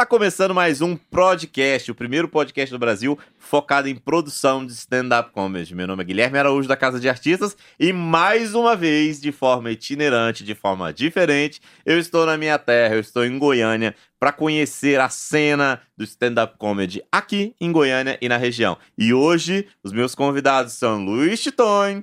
Tá 0.00 0.06
começando 0.06 0.54
mais 0.54 0.80
um 0.80 0.96
podcast, 0.96 1.90
o 1.90 1.94
primeiro 1.94 2.26
podcast 2.26 2.72
do 2.72 2.78
Brasil 2.78 3.18
focado 3.38 3.86
em 3.86 3.94
produção 3.94 4.64
de 4.64 4.72
stand-up 4.72 5.30
comedy. 5.30 5.74
Meu 5.74 5.86
nome 5.86 6.02
é 6.02 6.06
Guilherme 6.06 6.38
Araújo 6.38 6.66
da 6.66 6.74
Casa 6.74 6.98
de 6.98 7.06
Artistas 7.06 7.54
e 7.78 7.92
mais 7.92 8.54
uma 8.54 8.74
vez, 8.74 9.20
de 9.20 9.30
forma 9.30 9.70
itinerante, 9.70 10.42
de 10.42 10.54
forma 10.54 10.90
diferente, 10.90 11.60
eu 11.84 11.98
estou 11.98 12.24
na 12.24 12.38
minha 12.38 12.58
terra, 12.58 12.94
eu 12.94 13.00
estou 13.00 13.26
em 13.26 13.38
Goiânia 13.38 13.94
para 14.18 14.32
conhecer 14.32 14.98
a 14.98 15.10
cena 15.10 15.82
do 15.98 16.04
stand-up 16.04 16.56
comedy 16.56 17.02
aqui 17.12 17.54
em 17.60 17.70
Goiânia 17.70 18.16
e 18.22 18.28
na 18.28 18.38
região. 18.38 18.78
E 18.96 19.12
hoje 19.12 19.68
os 19.84 19.92
meus 19.92 20.14
convidados 20.14 20.72
são 20.72 21.04
Luiz 21.04 21.42
Titon. 21.42 22.02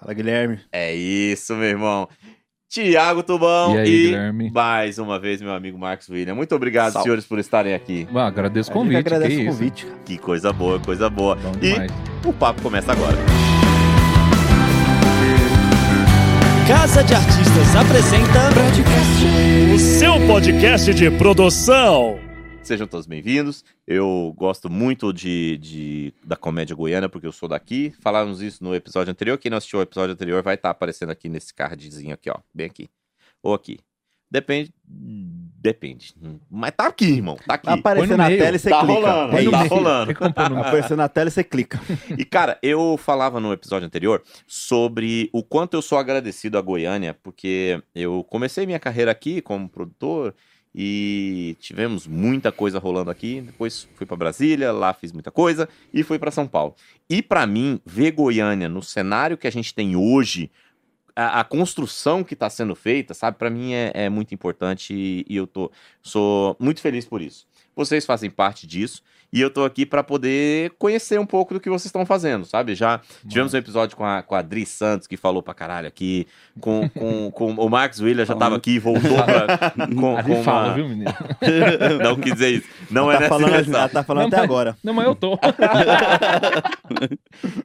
Fala, 0.00 0.14
Guilherme. 0.14 0.60
É 0.72 0.94
isso, 0.94 1.54
meu 1.54 1.68
irmão. 1.68 2.08
Tiago 2.68 3.22
Tubão 3.22 3.76
e, 3.76 3.78
aí, 3.78 3.88
e 3.88 4.06
Guilherme? 4.08 4.50
mais 4.52 4.98
uma 4.98 5.18
vez 5.18 5.40
meu 5.40 5.52
amigo 5.54 5.78
Marcos 5.78 6.08
William. 6.08 6.34
Muito 6.34 6.54
obrigado, 6.54 6.92
Salve. 6.92 7.04
senhores, 7.04 7.24
por 7.24 7.38
estarem 7.38 7.74
aqui. 7.74 8.06
Ah, 8.14 8.26
agradeço 8.26 8.70
o 8.70 8.72
convite. 8.74 8.96
agradece 8.98 9.36
que 9.36 9.42
o 9.42 9.46
convite. 9.46 9.86
Que 10.04 10.18
coisa 10.18 10.52
boa, 10.52 10.78
coisa 10.80 11.08
boa. 11.08 11.36
Bom 11.36 11.52
E 11.62 11.72
demais. 11.72 11.92
o 12.24 12.32
papo 12.32 12.60
começa 12.62 12.92
agora. 12.92 13.16
Casa 16.66 17.04
de 17.04 17.14
Artistas 17.14 17.76
apresenta 17.76 18.50
o 19.72 19.78
seu 19.78 20.14
podcast 20.26 20.92
de 20.92 21.08
produção. 21.12 22.18
Sejam 22.66 22.86
todos 22.88 23.06
bem-vindos. 23.06 23.64
Eu 23.86 24.34
gosto 24.36 24.68
muito 24.68 25.12
de, 25.12 25.56
de- 25.58 26.14
da 26.24 26.34
comédia 26.36 26.74
goiana, 26.74 27.08
porque 27.08 27.24
eu 27.26 27.30
sou 27.32 27.48
daqui. 27.48 27.94
Falamos 28.00 28.42
isso 28.42 28.62
no 28.64 28.74
episódio 28.74 29.12
anterior. 29.12 29.38
Quem 29.38 29.50
não 29.50 29.58
assistiu 29.58 29.78
o 29.78 29.82
episódio 29.82 30.12
anterior 30.14 30.42
vai 30.42 30.56
estar 30.56 30.70
aparecendo 30.70 31.10
aqui 31.10 31.28
nesse 31.28 31.54
cardzinho 31.54 32.12
aqui, 32.12 32.28
ó. 32.28 32.38
Bem 32.52 32.66
aqui. 32.66 32.88
Ou 33.40 33.54
aqui. 33.54 33.78
Depende. 34.28 34.74
Depende. 34.84 36.12
Mas 36.50 36.72
tá 36.76 36.88
aqui, 36.88 37.04
irmão. 37.04 37.36
Tá 37.46 37.54
aqui. 37.54 37.66
Vai 37.66 37.78
aparecer 37.78 38.10
no 38.10 38.16
na 38.16 38.26
meio. 38.28 38.38
tela 38.40 38.56
e 38.56 38.58
você 38.58 38.70
Tá 38.70 38.80
clica. 38.80 38.92
rolando, 38.94 39.36
É 39.36 39.44
tá 39.50 39.58
meio. 39.58 39.70
rolando. 39.70 40.10
Aparecer 40.60 40.96
na 40.96 41.08
tela 41.08 41.28
e 41.28 41.30
você 41.30 41.44
clica. 41.44 41.80
E, 42.18 42.24
cara, 42.24 42.58
eu 42.60 42.96
falava 42.96 43.38
no 43.38 43.52
episódio 43.52 43.86
anterior 43.86 44.24
sobre 44.44 45.30
o 45.32 45.44
quanto 45.44 45.74
eu 45.74 45.82
sou 45.82 45.98
agradecido 45.98 46.58
a 46.58 46.60
Goiânia, 46.60 47.14
porque 47.22 47.80
eu 47.94 48.24
comecei 48.24 48.66
minha 48.66 48.80
carreira 48.80 49.12
aqui 49.12 49.40
como 49.40 49.68
produtor 49.68 50.34
e 50.78 51.56
tivemos 51.58 52.06
muita 52.06 52.52
coisa 52.52 52.78
rolando 52.78 53.10
aqui. 53.10 53.40
Depois 53.40 53.88
fui 53.94 54.04
pra 54.04 54.14
Brasília, 54.14 54.72
lá 54.72 54.92
fiz 54.92 55.10
muita 55.10 55.30
coisa 55.30 55.66
e 55.90 56.02
fui 56.02 56.18
pra 56.18 56.30
São 56.30 56.46
Paulo. 56.46 56.74
E 57.08 57.22
pra 57.22 57.46
mim, 57.46 57.80
ver 57.86 58.10
Goiânia 58.10 58.68
no 58.68 58.82
cenário 58.82 59.38
que 59.38 59.46
a 59.46 59.50
gente 59.50 59.74
tem 59.74 59.96
hoje, 59.96 60.50
a, 61.16 61.40
a 61.40 61.44
construção 61.44 62.22
que 62.22 62.36
tá 62.36 62.50
sendo 62.50 62.74
feita, 62.74 63.14
sabe, 63.14 63.38
Pra 63.38 63.48
mim 63.48 63.72
é, 63.72 63.90
é 63.94 64.10
muito 64.10 64.34
importante 64.34 64.92
e, 64.92 65.24
e 65.26 65.34
eu 65.34 65.46
tô, 65.46 65.72
sou 66.02 66.54
muito 66.60 66.82
feliz 66.82 67.06
por 67.06 67.22
isso. 67.22 67.46
Vocês 67.74 68.04
fazem 68.04 68.28
parte 68.28 68.66
disso. 68.66 69.02
E 69.32 69.40
eu 69.40 69.50
tô 69.50 69.64
aqui 69.64 69.84
pra 69.84 70.02
poder 70.02 70.72
conhecer 70.78 71.18
um 71.20 71.26
pouco 71.26 71.52
do 71.54 71.60
que 71.60 71.68
vocês 71.68 71.86
estão 71.86 72.06
fazendo, 72.06 72.44
sabe? 72.46 72.74
Já 72.74 73.00
tivemos 73.28 73.52
um 73.52 73.56
episódio 73.58 73.96
com 73.96 74.04
a, 74.04 74.22
com 74.22 74.34
a 74.34 74.38
Adri 74.38 74.64
Santos, 74.64 75.06
que 75.06 75.16
falou 75.16 75.42
pra 75.42 75.52
caralho 75.52 75.86
aqui. 75.88 76.26
Com, 76.60 76.88
com, 76.88 77.30
com 77.30 77.52
o 77.54 77.68
Marcos 77.68 78.00
William 78.00 78.24
já 78.24 78.34
tava 78.34 78.56
aqui, 78.56 78.78
voltou 78.78 79.22
pra. 79.24 79.72
Com, 79.94 80.16
A 80.16 80.22
com 80.22 80.42
fala, 80.42 80.68
uma- 80.68 80.74
viu, 80.74 80.88
menino? 80.88 81.14
Não 82.02 82.16
quis 82.16 82.32
dizer 82.32 82.50
isso. 82.50 82.68
Não 82.90 83.10
é 83.10 83.14
tá 83.14 83.20
nessa 83.20 83.28
falando, 83.34 83.50
direção. 83.52 83.74
ela 83.74 83.88
tá 83.88 84.02
falando 84.02 84.22
Não, 84.22 84.28
até 84.28 84.36
mas- 84.36 84.44
agora. 84.44 84.76
Não, 84.82 84.94
mas 84.94 85.06
eu 85.06 85.14
tô. 85.14 85.38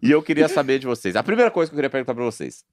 E 0.01 0.11
eu 0.11 0.21
queria 0.21 0.47
saber 0.47 0.79
de 0.79 0.87
vocês. 0.87 1.15
A 1.15 1.23
primeira 1.23 1.51
coisa 1.51 1.69
que 1.69 1.75
eu 1.75 1.77
queria 1.77 1.89
perguntar 1.89 2.13
pra 2.13 2.23
vocês. 2.23 2.63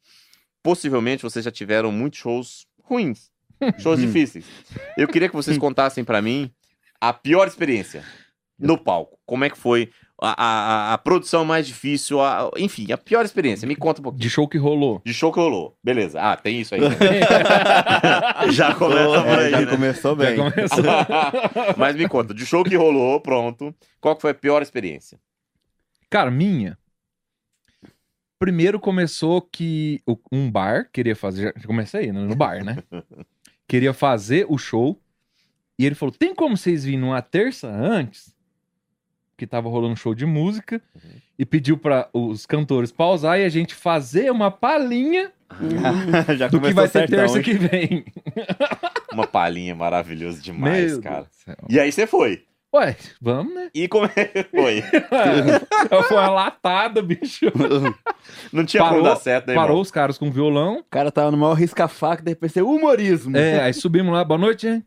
Possivelmente 0.63 1.23
vocês 1.23 1.45
já 1.45 1.51
tiveram 1.51 1.93
muitos 1.93 2.19
shows 2.19 2.67
ruins. 2.83 3.31
Shows 3.79 4.01
difíceis. 4.01 4.45
Eu 4.97 5.09
queria 5.09 5.29
que 5.29 5.35
vocês 5.35 5.59
contassem 5.59 6.05
pra 6.05 6.23
mim 6.23 6.51
a 7.01 7.13
pior 7.13 7.47
experiência 7.47 8.03
no 8.59 8.77
palco. 8.79 9.19
Como 9.27 9.45
é 9.45 9.51
que 9.51 9.57
foi 9.59 9.91
a, 10.21 10.45
a, 10.91 10.95
a 10.95 10.99
produção 10.99 11.45
mais 11.45 11.67
difícil, 11.67 12.21
a- 12.21 12.51
enfim, 12.57 12.91
a 12.91 12.99
pior 12.99 13.25
experiência. 13.25 13.69
Me 13.69 13.77
conta 13.77 14.01
um 14.01 14.05
pouquinho. 14.05 14.21
De 14.23 14.29
show 14.31 14.49
que 14.49 14.59
rolou. 14.59 15.01
De 15.05 15.15
show 15.15 15.33
que 15.33 15.39
rolou. 15.39 15.77
Beleza. 15.83 16.21
Ah, 16.21 16.37
tem 16.37 16.61
isso 16.61 16.75
aí. 16.75 16.81
já 18.53 18.75
começa 18.75 19.23
por 19.23 19.29
É, 19.39 19.45
aí, 19.45 19.51
já 19.53 19.61
né? 19.61 19.67
começou 19.67 20.17
Já 20.19 20.25
bem. 20.25 20.37
começou. 20.37 20.85
Mas 21.79 21.95
me 21.97 22.09
conta, 22.09 22.35
de 22.35 22.45
show 22.45 22.65
que 22.65 22.75
rolou, 22.77 23.21
pronto. 23.21 23.75
Qual 24.01 24.17
que 24.17 24.23
foi 24.23 24.33
a 24.33 24.35
pior 24.35 24.61
experiência? 24.63 25.19
Cara, 26.11 26.31
minha. 26.31 26.77
Primeiro 28.39 28.79
começou 28.79 29.43
que 29.43 30.01
um 30.33 30.51
bar 30.51 30.89
queria 30.93 31.17
fazer. 31.17 31.53
Já 31.57 31.67
comecei 31.67 32.13
né, 32.13 32.21
no 32.21 32.37
bar, 32.37 32.65
né? 32.65 32.79
Queria 33.67 33.93
fazer 33.93 34.47
o 34.49 34.57
show. 34.57 34.99
E 35.79 35.85
ele 35.85 35.95
falou: 35.97 36.15
tem 36.17 36.35
como 36.35 36.57
vocês 36.57 36.85
virem 36.85 37.01
numa 37.01 37.21
terça 37.21 37.69
antes? 37.69 38.33
Que 39.39 39.47
tava 39.47 39.69
rolando 39.69 39.93
um 39.93 39.97
show 39.97 40.15
de 40.17 40.27
música. 40.27 40.83
E 41.39 41.47
pediu 41.47 41.79
para 41.79 42.09
os 42.13 42.45
cantores 42.45 42.91
pausar 42.91 43.39
e 43.39 43.45
a 43.45 43.49
gente 43.49 43.73
fazer 43.73 44.33
uma 44.33 44.51
palhinha 44.51 45.31
já 46.37 46.49
do 46.49 46.61
que 46.61 46.73
começou 46.73 46.75
vai 46.75 46.87
ser 46.89 46.99
certão, 47.09 47.19
terça 47.19 47.39
hein? 47.39 47.45
que 47.45 47.55
vem. 47.55 48.05
Uma 49.13 49.29
palhinha 49.29 49.77
maravilhosa 49.77 50.43
demais, 50.43 50.93
Meu 50.95 51.03
cara. 51.03 51.27
E 51.69 51.79
aí 51.79 51.93
você 51.93 52.05
foi. 52.05 52.43
Ué, 52.75 52.97
vamos, 53.21 53.55
né? 53.55 53.71
E 53.73 53.87
como 53.87 54.11
é 54.15 54.25
que 54.25 54.43
foi? 54.43 54.83
Foi 56.07 56.17
uma 56.19 56.29
latada, 56.29 57.01
bicho. 57.01 57.47
Não 58.53 58.63
tinha 58.67 58.83
Parou- 58.83 58.99
como 58.99 59.09
dar 59.09 59.17
certo, 59.17 59.47
né, 59.47 59.55
Parou 59.55 59.71
irmão? 59.71 59.81
os 59.81 59.91
caros 59.91 60.19
com 60.19 60.31
violão. 60.31 60.81
O 60.81 60.85
cara 60.85 61.11
tava 61.11 61.31
no 61.31 61.39
maior 61.39 61.55
risca-faca, 61.55 62.23
de 62.23 62.31
repente, 62.33 62.61
humorismo. 62.61 63.35
É, 63.37 63.63
aí 63.63 63.73
subimos 63.73 64.13
lá, 64.13 64.23
boa 64.23 64.37
noite, 64.37 64.67
hein? 64.69 64.85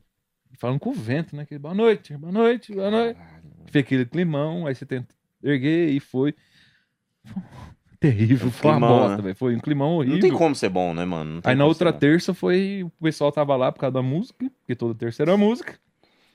Falando 0.59 0.79
com 0.79 0.91
o 0.91 0.93
vento, 0.93 1.35
né? 1.35 1.43
Boa 1.59 1.73
noite, 1.73 2.15
boa 2.15 2.31
noite, 2.31 2.71
boa 2.71 2.91
noite. 2.91 3.19
Fez 3.71 3.85
aquele 3.85 4.05
climão, 4.05 4.67
aí 4.67 4.75
você 4.75 4.85
tenta 4.85 5.13
erguer 5.43 5.89
e 5.89 5.99
foi. 5.99 6.35
Terrível, 7.99 8.47
Um 8.47 8.51
foi 8.51 8.71
uma 8.71 8.77
climão, 8.79 8.99
bosta, 8.99 9.17
né? 9.17 9.23
velho. 9.23 9.35
Foi 9.35 9.55
um 9.55 9.59
climão 9.59 9.95
horrível. 9.97 10.15
Não 10.15 10.21
tem 10.21 10.33
como 10.33 10.55
ser 10.55 10.69
bom, 10.69 10.91
né, 10.93 11.05
mano? 11.05 11.39
Aí 11.43 11.55
na 11.55 11.65
outra 11.65 11.93
terça 11.93 12.33
foi. 12.33 12.83
O 12.83 12.89
pessoal 13.03 13.31
tava 13.31 13.55
lá 13.55 13.71
por 13.71 13.79
causa 13.79 13.93
da 13.93 14.01
música, 14.01 14.49
porque 14.59 14.75
toda 14.75 14.95
terça 14.95 15.21
era 15.21 15.37
música. 15.37 15.77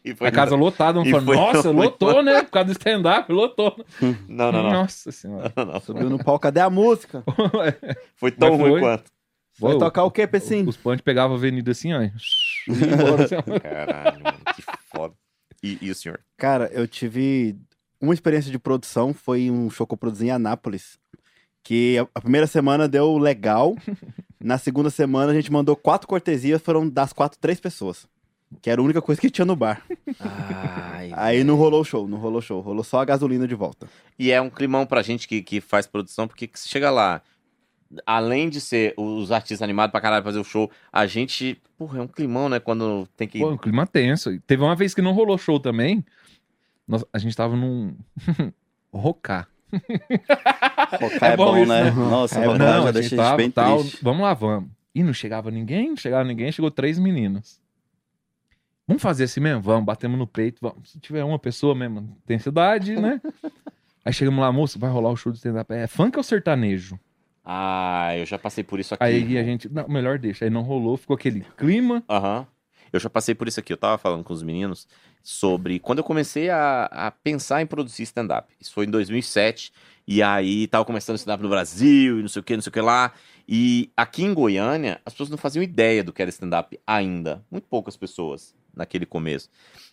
E 0.04 0.14
foi 0.14 0.28
a 0.28 0.30
casa 0.30 0.54
lotada, 0.54 1.00
não 1.00 1.04
falando, 1.04 1.26
foi- 1.26 1.36
nossa, 1.36 1.62
foi- 1.64 1.72
lotou, 1.72 2.22
né? 2.22 2.44
Por 2.44 2.52
causa 2.52 2.66
do 2.66 2.72
stand-up, 2.72 3.32
lotou. 3.32 3.84
Não, 4.28 4.52
não, 4.52 4.62
não. 4.62 4.70
Nossa 4.70 5.10
senhora. 5.10 5.52
Não, 5.56 5.64
não. 5.64 5.80
Subiu 5.80 6.08
no 6.08 6.22
palco, 6.22 6.38
cadê 6.42 6.60
a 6.60 6.70
música? 6.70 7.24
Foi 8.14 8.30
tão 8.30 8.50
Mas 8.50 8.60
ruim 8.60 8.70
foi. 8.70 8.80
quanto. 8.80 9.10
Vai 9.58 9.72
Pô, 9.72 9.78
tocar 9.78 10.04
o 10.04 10.10
quê, 10.12 10.26
Pecinho? 10.26 10.68
Os 10.68 10.76
punch 10.76 11.02
pegavam 11.02 11.34
a 11.34 11.38
avenida 11.38 11.72
assim, 11.72 11.92
ó. 11.92 12.02
e 12.02 12.12
embora, 12.68 13.24
assim, 13.24 13.34
ó. 13.34 13.58
Caralho, 13.58 14.22
mano, 14.22 14.38
que 14.54 14.62
foda. 14.92 15.14
E, 15.66 15.78
e 15.86 15.90
o 15.90 15.94
senhor? 15.94 16.20
Cara, 16.36 16.70
eu 16.72 16.86
tive 16.86 17.56
uma 18.00 18.14
experiência 18.14 18.50
de 18.50 18.58
produção, 18.58 19.12
foi 19.14 19.50
um 19.50 19.68
show 19.70 19.86
que 19.86 19.94
eu 19.94 19.98
produzi 19.98 20.26
em 20.26 20.30
Anápolis. 20.30 20.98
Que 21.62 21.98
a- 21.98 22.06
a 22.14 22.20
primeira 22.20 22.46
semana 22.46 22.86
deu 22.88 23.18
legal. 23.18 23.74
Na 24.38 24.58
segunda 24.58 24.90
semana 24.90 25.32
a 25.32 25.34
gente 25.34 25.50
mandou 25.50 25.74
quatro 25.74 26.06
cortesias, 26.06 26.62
foram 26.62 26.88
das 26.88 27.12
quatro, 27.12 27.38
três 27.40 27.58
pessoas. 27.58 28.06
Que 28.62 28.70
era 28.70 28.80
a 28.80 28.84
única 28.84 29.02
coisa 29.02 29.20
que 29.20 29.28
tinha 29.28 29.44
no 29.44 29.56
bar. 29.56 29.82
Ai, 30.20 31.10
Aí 31.16 31.42
não 31.42 31.56
rolou 31.56 31.80
o 31.80 31.84
show, 31.84 32.06
não 32.06 32.18
rolou 32.18 32.40
show. 32.40 32.60
Rolou 32.60 32.84
só 32.84 33.00
a 33.00 33.04
gasolina 33.04 33.48
de 33.48 33.54
volta. 33.56 33.88
E 34.18 34.30
é 34.30 34.40
um 34.40 34.48
climão 34.50 34.86
pra 34.86 35.02
gente 35.02 35.26
que, 35.26 35.42
que 35.42 35.60
faz 35.60 35.86
produção, 35.86 36.28
porque 36.28 36.46
que 36.46 36.58
chega 36.60 36.90
lá, 36.90 37.20
além 38.04 38.48
de 38.48 38.60
ser 38.60 38.94
os 38.96 39.30
artistas 39.32 39.62
animados 39.62 39.92
pra 39.92 40.00
caralho 40.00 40.24
fazer 40.24 40.38
o 40.38 40.44
show, 40.44 40.70
a 40.92 41.06
gente. 41.06 41.60
Porra, 41.78 41.98
é 41.98 42.02
um 42.02 42.08
climão, 42.08 42.48
né? 42.48 42.58
Quando 42.60 43.06
tem 43.16 43.26
que. 43.28 43.38
Pô, 43.38 43.50
um 43.50 43.56
clima 43.56 43.86
tenso. 43.86 44.38
Teve 44.46 44.62
uma 44.62 44.74
vez 44.74 44.94
que 44.94 45.02
não 45.02 45.12
rolou 45.12 45.36
show 45.38 45.58
também. 45.60 46.04
Nós- 46.86 47.04
a 47.12 47.18
gente 47.18 47.36
tava 47.36 47.56
num. 47.56 47.94
Rocar. 48.92 49.48
Rocar 51.00 51.30
é, 51.30 51.32
É 51.32 51.36
bom 51.36 51.46
bom, 51.46 51.58
isso, 51.58 51.68
né? 51.68 51.84
né? 51.84 51.90
Nossa, 51.90 52.40
É, 52.40 52.46
rocar 52.46 52.58
não, 52.58 52.66
já 52.66 52.74
a 52.74 52.84
gente 52.86 52.92
deixa 52.92 52.98
a 52.98 53.02
gente 53.10 53.16
tava, 53.16 53.36
bem 53.36 53.50
tal, 53.50 53.78
triste. 53.80 53.98
Vamos 54.02 54.22
lá, 54.22 54.34
vamos. 54.34 54.70
E 54.94 55.02
não 55.02 55.12
chegava 55.12 55.50
ninguém, 55.50 55.90
não 55.90 55.96
chegava 55.96 56.24
ninguém, 56.24 56.50
chegou 56.52 56.70
três 56.70 56.98
meninos. 56.98 57.60
Vamos 58.86 59.02
fazer 59.02 59.24
assim 59.24 59.40
mesmo? 59.40 59.60
Vamos, 59.60 59.84
batemos 59.84 60.16
no 60.18 60.26
peito, 60.26 60.58
vamos. 60.62 60.90
Se 60.92 61.00
tiver 61.00 61.24
uma 61.24 61.38
pessoa 61.38 61.74
mesmo, 61.74 62.16
tem 62.24 62.38
cidade, 62.38 62.94
né? 62.96 63.20
Aí 64.04 64.12
chegamos 64.12 64.40
lá, 64.40 64.50
moça, 64.52 64.78
vai 64.78 64.88
rolar 64.88 65.10
o 65.10 65.16
show 65.16 65.32
de 65.32 65.38
stand-up. 65.38 65.72
É 65.74 65.86
funk 65.88 66.16
ou 66.16 66.22
sertanejo? 66.22 66.98
Ah, 67.48 68.10
eu 68.16 68.26
já 68.26 68.36
passei 68.36 68.64
por 68.64 68.80
isso 68.80 68.92
aqui. 68.92 69.04
Aí 69.04 69.38
a 69.38 69.44
gente, 69.44 69.68
não, 69.68 69.86
melhor 69.88 70.18
deixa. 70.18 70.44
Aí 70.44 70.50
não 70.50 70.62
rolou, 70.62 70.96
ficou 70.96 71.14
aquele 71.14 71.46
clima. 71.56 72.02
Aham. 72.10 72.44
Eu 72.92 72.98
já 72.98 73.08
passei 73.08 73.36
por 73.36 73.46
isso 73.46 73.60
aqui. 73.60 73.72
Eu 73.72 73.76
tava 73.76 73.96
falando 73.98 74.24
com 74.24 74.32
os 74.32 74.42
meninos 74.42 74.88
sobre 75.22 75.78
quando 75.78 75.98
eu 75.98 76.04
comecei 76.04 76.50
a, 76.50 76.86
a 76.86 77.10
pensar 77.12 77.62
em 77.62 77.66
produzir 77.66 78.02
stand-up. 78.02 78.52
Isso 78.60 78.72
foi 78.72 78.86
em 78.86 78.90
2007. 78.90 79.72
E 80.08 80.22
aí 80.22 80.66
tava 80.66 80.84
começando 80.84 81.16
stand-up 81.16 81.40
no 81.40 81.48
Brasil 81.48 82.18
e 82.18 82.22
não 82.22 82.28
sei 82.28 82.40
o 82.40 82.42
que, 82.42 82.54
não 82.56 82.62
sei 82.62 82.70
o 82.70 82.72
que 82.72 82.80
lá. 82.80 83.12
E 83.48 83.90
aqui 83.96 84.24
em 84.24 84.34
Goiânia, 84.34 85.00
as 85.06 85.12
pessoas 85.12 85.30
não 85.30 85.38
faziam 85.38 85.62
ideia 85.62 86.02
do 86.02 86.12
que 86.12 86.22
era 86.22 86.28
stand-up 86.30 86.76
ainda. 86.84 87.44
Muito 87.48 87.68
poucas 87.68 87.96
pessoas 87.96 88.56
naquele 88.74 89.06
começo. 89.06 89.48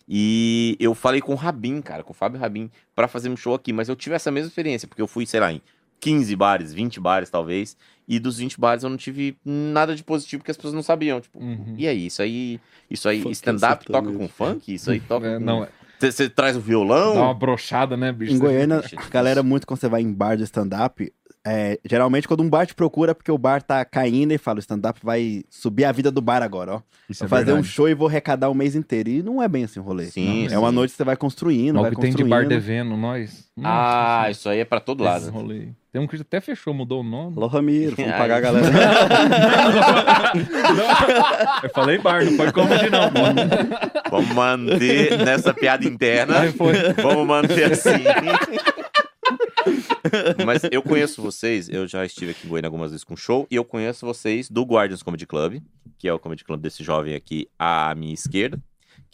E 0.08 0.76
eu 0.80 0.92
falei 0.94 1.20
com 1.20 1.32
o 1.32 1.36
Rabin, 1.36 1.80
cara, 1.80 2.02
com 2.02 2.10
o 2.10 2.14
Fábio 2.14 2.40
Rabin, 2.40 2.68
pra 2.94 3.06
fazer 3.06 3.28
um 3.28 3.36
show 3.36 3.54
aqui. 3.54 3.72
Mas 3.72 3.88
eu 3.88 3.94
tive 3.94 4.16
essa 4.16 4.30
mesma 4.30 4.48
experiência, 4.48 4.88
porque 4.88 5.00
eu 5.00 5.06
fui, 5.06 5.24
sei 5.24 5.38
lá, 5.40 5.52
em 5.52 5.62
15 6.00 6.36
bares, 6.36 6.72
20 6.72 7.00
bares 7.00 7.30
talvez, 7.30 7.76
e 8.06 8.18
dos 8.18 8.38
20 8.38 8.60
bares 8.60 8.84
eu 8.84 8.90
não 8.90 8.96
tive 8.96 9.36
nada 9.44 9.94
de 9.96 10.04
positivo 10.04 10.40
porque 10.40 10.50
as 10.50 10.56
pessoas 10.56 10.74
não 10.74 10.82
sabiam, 10.82 11.20
tipo, 11.20 11.38
Uhum. 11.38 11.74
e 11.78 11.86
aí, 11.88 12.06
isso 12.06 12.20
aí, 12.22 12.60
isso 12.90 13.08
aí, 13.08 13.22
stand-up 13.32 13.84
toca 13.86 14.12
com 14.12 14.28
funk? 14.28 14.74
Isso 14.74 14.90
aí 14.90 15.00
toca 15.08 15.26
É, 15.26 15.38
com... 15.38 15.44
não, 15.44 15.66
Você 15.98 16.28
traz 16.28 16.56
o 16.56 16.60
violão? 16.60 17.14
dá 17.14 17.22
uma 17.22 17.34
brochada, 17.34 17.96
né, 17.96 18.12
bicho? 18.12 18.32
Em 18.34 18.38
Goiânia, 18.38 18.82
a 18.96 19.08
galera, 19.08 19.42
muito 19.42 19.66
quando 19.66 19.80
você 19.80 19.88
vai 19.88 20.02
em 20.02 20.12
bar 20.12 20.36
de 20.36 20.42
stand-up, 20.44 21.10
é, 21.46 21.78
geralmente 21.84 22.26
quando 22.26 22.42
um 22.42 22.48
bar 22.48 22.66
te 22.66 22.74
procura 22.74 23.10
é 23.10 23.14
porque 23.14 23.30
o 23.30 23.36
bar 23.36 23.62
tá 23.62 23.84
caindo 23.84 24.32
e 24.32 24.38
fala, 24.38 24.56
o 24.56 24.60
stand-up 24.60 24.98
vai 25.02 25.42
subir 25.50 25.84
a 25.84 25.92
vida 25.92 26.10
do 26.10 26.20
bar 26.22 26.42
agora, 26.42 26.76
ó. 26.76 26.82
Isso 27.08 27.20
Vou 27.20 27.26
é 27.26 27.28
fazer 27.28 27.52
um 27.52 27.56
verdade. 27.56 27.68
show 27.68 27.86
e 27.88 27.92
vou 27.94 28.08
arrecadar 28.08 28.48
o 28.48 28.54
mês 28.54 28.74
inteiro. 28.74 29.10
E 29.10 29.22
não 29.22 29.42
é 29.42 29.46
bem 29.48 29.64
assim 29.64 29.78
o 29.78 29.82
rolê. 29.82 30.06
Sim, 30.06 30.46
É 30.50 30.58
uma 30.58 30.72
noite 30.72 30.92
que 30.92 30.96
você 30.96 31.04
vai 31.04 31.16
construindo, 31.18 31.74
Olha 31.76 31.82
vai 31.82 31.90
o 31.92 31.94
que 31.94 32.00
tem 32.00 32.10
construindo. 32.12 32.34
de 32.34 32.42
bar 32.44 32.48
devendo, 32.48 32.96
nós. 32.96 33.50
Ah, 33.62 34.26
isso 34.30 34.48
aí 34.48 34.60
é 34.60 34.64
pra 34.64 34.80
todo 34.80 35.04
esse 35.04 35.24
lado. 35.26 35.30
rolê. 35.30 35.68
Tem 35.94 36.02
um 36.02 36.08
que 36.08 36.16
até 36.16 36.40
fechou, 36.40 36.74
mudou 36.74 37.02
o 37.02 37.04
nome. 37.04 37.36
Alô, 37.36 37.46
Ramiro, 37.46 37.94
vamos 37.94 38.10
Ai. 38.10 38.18
pagar 38.18 38.38
a 38.38 38.40
galera. 38.40 38.66
Eu 41.62 41.70
falei 41.70 41.98
bar, 41.98 42.24
não 42.24 42.32
foi 42.32 42.50
comedy 42.50 42.90
não, 42.90 43.12
pô. 43.12 43.20
Vamos 44.10 44.34
manter 44.34 45.16
nessa 45.18 45.54
piada 45.54 45.86
interna. 45.86 46.40
Aí 46.40 46.52
foi. 46.52 46.74
Vamos 47.00 47.24
manter 47.24 47.70
assim. 47.70 47.92
Mas 50.44 50.62
eu 50.70 50.82
conheço 50.82 51.22
vocês, 51.22 51.68
eu 51.68 51.86
já 51.86 52.04
estive 52.04 52.32
aqui 52.32 52.44
em 52.44 52.50
Goiânia 52.50 52.66
algumas 52.66 52.90
vezes 52.90 53.04
com 53.04 53.16
show, 53.16 53.46
e 53.48 53.54
eu 53.54 53.64
conheço 53.64 54.04
vocês 54.04 54.50
do 54.50 54.64
Guardians 54.64 55.00
Comedy 55.02 55.26
Club, 55.26 55.62
que 55.96 56.08
é 56.08 56.12
o 56.12 56.18
comedy 56.18 56.44
club 56.44 56.60
desse 56.60 56.82
jovem 56.82 57.14
aqui 57.14 57.48
à 57.56 57.94
minha 57.94 58.14
esquerda, 58.14 58.60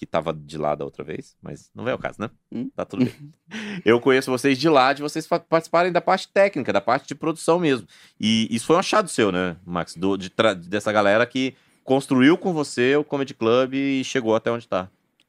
que 0.01 0.07
tava 0.07 0.33
de 0.33 0.57
lá 0.57 0.75
da 0.75 0.83
outra 0.83 1.05
vez, 1.05 1.37
mas 1.43 1.71
não 1.75 1.87
é 1.87 1.95
o 1.95 1.99
caso, 1.99 2.17
né? 2.19 2.31
Hum. 2.51 2.71
Tá 2.75 2.87
tudo 2.87 3.05
bem. 3.05 3.15
Eu 3.85 4.01
conheço 4.01 4.31
vocês 4.31 4.57
de 4.57 4.67
lá, 4.67 4.95
de 4.95 5.03
vocês 5.03 5.27
participarem 5.27 5.93
da 5.93 6.01
parte 6.01 6.27
técnica, 6.27 6.73
da 6.73 6.81
parte 6.81 7.07
de 7.07 7.15
produção 7.15 7.59
mesmo. 7.59 7.87
E 8.19 8.49
isso 8.51 8.65
foi 8.65 8.77
um 8.77 8.79
achado 8.79 9.11
seu, 9.11 9.31
né, 9.31 9.59
Max? 9.63 9.95
Do- 9.95 10.17
de 10.17 10.33
dessa 10.67 10.91
galera 10.91 11.27
que 11.27 11.55
construiu 11.85 12.39
com 12.39 12.55
você 12.55 12.97
o 12.97 13.05
Comedy 13.05 13.35
Club 13.35 13.75
e 13.75 14.03
chegou 14.03 14.35
até 14.35 14.51
onde 14.51 14.67
tá. 14.67 14.89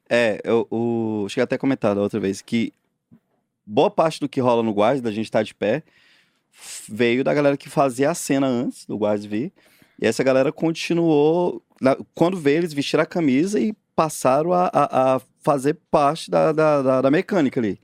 É, 0.09 0.39
eu, 0.45 0.65
o, 0.71 1.25
cheguei 1.27 1.43
até 1.43 1.55
a 1.55 1.59
comentar 1.59 1.93
da 1.93 1.99
outra 2.01 2.19
vez 2.21 2.41
que 2.41 2.71
boa 3.65 3.91
parte 3.91 4.21
do 4.21 4.29
que 4.29 4.39
rola 4.39 4.63
no 4.63 4.71
Guards, 4.71 5.01
da 5.01 5.11
gente 5.11 5.25
estar 5.25 5.43
de 5.43 5.53
pé, 5.53 5.83
veio 6.87 7.25
da 7.25 7.33
galera 7.33 7.57
que 7.57 7.67
fazia 7.69 8.09
a 8.09 8.13
cena 8.15 8.47
antes 8.47 8.85
do 8.85 8.97
Guards 8.97 9.25
vir. 9.25 9.51
E 10.01 10.07
essa 10.07 10.23
galera 10.23 10.49
continuou. 10.51 11.61
na- 11.81 11.97
quando 12.15 12.37
veio, 12.37 12.59
eles 12.59 12.73
vestiram 12.73 13.03
a 13.03 13.05
camisa 13.07 13.59
e 13.59 13.73
passaram 13.95 14.53
a, 14.53 14.65
a- 14.73 15.15
a 15.15 15.21
fazer 15.41 15.77
parte 15.89 16.29
da, 16.29 16.51
da, 16.51 16.81
da- 16.81 17.01
da 17.01 17.11
mecânica 17.11 17.59
ali. 17.59 17.79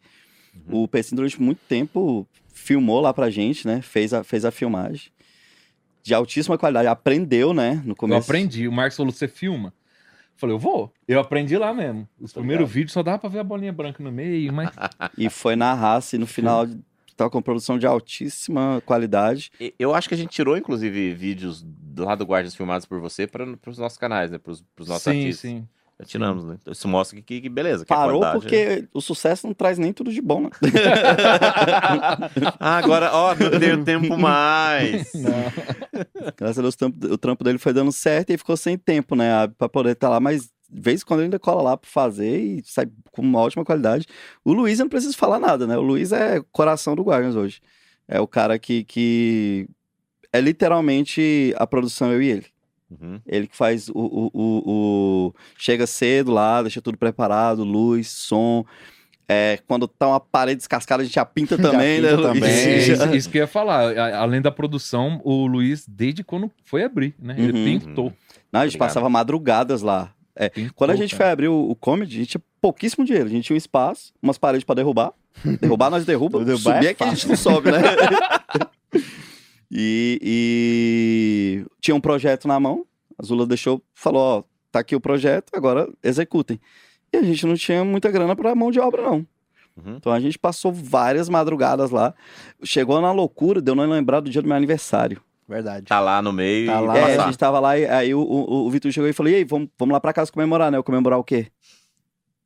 O 0.69 0.87
PC 0.87 1.15
durante 1.15 1.41
muito 1.41 1.59
tempo 1.67 2.27
filmou 2.51 2.99
lá 2.99 3.13
pra 3.13 3.29
gente, 3.29 3.67
né? 3.67 3.81
Fez 3.81 4.13
a, 4.13 4.23
fez 4.23 4.43
a 4.45 4.51
filmagem. 4.51 5.11
De 6.03 6.13
altíssima 6.13 6.57
qualidade. 6.57 6.87
Aprendeu, 6.87 7.53
né? 7.53 7.81
No 7.85 7.91
Eu 7.91 7.95
começo. 7.95 8.29
aprendi. 8.29 8.67
O 8.67 8.71
Marcos 8.71 8.97
falou, 8.97 9.11
você 9.11 9.27
filma? 9.27 9.67
Eu 9.69 10.39
falei, 10.39 10.55
eu 10.55 10.59
vou. 10.59 10.91
Eu 11.07 11.19
aprendi 11.19 11.57
lá 11.57 11.73
mesmo. 11.73 12.07
Os 12.19 12.31
primeiros 12.33 12.69
vídeos 12.69 12.93
só 12.93 13.03
dava 13.03 13.19
pra 13.19 13.29
ver 13.29 13.39
a 13.39 13.43
bolinha 13.43 13.73
branca 13.73 14.01
no 14.03 14.11
meio, 14.11 14.51
mas 14.53 14.69
E 15.17 15.29
foi 15.29 15.55
na 15.55 15.73
raça 15.73 16.15
e 16.15 16.19
no 16.19 16.27
final 16.27 16.65
tava 17.15 17.29
com 17.31 17.41
produção 17.41 17.77
de 17.79 17.87
altíssima 17.87 18.81
qualidade. 18.85 19.51
Eu 19.79 19.93
acho 19.95 20.07
que 20.07 20.13
a 20.13 20.17
gente 20.17 20.29
tirou, 20.29 20.55
inclusive, 20.57 21.13
vídeos 21.13 21.65
lá 21.97 22.13
do 22.15 22.23
Guardians 22.25 22.55
filmados 22.55 22.85
por 22.85 22.99
você 22.99 23.25
para 23.27 23.43
os 23.67 23.77
nossos 23.77 23.97
canais, 23.97 24.29
né? 24.31 24.37
Para 24.37 24.51
os 24.51 24.63
nossos 24.87 25.03
sim, 25.03 25.09
artistas. 25.09 25.39
sim. 25.39 25.57
Já 25.57 25.76
tiramos, 26.05 26.43
né? 26.45 26.57
Então, 26.61 26.71
Isso 26.71 26.87
mostra 26.87 27.15
que, 27.17 27.23
que, 27.23 27.41
que 27.41 27.49
beleza. 27.49 27.83
Que 27.85 27.91
a 27.91 27.95
Parou 27.95 28.21
porque 28.33 28.87
o 28.93 29.01
sucesso 29.01 29.47
não 29.47 29.53
traz 29.53 29.77
nem 29.79 29.91
tudo 29.91 30.11
de 30.11 30.21
bom, 30.21 30.41
né? 30.41 30.49
é- 30.63 32.51
Ah, 32.59 32.77
agora, 32.77 33.11
ó, 33.13 33.33
não 33.35 33.59
tenho 33.59 33.83
tempo 33.83 34.17
mais. 34.17 35.11
Não. 35.15 36.31
Graças 36.37 36.59
a 36.59 36.61
Deus 36.61 36.75
o 36.75 36.77
trampo, 36.77 37.07
o 37.13 37.17
trampo 37.17 37.43
dele 37.43 37.57
foi 37.57 37.73
dando 37.73 37.91
certo 37.91 38.29
e 38.31 38.37
ficou 38.37 38.55
sem 38.55 38.77
tempo, 38.77 39.15
né? 39.15 39.47
Pra 39.57 39.67
poder 39.67 39.91
estar 39.93 40.09
lá, 40.09 40.19
mas 40.19 40.51
de 40.69 40.81
vez 40.81 41.01
em 41.01 41.05
quando 41.05 41.21
ele 41.21 41.25
ainda 41.27 41.39
cola 41.39 41.61
lá 41.61 41.77
pra 41.77 41.89
fazer 41.89 42.39
e 42.39 42.61
sai 42.65 42.87
com 43.11 43.21
uma 43.21 43.39
ótima 43.39 43.63
qualidade. 43.65 44.05
O 44.43 44.53
Luiz 44.53 44.79
eu 44.79 44.83
não 44.85 44.89
preciso 44.89 45.17
falar 45.17 45.39
nada, 45.39 45.65
né? 45.65 45.77
O 45.77 45.81
Luiz 45.81 46.11
é 46.11 46.41
coração 46.51 46.95
do 46.95 47.03
Guardians 47.03 47.35
hoje. 47.35 47.59
É 48.07 48.19
o 48.19 48.27
cara 48.27 48.59
que, 48.59 48.83
que 48.83 49.67
é 50.31 50.39
literalmente 50.41 51.53
a 51.57 51.65
produção 51.65 52.11
eu 52.11 52.21
e 52.21 52.27
ele. 52.29 52.45
Uhum. 52.89 53.19
Ele 53.27 53.47
que 53.47 53.55
faz 53.57 53.89
o, 53.89 53.93
o, 53.95 54.29
o, 54.33 54.63
o- 55.27 55.35
Chega 55.57 55.85
cedo 55.85 56.31
lá, 56.31 56.61
deixa 56.61 56.81
tudo 56.81 56.97
preparado, 56.97 57.63
luz, 57.63 58.07
som. 58.09 58.65
É, 59.29 59.59
quando 59.67 59.89
tá 59.89 60.07
uma 60.07 60.21
parede 60.21 60.57
descascada, 60.59 61.01
a 61.03 61.05
gente 61.05 61.15
já 61.15 61.25
pinta 61.25 61.57
também, 61.59 62.01
pinta 62.01 62.15
né? 62.17 62.23
também. 62.23 62.77
Isso, 62.77 62.91
isso- 62.93 63.05
isso 63.15 63.29
que 63.29 63.37
eu 63.39 63.41
ia 63.41 63.47
falar. 63.47 63.97
A- 63.97 64.19
Além 64.19 64.41
da 64.41 64.51
produção, 64.51 65.19
o 65.23 65.45
Luiz, 65.47 65.85
desde 65.87 66.23
quando 66.23 66.49
foi 66.63 66.83
abrir, 66.83 67.13
né? 67.19 67.35
Ele 67.37 67.51
Uhum. 67.51 67.79
pintou. 67.79 68.13
Não, 68.51 68.61
a 68.61 68.63
gente 68.63 68.75
Obrigado. 68.75 68.87
passava 68.87 69.09
madrugadas 69.09 69.81
lá. 69.81 70.13
pintou, 70.33 70.51
Quando 70.75 70.91
a 70.91 70.95
gente 70.95 71.09
foi 71.15 71.23
cara. 71.23 71.33
abrir 71.33 71.47
o, 71.49 71.69
o 71.69 71.75
comedy, 71.75 72.15
a 72.15 72.19
gente 72.19 72.29
tinha 72.29 72.41
pouquíssimo 72.61 73.03
dinheiro. 73.03 73.27
A 73.27 73.31
gente 73.31 73.43
tinha 73.45 73.55
um 73.55 73.57
espaço, 73.57 74.13
umas 74.23 74.37
paredes 74.37 74.63
pra 74.63 74.75
derrubar. 74.75 75.11
Derrubar, 75.59 75.89
nós 75.89 76.05
derruba. 76.05 76.39
Derrubar 76.45 76.75
subir 76.75 76.87
é 76.87 76.89
é 76.91 76.93
que 76.93 77.03
a 77.03 77.09
gente 77.09 77.27
não 77.27 77.35
sobe, 77.35 77.69
né? 77.71 77.79
E, 79.71 80.19
e 80.21 81.65
tinha 81.81 81.95
um 81.95 82.01
projeto 82.01 82.47
na 82.47 82.59
mão. 82.59 82.85
A 83.17 83.23
Zula 83.23 83.45
deixou, 83.45 83.81
falou, 83.93 84.21
ó, 84.21 84.43
tá 84.71 84.79
aqui 84.79 84.95
o 84.95 85.01
projeto, 85.01 85.51
agora 85.53 85.89
executem. 86.03 86.59
E 87.11 87.17
a 87.17 87.23
gente 87.23 87.45
não 87.45 87.55
tinha 87.55 87.83
muita 87.83 88.11
grana 88.11 88.35
pra 88.35 88.55
mão 88.55 88.71
de 88.71 88.79
obra, 88.79 89.01
não. 89.01 89.25
Uhum. 89.77 89.95
Então 89.97 90.11
a 90.11 90.19
gente 90.19 90.37
passou 90.37 90.71
várias 90.71 91.29
madrugadas 91.29 91.91
lá. 91.91 92.13
Chegou 92.63 92.99
na 93.01 93.11
loucura, 93.11 93.61
deu 93.61 93.75
não 93.75 93.85
lembrar 93.85 94.19
do 94.19 94.29
dia 94.29 94.41
do 94.41 94.47
meu 94.47 94.57
aniversário. 94.57 95.21
Verdade. 95.47 95.85
Tá 95.85 95.99
lá 95.99 96.21
no 96.21 96.33
meio 96.33 96.67
Tá 96.67 96.81
e 96.81 96.85
lá. 96.85 96.97
É, 96.97 97.17
a 97.17 97.25
gente 97.25 97.37
tava 97.37 97.59
lá 97.59 97.77
e 97.77 97.85
aí 97.85 98.13
o, 98.13 98.19
o, 98.19 98.65
o 98.65 98.69
Vitor 98.69 98.91
chegou 98.91 99.09
e 99.09 99.13
falou: 99.13 99.31
E 99.31 99.35
aí, 99.35 99.43
vamos, 99.45 99.69
vamos 99.79 99.93
lá 99.93 99.99
pra 99.99 100.11
casa 100.11 100.31
comemorar, 100.31 100.69
né? 100.69 100.77
Eu 100.77 100.83
comemorar 100.83 101.17
o 101.17 101.23
quê? 101.23 101.47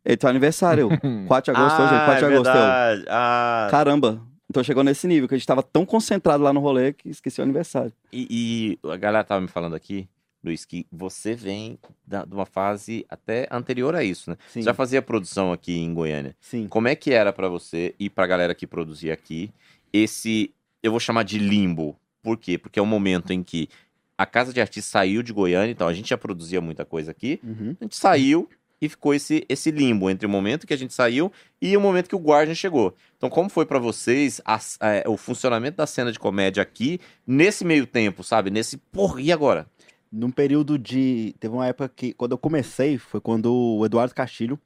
Ele 0.06 0.18
teu 0.18 0.30
aniversário. 0.30 0.90
Eu, 0.92 1.28
4 1.28 1.54
de 1.54 1.60
agosto 1.60 1.82
hoje, 1.82 1.96
ah, 1.96 2.06
4 2.06 2.28
de 2.28 2.34
é 2.34 2.36
agosto. 2.36 2.56
Eu. 2.56 3.06
Ah, 3.10 3.68
Caramba. 3.72 4.22
Então 4.52 4.62
chegou 4.64 4.84
nesse 4.84 5.08
nível, 5.08 5.30
que 5.30 5.34
a 5.34 5.38
gente 5.38 5.48
tava 5.48 5.64
tão 5.64 5.86
concentrado 5.86 6.44
lá 6.44 6.52
no 6.52 6.60
rolê 6.60 6.92
que 6.92 7.08
esqueci 7.10 7.40
o 7.40 7.44
aniversário. 7.44 7.94
e, 8.12 8.78
e 8.84 8.90
a 8.90 8.98
galera 8.98 9.24
tava 9.24 9.40
me 9.40 9.48
falando 9.48 9.76
aqui, 9.76 10.10
Luiz, 10.44 10.66
que 10.66 10.86
você 10.92 11.34
vem 11.36 11.80
da- 12.06 12.26
de 12.26 12.34
uma 12.34 12.46
fase 12.46 13.06
até 13.08 13.48
anterior 13.50 13.96
a 13.96 14.04
isso, 14.04 14.30
né? 14.30 14.38
Sim, 14.50 14.62
Já 14.62 14.74
fazia 14.74 15.02
produção 15.02 15.54
aqui 15.54 15.72
em 15.78 15.94
Goiânia. 15.94 16.36
sim. 16.42 16.68
Como 16.68 16.90
é 16.90 16.96
que 16.96 17.12
era 17.14 17.32
pra 17.32 17.48
você 17.48 17.96
e 17.98 18.10
pra 18.10 18.28
galera 18.28 18.54
que 18.54 18.68
produzia 18.68 19.14
aqui 19.14 19.50
esse, 19.94 20.52
eu 20.84 20.92
vou 20.92 21.00
chamar 21.00 21.24
de 21.24 21.38
limbo. 21.40 21.96
Por 22.22 22.38
quê? 22.38 22.58
Porque 22.58 22.78
é 22.78 22.84
um 22.84 22.86
momento 22.88 23.32
em 23.32 23.42
que 23.44 23.70
a 24.18 24.26
Casa 24.26 24.52
de 24.54 24.60
Artistas 24.60 24.92
saiu 24.92 25.24
de 25.24 25.32
Goiânia, 25.34 25.72
então 25.72 25.88
a 25.88 25.94
gente 25.94 26.10
já 26.10 26.18
produzia 26.18 26.60
muita 26.60 26.84
coisa 26.86 27.10
aqui. 27.12 27.40
Uhum. 27.44 27.76
A 27.80 27.84
gente 27.86 27.96
saiu 27.96 28.50
e 28.82 28.90
ficou 28.90 29.14
esse, 29.14 29.46
esse 29.48 29.70
limbo 29.70 30.10
entre 30.10 30.26
o 30.26 30.30
momento 30.30 30.66
que 30.66 30.74
a 30.74 30.78
gente 30.78 30.94
saiu 30.94 31.32
e 31.62 31.78
o 31.78 31.82
momento 31.82 32.10
que 32.10 32.16
o 32.16 32.20
Guardian 32.20 32.56
chegou. 32.56 32.96
Então, 33.18 33.30
como 33.30 33.50
foi 33.50 33.66
pra 33.66 33.78
vocês 33.78 34.42
as- 34.44 34.78
é, 34.82 35.04
o 35.08 35.16
funcionamento 35.16 35.78
da 35.78 35.86
cena 35.86 36.12
de 36.12 36.18
comédia 36.18 36.64
aqui 36.64 37.00
nesse 37.28 37.64
meio 37.64 37.86
tempo, 37.86 38.24
sabe? 38.24 38.50
Nesse, 38.50 38.78
porra, 38.78 39.22
e 39.22 39.32
agora? 39.32 39.68
Num 40.12 40.32
período 40.32 40.78
de. 40.78 41.34
Teve 41.40 41.54
uma 41.54 41.68
época 41.68 41.88
que, 41.96 42.12
quando 42.14 42.32
eu 42.34 42.38
comecei, 42.38 42.98
foi 42.98 43.22
quando 43.22 43.54
o 43.54 43.86
Eduardo 43.86 44.14
Castilho 44.16 44.60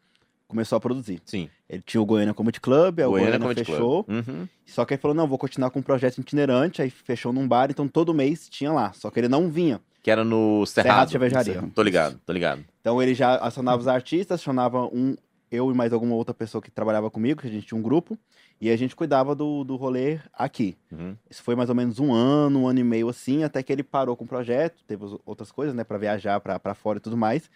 começou 0.48 0.76
a 0.78 0.80
produzir. 0.80 1.22
Sim, 1.26 1.50
Ele 1.70 1.84
tinha 1.86 2.02
o 2.02 2.06
Goiânia 2.06 2.34
Comedy 2.34 2.60
Club, 2.62 3.00
aí 3.00 3.06
o 3.06 3.12
Goiânia 3.12 3.38
Goiânia, 3.38 3.66
fechou. 3.66 4.04
Club. 4.06 4.28
Uhum. 4.28 4.48
Só 4.66 4.86
que 4.86 4.94
ele 4.96 5.02
falou: 5.02 5.14
não, 5.14 5.28
vou 5.28 5.38
continuar 5.38 5.70
com 5.70 5.80
um 5.80 5.84
projeto 5.84 6.20
itinerante, 6.20 6.82
aí 6.82 6.90
fechou 6.90 7.32
num 7.34 7.48
bar, 7.48 7.70
então 7.70 7.88
todo 7.88 8.14
mês 8.14 8.48
tinha 8.50 8.72
lá. 8.72 8.92
Só 8.94 9.12
que 9.12 9.20
ele 9.20 9.28
não 9.28 9.50
vinha. 9.50 9.80
Que 10.06 10.12
era 10.12 10.24
no 10.24 10.68
Cerrado 10.68 11.10
Cerrado. 11.10 11.10
Cervejaria. 11.10 11.64
Tô 11.74 11.82
ligado, 11.82 12.22
tô 12.24 12.32
ligado. 12.32 12.64
Então 12.80 13.02
ele 13.02 13.16
já 13.16 13.38
acionava 13.38 13.82
os 13.82 13.88
artistas, 13.88 14.40
acionava 14.40 14.86
um, 14.86 15.16
eu 15.50 15.72
e 15.72 15.74
mais 15.74 15.92
alguma 15.92 16.14
outra 16.14 16.32
pessoa 16.32 16.62
que 16.62 16.70
trabalhava 16.70 17.10
comigo, 17.10 17.42
que 17.42 17.48
a 17.48 17.52
gente 17.52 17.66
tinha 17.66 17.76
um 17.76 17.82
grupo, 17.82 18.16
e 18.62 18.70
a 18.70 18.78
gente 18.78 18.96
cuidava 18.96 19.34
do, 19.34 19.64
do 19.64 19.76
rolê 19.76 20.20
aqui. 20.32 20.78
Uhum. 20.92 21.18
Isso 21.28 21.42
foi 21.42 21.56
mais 21.56 21.70
ou 21.70 21.76
menos 21.76 21.98
um 22.00 22.14
ano, 22.14 22.60
um 22.60 22.68
ano 22.68 22.80
e 22.82 22.84
meio 22.84 23.10
assim, 23.10 23.44
até 23.44 23.64
que 23.64 23.74
ele 23.74 23.82
parou 23.82 24.16
com 24.16 24.26
o 24.26 24.28
projeto, 24.28 24.84
teve 24.86 25.04
outras 25.26 25.52
coisas, 25.52 25.74
né, 25.74 25.84
pra 25.84 25.98
viajar 25.98 26.40
pra 26.40 26.76
fora 26.76 27.00
e 27.00 27.02
tudo 27.02 27.18
mais. 27.18 27.50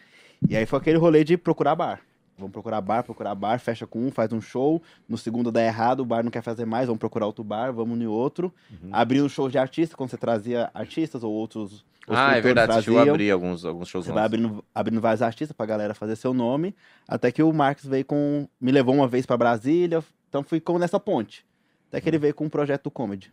E 0.49 0.57
aí 0.57 0.65
foi 0.65 0.79
aquele 0.79 0.97
rolê 0.97 1.23
de 1.23 1.37
procurar 1.37 1.75
bar. 1.75 2.01
Vamos 2.39 2.53
procurar 2.53 2.81
bar, 2.81 3.03
procurar 3.03 3.35
bar, 3.35 3.59
fecha 3.59 3.85
com 3.85 4.07
um, 4.07 4.11
faz 4.11 4.31
um 4.31 4.41
show, 4.41 4.81
no 5.07 5.17
segundo 5.17 5.51
dá 5.51 5.61
errado, 5.61 5.99
o 5.99 6.05
bar 6.05 6.23
não 6.23 6.31
quer 6.31 6.41
fazer 6.41 6.65
mais, 6.65 6.87
vamos 6.87 6.99
procurar 6.99 7.25
outro 7.25 7.43
bar, 7.43 7.71
vamos 7.71 7.99
em 7.99 8.07
outro. 8.07 8.53
Uhum. 8.71 8.89
Abrindo 8.91 9.29
shows 9.29 9.51
de 9.51 9.57
artistas, 9.57 9.95
quando 9.95 10.09
você 10.09 10.17
trazia 10.17 10.71
artistas 10.73 11.23
ou 11.23 11.31
outros. 11.31 11.85
Ah, 12.07 12.35
é 12.35 12.41
verdade, 12.41 12.71
traziam. 12.71 12.97
abrir 12.97 13.29
alguns, 13.29 13.63
alguns 13.63 13.87
shows 13.87 14.05
Você 14.05 14.11
vai 14.11 14.25
abrindo, 14.25 14.63
abrindo 14.73 14.99
vários 14.99 15.21
artistas 15.21 15.55
pra 15.55 15.65
galera 15.65 15.93
fazer 15.93 16.15
seu 16.15 16.33
nome. 16.33 16.75
Até 17.07 17.31
que 17.31 17.43
o 17.43 17.53
Marcos 17.53 17.85
veio 17.85 18.03
com. 18.03 18.47
Me 18.59 18.71
levou 18.71 18.95
uma 18.95 19.07
vez 19.07 19.27
pra 19.27 19.37
Brasília. 19.37 20.03
Então 20.27 20.41
fui 20.41 20.59
como 20.59 20.79
nessa 20.79 20.99
ponte. 20.99 21.45
Até 21.87 22.01
que 22.01 22.09
ele 22.09 22.17
veio 22.17 22.33
com 22.33 22.45
um 22.45 22.49
projeto 22.49 22.85
do 22.85 22.91
comedy. 22.91 23.31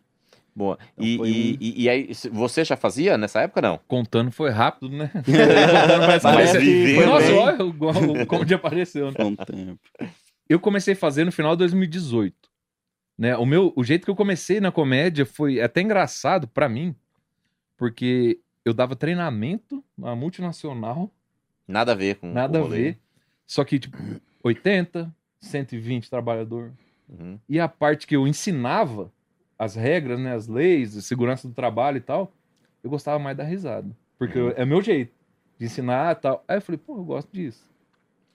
Boa. 0.57 0.79
Então 0.97 1.05
E, 1.05 1.13
e, 1.15 1.53
um- 1.53 1.57
e, 1.61 1.83
e 1.83 1.89
aí, 1.89 2.09
você 2.31 2.65
já 2.65 2.75
fazia 2.75 3.15
nessa 3.15 3.41
época, 3.41 3.61
não? 3.61 3.79
Contando 3.87 4.31
foi 4.31 4.49
rápido, 4.49 4.89
né? 4.89 5.11
Parece 6.23 6.25
Mas 6.25 6.51
que 6.53 6.57
viveu, 6.57 6.95
foi 6.95 7.05
Nossa, 7.05 7.27
bem. 7.27 7.37
olha 7.39 7.63
igual 7.63 7.93
o 7.95 8.25
comedy 8.25 8.53
apareceu, 8.55 9.05
né? 9.07 9.13
Foi 9.15 9.25
um 9.25 9.35
tempo. 9.35 9.79
Eu 10.49 10.59
comecei 10.59 10.93
a 10.95 10.97
fazer 10.97 11.25
no 11.25 11.31
final 11.31 11.51
de 11.55 11.59
2018. 11.59 12.35
Né? 13.19 13.37
O 13.37 13.45
meu, 13.45 13.71
o 13.75 13.83
jeito 13.83 14.05
que 14.05 14.09
eu 14.09 14.15
comecei 14.15 14.59
na 14.59 14.71
comédia 14.71 15.25
foi 15.27 15.61
até 15.61 15.81
engraçado 15.81 16.47
pra 16.47 16.67
mim, 16.67 16.95
porque 17.77 18.39
eu 18.65 18.73
dava 18.73 18.95
treinamento 18.95 19.83
na 19.97 20.15
multinacional, 20.15 21.11
Nada 21.67 21.91
a 21.91 21.95
ver 21.95 22.15
com 22.15 22.31
nada 22.31 22.57
com 22.57 22.63
a 22.63 22.67
o 22.67 22.69
rolê. 22.69 22.81
ver. 22.83 22.97
Só 23.45 23.63
que 23.63 23.77
tipo 23.77 23.97
80, 24.43 25.13
120 25.41 26.09
trabalhador. 26.09 26.71
Uhum. 27.09 27.37
E 27.47 27.59
a 27.59 27.67
parte 27.67 28.07
que 28.07 28.15
eu 28.15 28.25
ensinava 28.27 29.11
as 29.57 29.75
regras, 29.75 30.19
né, 30.19 30.33
as 30.33 30.47
leis, 30.47 30.91
segurança 31.05 31.47
do 31.47 31.53
trabalho 31.53 31.97
e 31.97 32.01
tal, 32.01 32.31
eu 32.83 32.89
gostava 32.89 33.17
mais 33.19 33.35
da 33.35 33.43
risada, 33.43 33.89
porque 34.19 34.37
Uhum. 34.37 34.49
eu- 34.49 34.53
é 34.57 34.65
meu 34.65 34.81
jeito 34.81 35.11
de 35.57 35.65
ensinar 35.65 36.15
e 36.15 36.19
tal. 36.19 36.43
Aí 36.47 36.57
eu 36.57 36.61
falei, 36.61 36.77
pô, 36.77 36.97
eu 36.97 37.03
gosto 37.03 37.29
disso. 37.31 37.65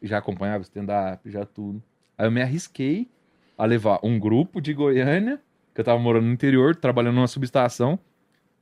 Já 0.02 0.18
acompanhava 0.18 0.62
stand-up, 0.62 1.30
já 1.30 1.44
tudo. 1.46 1.82
Aí 2.18 2.26
eu 2.26 2.30
me 2.30 2.42
arrisquei 2.42 3.08
a 3.56 3.64
levar 3.64 4.00
um 4.02 4.18
grupo 4.18 4.60
de 4.60 4.74
Goiânia, 4.74 5.40
que 5.74 5.80
eu 5.80 5.84
tava 5.84 5.98
morando 6.00 6.26
no 6.26 6.32
interior, 6.32 6.74
trabalhando 6.74 7.14
numa 7.14 7.28
subestação, 7.28 7.98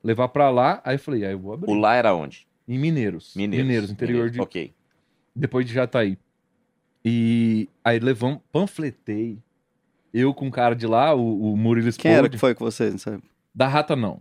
levar 0.05 0.29
pra 0.29 0.51
lá. 0.51 0.81
Aí 0.85 0.97
eu 0.97 0.99
falei, 0.99 1.25
aí 1.25 1.33
eu 1.33 1.39
vou 1.39 1.55
abrir. 1.55 1.71
O 1.71 1.75
lá 1.75 1.95
era 1.95 2.15
onde? 2.15 2.47
Em 2.69 2.79
Mineiros. 2.79 3.35
Mineiros. 3.35 3.91
interior 3.91 4.17
Mineiros, 4.27 4.33
de. 4.33 4.41
Ok. 4.41 4.75
Depois 5.35 5.67
de 5.67 5.73
Jataí. 5.73 6.19
E 7.05 7.69
aí 7.83 7.99
levamos, 7.99 8.41
panfletei. 8.53 9.39
Eu 10.13 10.35
com 10.35 10.49
o 10.49 10.51
cara 10.51 10.75
de 10.75 10.87
lá, 10.87 11.15
o, 11.15 11.53
o 11.53 11.57
Murilo 11.57 11.91
Quem 11.93 12.11
era 12.11 12.21
Spode. 12.23 12.31
que 12.37 12.39
foi 12.41 12.55
com 12.55 12.65
você? 12.65 12.91
não 12.91 12.99
sabe? 12.99 13.23
Da 13.55 13.67
Rata 13.69 13.95
não. 13.97 14.21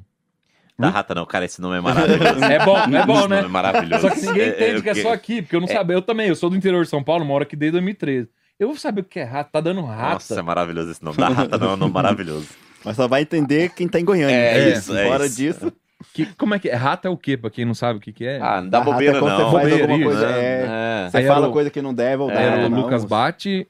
Da 0.78 0.90
rata 0.90 1.14
não, 1.14 1.26
cara, 1.26 1.44
esse 1.44 1.60
nome 1.60 1.78
é 1.78 1.82
maravilhoso. 1.82 2.42
É 2.42 2.64
bom, 2.64 2.78
é 2.78 3.06
bom, 3.06 3.20
Esse 3.20 3.28
né? 3.28 3.36
nome 3.36 3.48
é 3.50 3.52
maravilhoso. 3.52 4.08
Só 4.08 4.16
que 4.16 4.22
ninguém 4.26 4.44
É, 4.44 4.48
entende 4.50 4.82
que 4.82 4.90
é 4.90 4.96
só 4.96 5.12
aqui, 5.12 5.42
porque 5.42 5.54
eu 5.58 5.60
não 5.60 5.68
sabia. 5.68 5.94
Eu 5.98 6.02
também, 6.02 6.30
eu 6.30 6.36
sou 6.38 6.50
do 6.50 6.56
interior 6.56 6.84
de 6.86 6.90
São 6.90 7.04
Paulo, 7.04 7.26
moro 7.26 7.44
aqui 7.44 7.58
desde 7.58 7.74
2013. 7.74 8.30
Eu 8.58 8.70
vou 8.70 8.78
saber 8.78 9.02
o 9.02 9.04
que 9.04 9.20
é 9.20 9.24
rata, 9.26 9.50
tá 9.52 9.60
dando 9.60 9.82
rata. 9.82 10.14
Nossa, 10.14 10.40
é 10.40 10.42
maravilhoso 10.42 10.92
esse 10.92 11.04
nome. 11.04 11.18
Da 11.18 11.28
rata 11.28 11.58
não 11.58 11.72
é 11.72 11.74
um 11.74 11.78
nome 11.78 11.94
maravilhoso. 11.94 12.48
Mas 12.86 12.96
só 12.96 13.10
vai 13.10 13.24
entender 13.24 13.72
quem 13.72 13.90
tá 13.90 14.00
em 14.00 14.06
Goiânia. 14.06 14.34
É 14.34 14.70
isso, 14.70 14.96
é 14.98 15.06
Fora 15.06 15.26
isso. 15.26 15.36
disso, 15.36 15.74
Que- 16.14 16.28
como 16.38 16.56
é 16.56 16.60
que 16.60 16.70
é? 16.70 16.76
Rata 16.76 17.10
é 17.10 17.12
o 17.12 17.18
quê, 17.18 17.36
pra 17.36 17.50
quem 17.50 17.66
não 17.66 17.74
sabe 17.74 18.00
o 18.00 18.02
que, 18.02 18.14
que 18.14 18.26
é? 18.26 18.40
Ah, 18.42 18.62
não 18.62 18.70
dá 18.70 18.80
bobeira 18.80 19.18
é 19.18 19.20
quando 19.20 19.38
não. 19.38 19.52
você 19.52 19.70
Bobeira, 19.70 20.04
coisa. 20.06 20.28
né? 20.30 20.40
É, 20.42 21.06
É. 21.08 21.10
Você 21.10 21.28
fala 21.28 21.50
o- 21.50 21.52
coisa 21.52 21.70
que 21.70 21.82
não 21.82 21.94
deve 21.94 22.24
ou 22.24 22.32
É, 22.32 22.36
deve. 22.36 22.46
Era 22.58 22.68
o 22.68 22.70
não. 22.70 22.82
Lucas 22.84 23.04
Bate, 23.04 23.68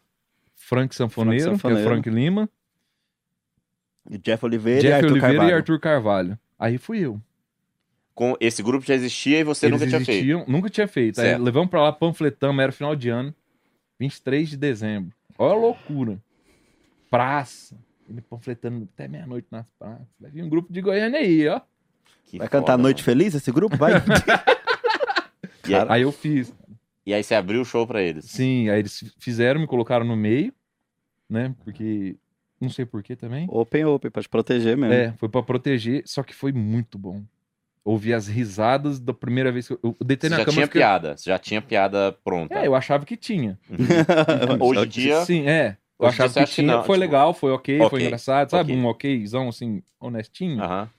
Frank 0.70 0.94
Sanfoneiro, 0.96 1.44
Frank 1.44 1.60
que 1.62 1.68
é 1.68 1.70
Sanfoneiro. 1.70 1.90
Frank 1.90 2.10
Lima, 2.10 2.50
Jeff 4.24 4.46
Oliveira 4.46 4.82
Jeff 4.82 4.92
e 4.92 4.94
Arthur 4.94 5.12
Oliveira 5.12 5.34
Carvalho. 5.34 5.50
e 5.50 5.54
Arthur 5.54 5.80
Carvalho. 5.80 6.40
Aí 6.60 6.78
fui 6.78 7.00
eu. 7.00 7.20
Com 8.14 8.36
esse 8.40 8.62
grupo 8.62 8.86
já 8.86 8.94
existia 8.96 9.40
e 9.40 9.44
você 9.44 9.66
Eles 9.66 9.80
nunca 9.80 9.90
tinha 9.90 10.06
feito. 10.06 10.52
Nunca 10.52 10.70
tinha 10.70 10.88
feito. 10.88 11.20
Aí 11.22 11.38
levamos 11.38 11.70
pra 11.70 11.82
lá, 11.82 11.92
panfletamos, 11.92 12.62
era 12.62 12.72
final 12.72 12.96
de 12.96 13.10
ano, 13.10 13.34
23 14.00 14.50
de 14.50 14.58
dezembro. 14.58 15.12
Olha 15.38 15.54
a 15.54 15.58
loucura. 15.58 16.20
Praça. 17.10 17.76
Ele 18.10 18.22
panfletando 18.22 18.88
até 18.94 19.08
meia-noite 19.08 19.48
nas 19.52 19.66
praças. 19.78 20.06
Vai 20.20 20.30
vir 20.32 20.44
um 20.44 20.50
grupo 20.50 20.72
de 20.72 20.82
Goiânia 20.82 21.20
aí, 21.20 21.48
ó. 21.48 21.62
Que 22.26 22.38
Vai 22.38 22.48
cantar 22.48 22.74
foda, 22.74 22.84
Noite 22.84 23.04
Feliz 23.04 23.34
esse 23.34 23.52
grupo? 23.52 23.76
Vai. 23.78 23.94
mano. 23.94 24.04
E 25.68 25.76
aí, 25.76 25.86
Aí 25.88 26.02
eu 26.02 26.12
fiz. 26.12 26.52
e 27.06 27.14
aí 27.14 27.24
você 27.24 27.36
abriu 27.36 27.62
o 27.62 27.66
show 27.66 27.86
pra 27.86 28.02
eles. 28.02 28.26
Sim, 28.26 28.70
aí 28.70 28.80
eles 28.80 29.04
fizeram, 29.20 29.62
me 29.62 29.68
colocaram 29.68 30.04
no 30.04 30.16
meio, 30.16 30.52
né? 31.30 31.54
Porque. 31.64 32.18
Não 32.60 32.70
sei 32.70 32.86
porquê 32.86 33.16
também. 33.16 33.48
Open, 33.50 33.86
open, 33.86 34.12
pra 34.12 34.22
te 34.22 34.28
proteger 34.28 34.76
mesmo. 34.76 34.94
É, 34.94 35.14
foi 35.14 35.30
pra 35.30 35.42
proteger, 35.42 36.04
só 36.06 36.22
que 36.24 36.34
foi 36.36 36.52
muito 36.52 36.98
bom. 36.98 37.24
Ouvi 37.86 38.14
as 38.14 38.28
risadas 38.28 39.00
da 39.00 39.14
primeira 39.14 39.50
vez 39.52 39.68
que 39.68 39.74
eu, 39.74 39.80
eu 39.82 39.96
deitei 40.06 40.30
Você 40.30 40.34
na 40.36 40.38
já 40.40 40.46
cama. 40.46 40.54
tinha 40.56 40.66
fiquei- 40.68 40.82
piada. 40.82 41.16
Você 41.18 41.30
já 41.30 41.40
tinha 41.40 41.62
piada 41.62 42.12
pronta. 42.24 42.54
É, 42.60 42.68
eu 42.68 42.76
achava 42.76 43.06
que 43.06 43.16
tinha. 43.16 43.58
Hoje 44.60 44.82
em 44.86 44.88
dia. 44.90 45.26
Sim, 45.26 45.48
é. 45.48 45.78
Eu 45.98 46.08
Hoje 46.08 46.16
achava 46.16 46.34
que 46.34 46.46
que 46.46 46.52
tinha. 46.56 46.68
não, 46.68 46.84
foi 46.84 46.98
tipo, 46.98 47.00
legal, 47.00 47.34
foi 47.34 47.52
ok, 47.54 47.80
foi 47.90 48.04
engraçado, 48.04 48.52
sabe? 48.52 48.74
ok. 48.74 48.82
Um 48.82 48.86
okzão, 49.22 49.48
assim, 49.50 49.82
honestinho. 50.00 50.62
Aham. 50.62 50.90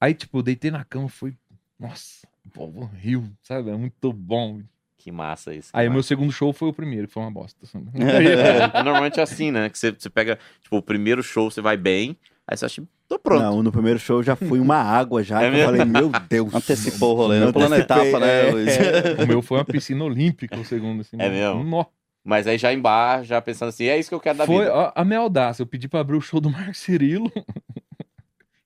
Aí, 0.00 0.14
tipo, 0.14 0.38
eu 0.38 0.42
deitei 0.42 0.70
na 0.70 0.84
cama, 0.84 1.08
foi. 1.08 1.34
Nossa, 1.78 2.26
o 2.44 2.50
povo 2.50 2.84
riu, 2.94 3.24
sabe? 3.42 3.70
É 3.70 3.76
muito 3.76 4.12
bom. 4.12 4.60
Que 5.06 5.12
massa 5.12 5.54
isso. 5.54 5.70
que 5.72 5.78
Aí, 5.78 5.86
o 5.86 5.92
meu 5.92 6.02
segundo 6.02 6.32
show 6.32 6.52
foi 6.52 6.68
o 6.68 6.72
primeiro, 6.72 7.06
que 7.06 7.14
foi 7.14 7.22
uma 7.22 7.30
bosta. 7.30 7.56
É, 7.94 8.82
normalmente 8.82 9.20
é 9.20 9.22
assim, 9.22 9.52
né? 9.52 9.70
Que 9.70 9.78
você, 9.78 9.92
você 9.92 10.10
pega, 10.10 10.36
tipo, 10.60 10.76
o 10.76 10.82
primeiro 10.82 11.22
show 11.22 11.48
você 11.48 11.60
vai 11.60 11.76
bem, 11.76 12.16
aí 12.44 12.56
você 12.56 12.64
acha, 12.64 12.82
tô 13.06 13.16
pronto. 13.16 13.40
Não, 13.40 13.62
no 13.62 13.70
primeiro 13.70 14.00
show 14.00 14.20
já 14.20 14.34
fui 14.34 14.58
uma 14.58 14.78
água 14.78 15.22
já. 15.22 15.40
É 15.46 15.48
que 15.48 15.58
eu 15.58 15.64
falei, 15.64 15.84
meu 15.84 16.10
Deus. 16.28 16.52
Antecipou 16.52 17.14
o 17.14 17.18
rolê, 17.18 17.38
né? 17.38 17.52
Pulando 17.52 17.76
etapa, 17.76 18.18
né, 18.18 18.48
é. 18.50 19.22
O 19.22 19.28
meu 19.28 19.42
foi 19.42 19.58
uma 19.58 19.64
piscina 19.64 20.02
olímpica, 20.02 20.58
o 20.58 20.64
segundo, 20.64 21.02
assim. 21.02 21.16
É 21.20 21.28
mesmo? 21.30 21.62
Nó. 21.62 21.84
Mas 22.24 22.48
aí 22.48 22.58
já 22.58 22.72
em 22.72 22.80
bar, 22.80 23.22
já 23.22 23.40
pensando 23.40 23.68
assim, 23.68 23.84
é 23.84 23.96
isso 23.96 24.08
que 24.08 24.14
eu 24.16 24.18
quero 24.18 24.38
da 24.38 24.44
Foi 24.44 24.64
vida. 24.64 24.74
a, 24.74 25.02
a 25.02 25.04
minha 25.04 25.20
audácia. 25.20 25.62
Eu 25.62 25.68
pedi 25.68 25.86
pra 25.86 26.00
abrir 26.00 26.16
o 26.16 26.20
show 26.20 26.40
do 26.40 26.50
Marco 26.50 26.74
Cirilo. 26.74 27.30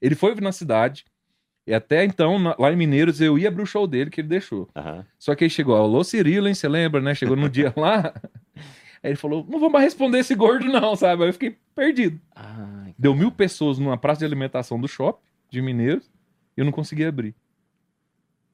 ele 0.00 0.14
foi 0.14 0.34
na 0.36 0.52
cidade. 0.52 1.04
E 1.70 1.74
até 1.74 2.04
então, 2.04 2.36
lá 2.58 2.72
em 2.72 2.76
Mineiros, 2.76 3.20
eu 3.20 3.38
ia 3.38 3.46
abrir 3.46 3.62
o 3.62 3.66
show 3.66 3.86
dele, 3.86 4.10
que 4.10 4.20
ele 4.20 4.26
deixou. 4.26 4.68
Aham. 4.74 5.06
Só 5.18 5.36
que 5.36 5.44
aí 5.44 5.50
chegou, 5.50 5.76
alô 5.76 6.02
Cirilo, 6.02 6.48
hein? 6.48 6.54
Você 6.54 6.68
lembra, 6.68 7.00
né? 7.00 7.14
Chegou 7.14 7.36
no 7.36 7.48
dia 7.48 7.72
lá. 7.78 8.12
Aí 9.02 9.10
ele 9.10 9.16
falou: 9.16 9.46
não 9.48 9.60
vou 9.60 9.70
mais 9.70 9.84
responder 9.84 10.18
esse 10.18 10.34
gordo, 10.34 10.64
não, 10.66 10.96
sabe? 10.96 11.22
Aí 11.22 11.28
eu 11.28 11.32
fiquei 11.32 11.56
perdido. 11.74 12.20
Ai, 12.34 12.92
Deu 12.98 13.14
mil 13.14 13.30
pessoas 13.30 13.78
numa 13.78 13.96
praça 13.96 14.18
de 14.18 14.24
alimentação 14.24 14.80
do 14.80 14.88
shopping 14.88 15.22
de 15.48 15.62
Mineiros 15.62 16.10
e 16.56 16.60
eu 16.60 16.64
não 16.64 16.72
consegui 16.72 17.04
abrir. 17.04 17.34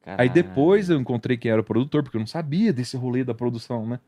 Aí 0.05 0.29
caralho. 0.29 0.33
depois 0.35 0.91
eu 0.91 1.01
encontrei 1.01 1.39
quem 1.39 1.51
era 1.51 1.61
o 1.61 1.65
produtor, 1.65 2.03
porque 2.03 2.17
eu 2.17 2.21
não 2.21 2.27
sabia 2.27 2.71
desse 2.73 2.97
rolê 2.99 3.25
da 3.25 3.35
produção, 3.35 3.87
né? 3.87 3.99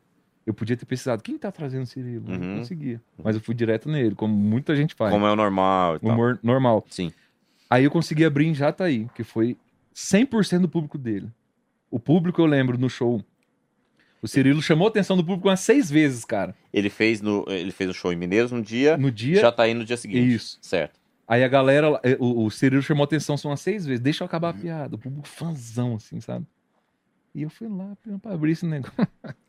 Eu 0.45 0.53
podia 0.53 0.77
ter 0.77 0.85
pesquisado 0.85 1.21
quem 1.21 1.37
tá 1.37 1.51
trazendo 1.51 1.83
o 1.83 1.85
Cirilo. 1.87 2.25
Eu 2.29 2.35
Uhum. 2.35 2.39
não 2.51 2.57
conseguia. 2.59 3.01
Mas 3.23 3.35
eu 3.35 3.41
fui 3.41 3.53
direto 3.55 3.89
nele, 3.89 4.13
como 4.15 4.33
muita 4.33 4.75
gente 4.75 4.93
faz. 4.95 5.11
Como 5.11 5.25
é 5.25 5.31
o 5.31 5.35
normal 5.35 5.95
e 5.95 5.99
tal. 5.99 6.11
Humor 6.11 6.39
normal. 6.43 6.85
Sim. 6.89 7.11
Aí 7.69 7.83
eu 7.83 7.91
consegui 7.91 8.25
abrir 8.25 8.47
em 8.47 8.53
Jataí, 8.53 9.07
que 9.13 9.23
foi 9.23 9.57
100% 9.93 10.59
do 10.61 10.69
público 10.69 10.97
dele. 10.97 11.29
O 11.91 11.99
público, 11.99 12.41
eu 12.41 12.45
lembro, 12.45 12.77
no 12.77 12.89
show. 12.89 13.23
O 14.21 14.27
Cirilo 14.27 14.61
chamou 14.61 14.87
a 14.87 14.89
atenção 14.89 15.15
do 15.15 15.23
público 15.23 15.47
umas 15.47 15.59
seis 15.61 15.89
vezes, 15.89 16.25
cara. 16.25 16.55
Ele 16.73 16.89
fez 16.89 17.21
no, 17.21 17.45
ele 17.47 17.71
fez 17.71 17.89
o 17.89 17.93
show 17.93 18.11
em 18.11 18.15
Mineiros 18.15 18.51
um 18.51 18.61
dia, 18.61 18.97
No 18.97 19.11
dia. 19.11 19.39
já 19.39 19.51
tá 19.51 19.63
aí 19.63 19.73
no 19.73 19.85
dia 19.85 19.95
seguinte. 19.97 20.33
Isso. 20.35 20.57
Certo. 20.61 20.99
Aí 21.27 21.43
a 21.43 21.47
galera, 21.47 21.99
eh, 22.03 22.17
o, 22.19 22.43
o 22.45 22.49
Cirilo 22.51 22.81
chamou 22.81 23.03
a 23.03 23.05
atenção 23.05 23.37
só 23.37 23.49
umas 23.49 23.61
seis 23.61 23.85
vezes. 23.85 24.01
Deixa 24.01 24.23
eu 24.23 24.25
acabar 24.25 24.49
a 24.49 24.53
piada. 24.53 24.95
O 24.95 24.99
público 24.99 25.27
fãzão, 25.27 25.95
assim, 25.95 26.19
sabe? 26.19 26.45
E 27.35 27.43
eu 27.43 27.49
fui 27.49 27.67
lá 27.69 27.95
pra 28.21 28.33
abrir 28.33 28.53
esse 28.53 28.65
negócio. 28.65 28.95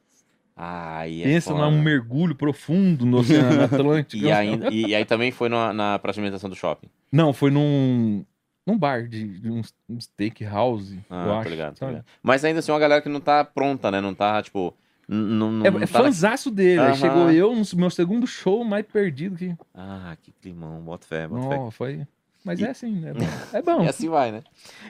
Ai, 0.62 1.22
é 1.22 1.24
Pensa 1.24 1.52
foda. 1.54 1.70
num 1.70 1.80
mergulho 1.80 2.34
profundo 2.34 3.06
no 3.06 3.18
Oceano 3.20 3.62
Atlântico. 3.64 4.22
E, 4.22 4.30
ainda, 4.30 4.68
e, 4.70 4.88
e 4.88 4.94
aí 4.94 5.04
também 5.06 5.30
foi 5.30 5.48
na, 5.48 5.72
na 5.72 5.98
praça 5.98 6.20
do 6.50 6.54
shopping. 6.54 6.88
Não, 7.10 7.32
foi 7.32 7.50
num, 7.50 8.22
num 8.66 8.76
bar 8.76 9.08
de, 9.08 9.26
de 9.40 9.50
um, 9.50 9.62
steakhouse, 9.98 10.98
Ah, 11.08 11.24
eu 11.26 11.34
acho. 11.36 11.48
ligado. 11.48 12.04
Mas 12.22 12.44
ainda 12.44 12.58
assim, 12.58 12.70
uma 12.72 12.78
galera 12.78 13.00
que 13.00 13.08
não 13.08 13.20
tá 13.20 13.42
pronta, 13.42 13.90
né? 13.90 14.00
Não 14.02 14.14
tá, 14.14 14.42
tipo. 14.42 14.74
Não, 15.08 15.50
não, 15.50 15.66
É, 15.66 15.70
não 15.70 15.78
é 15.80 15.86
tá 15.86 16.02
na- 16.02 16.10
dele. 16.50 16.78
Aham. 16.80 16.94
chegou 16.94 17.30
eu 17.32 17.54
no 17.56 17.64
meu 17.76 17.90
segundo 17.90 18.26
show 18.26 18.62
mais 18.62 18.84
perdido 18.86 19.36
que. 19.36 19.54
Ah, 19.74 20.14
que 20.22 20.30
climão. 20.42 20.80
Bota 20.82 21.06
fé, 21.06 21.26
bota 21.26 21.48
fé. 21.48 21.56
Não, 21.56 21.70
foi. 21.70 22.06
Mas 22.44 22.60
E- 22.60 22.64
é 22.64 22.70
assim, 22.70 23.04
é 23.06 23.12
bom. 23.12 23.20
É 23.52 23.62
bom. 23.62 23.82
E 23.84 23.88
assim 23.88 24.08
vai, 24.08 24.30
né? 24.30 24.42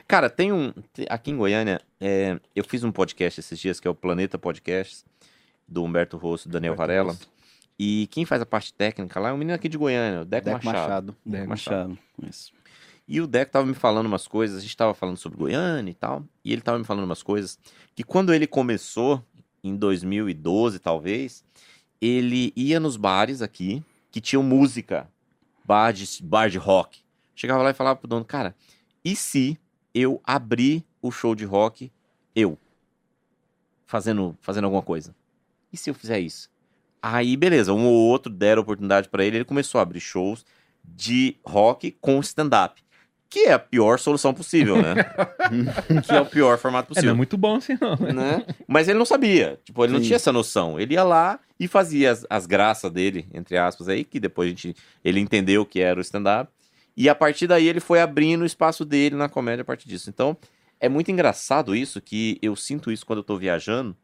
Cara, 0.07 0.29
tem 0.29 0.51
um. 0.51 0.71
Aqui 1.09 1.31
em 1.31 1.37
Goiânia, 1.37 1.81
é, 1.99 2.39
eu 2.55 2.63
fiz 2.63 2.83
um 2.83 2.91
podcast 2.91 3.39
esses 3.39 3.57
dias, 3.57 3.79
que 3.79 3.87
é 3.87 3.91
o 3.91 3.95
Planeta 3.95 4.37
Podcasts, 4.37 5.03
do 5.71 5.83
Humberto 5.83 6.17
Rosso 6.17 6.49
Daniel 6.49 6.75
Varela. 6.75 7.17
E 7.79 8.07
quem 8.11 8.25
faz 8.25 8.41
a 8.41 8.45
parte 8.45 8.73
técnica 8.73 9.19
lá 9.19 9.29
é 9.29 9.33
um 9.33 9.37
menino 9.37 9.55
aqui 9.55 9.69
de 9.69 9.77
Goiânia, 9.77 10.21
o 10.21 10.25
Deco, 10.25 10.45
Deco 10.45 10.65
Machado. 10.65 10.83
Machado. 10.83 11.17
Deco 11.25 11.49
Machado. 11.49 11.97
Isso. 12.21 12.51
E 13.07 13.19
o 13.19 13.25
Deco 13.25 13.51
tava 13.51 13.65
me 13.65 13.73
falando 13.73 14.05
umas 14.05 14.27
coisas, 14.27 14.57
a 14.57 14.61
gente 14.61 14.75
tava 14.77 14.93
falando 14.93 15.17
sobre 15.17 15.37
Goiânia 15.37 15.89
e 15.89 15.93
tal, 15.93 16.23
e 16.45 16.53
ele 16.53 16.61
tava 16.61 16.77
me 16.77 16.83
falando 16.83 17.05
umas 17.05 17.23
coisas 17.23 17.57
que 17.95 18.03
quando 18.03 18.33
ele 18.33 18.45
começou, 18.45 19.23
em 19.63 19.75
2012 19.75 20.79
talvez, 20.79 21.43
ele 21.99 22.53
ia 22.55 22.79
nos 22.79 22.97
bares 22.97 23.41
aqui, 23.41 23.83
que 24.11 24.21
tinham 24.21 24.43
música, 24.43 25.09
bar 25.65 25.91
de, 25.91 26.05
bar 26.23 26.49
de 26.49 26.57
rock. 26.57 26.99
Chegava 27.35 27.63
lá 27.63 27.71
e 27.71 27.73
falava 27.73 27.97
pro 27.97 28.07
dono, 28.07 28.25
cara, 28.25 28.55
e 29.03 29.15
se 29.15 29.57
eu 29.93 30.21
abrir 30.23 30.85
o 31.01 31.11
show 31.11 31.33
de 31.33 31.45
rock, 31.45 31.91
eu, 32.35 32.57
fazendo, 33.87 34.37
fazendo 34.41 34.65
alguma 34.65 34.83
coisa? 34.83 35.15
E 35.71 35.77
se 35.77 35.89
eu 35.89 35.93
fizer 35.93 36.19
isso? 36.19 36.49
Aí, 37.01 37.35
beleza, 37.35 37.73
um 37.73 37.85
ou 37.85 37.93
outro 37.93 38.31
deram 38.31 38.61
oportunidade 38.61 39.09
pra 39.09 39.23
ele, 39.25 39.37
ele 39.37 39.45
começou 39.45 39.79
a 39.79 39.81
abrir 39.81 39.99
shows 39.99 40.45
de 40.83 41.37
rock 41.43 41.91
com 41.99 42.19
stand-up. 42.19 42.81
Que 43.29 43.45
é 43.47 43.53
a 43.53 43.59
pior 43.59 43.97
solução 43.97 44.33
possível, 44.33 44.75
né? 44.81 44.93
que 46.05 46.11
é 46.13 46.19
o 46.19 46.25
pior 46.25 46.57
formato 46.57 46.87
É, 46.87 46.89
não 46.89 46.91
é 46.91 46.95
possível. 46.95 47.15
muito 47.15 47.37
bom 47.37 47.55
assim, 47.55 47.77
não. 47.79 47.95
né? 48.13 48.45
Mas 48.67 48.89
ele 48.89 48.99
não 48.99 49.05
sabia. 49.05 49.57
Tipo, 49.63 49.85
ele 49.85 49.93
não 49.93 49.99
Sim. 50.01 50.07
tinha 50.07 50.15
essa 50.17 50.33
noção. 50.33 50.77
Ele 50.77 50.95
ia 50.95 51.03
lá 51.03 51.39
e 51.57 51.65
fazia 51.67 52.11
as, 52.11 52.25
as 52.29 52.45
graças 52.45 52.91
dele, 52.91 53.25
entre 53.33 53.57
aspas, 53.57 53.87
aí, 53.87 54.03
que 54.03 54.19
depois 54.19 54.47
a 54.47 54.49
gente, 54.49 54.75
ele 55.03 55.19
entendeu 55.21 55.65
que 55.65 55.79
era 55.79 55.97
o 55.97 56.01
stand-up. 56.01 56.51
E 56.95 57.07
a 57.07 57.15
partir 57.15 57.47
daí 57.47 57.67
ele 57.69 57.79
foi 57.79 58.01
abrindo 58.01 58.41
o 58.41 58.45
espaço 58.45 58.83
dele 58.83 59.15
na 59.15 59.29
comédia 59.29 59.61
a 59.61 59.65
partir 59.65 59.87
disso. 59.87 60.09
Então, 60.09 60.35
é 60.77 60.89
muito 60.89 61.09
engraçado 61.09 61.73
isso, 61.73 62.01
que 62.01 62.37
eu 62.41 62.53
sinto 62.55 62.91
isso 62.91 63.05
quando 63.05 63.19
eu 63.19 63.23
tô 63.23 63.37
viajando, 63.37 63.95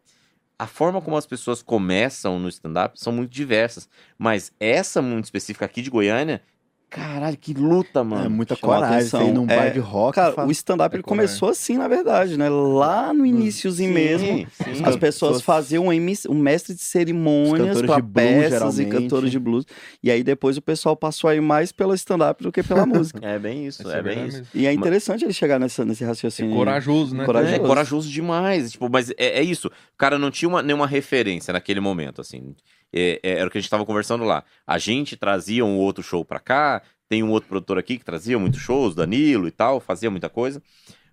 a 0.60 0.66
forma 0.66 1.02
como 1.02 1.16
as 1.18 1.26
pessoas 1.26 1.62
começam 1.62 2.40
no 2.40 2.50
stand-up 2.50 3.00
são 3.00 3.14
muito 3.14 3.32
diversas. 3.32 3.88
Mas 4.18 4.52
essa 4.60 5.02
muito 5.02 5.26
específica 5.26 5.66
aqui 5.66 5.82
de 5.82 5.90
Goiânia, 5.90 6.42
caralho, 6.90 7.38
que 7.38 7.54
luta, 7.54 8.00
É 8.00 8.04
mano. 8.04 8.30
muita 8.30 8.56
Chama 8.56 8.74
coragem. 8.76 9.28
ir 9.28 9.32
num 9.34 9.46
bar 9.46 9.68
É, 9.68 9.70
de 9.72 9.80
rock. 9.80 10.16
Cara, 10.16 10.34
fala- 10.34 10.48
o 10.48 10.52
stand-up 10.52 10.94
É 10.94 10.98
ele 10.98 11.04
coragem. 11.04 11.28
começou 11.28 11.50
assim, 11.50 11.78
na 11.78 11.88
verdade, 11.88 12.38
né? 12.38 12.50
Lá 12.50 13.14
no 13.14 13.26
iníciozinho 13.26 13.94
mesmo. 13.94 14.26
Sim, 14.28 14.48
sim. 14.76 14.82
As 14.84 14.96
pessoas 14.96 15.42
faziam 15.42 15.88
um 15.88 15.90
um 16.30 16.34
mestre 16.40 16.74
de 16.74 16.82
cerimônias 16.82 17.82
para 17.82 17.96
de 17.98 18.02
blues, 18.02 18.14
peças 18.14 18.80
e 18.80 18.86
cantores 18.86 19.32
de 19.32 19.40
blues. 19.40 19.66
E 20.02 20.10
aí 20.12 20.24
depois 20.24 20.58
o 20.58 20.62
pessoal 20.62 20.96
passou 20.96 21.30
aí 21.30 21.40
mais 21.42 21.72
pelo 21.72 21.94
stand-up 21.94 22.42
do 22.42 22.52
que 22.52 22.64
pela 22.64 22.86
música. 22.88 23.20
É 23.26 23.38
bem 23.38 23.66
isso, 23.68 23.82
Essa 23.82 23.98
é 23.98 24.02
bem 24.02 24.28
isso. 24.28 24.38
mesmo. 24.38 24.48
E 24.54 24.66
é 24.68 24.74
interessante 24.74 25.24
ele 25.26 25.34
chegar 25.34 25.60
nessa, 25.60 25.84
nesse 25.86 26.04
É 26.04 26.08
raciocínio. 26.08 26.56
corajoso, 26.56 27.16
né? 27.16 27.26
Corajoso. 27.26 27.56
É 27.56 27.60
corajoso 27.60 28.10
demais. 28.10 28.72
Tipo, 28.72 28.90
mas 28.90 29.10
é, 29.12 29.40
é 29.40 29.44
isso. 29.44 29.68
O 29.68 29.98
cara 29.98 30.18
não 30.18 30.32
tinha 30.32 30.48
uma- 30.50 30.62
nenhuma 30.64 30.88
referência 30.88 31.52
naquele 31.52 31.80
momento, 31.80 32.22
assim. 32.22 32.56
É- 32.94 33.20
é- 33.24 33.32
era 33.40 33.48
o 33.48 33.52
que 33.52 33.58
a 33.58 33.62
gente 33.62 33.70
tava 33.70 33.86
conversando 33.86 34.24
lá. 34.24 34.44
A 34.66 34.78
gente 34.78 35.16
trazia 35.18 35.66
um 35.66 35.78
outro 35.78 36.04
show 36.04 36.24
pra 36.24 36.40
cá, 36.40 36.82
tem 37.10 37.24
um 37.24 37.30
outro 37.32 37.50
produtor 37.50 37.78
aqui 37.78 37.98
que 37.98 38.06
trazia 38.06 38.38
muitos 38.40 38.60
shows, 38.60 38.96
Danilo 38.96 39.48
e 39.48 39.52
tal, 39.52 39.80
fazia 39.80 40.10
muita 40.12 40.30
coisa. 40.30 40.62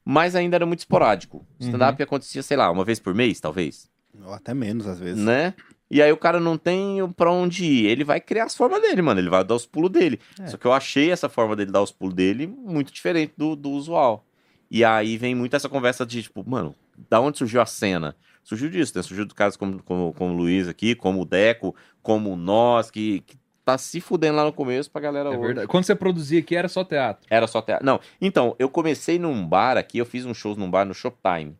Mas 0.04 0.34
ainda 0.36 0.56
era 0.56 0.66
muito 0.66 0.80
esporádico. 0.80 1.38
O 1.38 1.64
stand-up 1.64 2.02
acontecia, 2.02 2.42
sei 2.42 2.56
lá, 2.56 2.70
uma 2.70 2.84
vez 2.84 2.98
por 3.00 3.14
mês, 3.14 3.40
talvez. 3.40 3.88
Ou 4.24 4.32
até 4.32 4.52
menos, 4.52 4.86
às 4.86 4.98
vezes. 4.98 5.22
Né? 5.22 5.54
E 5.90 6.02
aí 6.02 6.10
o 6.12 6.16
cara 6.16 6.38
não 6.40 6.58
tem 6.58 6.98
pra 7.16 7.30
onde 7.30 7.64
ir. 7.64 7.86
Ele 7.86 8.04
vai 8.04 8.20
criar 8.20 8.44
as 8.44 8.54
formas 8.56 8.80
dele, 8.82 9.00
mano. 9.00 9.20
Ele 9.20 9.30
vai 9.30 9.42
dar 9.44 9.54
os 9.54 9.64
pulos 9.66 9.90
dele. 9.90 10.20
É. 10.40 10.46
Só 10.46 10.56
que 10.56 10.66
eu 10.66 10.72
achei 10.72 11.10
essa 11.10 11.28
forma 11.28 11.56
dele 11.56 11.70
dar 11.70 11.82
os 11.82 11.92
pulos 11.92 12.14
dele 12.14 12.46
muito 12.46 12.92
diferente 12.92 13.32
do, 13.36 13.54
do 13.56 13.70
usual. 13.70 14.26
E 14.70 14.84
aí 14.84 15.16
vem 15.16 15.34
muito 15.34 15.54
essa 15.54 15.68
conversa 15.68 16.04
de, 16.04 16.22
tipo, 16.22 16.48
mano, 16.48 16.74
da 17.08 17.20
onde 17.20 17.38
surgiu 17.38 17.60
a 17.60 17.66
cena? 17.66 18.16
Surgiu 18.44 18.68
disso, 18.70 18.92
né? 18.94 19.02
Surgiu 19.02 19.24
de 19.24 19.34
casos 19.34 19.56
como, 19.56 19.82
como, 19.82 20.12
como 20.12 20.32
o 20.34 20.36
Luiz 20.36 20.68
aqui, 20.68 20.94
como 20.94 21.22
o 21.22 21.24
Deco, 21.24 21.74
como 22.02 22.36
nós, 22.36 22.90
que, 22.90 23.20
que 23.20 23.36
tá 23.64 23.76
se 23.78 24.00
fudendo 24.00 24.36
lá 24.36 24.44
no 24.44 24.52
começo 24.52 24.90
pra 24.90 25.00
galera 25.00 25.30
É 25.30 25.32
hoje. 25.32 25.40
verdade. 25.46 25.66
Quando 25.66 25.84
você 25.84 25.94
produzia 25.94 26.38
aqui 26.40 26.54
era 26.54 26.68
só 26.68 26.84
teatro. 26.84 27.26
Era 27.30 27.46
só 27.46 27.62
teatro. 27.62 27.84
Não, 27.86 27.98
então, 28.20 28.54
eu 28.58 28.68
comecei 28.68 29.18
num 29.18 29.44
bar 29.46 29.78
aqui, 29.78 29.96
eu 29.98 30.04
fiz 30.06 30.26
uns 30.26 30.36
shows 30.36 30.56
num 30.58 30.70
bar 30.70 30.84
no 30.84 30.92
Showtime, 30.94 31.56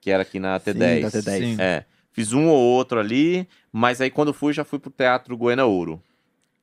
que 0.00 0.10
era 0.10 0.22
aqui 0.22 0.40
na 0.40 0.58
Sim, 0.58 0.72
T10. 0.72 1.00
da 1.02 1.08
T10. 1.10 1.38
Sim. 1.38 1.56
É. 1.60 1.84
Fiz 2.10 2.32
um 2.32 2.48
ou 2.48 2.58
outro 2.58 2.98
ali, 2.98 3.46
mas 3.70 4.00
aí 4.00 4.10
quando 4.10 4.32
fui, 4.32 4.52
já 4.54 4.64
fui 4.64 4.78
pro 4.78 4.90
Teatro 4.90 5.36
Goiânia 5.36 5.64
Ouro. 5.66 6.02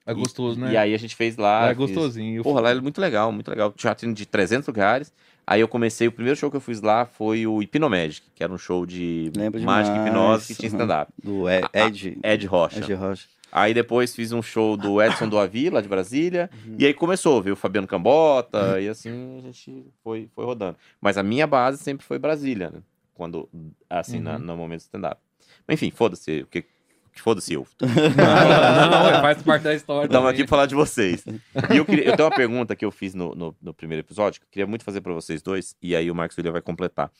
É 0.06 0.14
gostoso, 0.14 0.58
E- 0.60 0.64
né? 0.64 0.74
E 0.74 0.78
aí 0.78 0.94
a 0.96 0.98
gente 0.98 1.16
fez 1.16 1.38
lá. 1.38 1.70
É 1.70 1.76
fiz- 1.76 2.42
Porra, 2.42 2.62
lá 2.62 2.72
é 2.72 2.82
muito 2.82 3.00
legal, 3.00 3.32
muito 3.32 3.50
legal. 3.50 3.72
Teatro 3.72 4.12
de 4.14 4.26
300 4.26 4.68
lugares. 4.68 5.14
Aí 5.51 5.62
eu 5.62 5.68
comecei, 5.68 6.08
o 6.08 6.12
primeiro 6.12 6.38
show 6.38 6.51
que 6.51 6.58
eu 6.58 6.62
fiz 6.62 6.79
lá 6.79 7.08
foi 7.08 7.48
o 7.48 7.60
Hipnomagic, 7.63 8.27
que 8.36 8.44
era 8.44 8.53
um 8.53 8.58
show 8.58 8.86
de 8.86 9.32
Lembro 9.36 9.60
mágica 9.63 9.94
demais. 9.96 10.08
hipnose 10.10 10.48
que 10.53 10.53
tinha 10.60 10.70
Uhum. 10.70 10.75
stand-up. 10.77 11.12
Do 11.24 11.50
Ed, 11.50 11.68
Ed, 11.74 12.20
Ed 12.24 12.46
Rocha. 12.46 12.77
Ed 12.79 12.94
Rocha. 12.94 13.27
Aí 13.51 13.74
depois 13.74 14.13
fiz 14.15 14.32
um 14.32 14.44
show 14.44 14.77
do 14.77 15.01
Edson 15.01 15.27
do 15.27 15.39
Avi, 15.39 15.72
lá 15.72 15.82
de 15.82 15.88
Brasília. 15.88 16.51
Uhum. 16.68 16.75
E 16.77 16.86
aí 16.86 16.94
começou, 16.94 17.41
viu? 17.41 17.56
Fabiano 17.56 17.88
Cambota, 17.88 18.79
e 18.79 18.88
assim 18.88 19.39
a 19.39 19.41
gente 19.41 19.88
foi, 20.03 20.29
foi 20.36 20.46
rodando. 20.46 20.77
Mas 21.01 21.18
a 21.18 21.24
minha 21.24 21.48
base 21.48 21.79
sempre 21.82 22.06
foi 22.06 22.20
Brasília, 22.20 22.70
né? 22.70 22.82
Quando, 23.15 23.50
assim, 23.89 24.20
na- 24.20 24.36
Uhum. 24.36 24.39
no 24.44 24.56
momento 24.56 24.82
do 24.82 24.84
stand-up. 24.84 25.20
Enfim, 25.68 25.89
foda-se. 25.89 26.41
O 26.44 26.46
que, 26.46 26.63
que 27.20 27.24
foda-se 27.24 27.54
eu. 27.54 27.68
Não, 27.82 29.12
não, 29.12 29.22
faz 29.22 29.42
parte 29.44 29.64
da 29.64 29.74
história. 29.76 30.06
Estamos 30.08 30.26
também. 30.28 30.34
aqui 30.34 30.44
pra 30.44 30.50
falar 30.50 30.66
de 30.66 30.76
vocês. 30.76 31.24
E 31.74 31.78
eu, 31.78 31.86
queria- 31.86 32.06
eu 32.06 32.16
tenho 32.16 32.30
uma 32.30 32.36
pergunta 32.36 32.76
que 32.76 32.86
eu 32.86 32.92
fiz 32.92 33.14
no, 33.14 33.36
no, 33.36 33.56
no 33.62 33.74
primeiro 33.74 34.02
episódio, 34.06 34.40
que 34.42 34.46
eu 34.46 34.50
queria 34.52 34.68
muito 34.68 34.84
fazer 34.84 35.02
pra 35.02 35.14
vocês 35.14 35.42
dois, 35.42 35.76
e 35.82 35.96
aí 35.96 36.10
o 36.10 36.16
Marcos 36.16 36.38
William 36.38 36.52
vai 36.52 36.62
completar. 36.62 37.12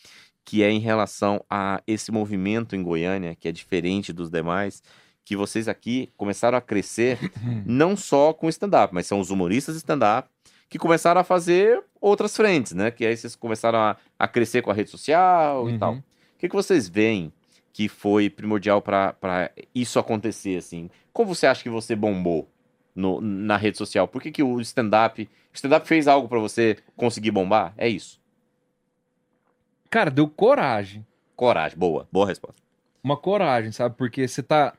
Que 0.46 0.64
é 0.64 0.72
em 0.72 0.80
relação 0.80 1.44
a 1.50 1.82
esse 1.86 2.12
movimento 2.12 2.76
em 2.76 2.82
Goiânia, 2.84 3.36
que 3.36 3.48
é 3.48 3.52
diferente 3.52 4.12
dos 4.14 4.30
demais, 4.30 4.82
que 5.26 5.36
vocês 5.36 5.68
aqui 5.68 6.10
começaram 6.18 6.58
a 6.58 6.62
crescer, 6.62 7.20
não 7.66 7.96
só 7.96 8.34
com 8.34 8.50
stand-up, 8.50 8.94
mas 8.94 9.06
são 9.06 9.20
os 9.20 9.30
humoristas 9.30 9.76
stand-up, 9.76 10.28
que 10.70 10.78
começaram 10.80 11.20
a 11.22 11.24
fazer 11.24 11.82
outras 12.00 12.36
frentes, 12.36 12.74
né? 12.74 12.90
Que 12.92 13.06
aí 13.06 13.16
vocês 13.18 13.36
começaram 13.36 13.80
a, 13.80 13.98
a 14.18 14.28
crescer 14.28 14.62
com 14.62 14.72
a 14.72 14.74
rede 14.74 14.90
social 14.90 15.68
e 15.70 15.74
Uhum. 15.74 15.80
tal. 15.80 15.94
O 15.96 16.04
que, 16.40 16.48
que 16.48 16.56
vocês 16.56 16.88
veem 16.88 17.34
que 17.74 17.88
foi 17.88 18.30
primordial 18.30 18.82
pra 18.82 19.16
isso 19.74 20.00
acontecer, 20.00 20.58
assim? 20.58 20.90
Como 21.14 21.34
você 21.36 21.48
acha 21.48 21.64
que 21.64 21.70
você 21.70 21.96
bombou 21.96 22.50
no- 22.96 23.22
na 23.22 23.58
rede 23.58 23.78
social? 23.78 24.08
Por 24.08 24.22
que, 24.22 24.32
que 24.32 24.44
o 24.44 24.60
stand-up... 24.62 25.24
O 25.24 25.56
stand-up 25.56 25.88
fez 25.88 26.08
algo 26.08 26.28
pra 26.28 26.40
você 26.40 26.78
conseguir 26.96 27.32
bombar? 27.32 27.74
É 27.78 27.88
isso. 27.88 28.20
Cara, 29.90 30.12
deu 30.12 30.28
coragem. 30.28 31.06
Coragem. 31.36 31.78
Boa. 31.78 32.08
Boa 32.12 32.28
resposta. 32.28 32.62
Uma 33.04 33.18
coragem, 33.18 33.72
sabe? 33.72 33.96
Porque 33.98 34.28
você 34.28 34.44
tá. 34.44 34.74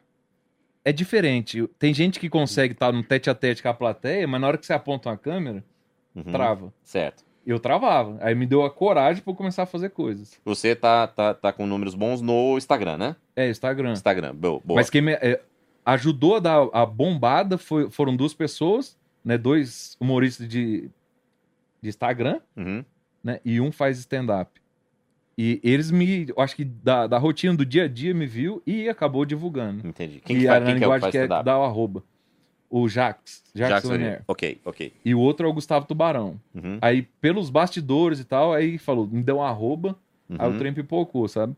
É 0.84 0.92
diferente. 0.92 1.66
Tem 1.78 1.92
gente 1.92 2.20
que 2.20 2.28
consegue 2.28 2.72
estar 2.74 2.92
no 2.92 3.02
tete 3.02 3.28
a 3.28 3.34
tete 3.34 3.62
com 3.62 3.68
a 3.68 3.74
plateia, 3.74 4.26
mas 4.28 4.40
na 4.40 4.46
hora 4.46 4.58
que 4.58 4.64
você 4.66 4.72
aponta 4.72 5.08
uma 5.08 5.16
câmera, 5.16 5.64
Uhum. 6.14 6.24
trava. 6.24 6.72
Certo. 6.82 7.24
Eu 7.50 7.58
travava. 7.58 8.16
Aí 8.20 8.34
me 8.34 8.46
deu 8.46 8.64
a 8.64 8.70
coragem 8.70 9.22
pra 9.22 9.32
eu 9.32 9.36
começar 9.36 9.64
a 9.64 9.66
fazer 9.66 9.90
coisas. 9.90 10.40
Você 10.44 10.76
tá, 10.76 11.06
tá, 11.06 11.34
tá 11.34 11.52
com 11.52 11.66
números 11.66 11.94
bons 11.94 12.20
no 12.22 12.56
Instagram, 12.56 12.96
né? 12.96 13.16
É, 13.34 13.48
Instagram. 13.50 13.92
Instagram. 13.92 14.34
Boa. 14.34 14.60
Mas 14.66 14.88
quem 14.88 15.02
me 15.02 15.12
é, 15.12 15.40
ajudou 15.84 16.36
a 16.36 16.40
dar 16.40 16.68
a 16.72 16.86
bombada 16.86 17.58
foi- 17.58 17.90
foram 17.90 18.14
duas 18.14 18.32
pessoas, 18.34 18.96
né? 19.24 19.36
Dois 19.36 19.96
humoristas 20.00 20.46
de, 20.48 20.88
de 21.82 21.88
Instagram, 21.88 22.40
Uhum. 22.56 22.84
né? 23.24 23.40
E 23.44 23.60
um 23.60 23.72
faz 23.72 23.98
stand-up. 23.98 24.60
E 25.36 25.58
eles 25.64 25.90
me, 25.90 26.26
eu 26.28 26.40
acho 26.42 26.54
que 26.54 26.64
da, 26.64 27.06
da 27.06 27.18
rotina 27.18 27.54
do 27.56 27.64
dia 27.64 27.84
a 27.84 27.88
dia 27.88 28.12
me 28.14 28.26
viu 28.26 28.62
e 28.66 28.88
acabou 28.88 29.24
divulgando. 29.24 29.86
Entendi. 29.88 30.20
Quem 30.24 30.36
e 30.36 30.40
que, 30.40 30.48
a 30.48 30.52
faz, 30.52 30.64
quem 30.64 30.66
que 30.66 30.70
é 30.70 30.74
que 30.74 30.80
linguagem 30.80 31.10
que 31.10 31.18
é 31.18 31.22
stand-up? 31.22 31.44
dá 31.44 31.58
o 31.58 31.62
arroba. 31.64 32.04
O 32.70 32.88
Jax, 32.88 33.42
Jax, 33.52 33.68
Jackson 33.70 33.88
Lanier. 33.88 34.22
Ok, 34.28 34.60
ok. 34.64 34.92
E 35.04 35.12
o 35.12 35.18
outro 35.18 35.44
é 35.44 35.50
o 35.50 35.52
Gustavo 35.52 35.86
Tubarão. 35.86 36.40
Uhum. 36.54 36.78
Aí, 36.80 37.02
pelos 37.20 37.50
bastidores 37.50 38.20
e 38.20 38.24
tal, 38.24 38.52
aí 38.54 38.78
falou, 38.78 39.08
me 39.08 39.22
deu 39.24 39.38
um 39.38 39.42
arroba, 39.42 39.98
aí 40.38 40.48
o 40.48 40.52
Uhum. 40.52 40.58
trem 40.58 40.72
pipocou, 40.72 41.26
sabe? 41.26 41.56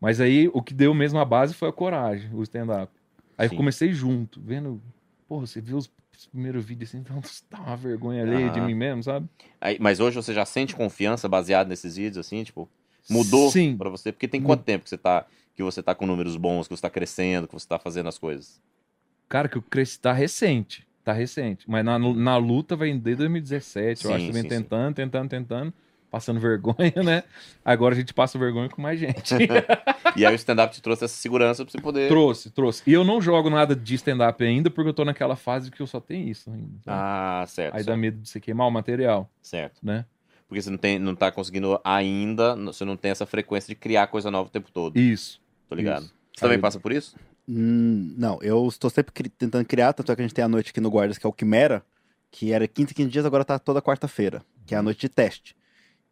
Mas 0.00 0.20
aí, 0.20 0.48
o 0.54 0.62
que 0.62 0.72
deu 0.72 0.94
mesmo 0.94 1.18
a 1.18 1.24
base 1.24 1.52
foi 1.54 1.68
a 1.68 1.72
coragem, 1.72 2.30
o 2.32 2.42
stand-up. 2.42 2.90
Aí 3.36 3.48
Sim. 3.48 3.54
eu 3.54 3.56
comecei 3.58 3.92
junto, 3.92 4.40
vendo... 4.40 4.80
Porra, 5.28 5.46
você 5.46 5.60
viu 5.60 5.76
os 5.76 5.90
primeiros 6.32 6.64
vídeos 6.64 6.88
assim, 6.90 6.98
então 6.98 7.20
dá 7.50 7.58
uma 7.60 7.76
vergonha 7.76 8.22
alheia 8.22 8.48
de 8.50 8.60
mim 8.60 8.74
mesmo, 8.74 9.02
sabe? 9.02 9.28
Aí, 9.60 9.76
mas 9.78 10.00
hoje 10.00 10.16
você 10.16 10.32
já 10.32 10.46
sente 10.46 10.74
confiança 10.74 11.28
baseado 11.28 11.68
nesses 11.68 11.96
vídeos, 11.96 12.26
assim, 12.26 12.42
tipo, 12.42 12.66
mudou 13.10 13.50
Sim. 13.50 13.76
pra 13.76 13.90
você? 13.90 14.12
Porque 14.12 14.26
tem 14.28 14.40
quanto 14.40 14.62
tempo 14.64 14.84
que 14.84 14.90
você 14.90 14.96
tá, 14.96 15.26
que 15.54 15.62
você 15.62 15.82
tá 15.82 15.94
com 15.94 16.06
números 16.06 16.36
bons, 16.36 16.66
que 16.68 16.74
você 16.74 16.80
tá 16.82 16.88
crescendo, 16.90 17.46
que 17.46 17.52
você 17.54 17.68
tá 17.68 17.78
fazendo 17.78 18.08
as 18.08 18.18
coisas? 18.18 18.58
Cara, 19.28 19.48
que 19.48 19.56
eu 19.58 19.62
cresci, 19.62 19.98
tá 19.98 20.12
recente, 20.12 20.86
tá 21.04 21.12
recente. 21.12 21.68
Mas 21.68 21.84
na, 21.84 21.98
na 21.98 22.36
luta 22.36 22.76
vem 22.76 22.98
desde 22.98 23.18
2017, 23.24 24.04
eu 24.04 24.10
Sim, 24.10 24.16
acho 24.16 24.26
que 24.26 24.32
vem 24.32 24.42
sim, 24.42 24.48
sim. 24.48 24.54
tentando, 24.56 24.94
tentando, 24.94 25.28
tentando, 25.28 25.74
passando 26.10 26.38
vergonha, 26.40 27.02
né? 27.04 27.24
Agora 27.64 27.94
a 27.94 27.98
gente 27.98 28.14
passa 28.14 28.38
vergonha 28.38 28.68
com 28.68 28.80
mais 28.80 28.98
gente. 29.00 29.34
E 30.16 30.24
aí 30.24 30.32
o 30.32 30.36
stand-up 30.36 30.72
te 30.74 30.80
trouxe 30.80 31.04
essa 31.04 31.14
segurança 31.14 31.62
pra 31.62 31.70
você 31.72 31.78
poder. 31.78 32.08
trouxe, 32.08 32.50
trouxe. 32.50 32.82
E 32.86 32.92
eu 32.94 33.04
não 33.04 33.20
jogo 33.20 33.50
nada 33.50 33.76
de 33.76 33.94
stand-up 33.96 34.42
ainda, 34.42 34.70
porque 34.70 34.88
eu 34.88 34.94
tô 34.94 35.04
naquela 35.04 35.36
fase 35.36 35.70
que 35.70 35.82
eu 35.82 35.86
só 35.86 36.00
tenho 36.00 36.26
isso 36.30 36.50
ainda. 36.50 36.70
Ah, 36.86 37.44
certo. 37.46 37.74
Aí 37.74 37.80
certo, 37.80 37.86
dá 37.88 37.96
medo 37.98 38.22
de 38.22 38.26
você 38.30 38.40
queimar 38.40 38.66
o 38.66 38.70
material, 38.70 39.30
certo. 39.42 39.78
né? 39.82 40.06
Porque 40.48 40.62
você 40.62 40.70
não, 40.70 40.78
tem, 40.78 40.98
não 40.98 41.14
tá 41.14 41.30
conseguindo 41.30 41.78
ainda, 41.84 42.56
você 42.56 42.82
não 42.82 42.96
tem 42.96 43.10
essa 43.10 43.26
frequência 43.26 43.68
de 43.68 43.74
criar 43.74 44.06
coisa 44.06 44.30
nova 44.30 44.48
o 44.48 44.50
tempo 44.50 44.70
todo. 44.72 44.96
Isso. 44.98 45.38
Tô 45.68 45.74
ligado. 45.74 46.04
isso. 46.04 46.14
Você 46.34 46.40
também 46.40 46.56
Aí- 46.56 46.62
passa 46.62 46.80
por 46.80 46.92
isso? 46.92 47.14
Hum, 47.48 48.14
não, 48.18 48.38
eu 48.42 48.66
estou 48.66 48.90
sempre 48.90 49.12
cri- 49.12 49.28
tentando 49.28 49.64
criar, 49.64 49.92
tanto 49.92 50.10
é 50.10 50.16
que 50.16 50.22
a 50.22 50.24
gente 50.24 50.34
tem 50.34 50.44
a 50.44 50.48
noite 50.48 50.70
aqui 50.70 50.80
no 50.80 50.90
Guardas, 50.90 51.16
que 51.18 51.26
é 51.26 51.28
o 51.28 51.32
Quimera, 51.32 51.84
que 52.30 52.52
era 52.52 52.66
15, 52.66 52.92
15 52.92 53.08
dias, 53.10 53.24
agora 53.24 53.44
tá 53.44 53.58
toda 53.58 53.80
quarta-feira, 53.80 54.42
que 54.66 54.74
é 54.74 54.78
a 54.78 54.82
noite 54.82 55.00
de 55.00 55.08
teste. 55.08 55.56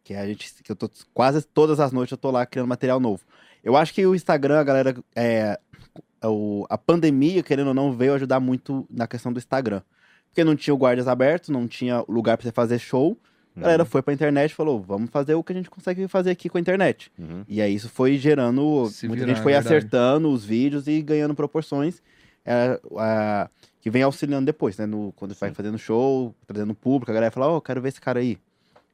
Que 0.03 0.13
a 0.13 0.25
gente, 0.25 0.53
que 0.63 0.71
eu 0.71 0.75
tô 0.75 0.89
quase 1.13 1.41
todas 1.41 1.79
as 1.79 1.91
noites 1.91 2.11
eu 2.11 2.17
tô 2.17 2.31
lá 2.31 2.45
criando 2.45 2.67
material 2.67 2.99
novo. 2.99 3.23
Eu 3.63 3.75
acho 3.75 3.93
que 3.93 4.05
o 4.05 4.15
Instagram, 4.15 4.59
a 4.59 4.63
galera, 4.63 4.95
é, 5.15 5.59
o- 6.23 6.65
a 6.69 6.77
pandemia, 6.77 7.43
querendo 7.43 7.67
ou 7.69 7.73
não, 7.73 7.91
veio 7.91 8.13
ajudar 8.13 8.39
muito 8.39 8.85
na 8.89 9.07
questão 9.07 9.33
do 9.33 9.39
Instagram. 9.39 9.81
Porque 10.29 10.43
não 10.43 10.55
tinha 10.55 10.73
o 10.73 10.77
Guardas 10.77 11.07
aberto, 11.07 11.51
não 11.51 11.67
tinha 11.67 12.03
lugar 12.07 12.37
pra 12.37 12.45
você 12.45 12.51
fazer 12.51 12.79
show. 12.79 13.17
A 13.57 13.59
galera 13.61 13.85
foi 13.85 14.01
pra 14.01 14.13
internet 14.13 14.51
e 14.51 14.55
falou, 14.55 14.81
vamos 14.81 15.09
fazer 15.09 15.33
o 15.35 15.43
que 15.43 15.53
a 15.53 15.55
gente 15.55 15.69
consegue 15.69 16.07
fazer 16.07 16.31
aqui 16.31 16.49
com 16.49 16.57
a 16.57 16.61
internet. 16.61 17.11
Uhum. 17.17 17.43
E 17.47 17.61
aí 17.61 17.73
isso 17.73 17.87
foi 17.89 18.17
gerando. 18.17 18.87
Se 18.91 19.07
muita 19.07 19.23
virar, 19.23 19.35
gente 19.35 19.43
foi 19.43 19.53
é 19.53 19.57
acertando 19.57 20.29
os 20.29 20.43
vídeos 20.43 20.87
e 20.87 21.01
ganhando 21.01 21.33
proporções 21.33 22.01
é, 22.45 22.79
a- 22.97 23.49
que 23.81 23.89
vem 23.89 24.03
auxiliando 24.03 24.45
depois, 24.45 24.77
né? 24.77 24.85
No, 24.85 25.11
quando 25.15 25.33
vai 25.35 25.51
fazendo 25.53 25.77
show, 25.77 26.33
trazendo 26.47 26.73
público, 26.73 27.11
a 27.11 27.13
galera 27.13 27.31
fala, 27.31 27.47
ó, 27.47 27.61
quero 27.61 27.81
ver 27.81 27.89
esse 27.89 28.01
cara 28.01 28.19
aí. 28.19 28.37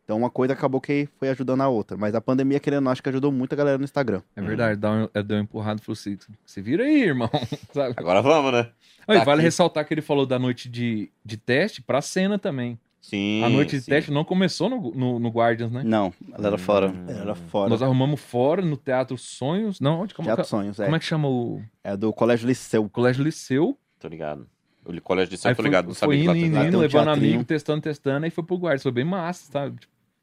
Então 0.04 0.18
uma 0.18 0.30
coisa 0.30 0.54
acabou 0.54 0.82
que 0.82 1.08
foi 1.18 1.30
ajudando 1.30 1.62
a 1.62 1.70
outra. 1.70 1.96
Mas 1.96 2.14
a 2.14 2.20
pandemia, 2.20 2.60
querendo, 2.60 2.80
ou 2.80 2.84
não, 2.86 2.92
acho 2.92 3.02
que 3.02 3.08
ajudou 3.10 3.32
muito 3.32 3.54
a 3.54 3.56
galera 3.56 3.78
no 3.78 3.84
Instagram. 3.86 4.22
É 4.36 4.42
verdade, 4.42 4.80
dá 4.80 4.92
um, 4.92 5.10
é, 5.14 5.24
deu 5.24 5.38
uma 5.38 5.44
empurrada 5.44 5.80
e 5.82 5.84
falou 5.86 5.94
assim: 5.94 6.18
se 6.46 6.62
vira 6.62 6.84
aí, 6.84 7.04
irmão. 7.04 7.30
Sabe? 7.74 7.94
Agora 7.98 8.22
vamos, 8.22 8.52
né? 8.52 8.70
Aí, 9.08 9.18
Tá 9.20 9.24
vale 9.24 9.40
aqui. 9.40 9.46
ressaltar 9.46 9.86
que 9.88 9.94
ele 9.94 10.02
falou 10.02 10.26
da 10.26 10.38
noite 10.38 10.68
de, 10.70 11.10
de 11.24 11.38
teste 11.38 11.82
pra 11.82 12.02
cena 12.02 12.38
também. 12.38 12.78
Sim. 13.02 13.44
A 13.44 13.50
noite 13.50 13.72
de 13.78 13.82
sim. 13.82 13.90
teste 13.92 14.12
não 14.12 14.24
começou 14.24 14.70
no, 14.70 14.92
no, 14.92 15.20
no 15.20 15.30
Guardians, 15.30 15.72
né? 15.72 15.82
Não, 15.84 16.14
ela 16.34 16.48
era 16.50 16.58
fora. 16.58 16.90
Hum, 16.90 17.06
Era 17.10 17.34
fora. 17.34 17.68
Nós 17.70 17.82
arrumamos 17.82 18.22
fora 18.22 18.62
no 18.62 18.78
Teatro 18.78 19.18
Sonhos. 19.18 19.80
Não, 19.80 20.02
onde 20.02 20.14
como, 20.14 20.28
Teatro 20.28 20.46
Sonhos, 20.46 20.80
é. 20.80 20.84
como 20.86 20.96
é 20.96 21.00
que 21.00 21.06
chama 21.06 21.28
o 21.28 21.62
É 21.84 21.98
do 21.98 22.14
Colégio 22.14 22.48
Liceu. 22.48 22.88
Colégio 22.90 23.24
Liceu? 23.24 23.76
Tô 24.00 24.08
ligado. 24.08 24.48
O 24.86 25.00
colégio 25.02 25.36
de 25.36 25.48
Aí 25.48 25.54
tô 25.54 25.62
foi, 25.62 25.66
ligado, 25.66 25.88
não 25.88 25.94
foi 25.96 26.18
sabia 26.18 26.34
que 26.34 26.40
indo, 26.40 26.56
indo, 26.58 26.68
indo, 26.68 26.78
um 26.78 26.82
levando 26.82 27.06
teatrinho. 27.06 27.28
amigo, 27.34 27.44
testando, 27.44 27.82
testando, 27.82 28.26
aí 28.26 28.32
foi 28.32 28.44
pro 28.44 28.56
Guardians. 28.58 28.84
Foi 28.84 28.92
bem 28.92 29.04
massa, 29.06 29.52
sabe? 29.52 29.80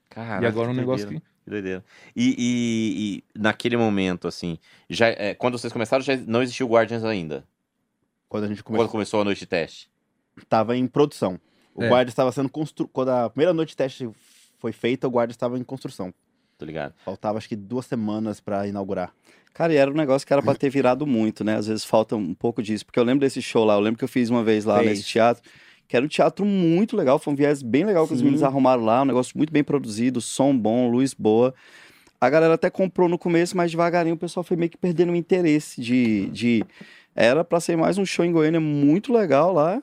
Caraca, 0.08 0.44
e 0.44 0.46
agora 0.48 0.68
um 0.70 0.72
que 0.74 0.78
negócio 0.80 1.06
doideira, 1.06 1.24
que... 1.26 1.44
Que 1.44 1.50
doideira. 1.50 1.84
E, 2.16 2.34
e- 2.38 3.16
e 3.36 3.40
naquele 3.40 3.76
momento, 3.76 4.26
assim, 4.28 4.58
já, 4.90 5.08
é, 5.08 5.34
quando 5.34 5.58
vocês 5.58 5.72
começaram, 5.72 6.02
já 6.02 6.16
não 6.16 6.42
existia 6.42 6.64
o 6.66 6.68
Guardians 6.68 7.04
ainda. 7.04 7.44
Quando 8.28 8.44
a 8.44 8.48
gente 8.48 8.62
Quando 8.62 8.76
começou, 8.76 8.90
começou 8.92 9.20
a 9.20 9.24
noite 9.24 9.40
de 9.40 9.46
teste. 9.46 9.88
tava 10.48 10.76
em 10.76 10.86
produção. 10.86 11.40
O 11.78 11.84
É. 11.84 11.88
guarda 11.88 12.08
estava 12.10 12.32
sendo 12.32 12.48
construído. 12.48 12.90
Quando 12.92 13.10
a 13.10 13.30
primeira 13.30 13.54
noite 13.54 13.70
de 13.70 13.76
teste 13.76 14.08
foi 14.58 14.72
feita, 14.72 15.06
o 15.06 15.10
guarda 15.10 15.30
estava 15.32 15.56
em 15.56 15.62
construção. 15.62 16.12
Tô 16.58 16.64
ligado. 16.64 16.92
Faltava 17.04 17.38
acho 17.38 17.48
que 17.48 17.54
duas 17.54 17.86
semanas 17.86 18.40
pra 18.40 18.66
inaugurar. 18.66 19.12
Cara, 19.54 19.72
e 19.72 19.76
era 19.76 19.88
um 19.88 19.94
negócio 19.94 20.26
que 20.26 20.32
era 20.32 20.42
pra 20.42 20.54
ter 20.56 20.70
virado 20.70 21.06
muito, 21.06 21.44
né? 21.44 21.54
Às 21.56 21.68
vezes 21.68 21.84
falta 21.84 22.16
um 22.16 22.34
pouco 22.34 22.60
disso. 22.60 22.84
Porque 22.84 22.98
eu 22.98 23.04
lembro 23.04 23.20
desse 23.20 23.40
show 23.40 23.64
lá, 23.64 23.74
eu 23.74 23.80
lembro 23.80 23.96
que 23.96 24.04
eu 24.04 24.08
fiz 24.08 24.28
uma 24.28 24.42
vez 24.42 24.64
lá 24.64 24.78
Fez. 24.78 24.88
nesse 24.88 25.04
teatro, 25.04 25.42
que 25.86 25.96
era 25.96 26.04
um 26.04 26.08
teatro 26.08 26.44
muito 26.44 26.96
legal, 26.96 27.18
foi 27.18 27.32
um 27.32 27.36
viés 27.36 27.62
bem 27.62 27.84
legal 27.84 28.06
que 28.08 28.14
os 28.14 28.20
meninos 28.20 28.42
arrumaram 28.42 28.84
lá, 28.84 29.02
um 29.02 29.04
negócio 29.04 29.38
muito 29.38 29.52
bem 29.52 29.62
produzido, 29.62 30.20
som 30.20 30.56
bom, 30.56 30.90
luz 30.90 31.14
boa. 31.14 31.54
A 32.20 32.28
galera 32.28 32.54
até 32.54 32.68
comprou 32.68 33.08
no 33.08 33.16
começo, 33.16 33.56
mas 33.56 33.70
devagarinho 33.70 34.16
o 34.16 34.18
pessoal 34.18 34.42
foi 34.42 34.56
meio 34.56 34.70
que 34.70 34.76
perdendo 34.76 35.12
o 35.12 35.16
interesse 35.16 35.80
de. 35.80 36.26
de... 36.26 36.64
Era 37.14 37.44
pra 37.44 37.60
ser 37.60 37.76
mais 37.76 37.98
um 37.98 38.04
show 38.04 38.24
em 38.24 38.32
Goiânia 38.32 38.60
muito 38.60 39.12
legal 39.12 39.52
lá. 39.52 39.80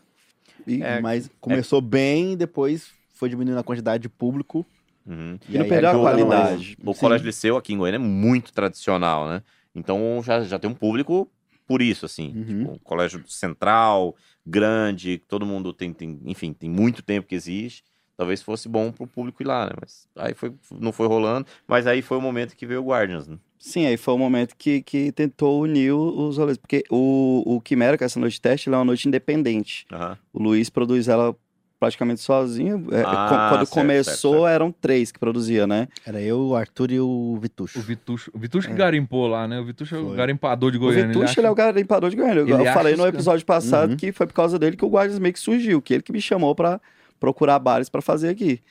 E, 0.68 0.82
É, 0.82 1.00
Mas 1.02 1.30
começou 1.40 1.82
bem, 1.82 2.36
depois 2.36 2.90
foi 3.14 3.30
diminuindo 3.30 3.60
a 3.60 3.64
quantidade 3.64 4.04
de 4.04 4.10
público. 4.10 4.66
Uhum. 5.06 5.38
E 5.48 5.54
não 5.54 5.62
aí 5.62 5.70
perdeu 5.70 5.90
a 5.92 5.94
qualidade. 5.94 6.78
O 6.84 6.94
Sim. 6.94 7.00
Colégio 7.00 7.26
Liceu 7.26 7.58
aqui 7.58 7.74
em 7.74 7.78
Goiânia 7.78 7.98
é 7.98 8.00
muito 8.00 8.52
tradicional, 8.52 9.28
né? 9.28 9.44
Então 9.74 10.22
já, 10.24 10.42
já 10.42 10.58
tem 10.58 10.70
um 10.70 10.74
público 10.74 11.30
por 11.68 11.82
isso, 11.82 12.06
assim. 12.06 12.34
Uhum. 12.36 12.44
Tipo, 12.44 12.72
um 12.74 12.80
colégio 12.80 13.24
central, 13.28 14.16
grande, 14.46 15.22
todo 15.28 15.46
mundo 15.46 15.74
tem, 15.74 15.94
tem, 15.94 16.20
enfim, 16.26 16.54
tem 16.54 16.70
muito 16.70 17.02
tempo 17.02 17.28
que 17.28 17.36
existe. 17.36 17.84
Talvez 18.18 18.42
fosse 18.42 18.70
bom 18.70 18.92
pro 18.92 19.06
público 19.06 19.44
ir 19.44 19.46
lá, 19.46 19.66
né? 19.66 19.72
Mas 19.80 20.08
aí 20.16 20.34
foi, 20.34 20.54
não 20.72 20.92
foi 20.92 21.08
rolando, 21.08 21.46
mas 21.68 21.86
aí 21.86 22.02
foi 22.02 22.18
o 22.18 22.22
momento 22.22 22.56
que 22.56 22.66
veio 22.66 22.82
o 22.82 22.86
Guardians, 22.86 23.28
né? 23.28 23.38
Sim, 23.60 23.86
aí 23.88 23.98
foi 23.98 24.14
o 24.14 24.18
momento 24.18 24.56
que, 24.58 24.82
que 24.84 25.12
tentou 25.12 25.62
unir 25.62 25.92
os 25.94 26.38
rolês. 26.38 26.58
Porque 26.58 26.84
o, 26.90 27.42
o 27.46 27.60
Quimera, 27.62 27.98
com 27.98 28.04
essa 28.06 28.20
noite 28.20 28.34
de 28.34 28.42
teste, 28.42 28.70
ela 28.70 28.78
é 28.78 28.80
uma 28.80 28.86
noite 28.86 29.08
independente. 29.08 29.86
Aham. 29.92 30.18
O 30.34 30.42
Luiz 30.44 30.70
produz 30.70 31.08
ela 31.08 31.36
praticamente 31.80 32.22
sozinho. 32.22 32.88
É, 32.92 33.02
Ah, 33.06 33.48
Quando 33.50 33.60
certo, 33.66 33.74
começou, 33.74 34.14
certo, 34.14 34.44
certo. 34.44 34.48
eram 34.48 34.72
três 34.72 35.12
que 35.12 35.20
produzia, 35.20 35.66
né? 35.68 35.88
Era 36.06 36.22
eu, 36.22 36.40
o 36.40 36.56
Arthur 36.56 36.92
e 36.92 37.00
o 37.00 37.38
Vitucho. 37.42 37.80
O 37.80 37.82
Vitucho, 37.82 38.32
o 38.34 38.40
Vitucho 38.40 38.68
que 38.68 38.74
É. 38.74 38.78
garimpou 38.78 39.28
lá, 39.28 39.48
né? 39.48 39.60
O 39.60 39.66
Vitucho 39.66 39.96
é 39.96 40.00
o 40.00 40.10
garimpador 40.12 40.72
de 40.72 40.78
O 40.78 40.82
Goiânia. 40.82 41.08
Vitucho, 41.08 41.26
acha- 41.26 41.40
ele 41.40 41.48
é 41.48 41.52
o 41.52 41.56
garimpador 41.56 42.10
de 42.10 42.16
Goiânia. 42.16 42.40
Eu, 42.42 42.48
Ele 42.60 42.68
eu 42.70 42.74
falei 42.74 42.96
no 42.96 43.06
episódio 43.08 43.46
passado 43.46 43.92
Uhum. 43.92 43.98
que 43.98 44.12
foi 44.12 44.26
por 44.28 44.34
causa 44.34 44.58
dele 44.60 44.78
que 44.78 44.86
o 44.86 44.90
Guardians 44.90 45.20
meio 45.20 45.34
que 45.34 45.40
surgiu, 45.40 45.82
que 45.82 45.96
ele 45.96 46.04
que 46.04 46.12
me 46.14 46.22
chamou 46.22 46.54
pra 46.56 46.80
procurar 47.20 47.58
bares 47.60 47.90
pra 47.90 48.02
fazer 48.02 48.30
aqui. 48.30 48.62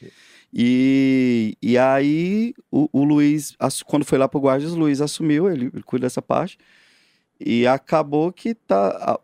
E, 0.56 1.58
e 1.60 1.76
aí, 1.76 2.54
o, 2.70 2.88
o 2.92 3.02
Luiz, 3.02 3.56
quando 3.84 4.04
foi 4.04 4.16
lá 4.18 4.28
pro 4.28 4.38
Guardians, 4.38 4.72
o 4.72 4.78
Luiz 4.78 5.00
assumiu, 5.00 5.50
ele, 5.50 5.66
ele 5.74 5.82
cuida 5.82 6.06
dessa 6.06 6.22
parte. 6.22 6.56
E 7.40 7.66
acabou 7.66 8.32
que 8.32 8.54
tá. 8.54 9.18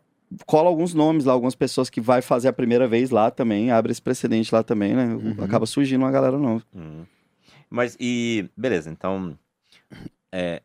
Cola 0.45 0.67
alguns 0.67 0.93
nomes 0.93 1.25
lá, 1.25 1.33
algumas 1.33 1.55
pessoas 1.55 1.89
que 1.89 2.01
vai 2.01 2.21
fazer 2.21 2.49
a 2.49 2.53
primeira 2.53 2.87
vez 2.87 3.09
lá 3.09 3.31
também, 3.31 3.71
abre 3.71 3.91
esse 3.91 4.01
precedente 4.01 4.53
lá 4.53 4.63
também, 4.63 4.93
né? 4.93 5.05
Uhum. 5.05 5.43
Acaba 5.43 5.65
surgindo 5.65 6.01
uma 6.01 6.11
galera 6.11 6.37
nova. 6.37 6.63
Uhum. 6.73 7.05
Mas 7.69 7.95
e. 7.97 8.49
Beleza, 8.55 8.89
então. 8.89 9.37
É, 10.33 10.61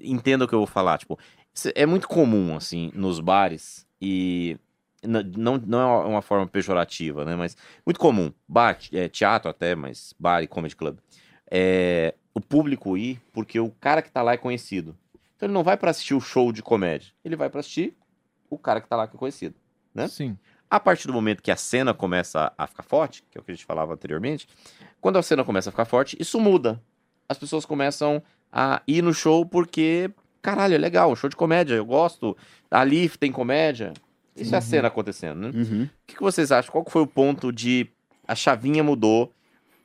entenda 0.00 0.44
o 0.44 0.48
que 0.48 0.54
eu 0.54 0.60
vou 0.60 0.66
falar. 0.66 0.98
Tipo, 0.98 1.18
é 1.74 1.86
muito 1.86 2.06
comum, 2.06 2.54
assim, 2.54 2.90
nos 2.94 3.18
bares, 3.18 3.86
e. 4.00 4.58
Não, 5.06 5.58
não 5.58 5.80
é 5.80 6.06
uma 6.06 6.22
forma 6.22 6.46
pejorativa, 6.46 7.24
né? 7.24 7.34
Mas 7.36 7.56
muito 7.84 7.98
comum. 7.98 8.32
Bar, 8.48 8.78
é, 8.92 9.08
teatro 9.08 9.50
até, 9.50 9.74
mas 9.74 10.14
bar 10.18 10.42
e 10.42 10.46
comedy 10.46 10.74
club. 10.76 10.98
É, 11.50 12.14
o 12.34 12.40
público 12.40 12.96
ir 12.96 13.20
porque 13.32 13.58
o 13.60 13.70
cara 13.80 14.02
que 14.02 14.10
tá 14.10 14.22
lá 14.22 14.32
é 14.32 14.36
conhecido. 14.36 14.96
Então 15.36 15.46
ele 15.46 15.52
não 15.54 15.62
vai 15.62 15.76
pra 15.76 15.90
assistir 15.90 16.14
o 16.14 16.20
show 16.20 16.52
de 16.52 16.62
comédia. 16.62 17.12
Ele 17.24 17.36
vai 17.36 17.48
pra 17.48 17.60
assistir 17.60 17.94
o 18.48 18.58
cara 18.58 18.80
que 18.80 18.88
tá 18.88 18.96
lá 18.96 19.06
que 19.06 19.16
é 19.16 19.18
conhecido. 19.18 19.54
né? 19.94 20.08
Sim. 20.08 20.36
A 20.68 20.80
partir 20.80 21.06
do 21.06 21.12
momento 21.12 21.42
que 21.42 21.50
a 21.50 21.56
cena 21.56 21.94
começa 21.94 22.52
a 22.58 22.66
ficar 22.66 22.82
forte, 22.82 23.22
que 23.30 23.38
é 23.38 23.40
o 23.40 23.44
que 23.44 23.52
a 23.52 23.54
gente 23.54 23.64
falava 23.64 23.94
anteriormente, 23.94 24.48
quando 25.00 25.16
a 25.16 25.22
cena 25.22 25.44
começa 25.44 25.68
a 25.68 25.72
ficar 25.72 25.84
forte, 25.84 26.16
isso 26.18 26.40
muda. 26.40 26.82
As 27.28 27.38
pessoas 27.38 27.64
começam 27.64 28.22
a 28.52 28.82
ir 28.86 29.02
no 29.02 29.14
show 29.14 29.46
porque, 29.46 30.10
caralho, 30.42 30.74
é 30.74 30.78
legal, 30.78 31.10
um 31.12 31.16
show 31.16 31.30
de 31.30 31.36
comédia, 31.36 31.74
eu 31.74 31.84
gosto. 31.86 32.36
Ali 32.70 33.08
tem 33.08 33.30
comédia. 33.30 33.92
Isso 34.36 34.54
é 34.54 34.58
a 34.58 34.60
Uhum. 34.60 34.66
cena 34.66 34.88
acontecendo, 34.88 35.38
né? 35.40 35.50
Uhum. 35.54 35.84
O 35.84 35.90
que, 36.06 36.14
que 36.16 36.22
vocês 36.22 36.52
acham? 36.52 36.70
Qual 36.72 36.84
foi 36.88 37.02
o 37.02 37.06
ponto 37.06 37.52
de 37.52 37.88
a 38.28 38.34
chavinha 38.34 38.82
mudou 38.84 39.32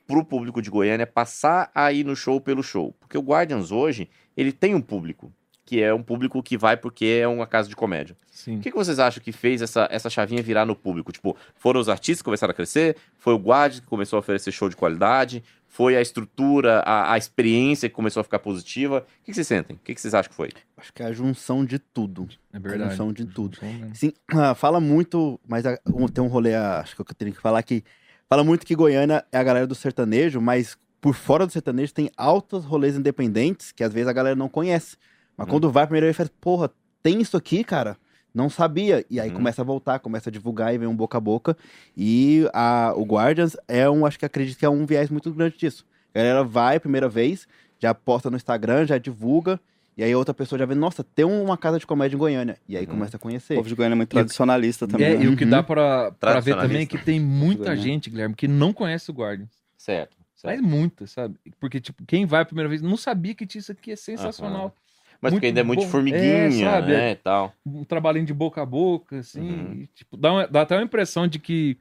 pro 0.06 0.24
público 0.24 0.60
de 0.60 0.68
Goiânia 0.70 1.06
passar 1.06 1.70
a 1.74 1.92
ir 1.92 2.04
no 2.04 2.14
show 2.14 2.40
pelo 2.40 2.62
show? 2.62 2.94
Porque 3.00 3.16
o 3.16 3.22
Guardians 3.22 3.70
hoje, 3.70 4.08
ele 4.36 4.52
tem 4.52 4.74
um 4.74 4.80
público, 4.80 5.32
que 5.64 5.80
é 5.80 5.94
um 5.94 6.02
público 6.02 6.42
que 6.42 6.58
vai 6.58 6.76
porque 6.76 7.20
é 7.22 7.26
uma 7.26 7.46
casa 7.46 7.68
de 7.68 7.76
comédia. 7.76 8.16
Sim. 8.30 8.56
O 8.56 8.60
que, 8.60 8.70
que 8.70 8.76
vocês 8.76 8.98
acham 8.98 9.22
que 9.22 9.30
fez 9.32 9.62
essa, 9.62 9.88
essa 9.90 10.10
chavinha 10.10 10.42
virar 10.42 10.66
no 10.66 10.74
público? 10.74 11.12
Tipo, 11.12 11.36
foram 11.54 11.80
os 11.80 11.88
artistas 11.88 12.18
que 12.20 12.24
começaram 12.24 12.50
a 12.50 12.54
crescer? 12.54 12.96
Foi 13.18 13.32
o 13.32 13.38
Guardians 13.38 13.80
que 13.80 13.86
começou 13.86 14.16
a 14.16 14.20
oferecer 14.20 14.50
show 14.52 14.68
de 14.68 14.76
qualidade? 14.76 15.42
Foi 15.74 15.96
a 15.96 16.02
estrutura, 16.02 16.80
a, 16.80 17.14
a 17.14 17.16
experiência 17.16 17.88
que 17.88 17.94
começou 17.94 18.20
a 18.20 18.24
ficar 18.24 18.40
positiva? 18.40 18.98
O 18.98 19.24
que, 19.24 19.30
que 19.30 19.34
vocês 19.34 19.46
sentem? 19.46 19.74
O 19.74 19.78
que, 19.78 19.94
que 19.94 20.00
vocês 20.02 20.12
acham 20.12 20.28
que 20.28 20.36
foi? 20.36 20.50
Acho 20.76 20.92
que 20.92 21.02
é 21.02 21.06
a 21.06 21.12
junção 21.12 21.64
de 21.64 21.78
tudo. 21.78 22.28
É 22.52 22.58
verdade. 22.58 22.90
junção 22.90 23.10
de 23.10 23.24
tudo. 23.24 23.56
Mesmo. 23.62 23.94
Sim, 23.94 24.12
ah, 24.34 24.54
fala 24.54 24.78
muito, 24.80 25.40
mas 25.48 25.64
tem 26.12 26.22
um 26.22 26.26
rolê, 26.26 26.54
ah, 26.54 26.80
acho 26.80 26.94
que 26.94 27.00
eu 27.00 27.06
tenho 27.16 27.32
que 27.32 27.40
falar 27.40 27.62
que 27.62 27.82
fala 28.28 28.44
muito 28.44 28.66
que 28.66 28.74
Goiânia 28.74 29.24
é 29.32 29.38
a 29.38 29.42
galera 29.42 29.66
do 29.66 29.74
sertanejo, 29.74 30.42
mas 30.42 30.76
por 31.00 31.14
fora 31.14 31.46
do 31.46 31.52
sertanejo 31.52 31.94
tem 31.94 32.10
altos 32.18 32.66
rolês 32.66 32.94
independentes 32.94 33.72
que 33.72 33.82
às 33.82 33.94
vezes 33.94 34.08
a 34.08 34.12
galera 34.12 34.36
não 34.36 34.50
conhece. 34.50 34.98
Mas 35.38 35.46
Hum. 35.46 35.50
quando 35.52 35.72
vai 35.72 35.84
a 35.84 35.86
primeira 35.86 36.06
vez, 36.06 36.14
fala, 36.18 36.30
porra, 36.38 36.70
tem 37.02 37.22
isso 37.22 37.34
aqui, 37.34 37.64
cara? 37.64 37.96
Não 38.34 38.48
sabia. 38.48 39.04
E 39.10 39.20
aí 39.20 39.30
Hum. 39.30 39.34
começa 39.34 39.62
a 39.62 39.64
voltar, 39.64 39.98
começa 39.98 40.30
a 40.30 40.32
divulgar 40.32 40.74
e 40.74 40.78
vem 40.78 40.88
um 40.88 40.96
boca 40.96 41.18
a 41.18 41.20
boca. 41.20 41.56
E 41.96 42.48
a, 42.52 42.92
o 42.96 43.04
Guardians 43.04 43.56
é 43.68 43.88
um, 43.88 44.06
acho 44.06 44.18
que 44.18 44.24
acredito 44.24 44.58
que 44.58 44.64
é 44.64 44.68
um 44.70 44.86
viés 44.86 45.10
muito 45.10 45.30
grande 45.32 45.56
disso. 45.58 45.84
A 46.14 46.18
galera 46.18 46.44
vai 46.44 46.76
a 46.76 46.80
primeira 46.80 47.08
vez, 47.08 47.46
já 47.78 47.94
posta 47.94 48.30
no 48.30 48.36
Instagram, 48.36 48.86
já 48.86 48.98
divulga. 48.98 49.60
E 49.96 50.02
aí 50.02 50.14
outra 50.14 50.32
pessoa 50.32 50.58
já 50.58 50.64
vê, 50.64 50.74
nossa, 50.74 51.04
tem 51.04 51.24
uma 51.24 51.56
casa 51.58 51.78
de 51.78 51.86
comédia 51.86 52.16
em 52.16 52.18
Goiânia. 52.18 52.56
E 52.66 52.76
aí 52.76 52.84
Uhum. 52.84 52.90
começa 52.92 53.16
a 53.16 53.18
O 53.18 53.20
conhecer. 53.20 53.54
povo 53.56 53.68
de 53.68 53.74
Goiânia 53.74 53.94
é 53.94 53.96
muito 53.96 54.08
tradicionalista 54.08 54.88
também. 54.88 55.06
É, 55.06 55.18
né? 55.18 55.24
e 55.24 55.28
o 55.28 55.36
que 55.36 55.44
Uhum. 55.44 55.50
dá 55.50 55.62
pra, 55.62 56.10
pra 56.12 56.40
ver 56.40 56.56
também 56.56 56.82
é 56.82 56.86
que 56.86 56.96
tem 56.96 57.20
muita 57.20 57.76
gente, 57.76 58.08
Guilherme, 58.08 58.34
que 58.34 58.48
não 58.48 58.72
conhece 58.72 59.10
o 59.10 59.14
Guardians. 59.14 59.50
Certo. 59.76 60.16
Mas 60.44 60.54
certo. 60.56 60.64
muita, 60.66 61.06
sabe? 61.06 61.36
Porque, 61.60 61.78
tipo, 61.80 62.02
quem 62.06 62.24
vai 62.26 62.40
a 62.40 62.44
primeira 62.44 62.68
vez 62.68 62.80
não 62.82 62.96
sabia 62.96 63.34
que 63.34 63.46
tinha 63.46 63.60
isso 63.60 63.70
aqui 63.70 63.92
é 63.92 63.96
sensacional. 63.96 64.74
Mas 65.22 65.30
muito 65.30 65.40
porque 65.40 65.46
ainda 65.46 65.60
é 65.60 65.62
muito 65.62 65.84
bom. 65.84 65.88
formiguinha, 65.88 66.46
É, 66.48 66.50
sabe? 66.50 66.88
né, 66.92 67.10
e 67.12 67.16
tal. 67.16 67.54
Um 67.64 67.84
trabalhinho 67.84 68.26
de 68.26 68.34
boca 68.34 68.60
a 68.60 68.66
boca, 68.66 69.20
assim. 69.20 69.40
Uhum. 69.40 69.72
e, 69.82 69.86
tipo, 69.94 70.16
dá, 70.16 70.32
uma- 70.32 70.46
dá 70.48 70.62
até 70.62 70.74
uma 70.76 70.82
impressão 70.82 71.28
de 71.28 71.38
que 71.38 71.78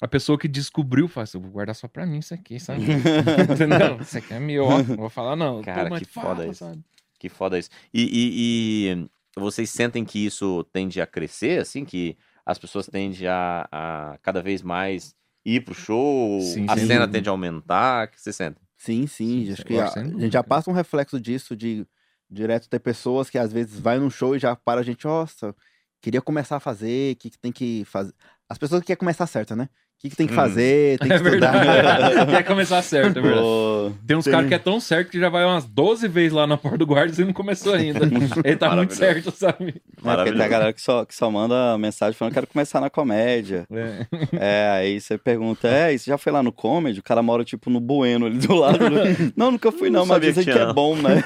a 0.00 0.06
pessoa 0.06 0.38
que 0.38 0.46
descobriu 0.46 1.08
fala 1.08 1.24
assim, 1.24 1.38
eu 1.38 1.42
vou 1.42 1.50
guardar 1.50 1.74
só 1.74 1.88
pra 1.88 2.04
mim 2.04 2.18
isso 2.18 2.34
aqui, 2.34 2.60
sabe? 2.60 2.82
Entendeu? 3.50 3.98
Isso 4.00 4.18
aqui 4.18 4.34
é 4.34 4.38
meu, 4.38 4.64
ó. 4.66 4.78
Não 4.82 4.96
vou 4.96 5.08
falar, 5.08 5.34
não. 5.34 5.62
Cara, 5.62 5.90
que 5.98 6.04
foda 6.04 6.28
fala, 6.28 6.46
isso. 6.46 6.64
sabe? 6.64 6.84
Que 7.18 7.28
foda 7.30 7.58
isso. 7.58 7.70
E, 7.92 8.02
e- 8.02 8.92
e 8.92 9.08
vocês 9.40 9.70
sentem 9.70 10.04
que 10.04 10.18
isso 10.26 10.62
tende 10.72 11.00
a 11.00 11.06
crescer, 11.06 11.60
assim? 11.60 11.84
Que 11.84 12.16
as 12.44 12.58
pessoas 12.58 12.86
tendem 12.86 13.26
a, 13.26 13.66
a 13.72 14.18
cada 14.20 14.42
vez 14.42 14.60
mais 14.62 15.14
ir 15.44 15.64
pro 15.64 15.74
show? 15.74 16.38
Sim, 16.42 16.66
a 16.68 16.76
sem 16.76 16.86
cena 16.86 17.08
tende 17.08 17.28
a 17.28 17.32
aumentar? 17.32 18.06
O 18.06 18.10
que 18.10 18.20
vocês 18.20 18.36
sentem? 18.36 18.62
Sim, 18.76 19.06
sim. 19.06 19.46
Sim, 19.46 19.52
acho 19.52 19.62
sim, 19.62 19.68
que 19.68 19.78
a, 19.78 19.84
a 19.88 20.20
gente 20.20 20.32
já 20.32 20.42
passa 20.42 20.70
um 20.70 20.74
reflexo 20.74 21.18
disso 21.18 21.56
de 21.56 21.86
direto 22.30 22.68
ter 22.68 22.80
pessoas 22.80 23.30
que 23.30 23.38
às 23.38 23.52
vezes 23.52 23.78
vai 23.78 23.98
num 23.98 24.10
show 24.10 24.34
e 24.36 24.38
já 24.38 24.56
para 24.56 24.80
a 24.80 24.84
gente, 24.84 25.04
nossa, 25.04 25.54
queria 26.00 26.22
começar 26.22 26.56
a 26.56 26.60
fazer, 26.60 27.14
o 27.14 27.16
que, 27.16 27.30
que 27.30 27.38
tem 27.38 27.52
que 27.52 27.84
fazer. 27.86 28.14
As 28.48 28.58
pessoas 28.58 28.80
que 28.80 28.88
querem 28.88 28.98
começar 28.98 29.26
certo, 29.26 29.56
né? 29.56 29.68
O 29.96 30.06
que, 30.06 30.10
que 30.10 30.16
tem 30.16 30.26
que 30.26 30.34
Hum. 30.34 30.36
fazer, 30.36 30.98
tem 31.00 31.08
que 31.08 31.14
É 31.14 31.16
estudar. 31.16 31.52
verdade. 31.64 32.26
Quer 32.30 32.42
começar 32.44 32.82
certo, 32.82 33.18
é 33.18 33.22
verdade. 33.22 33.94
Tem 34.06 34.16
uns 34.18 34.24
Tem. 34.24 34.32
caras 34.34 34.48
que 34.48 34.54
é 34.54 34.58
tão 34.58 34.78
certo 34.78 35.10
que 35.10 35.18
já 35.18 35.30
vai 35.30 35.44
umas 35.46 35.64
12 35.64 36.06
vezes 36.08 36.32
lá 36.32 36.46
na 36.46 36.58
porta 36.58 36.76
do 36.76 36.86
guarda 36.86 37.18
e 37.18 37.24
não 37.24 37.32
começou 37.32 37.72
ainda. 37.72 38.00
Ele 38.44 38.56
tá 38.56 38.76
muito 38.76 38.94
certo, 38.94 39.30
sabe? 39.30 39.80
Maravilhoso. 40.02 40.36
tem 40.38 40.46
a 40.46 40.48
galera 40.50 40.72
que 40.74 40.82
só, 40.82 41.06
que 41.06 41.14
só 41.14 41.30
manda 41.30 41.78
mensagem 41.78 42.12
falando 42.18 42.34
quero 42.34 42.46
começar 42.46 42.82
na 42.82 42.90
comédia. 42.90 43.66
É. 43.72 44.06
É, 44.38 44.68
aí 44.70 45.00
você 45.00 45.16
pergunta, 45.16 45.68
é, 45.68 45.94
e 45.94 45.98
você 45.98 46.10
já 46.10 46.18
foi 46.18 46.32
lá 46.32 46.42
no 46.42 46.52
comedy? 46.52 47.00
O 47.00 47.02
cara 47.02 47.22
mora, 47.22 47.42
tipo, 47.42 47.70
no 47.70 47.80
Bueno 47.80 48.26
ali 48.26 48.36
do 48.38 48.54
lado. 48.54 48.90
né? 48.90 49.32
não, 49.34 49.52
nunca 49.52 49.72
fui 49.72 49.88
não, 49.88 50.00
Não 50.00 50.06
mas 50.06 50.20
dizem 50.20 50.44
que 50.44 50.52
que 50.52 50.58
é 50.58 50.66
não. 50.66 50.74
bom, 50.74 50.96
né? 50.96 51.22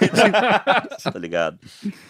tá 1.03 1.19
ligado? 1.19 1.59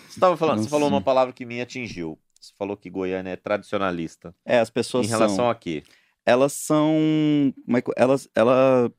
Você, 0.08 0.20
tava 0.20 0.36
falando, 0.36 0.56
você 0.58 0.64
Nossa. 0.64 0.70
falou 0.70 0.88
uma 0.88 1.00
palavra 1.00 1.32
que 1.32 1.46
me 1.46 1.60
atingiu. 1.62 2.18
Você 2.40 2.52
falou 2.58 2.76
que 2.76 2.88
Goiânia 2.90 3.30
é 3.32 3.36
tradicionalista. 3.36 4.34
É, 4.44 4.58
as 4.58 4.70
pessoas 4.70 5.06
em 5.06 5.10
relação 5.10 5.36
são. 5.36 5.50
a 5.50 5.54
quê? 5.54 5.82
Elas 6.28 6.52
são. 6.52 6.92
como 7.64 7.76
é 7.76 7.82
que- 7.82 7.92
elas, 7.96 8.28
ela, 8.34 8.92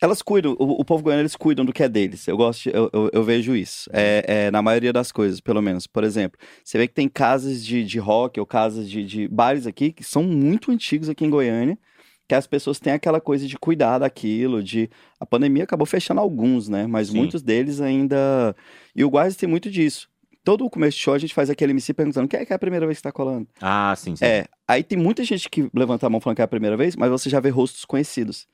elas 0.00 0.20
cuidam, 0.22 0.56
o, 0.58 0.80
o 0.80 0.84
povo 0.84 1.02
goiano, 1.04 1.22
eles 1.22 1.36
cuidam 1.36 1.64
do 1.64 1.72
que 1.72 1.82
é 1.82 1.88
deles. 1.88 2.26
Eu 2.26 2.36
gosto, 2.36 2.68
eu, 2.68 2.90
eu, 2.92 3.10
eu 3.12 3.22
vejo 3.22 3.54
isso. 3.54 3.88
É, 3.92 4.24
é, 4.46 4.50
na 4.50 4.60
maioria 4.62 4.92
das 4.92 5.12
coisas, 5.12 5.40
pelo 5.40 5.62
menos. 5.62 5.86
Por 5.86 6.02
exemplo, 6.02 6.38
você 6.64 6.78
vê 6.78 6.88
que 6.88 6.94
tem 6.94 7.08
casas 7.08 7.64
de, 7.64 7.84
de 7.84 7.98
rock 7.98 8.40
ou 8.40 8.46
casas 8.46 8.90
de, 8.90 9.04
de 9.04 9.28
bares 9.28 9.66
aqui 9.66 9.92
que 9.92 10.02
são 10.02 10.24
muito 10.24 10.72
antigos 10.72 11.08
aqui 11.08 11.24
em 11.24 11.30
Goiânia, 11.30 11.78
que 12.26 12.34
as 12.34 12.46
pessoas 12.46 12.80
têm 12.80 12.94
aquela 12.94 13.20
coisa 13.20 13.46
de 13.46 13.56
cuidar 13.58 13.98
daquilo, 13.98 14.62
de. 14.62 14.90
A 15.20 15.26
pandemia 15.26 15.64
acabou 15.64 15.86
fechando 15.86 16.20
alguns, 16.20 16.68
né? 16.68 16.86
Mas 16.86 17.08
Sim. 17.08 17.16
muitos 17.18 17.42
deles 17.42 17.80
ainda. 17.80 18.56
E 18.96 19.04
o 19.04 19.08
Guais 19.08 19.36
tem 19.36 19.48
muito 19.48 19.70
disso. 19.70 20.08
Todo 20.42 20.64
o 20.64 20.70
começo 20.70 20.96
de 20.96 21.02
show 21.04 21.14
a 21.14 21.18
gente 21.18 21.34
faz 21.34 21.48
aquele 21.48 21.70
MC 21.72 21.94
perguntando 21.94 22.26
quem 22.26 22.40
é 22.40 22.44
que 22.44 22.52
é 22.52 22.56
a 22.56 22.58
primeira 22.58 22.86
vez 22.86 22.98
que 22.98 23.04
tá 23.04 23.12
colando. 23.12 23.46
Ah, 23.60 23.94
sim, 23.96 24.16
sim. 24.16 24.24
É, 24.24 24.46
aí 24.72 24.82
tem 24.82 24.98
muita 24.98 25.22
gente 25.24 25.48
que 25.48 25.68
levanta 25.74 26.06
a 26.06 26.10
mão 26.10 26.20
falando 26.20 26.36
que 26.36 26.42
é 26.42 26.44
a 26.44 26.48
primeira 26.48 26.76
vez, 26.76 26.96
mas 26.96 27.10
você 27.10 27.28
já 27.30 27.40
vê 27.40 27.48
rostos 27.50 27.84
conhecidos. 27.84 28.46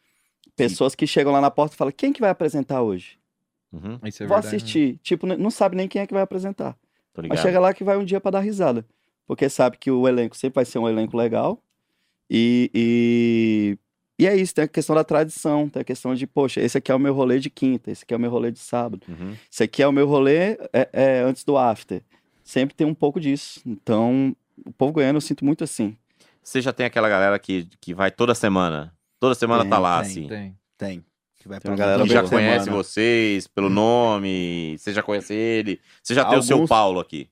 Pessoas 0.56 0.94
que 0.94 1.06
chegam 1.06 1.32
lá 1.32 1.40
na 1.40 1.50
porta 1.50 1.74
e 1.74 1.78
falam, 1.78 1.92
quem 1.96 2.12
que 2.12 2.20
vai 2.20 2.30
apresentar 2.30 2.82
hoje? 2.82 3.18
Uhum, 3.72 3.98
Isso 4.04 4.22
é 4.22 4.26
Vou 4.26 4.36
verdade, 4.36 4.46
né? 4.52 4.56
assistir. 4.56 4.98
Tipo, 5.02 5.26
n- 5.26 5.36
não 5.36 5.50
sabe 5.50 5.76
nem 5.76 5.86
quem 5.86 6.02
é 6.02 6.06
que 6.06 6.12
vai 6.14 6.22
apresentar. 6.22 6.76
Mas 7.28 7.40
chega 7.40 7.60
lá 7.60 7.72
que 7.74 7.84
vai 7.84 7.96
um 7.96 8.04
dia 8.04 8.20
pra 8.20 8.30
dar 8.30 8.40
risada. 8.40 8.84
Porque 9.26 9.48
sabe 9.48 9.76
que 9.76 9.90
o 9.90 10.08
elenco 10.08 10.36
sempre 10.36 10.54
vai 10.56 10.64
ser 10.64 10.78
um 10.78 10.88
elenco 10.88 11.16
legal. 11.16 11.62
E, 12.30 12.70
e, 12.74 13.78
e 14.18 14.26
é 14.26 14.36
isso, 14.36 14.54
tem 14.54 14.64
a 14.64 14.68
questão 14.68 14.94
da 14.96 15.04
tradição, 15.04 15.68
tem 15.68 15.80
a 15.80 15.84
questão 15.84 16.14
de, 16.14 16.26
poxa, 16.26 16.60
esse 16.60 16.76
aqui 16.78 16.90
é 16.90 16.94
o 16.94 16.98
meu 16.98 17.14
rolê 17.14 17.38
de 17.38 17.50
quinta, 17.50 17.90
esse 17.90 18.04
aqui 18.04 18.12
é 18.14 18.16
o 18.16 18.20
meu 18.20 18.30
rolê 18.30 18.50
de 18.50 18.58
sábado. 18.58 19.02
Uhum. 19.08 19.34
Esse 19.50 19.62
aqui 19.62 19.82
é 19.82 19.86
o 19.88 19.92
meu 19.92 20.06
rolê 20.06 20.58
é, 20.72 20.88
é 20.92 21.20
antes 21.20 21.44
do 21.44 21.56
after. 21.56 22.02
Sempre 22.42 22.74
tem 22.74 22.86
um 22.86 22.94
pouco 22.94 23.20
disso. 23.20 23.60
Então, 23.66 24.34
o 24.64 24.72
povo 24.72 24.92
goiano 24.92 25.18
eu 25.18 25.20
sinto 25.20 25.44
muito 25.44 25.62
assim. 25.64 25.96
Você 26.48 26.62
já 26.62 26.72
tem 26.72 26.86
aquela 26.86 27.10
galera 27.10 27.38
que, 27.38 27.68
que 27.78 27.92
vai 27.92 28.10
toda 28.10 28.34
semana. 28.34 28.90
Toda 29.20 29.34
semana 29.34 29.62
Tem, 29.64 29.70
tá 29.70 29.78
lá, 29.78 30.00
tem, 30.00 30.10
assim. 30.10 30.26
Tem. 30.28 30.56
Tem. 30.78 31.04
Que 31.38 31.46
vai 31.46 31.60
Tem 31.60 31.70
uma 31.70 31.76
pra 31.76 31.84
galera 31.84 32.02
Que 32.04 32.08
já 32.08 32.22
conhece 32.22 32.64
semana. 32.64 32.82
vocês 32.82 33.46
pelo 33.46 33.68
nome, 33.68 34.76
você 34.78 34.94
já 34.94 35.02
conhece 35.02 35.34
ele. 35.34 35.78
Você 36.02 36.14
já 36.14 36.24
tem 36.24 36.38
o 36.38 36.42
seu 36.42 36.56
Alguns- 36.56 36.68
Paulo 36.70 37.00
aqui. 37.00 37.28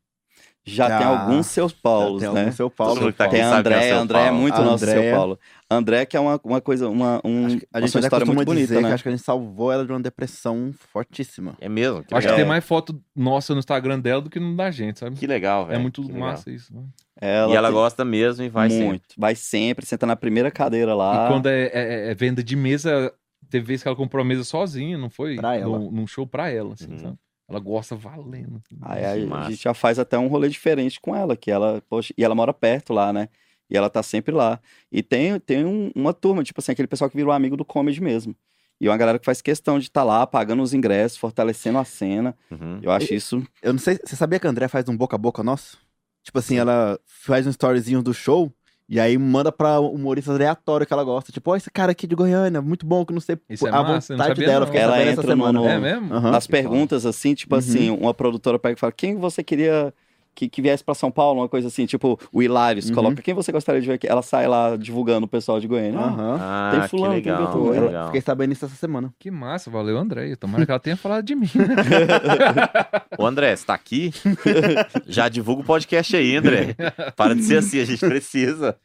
Já, 0.68 0.88
Já. 0.88 0.98
tem 0.98 1.06
alguns 1.06 1.46
seus 1.46 1.72
Paulos, 1.72 2.20
tem 2.22 2.30
né? 2.32 2.40
algum 2.40 2.52
seu 2.52 2.68
Todo 2.68 2.76
Paulo. 2.76 3.12
tá 3.12 3.24
Tem 3.28 3.30
quem 3.30 3.40
é 3.40 3.44
André, 3.44 3.88
seu 3.88 3.98
André 3.98 4.18
é 4.18 4.24
Paulo. 4.24 4.38
muito 4.40 4.60
nosso 4.62 4.84
André. 4.84 5.00
seu 5.02 5.16
Paulo. 5.16 5.38
André 5.70 6.06
que 6.06 6.16
é 6.16 6.20
uma, 6.20 6.40
uma 6.44 6.60
coisa, 6.60 6.88
uma, 6.88 7.20
um, 7.24 7.46
Acho 7.46 7.56
que 7.58 7.66
a 7.72 7.78
uma 7.78 7.86
gente 7.86 7.96
até 7.98 8.06
história 8.06 8.26
muito 8.26 8.44
bonita, 8.44 8.66
dizer 8.66 8.82
né? 8.82 8.92
acho 8.92 9.02
que 9.02 9.08
a 9.08 9.12
gente 9.12 9.22
salvou 9.22 9.72
ela 9.72 9.86
de 9.86 9.92
uma 9.92 10.00
depressão 10.00 10.74
fortíssima. 10.92 11.56
É 11.60 11.68
mesmo? 11.68 12.02
Que 12.04 12.12
Acho 12.14 12.26
que 12.28 12.34
tem 12.34 12.44
mais 12.44 12.64
foto 12.64 13.00
nossa 13.14 13.54
no 13.54 13.60
Instagram 13.60 14.00
dela 14.00 14.20
do 14.20 14.28
que 14.28 14.40
no 14.40 14.56
da 14.56 14.70
gente, 14.72 14.98
sabe? 14.98 15.14
Que 15.16 15.26
legal, 15.26 15.66
velho. 15.66 15.76
É 15.76 15.78
muito 15.80 16.02
que 16.02 16.08
legal. 16.12 16.28
massa 16.30 16.50
isso. 16.50 16.74
né? 16.74 16.82
Ela 17.20 17.52
e 17.52 17.56
ela 17.56 17.68
tem 17.68 17.74
gosta 17.76 18.04
mesmo 18.04 18.44
e 18.44 18.48
vai 18.48 18.68
muito. 18.68 19.14
Vai 19.16 19.34
sempre, 19.34 19.86
senta 19.86 20.04
na 20.06 20.16
primeira 20.16 20.50
cadeira 20.50 20.94
lá. 20.94 21.24
E 21.26 21.28
quando 21.32 21.46
é, 21.46 21.66
é- 21.72 22.10
é 22.10 22.14
venda 22.14 22.42
de 22.42 22.54
mesa, 22.56 23.12
teve 23.48 23.66
vezes 23.66 23.82
que 23.82 23.88
ela 23.88 23.96
comprou 23.96 24.20
a 24.22 24.24
mesa 24.24 24.44
sozinha, 24.44 24.98
não 24.98 25.08
foi? 25.08 25.36
Pra 25.36 25.56
ela. 25.56 25.78
Num, 25.78 25.90
num 25.90 26.06
show 26.06 26.26
pra 26.26 26.50
ela, 26.50 26.74
assim, 26.74 26.90
Uhum. 26.92 26.98
sabe? 26.98 27.16
Ela 27.48 27.60
gosta 27.60 27.94
valendo. 27.94 28.60
Aí 28.82 29.04
a, 29.04 29.48
gente 29.48 29.62
já 29.62 29.72
faz 29.72 29.98
até 29.98 30.18
um 30.18 30.26
rolê 30.26 30.48
diferente 30.48 31.00
com 31.00 31.14
ela, 31.14 31.36
que 31.36 31.50
ela, 31.50 31.80
poxa, 31.88 32.12
e 32.18 32.24
ela 32.24 32.34
mora 32.34 32.52
perto 32.52 32.92
lá, 32.92 33.12
né? 33.12 33.28
E 33.70 33.76
ela 33.76 33.88
tá 33.88 34.02
sempre 34.02 34.34
lá. 34.34 34.60
E 34.92 35.02
tem, 35.02 35.38
tem 35.40 35.64
um- 35.64 35.90
uma 35.94 36.12
turma, 36.12 36.42
tipo 36.44 36.60
assim, 36.60 36.72
aquele 36.72 36.88
pessoal 36.88 37.08
que 37.08 37.16
virou 37.16 37.32
amigo 37.32 37.56
do 37.56 37.64
comedy 37.64 38.00
mesmo. 38.00 38.34
E 38.80 38.88
uma 38.88 38.96
galera 38.96 39.18
que 39.18 39.24
faz 39.24 39.40
questão 39.40 39.78
de 39.78 39.86
estar 39.86 40.04
lá, 40.04 40.26
pagando 40.26 40.62
os 40.62 40.74
ingressos, 40.74 41.16
fortalecendo 41.18 41.78
a 41.78 41.84
cena. 41.84 42.36
Uhum. 42.50 42.78
Eu 42.82 42.90
acho 42.90 43.14
isso. 43.14 43.42
Eu 43.62 43.72
não 43.72 43.78
sei, 43.80 43.98
você 44.04 44.14
sabia 44.16 44.38
que 44.38 44.46
a 44.46 44.50
André 44.50 44.68
faz 44.68 44.88
um 44.88 44.96
boca 44.96 45.14
a 45.16 45.18
boca 45.18 45.42
nosso? 45.42 45.78
Tipo 46.26 46.40
assim, 46.40 46.58
ela 46.58 46.98
faz 47.06 47.46
um 47.46 47.50
storyzinho 47.50 48.02
do 48.02 48.12
show 48.12 48.52
e 48.88 48.98
aí 48.98 49.16
manda 49.16 49.52
pra 49.52 49.78
humoristas 49.78 50.34
aleatórios 50.34 50.88
que 50.88 50.92
ela 50.92 51.04
gosta. 51.04 51.30
Tipo, 51.30 51.52
ó, 51.52 51.56
esse 51.56 51.70
cara 51.70 51.92
aqui 51.92 52.04
de 52.04 52.16
Goiânia, 52.16 52.60
muito 52.60 52.84
bom, 52.84 53.06
que 53.06 53.12
não 53.12 53.20
sei 53.20 53.38
Isso 53.48 53.64
é 53.66 53.70
a 53.70 53.80
massa, 53.80 54.12
vontade 54.14 54.30
sabia 54.30 54.46
dela. 54.48 54.60
não. 54.60 54.66
Fiquei 54.66 54.80
Ela 54.80 55.02
entra 55.04 55.22
no- 55.22 55.28
semana. 55.28 55.60
no- 55.60 55.68
É 55.68 55.78
mesmo? 55.78 56.12
Aham. 56.12 56.30
Nas 56.32 56.48
perguntas, 56.48 57.06
assim, 57.06 57.32
tipo 57.32 57.54
Uhum. 57.54 57.58
assim, 57.60 57.90
uma 57.90 58.12
produtora 58.12 58.58
pega 58.58 58.76
e 58.76 58.80
fala: 58.80 58.90
quem 58.92 59.14
você 59.16 59.44
queria 59.44 59.94
que, 60.36 60.48
que 60.48 60.62
viesse 60.62 60.84
pra 60.84 60.94
São 60.94 61.10
Paulo? 61.10 61.40
Uma 61.40 61.48
coisa 61.48 61.66
assim, 61.68 61.86
tipo, 61.86 62.16
o 62.30 62.42
Hilários 62.42 62.88
Uhum. 62.88 62.94
coloca: 62.94 63.22
quem 63.22 63.34
você 63.34 63.50
gostaria 63.50 63.80
de 63.80 63.86
ver 63.88 63.94
aqui? 63.94 64.06
Ela 64.06 64.22
sai 64.22 64.46
lá 64.46 64.76
divulgando 64.76 65.24
o 65.24 65.28
pessoal 65.28 65.58
de 65.58 65.66
Goiânia. 65.66 65.98
Aham. 65.98 66.38
Ah, 66.40 66.68
Tem 66.72 66.80
que 66.82 66.88
fulano, 66.88 67.14
tem 67.14 67.22
legal, 67.22 67.52
que 67.52 67.76
Ela- 67.76 67.86
legal. 67.86 68.06
Fiquei 68.06 68.20
sabendo 68.20 68.52
isso 68.52 68.64
essa 68.66 68.76
semana. 68.76 69.12
Que 69.18 69.30
massa, 69.30 69.70
valeu, 69.70 69.96
André. 69.98 70.36
Tomara 70.36 70.64
que 70.64 70.70
ela 70.70 70.78
tenha 70.78 70.96
falado 70.96 71.24
de 71.24 71.34
mim. 71.34 71.48
Ô, 73.18 73.26
André, 73.26 73.56
você 73.56 73.64
tá 73.66 73.74
aqui? 73.74 74.10
Já 75.06 75.28
divulga 75.28 75.62
o 75.62 75.64
podcast 75.64 76.14
aí, 76.16 76.36
André. 76.36 76.76
Para 77.16 77.34
de 77.34 77.42
ser 77.42 77.58
assim, 77.58 77.80
a 77.80 77.84
gente 77.84 78.00
precisa. 78.00 78.78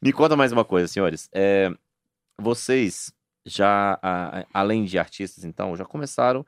Me 0.00 0.12
conta 0.12 0.36
mais 0.36 0.52
uma 0.52 0.64
coisa, 0.64 0.88
senhores. 0.88 1.28
É, 1.34 1.70
vocês 2.40 3.12
já, 3.44 3.98
a- 4.02 4.44
além 4.54 4.84
de 4.84 4.98
artistas, 4.98 5.44
então, 5.44 5.76
já 5.76 5.84
começaram 5.84 6.44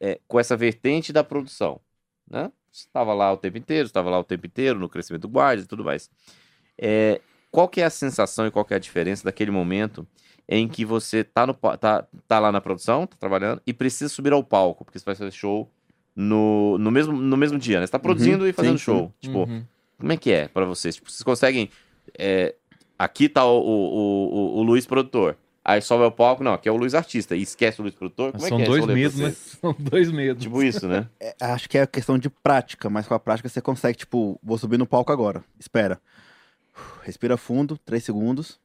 é, 0.00 0.18
com 0.26 0.38
essa 0.40 0.56
vertente 0.56 1.12
da 1.12 1.22
produção, 1.22 1.80
né? 2.28 2.50
Você 2.72 2.86
estava 2.86 3.12
lá 3.12 3.32
o 3.32 3.36
tempo 3.36 3.58
inteiro, 3.58 3.86
estava 3.86 4.08
lá 4.08 4.18
o 4.18 4.24
tempo 4.24 4.46
inteiro 4.46 4.78
no 4.78 4.88
crescimento 4.88 5.22
do 5.22 5.28
guarda 5.28 5.62
e 5.62 5.66
tudo 5.66 5.84
mais. 5.84 6.10
É, 6.78 7.20
qual 7.50 7.68
que 7.68 7.80
é 7.82 7.84
a 7.84 7.90
sensação 7.90 8.46
e 8.46 8.50
qual 8.50 8.64
que 8.64 8.72
é 8.72 8.76
a 8.76 8.80
diferença 8.80 9.24
daquele 9.24 9.50
momento 9.50 10.06
em 10.48 10.66
que 10.66 10.84
você 10.84 11.22
tá, 11.22 11.46
no, 11.46 11.54
tá, 11.54 12.06
tá 12.26 12.38
lá 12.38 12.50
na 12.50 12.60
produção, 12.60 13.06
tá 13.06 13.16
trabalhando, 13.20 13.60
e 13.66 13.72
precisa 13.72 14.08
subir 14.12 14.32
ao 14.32 14.42
palco, 14.42 14.84
porque 14.84 14.98
você 14.98 15.04
vai 15.04 15.14
fazer 15.14 15.30
show 15.30 15.70
no, 16.16 16.76
no, 16.78 16.90
mesmo, 16.90 17.12
no 17.12 17.36
mesmo 17.36 17.58
dia, 17.58 17.78
né? 17.78 17.86
Você 17.86 17.92
tá 17.92 17.98
produzindo 17.98 18.46
e 18.48 18.52
fazendo 18.52 18.72
sim, 18.72 18.78
sim. 18.78 18.84
show. 18.84 19.14
Tipo, 19.20 19.38
Uhum. 19.40 19.64
como 19.98 20.12
é 20.12 20.16
que 20.16 20.32
é 20.32 20.48
pra 20.48 20.64
vocês? 20.64 20.94
Tipo, 20.96 21.10
vocês 21.10 21.22
conseguem. 21.22 21.70
é, 22.18 22.54
aqui 22.98 23.28
tá 23.28 23.44
o, 23.44 23.60
o, 23.60 24.34
o, 24.56 24.58
o 24.58 24.62
Luiz 24.62 24.86
produtor. 24.86 25.36
Aí 25.64 25.80
sobe 25.80 26.02
ao 26.02 26.10
palco, 26.10 26.42
não, 26.42 26.54
aqui 26.54 26.68
é 26.68 26.72
o 26.72 26.76
Luiz 26.76 26.94
artista. 26.94 27.36
E 27.36 27.42
esquece 27.42 27.80
o 27.80 27.82
Luiz 27.82 27.94
produtor. 27.94 28.32
Como 28.32 28.44
São 28.46 28.58
é 28.58 28.62
que 28.62 28.62
é 28.62 28.64
esse 28.64 28.70
dois 28.70 28.84
pra 28.84 28.94
medos, 28.94 29.18
né? 29.18 29.30
São 29.60 29.76
dois 29.78 30.10
medos. 30.10 30.42
Tipo 30.42 30.62
isso, 30.62 30.88
né? 30.88 31.08
É, 31.20 31.34
acho 31.40 31.68
que 31.68 31.78
é 31.78 31.86
questão 31.86 32.18
de 32.18 32.28
prática, 32.28 32.90
mas 32.90 33.06
com 33.06 33.14
a 33.14 33.20
prática 33.20 33.48
você 33.48 33.60
consegue, 33.60 33.98
tipo, 33.98 34.40
vou 34.42 34.58
subir 34.58 34.76
no 34.76 34.86
palco 34.86 35.12
agora. 35.12 35.44
Espera. 35.60 36.00
Respira 37.02 37.36
fundo, 37.36 37.78
três 37.78 38.02
segundos, 38.02 38.58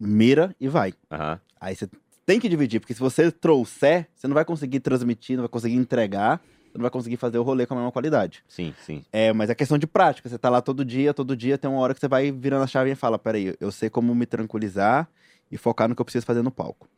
mira 0.00 0.54
e 0.58 0.68
vai. 0.68 0.94
Aham. 1.10 1.40
Aí 1.60 1.76
você 1.76 1.88
tem 2.24 2.40
que 2.40 2.48
dividir, 2.48 2.80
porque 2.80 2.94
se 2.94 3.00
você 3.00 3.30
trouxer, 3.30 4.08
você 4.14 4.26
não 4.26 4.34
vai 4.34 4.44
conseguir 4.44 4.80
transmitir, 4.80 5.36
não 5.36 5.42
vai 5.42 5.48
conseguir 5.48 5.74
entregar, 5.74 6.40
você 6.70 6.78
não 6.78 6.82
vai 6.82 6.90
conseguir 6.90 7.16
fazer 7.16 7.38
o 7.38 7.42
rolê 7.42 7.66
com 7.66 7.74
a 7.74 7.76
mesma 7.78 7.92
qualidade. 7.92 8.44
Sim, 8.48 8.74
sim. 8.86 9.04
É, 9.12 9.32
mas 9.32 9.50
é 9.50 9.54
questão 9.54 9.76
de 9.76 9.86
prática. 9.86 10.28
Você 10.28 10.38
tá 10.38 10.48
lá 10.48 10.62
todo 10.62 10.84
dia, 10.84 11.12
todo 11.12 11.36
dia 11.36 11.58
tem 11.58 11.68
uma 11.70 11.80
hora 11.80 11.92
que 11.92 12.00
você 12.00 12.08
vai 12.08 12.30
virando 12.30 12.62
a 12.62 12.66
chave 12.66 12.90
e 12.90 12.94
fala: 12.94 13.18
peraí, 13.18 13.54
eu 13.60 13.72
sei 13.72 13.90
como 13.90 14.14
me 14.14 14.24
tranquilizar 14.24 15.08
e 15.50 15.56
focar 15.56 15.88
no 15.88 15.94
que 15.94 16.00
eu 16.00 16.04
preciso 16.04 16.26
fazer 16.26 16.42
no 16.42 16.50
palco. 16.50 16.88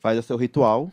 Faz 0.00 0.18
o 0.18 0.22
seu 0.22 0.36
ritual 0.36 0.90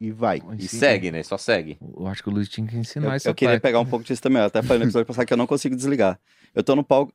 e 0.00 0.10
vai. 0.10 0.42
E 0.58 0.66
segue, 0.68 1.10
né? 1.10 1.22
Só 1.22 1.38
segue. 1.38 1.78
Eu 1.96 2.06
acho 2.06 2.22
que 2.22 2.28
o 2.28 2.32
Luiz 2.32 2.48
tinha 2.48 2.66
que 2.66 2.76
ensinar 2.76 3.06
Eu, 3.06 3.12
essa 3.12 3.28
eu 3.28 3.34
queria 3.34 3.54
parte. 3.54 3.62
pegar 3.62 3.80
um 3.80 3.86
pouco 3.86 4.04
disso 4.04 4.20
também. 4.20 4.40
Eu 4.40 4.46
até 4.46 4.62
falei 4.62 4.78
no 4.78 4.84
episódio 4.84 5.06
passado 5.08 5.26
que 5.26 5.32
eu 5.32 5.36
não 5.36 5.46
consigo 5.46 5.74
desligar. 5.76 6.18
Eu 6.54 6.62
tô 6.64 6.74
no 6.74 6.82
palco, 6.84 7.12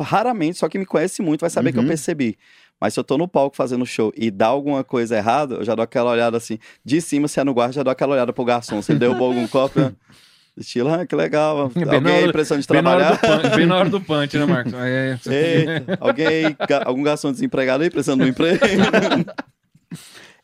raramente, 0.00 0.58
só 0.58 0.68
quem 0.68 0.78
me 0.80 0.86
conhece 0.86 1.22
muito 1.22 1.40
vai 1.40 1.50
saber 1.50 1.72
que 1.72 1.78
eu 1.78 1.82
Uhum. 1.82 1.88
percebi. 1.88 2.36
Mas 2.80 2.94
se 2.94 3.00
eu 3.00 3.04
tô 3.04 3.16
no 3.16 3.26
palco 3.28 3.56
fazendo 3.56 3.86
show 3.86 4.12
e 4.16 4.30
dá 4.30 4.46
alguma 4.48 4.82
coisa 4.84 5.16
errada, 5.16 5.56
eu 5.56 5.64
já 5.64 5.74
dou 5.74 5.82
aquela 5.82 6.10
olhada 6.10 6.36
assim. 6.36 6.58
De 6.84 7.00
cima, 7.00 7.28
se 7.28 7.38
é 7.40 7.44
no 7.44 7.54
guarda, 7.54 7.72
já 7.72 7.82
dou 7.82 7.90
aquela 7.92 8.12
olhada 8.14 8.32
pro 8.32 8.44
garçom. 8.44 8.82
Se 8.82 8.92
ele 8.92 8.98
derrubou 8.98 9.28
algum 9.28 9.46
copo, 9.46 9.78
eu- 9.80 9.94
estilo, 10.56 10.88
ah, 10.92 11.06
que 11.06 11.14
legal. 11.14 11.70
Bem 11.70 11.84
Alguém 11.84 12.14
aí 12.14 12.32
precisando 12.32 12.60
de 12.60 12.66
trabalhar. 12.66 13.18
punch, 13.18 13.56
bem 13.56 13.66
na 13.66 13.76
hora 13.76 13.90
do 13.90 14.00
punch, 14.00 14.38
né, 14.38 14.46
Marcos? 14.46 14.72
É, 14.74 15.18
Eita, 15.26 15.98
alguém 16.00 16.56
algum 16.84 17.02
garçom 17.02 17.32
desempregado 17.32 17.82
aí 17.82 17.90
precisando 17.90 18.20
de 18.20 18.26
um 18.26 18.30
emprego? 18.30 18.60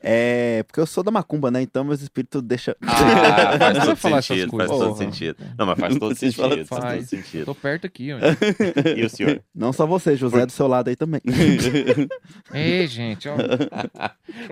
É, 0.03 0.63
porque 0.63 0.81
eu 0.81 0.87
sou 0.87 1.05
da 1.05 1.11
macumba, 1.11 1.51
né? 1.51 1.61
Então 1.61 1.85
meus 1.85 2.01
espíritos 2.01 2.41
deixam. 2.43 2.75
Ah, 2.83 3.59
faz 3.59 3.59
Não 3.61 3.71
precisa 3.71 3.87
todo 3.87 3.97
falar 3.97 4.19
essas 4.19 4.27
sentido, 4.37 4.57
faz 4.57 4.71
coisas. 4.71 4.87
todo 4.89 4.97
sentido. 4.99 5.37
Não, 5.59 5.67
mas 5.67 5.79
faz 5.79 5.97
todo 6.01 6.15
sentido, 6.15 6.49
faz 6.49 6.69
todo 6.69 6.81
Faz. 6.81 7.09
sentido. 7.09 7.45
Tô 7.45 7.55
perto 7.55 7.87
aqui, 7.87 8.09
ó. 8.13 8.19
E 8.97 9.05
o 9.05 9.11
senhor? 9.11 9.43
Não 9.55 9.73
só 9.73 9.87
você, 9.87 10.17
José 10.17 10.47
do 10.47 10.53
seu 10.53 10.67
lado 10.67 10.89
aí 10.89 10.97
também. 10.97 11.21
Ei, 12.53 12.87
gente, 12.87 13.29
ó. 13.29 13.35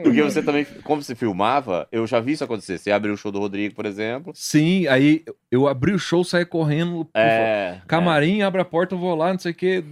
Porque 0.03 0.23
você 0.23 0.43
também, 0.43 0.67
como 0.85 1.03
você 1.03 1.15
filmava, 1.15 1.89
eu 1.91 2.07
já 2.07 2.21
vi 2.21 2.33
isso 2.33 2.45
acontecer. 2.45 2.79
Você 2.79 2.91
abriu 2.91 3.15
o 3.15 3.17
show 3.17 3.33
do 3.33 3.39
Rodrigo, 3.39 3.75
por 3.75 3.87
exemplo. 3.87 4.33
Sim, 4.35 4.87
aí 4.87 5.25
eu 5.51 5.67
abri 5.67 5.93
o 5.93 5.99
show, 5.99 6.23
saí 6.25 6.45
correndo, 6.45 7.09
É. 7.15 7.81
camarim, 7.87 8.43
abre 8.43 8.61
a 8.61 8.65
porta, 8.65 8.95
eu 8.95 8.99
vou 8.99 9.15
lá, 9.15 9.33
não 9.33 9.39
sei 9.39 9.53
o 9.53 9.55
que, 9.55 9.83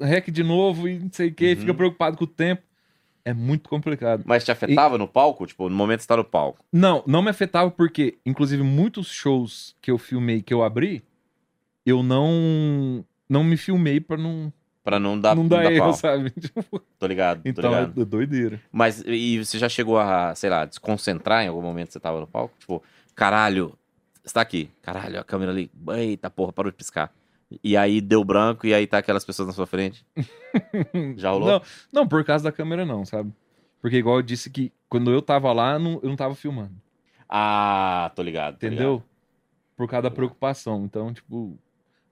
rec 0.00 0.30
de 0.30 0.42
novo 0.42 0.88
e 0.88 0.98
não 0.98 1.10
sei 1.12 1.28
o 1.28 1.34
que, 1.34 1.50
Uhum. 1.50 1.56
fica 1.56 1.74
preocupado 1.74 2.16
com 2.16 2.24
o 2.24 2.26
tempo. 2.26 2.62
É 3.24 3.32
muito 3.34 3.68
complicado. 3.68 4.22
Mas 4.26 4.44
te 4.44 4.50
afetava 4.50 4.96
no 4.98 5.06
palco? 5.06 5.46
Tipo, 5.46 5.68
no 5.68 5.74
momento 5.76 5.98
que 5.98 6.02
você 6.04 6.08
tá 6.08 6.16
no 6.16 6.24
palco. 6.24 6.64
Não, 6.72 7.02
não 7.06 7.22
me 7.22 7.30
afetava 7.30 7.70
porque, 7.70 8.18
inclusive, 8.24 8.62
muitos 8.62 9.08
shows 9.08 9.74
que 9.80 9.90
eu 9.90 9.98
filmei, 9.98 10.40
que 10.42 10.52
eu 10.54 10.62
abri, 10.62 11.02
eu 11.84 12.02
não 12.02 13.04
não 13.28 13.44
me 13.44 13.56
filmei 13.56 14.00
pra 14.00 14.16
não, 14.16 14.52
Pra 14.82 14.98
não 14.98 15.20
dar, 15.20 15.36
não 15.36 15.46
dar 15.46 15.70
erro, 15.70 15.84
pau. 15.86 15.92
sabe? 15.94 16.30
Tipo, 16.40 16.80
Tô 16.98 17.06
ligado, 17.06 17.42
tô 17.42 17.48
então 17.48 17.74
é 17.74 17.80
ligado. 17.80 18.04
doideira. 18.06 18.60
Mas 18.72 19.02
e 19.06 19.44
você 19.44 19.58
já 19.58 19.68
chegou 19.68 19.98
a, 19.98 20.34
sei 20.34 20.48
lá, 20.50 20.64
desconcentrar 20.64 21.44
em 21.44 21.48
algum 21.48 21.62
momento 21.62 21.88
que 21.88 21.92
você 21.92 22.00
tava 22.00 22.18
no 22.20 22.26
palco? 22.26 22.54
Tipo, 22.58 22.82
caralho, 23.14 23.76
você 24.24 24.32
tá 24.34 24.40
aqui. 24.40 24.70
Caralho, 24.82 25.20
a 25.20 25.24
câmera 25.24 25.52
ali. 25.52 25.70
Eita 25.96 26.28
porra, 26.30 26.52
parou 26.52 26.70
de 26.72 26.76
piscar. 26.76 27.12
E 27.64 27.76
aí 27.76 28.00
deu 28.00 28.22
branco 28.22 28.66
e 28.66 28.72
aí 28.72 28.86
tá 28.86 28.98
aquelas 28.98 29.24
pessoas 29.24 29.48
na 29.48 29.52
sua 29.54 29.66
frente. 29.66 30.06
Já 31.16 31.30
rolou? 31.30 31.48
Não, 31.48 31.62
não, 31.92 32.08
por 32.08 32.24
causa 32.24 32.44
da 32.44 32.52
câmera 32.52 32.84
não, 32.86 33.04
sabe? 33.04 33.32
Porque 33.82 33.96
igual 33.96 34.16
eu 34.16 34.22
disse 34.22 34.50
que 34.50 34.72
quando 34.88 35.10
eu 35.10 35.20
tava 35.22 35.52
lá, 35.52 35.78
não- 35.78 35.98
eu 36.02 36.08
não 36.08 36.16
tava 36.16 36.34
filmando. 36.34 36.74
Ah, 37.28 38.10
tô 38.14 38.22
ligado. 38.22 38.58
tô 38.58 38.66
Entendeu? 38.66 39.02
Por 39.76 39.88
causa 39.88 40.02
da 40.02 40.10
preocupação. 40.10 40.84
Então, 40.84 41.12
tipo. 41.12 41.58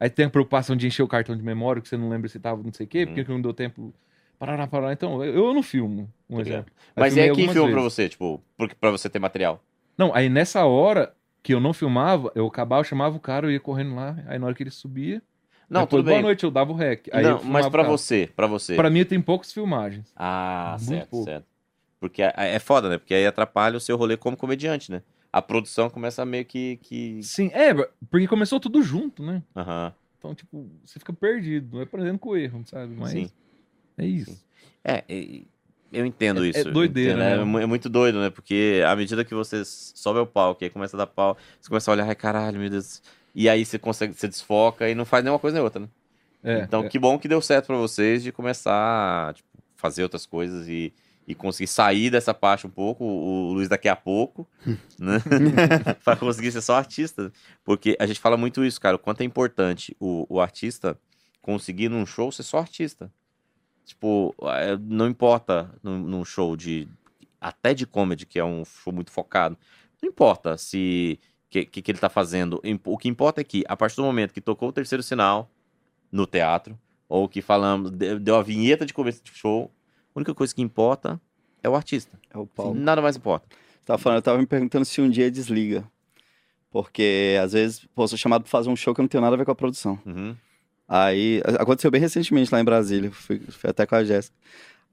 Aí 0.01 0.09
tem 0.09 0.27
a 0.27 0.31
preocupação 0.31 0.77
de 0.77 0.87
encher 0.87 1.03
o 1.03 1.09
cartão 1.09 1.37
de 1.37 1.43
memória, 1.43 1.83
que 1.83 1.89
você 1.89 1.97
não 1.97 2.09
lembra 2.09 2.29
se 2.29 2.39
tava 2.39 2.63
não 2.63 2.73
sei 2.73 2.87
o 2.87 2.89
quê, 2.89 3.01
Uhum. 3.01 3.07
porque 3.15 3.33
não 3.33 3.43
deu 3.43 3.53
tempo. 3.53 3.93
Parará, 4.39 4.67
parará. 4.69 4.93
Então, 4.93 5.23
eu, 5.25 5.35
eu 5.49 5.55
não 5.55 5.63
filmo, 5.63 6.09
um 6.31 6.37
Tô 6.37 6.43
ligado. 6.43 6.55
exemplo. 6.61 6.73
Mas 6.97 7.17
e 7.17 7.21
aí 7.21 7.33
quem 7.33 7.49
filma 7.53 7.71
pra 7.73 7.81
você, 7.83 8.09
tipo, 8.09 8.41
pra 8.81 8.91
você 8.93 9.11
ter 9.11 9.19
material? 9.19 9.61
Não, 9.97 10.15
aí 10.15 10.29
nessa 10.29 10.65
hora 10.65 11.13
que 11.49 11.55
eu 11.55 11.61
não 11.61 11.73
filmava, 11.73 12.31
eu 12.35 12.47
acabava, 12.47 12.81
eu 12.81 12.85
chamava 12.85 13.17
o 13.17 13.21
cara, 13.21 13.47
eu 13.47 13.51
ia 13.51 13.59
correndo 13.59 13.95
lá, 13.95 14.23
aí 14.27 14.39
na 14.39 14.45
hora 14.45 14.55
que 14.55 14.63
ele 14.63 14.71
subia. 14.71 15.23
Não, 15.67 15.81
depois, 15.81 16.01
tudo 16.03 16.05
boa 16.05 16.17
bem. 16.17 16.23
noite, 16.23 16.45
eu 16.45 16.51
dava 16.51 16.71
o 16.71 16.75
rec. 16.75 17.09
Aí 17.11 17.23
Não, 17.25 17.43
mas 17.43 17.67
cara. 17.67 17.85
você, 17.85 18.29
pra 18.37 18.47
você. 18.47 18.77
Pra 18.77 18.91
mim 18.91 19.03
tem 19.03 19.19
poucas 19.19 19.51
filmagens. 19.51 20.13
Ah, 20.15 20.77
Muito 20.79 20.89
certo, 20.91 21.09
pouco. 21.09 21.25
certo. 21.25 21.47
Porque 21.99 22.21
é, 22.21 22.59
foda, 22.59 22.91
né? 22.91 22.99
Porque 22.99 23.15
aí 23.15 23.27
atrapalha 23.27 23.79
o 23.79 23.81
seu 23.81 23.97
rolê 23.97 24.15
como 24.15 24.37
comediante, 24.37 24.91
né? 24.91 25.01
A 25.33 25.41
produção 25.41 25.89
começa 25.89 26.23
meio 26.27 26.45
que. 26.45 26.77
que... 26.83 27.23
Sim, 27.23 27.51
é, 27.55 27.73
porque 28.11 28.29
começou 28.29 28.61
tudo 28.61 28.83
junto, 28.83 29.23
né? 29.23 29.43
Então, 30.19 30.35
tipo, 30.35 30.69
você 30.85 30.99
fica 30.99 31.15
perdido, 31.15 31.77
não 31.77 31.81
é 31.81 31.85
aprendendo 31.85 32.19
com 32.19 32.29
o 32.29 32.37
erro, 32.37 32.63
sabe? 32.67 32.95
Mas 32.95 33.13
Sim. 33.13 33.31
é 33.97 34.05
isso. 34.05 34.45
É, 34.85 35.03
e- 35.09 35.47
eu 35.93 36.05
entendo 36.07 36.45
É- 36.45 36.49
isso. 36.49 36.59
é 36.61 36.65
doideira, 36.71 37.13
entendo, 37.13 37.23
é 37.23 37.37
né? 37.39 37.45
mu- 37.45 37.59
É, 37.59 37.67
muito 37.67 37.89
doido, 37.89 38.21
né? 38.21 38.31
Porque 38.31 38.83
à 38.87 38.95
medida 38.97 39.25
que 39.25 39.35
você 39.35 39.63
sobe 39.65 40.19
ao 40.19 40.27
palco 40.27 40.63
e 40.63 40.67
aí 40.67 40.71
começa 40.71 40.97
a 40.97 40.99
dar 40.99 41.07
pau, 41.07 41.37
você 41.61 41.69
começa 41.69 41.91
a 41.91 41.93
olhar, 41.93 42.07
ai 42.09 42.15
caralho, 42.15 42.59
meu 42.59 42.71
Deus. 42.71 43.03
E 43.35 43.49
aí 43.49 43.65
você 43.65 43.79
consegue, 43.79 44.15
você 44.15 44.27
desfoca 44.29 44.89
e 44.89 44.95
não 44.95 45.05
faz 45.05 45.23
nenhuma 45.25 45.39
coisa 45.39 45.55
nem 45.55 45.63
outra, 45.65 45.81
né? 45.81 45.89
É, 46.43 46.61
então, 46.61 46.85
é. 46.85 46.89
que 46.89 46.99
bom 46.99 47.19
que 47.19 47.27
deu 47.29 47.41
certo 47.43 47.67
pra 47.67 47.77
vocês 47.77 48.23
de 48.23 48.31
começar 48.33 49.29
a 49.31 49.33
tipo, 49.35 49.49
fazer 49.77 50.03
outras 50.03 50.25
coisas 50.25 50.69
e, 50.69 50.93
e 51.27 51.35
conseguir 51.35 51.67
sair 51.67 52.11
dessa 52.11 52.33
parte 52.33 52.67
um 52.67 52.71
pouco, 52.71 53.05
o, 53.05 53.49
o 53.49 53.53
Luiz 53.53 53.69
daqui 53.69 53.89
a 53.89 53.97
pouco, 53.97 54.47
né? 54.99 55.19
pra 56.05 56.17
conseguir 56.17 56.53
ser 56.53 56.61
só 56.63 56.75
artista. 56.77 57.33
Porque 57.65 57.97
a 57.99 58.07
gente 58.07 58.21
fala 58.21 58.37
muito 58.37 58.65
isso, 58.65 58.81
cara, 58.81 58.97
o 58.97 58.99
quanto 58.99 59.21
é 59.21 59.25
importante 59.25 59.97
o, 60.01 60.27
o 60.29 60.41
artista 60.41 60.99
conseguir 61.43 61.89
num 61.89 62.05
show 62.07 62.31
ser 62.33 62.43
só 62.43 62.59
artista. 62.59 63.11
Tipo, 63.89 64.35
é, 64.43 64.77
não 64.77 65.09
importa 65.09 65.75
num, 65.83 65.99
num 65.99 66.25
show 66.25 66.55
de. 66.57 66.87
Até 67.41 67.73
de 67.73 67.87
comedy, 67.87 68.27
que 68.27 68.39
é 68.39 68.45
um 68.45 68.65
show 68.65 68.93
muito 68.93 69.11
focado. 69.11 69.57
Não 70.03 70.09
importa 70.11 70.57
se. 70.59 71.19
O 71.47 71.51
que, 71.51 71.65
que, 71.65 71.81
que 71.83 71.91
ele 71.91 71.99
tá 71.99 72.11
fazendo. 72.11 72.61
O 72.85 72.99
que 72.99 73.09
importa 73.09 73.41
é 73.41 73.45
que, 73.45 73.65
a 73.67 73.75
partir 73.77 73.97
do 73.97 74.03
momento 74.03 74.35
que 74.35 74.41
tocou 74.41 74.69
o 74.69 74.73
terceiro 74.73 75.03
sinal 75.03 75.51
no 76.13 76.27
teatro, 76.27 76.79
ou 77.09 77.27
que 77.27 77.41
falamos, 77.41 77.91
de- 77.91 78.19
deu 78.19 78.37
a 78.37 78.43
vinheta 78.43 78.85
de 78.85 78.93
começo 78.93 79.23
de 79.25 79.31
show, 79.33 79.73
a 80.15 80.19
única 80.19 80.35
coisa 80.35 80.55
que 80.55 80.61
importa 80.61 81.19
é 81.63 81.69
o 81.69 81.75
artista. 81.75 82.21
É 82.29 82.37
o 82.37 82.47
Paulo. 82.47 82.75
Nada 82.79 83.01
mais 83.01 83.17
importa. 83.17 83.49
Tava 83.85 83.99
falando, 83.99 84.17
eu 84.19 84.23
tava 84.23 84.37
me 84.39 84.47
perguntando 84.47 84.85
se 84.85 85.01
um 85.01 85.09
dia 85.09 85.31
desliga. 85.31 85.91
Porque, 86.71 87.39
às 87.43 87.53
vezes, 87.55 87.87
pô, 87.95 88.07
sou 88.07 88.19
chamado 88.19 88.43
pra 88.43 88.51
fazer 88.51 88.69
um 88.69 88.77
show 88.77 88.95
que 88.95 89.01
eu 89.01 89.05
não 89.05 89.09
tenho 89.09 89.23
nada 89.23 89.35
a 89.35 89.39
ver 89.39 89.47
com 89.47 89.51
a 89.53 89.55
produção. 89.55 89.99
Uhum. 90.05 90.37
Aí, 90.89 91.43
aconteceu 91.59 91.91
bem 91.91 92.01
recentemente 92.01 92.53
lá 92.53 92.61
em 92.61 92.65
Brasília, 92.65 93.11
fui, 93.13 93.41
fui 93.51 93.69
até 93.71 93.85
com 93.85 93.95
a 93.95 94.05
Jéssica. 94.05 94.35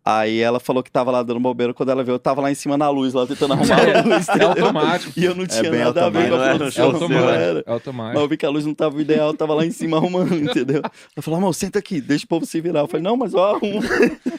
Aí 0.07 0.39
ela 0.39 0.59
falou 0.59 0.83
que 0.83 0.91
tava 0.91 1.09
lá 1.09 1.23
dando 1.23 1.39
bobeira, 1.39 1.73
quando 1.73 1.89
ela 1.89 2.03
viu, 2.03 2.13
eu 2.13 2.19
tava 2.19 2.39
lá 2.39 2.51
em 2.51 2.53
cima 2.53 2.77
na 2.77 2.87
luz, 2.91 3.11
lá 3.15 3.25
tentando 3.25 3.53
arrumar 3.57 3.79
a 3.79 4.01
luz, 4.03 4.29
É 4.29 4.33
entendeu? 4.35 4.49
automático. 4.49 5.13
E 5.19 5.25
eu 5.25 5.33
não 5.33 5.47
tinha 5.47 5.71
bem 5.71 5.79
nada 5.83 6.05
a 6.05 6.09
ver 6.11 6.29
com 6.29 6.35
a 6.35 6.53
um 6.53 6.57
produção. 6.57 6.85
É 6.85 6.87
era. 6.87 6.93
automático. 6.93 7.69
É 7.69 7.73
automático. 7.73 8.13
Mas 8.13 8.21
eu 8.21 8.29
vi 8.29 8.37
que 8.37 8.45
a 8.45 8.49
luz 8.51 8.65
não 8.67 8.75
tava 8.75 9.01
ideal, 9.01 9.29
eu 9.29 9.33
tava 9.33 9.55
lá 9.55 9.65
em 9.65 9.71
cima 9.71 9.97
arrumando, 9.97 10.35
entendeu? 10.37 10.83
Eu 11.15 11.23
falei, 11.23 11.39
amor, 11.39 11.55
senta 11.55 11.79
aqui, 11.79 11.99
deixa 11.99 12.23
o 12.25 12.27
povo 12.27 12.45
se 12.45 12.61
virar. 12.61 12.81
Eu 12.81 12.87
falei, 12.87 13.01
não, 13.03 13.17
mas 13.17 13.33
eu 13.33 13.43
arrumo. 13.43 13.81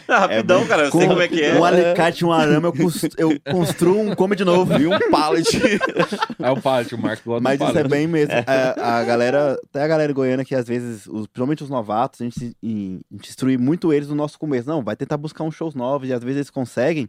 Rapidão, 0.21 0.67
cara, 0.67 0.85
eu 0.85 0.91
sei 0.91 1.01
Com 1.03 1.09
como 1.09 1.21
é 1.23 1.29
que 1.29 1.43
é. 1.43 1.55
Um 1.59 1.65
alicate, 1.65 2.25
um 2.25 2.33
arame, 2.33 2.67
eu, 2.67 2.73
eu 3.19 3.41
construo 3.53 4.01
um 4.01 4.15
comedy 4.15 4.45
novo. 4.45 4.77
Vi 4.79 4.87
um 4.87 4.99
pallet. 5.11 5.47
É 6.39 6.51
o 6.51 6.61
pallet, 6.61 6.95
o 6.95 6.99
Marco 6.99 7.23
gosta 7.25 7.41
do 7.41 7.43
Mas 7.43 7.61
isso 7.61 7.79
é 7.79 7.85
bem 7.85 8.07
mesmo. 8.07 8.33
A, 8.47 8.99
a 8.99 9.05
galera, 9.05 9.59
até 9.69 9.83
a 9.83 9.89
galera 9.89 10.13
goiana 10.13 10.45
que 10.45 10.55
às 10.55 10.67
vezes, 10.69 11.07
os, 11.07 11.27
principalmente 11.27 11.63
os 11.65 11.71
novatos, 11.71 12.21
a 12.21 12.25
gente, 12.25 12.57
e- 12.63 13.01
a 13.11 13.17
gente 13.17 13.29
instrui 13.31 13.57
muito 13.59 13.93
eles 13.93 14.09
no 14.09 14.15
nosso 14.15 14.39
começo. 14.39 14.69
Não, 14.69 14.83
vai 14.83 14.95
tentar 14.95 15.17
buscar 15.17 15.45
uns 15.45 15.55
shows 15.55 15.75
novos 15.75 16.09
e 16.09 16.13
às 16.13 16.23
vezes 16.23 16.37
eles 16.37 16.51
conseguem. 16.51 17.09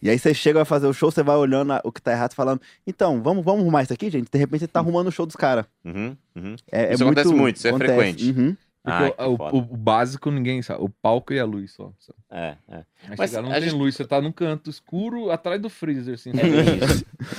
E 0.00 0.10
aí 0.10 0.18
você 0.18 0.32
chega, 0.34 0.58
vai 0.60 0.64
fazer 0.64 0.86
o 0.86 0.92
show, 0.92 1.10
você 1.10 1.22
vai 1.22 1.36
olhando 1.36 1.72
a- 1.74 1.80
o 1.84 1.92
que 1.92 2.00
tá 2.02 2.12
errado, 2.12 2.34
falando, 2.34 2.60
então, 2.86 3.22
vamos, 3.22 3.44
vamos 3.44 3.62
arrumar 3.62 3.82
isso 3.84 3.92
aqui, 3.92 4.10
gente? 4.10 4.28
De 4.30 4.38
repente 4.38 4.60
você 4.60 4.66
tá 4.68 4.80
arrumando 4.80 5.06
o 5.08 5.12
show 5.12 5.26
dos 5.26 5.36
caras. 5.36 5.64
Uhum, 5.84 6.16
uhum. 6.34 6.56
É, 6.70 6.92
Isso 6.94 7.02
é 7.02 7.06
acontece 7.06 7.32
muito, 7.34 7.56
isso 7.56 7.68
é 7.68 7.72
frequente. 7.76 8.30
Uhum. 8.30 8.56
Ai, 8.84 9.14
o- 9.26 9.36
o, 9.36 9.58
o- 9.58 9.76
básico 9.76 10.28
ninguém 10.30 10.60
sabe. 10.60 10.82
O 10.82 10.88
palco 10.88 11.32
e 11.32 11.38
a 11.38 11.44
luz 11.44 11.70
só. 11.72 11.92
só. 12.00 12.12
É, 12.30 12.56
é. 12.68 12.76
Aí 13.08 13.14
Mas 13.16 13.30
chegar, 13.30 13.42
não 13.42 13.50
tem 13.52 13.62
gente- 13.62 13.74
luz, 13.74 13.94
você 13.94 14.04
tá 14.04 14.20
num 14.20 14.32
canto 14.32 14.68
escuro 14.70 15.30
atrás 15.30 15.60
do 15.62 15.70
freezer, 15.70 16.14
assim. 16.14 16.32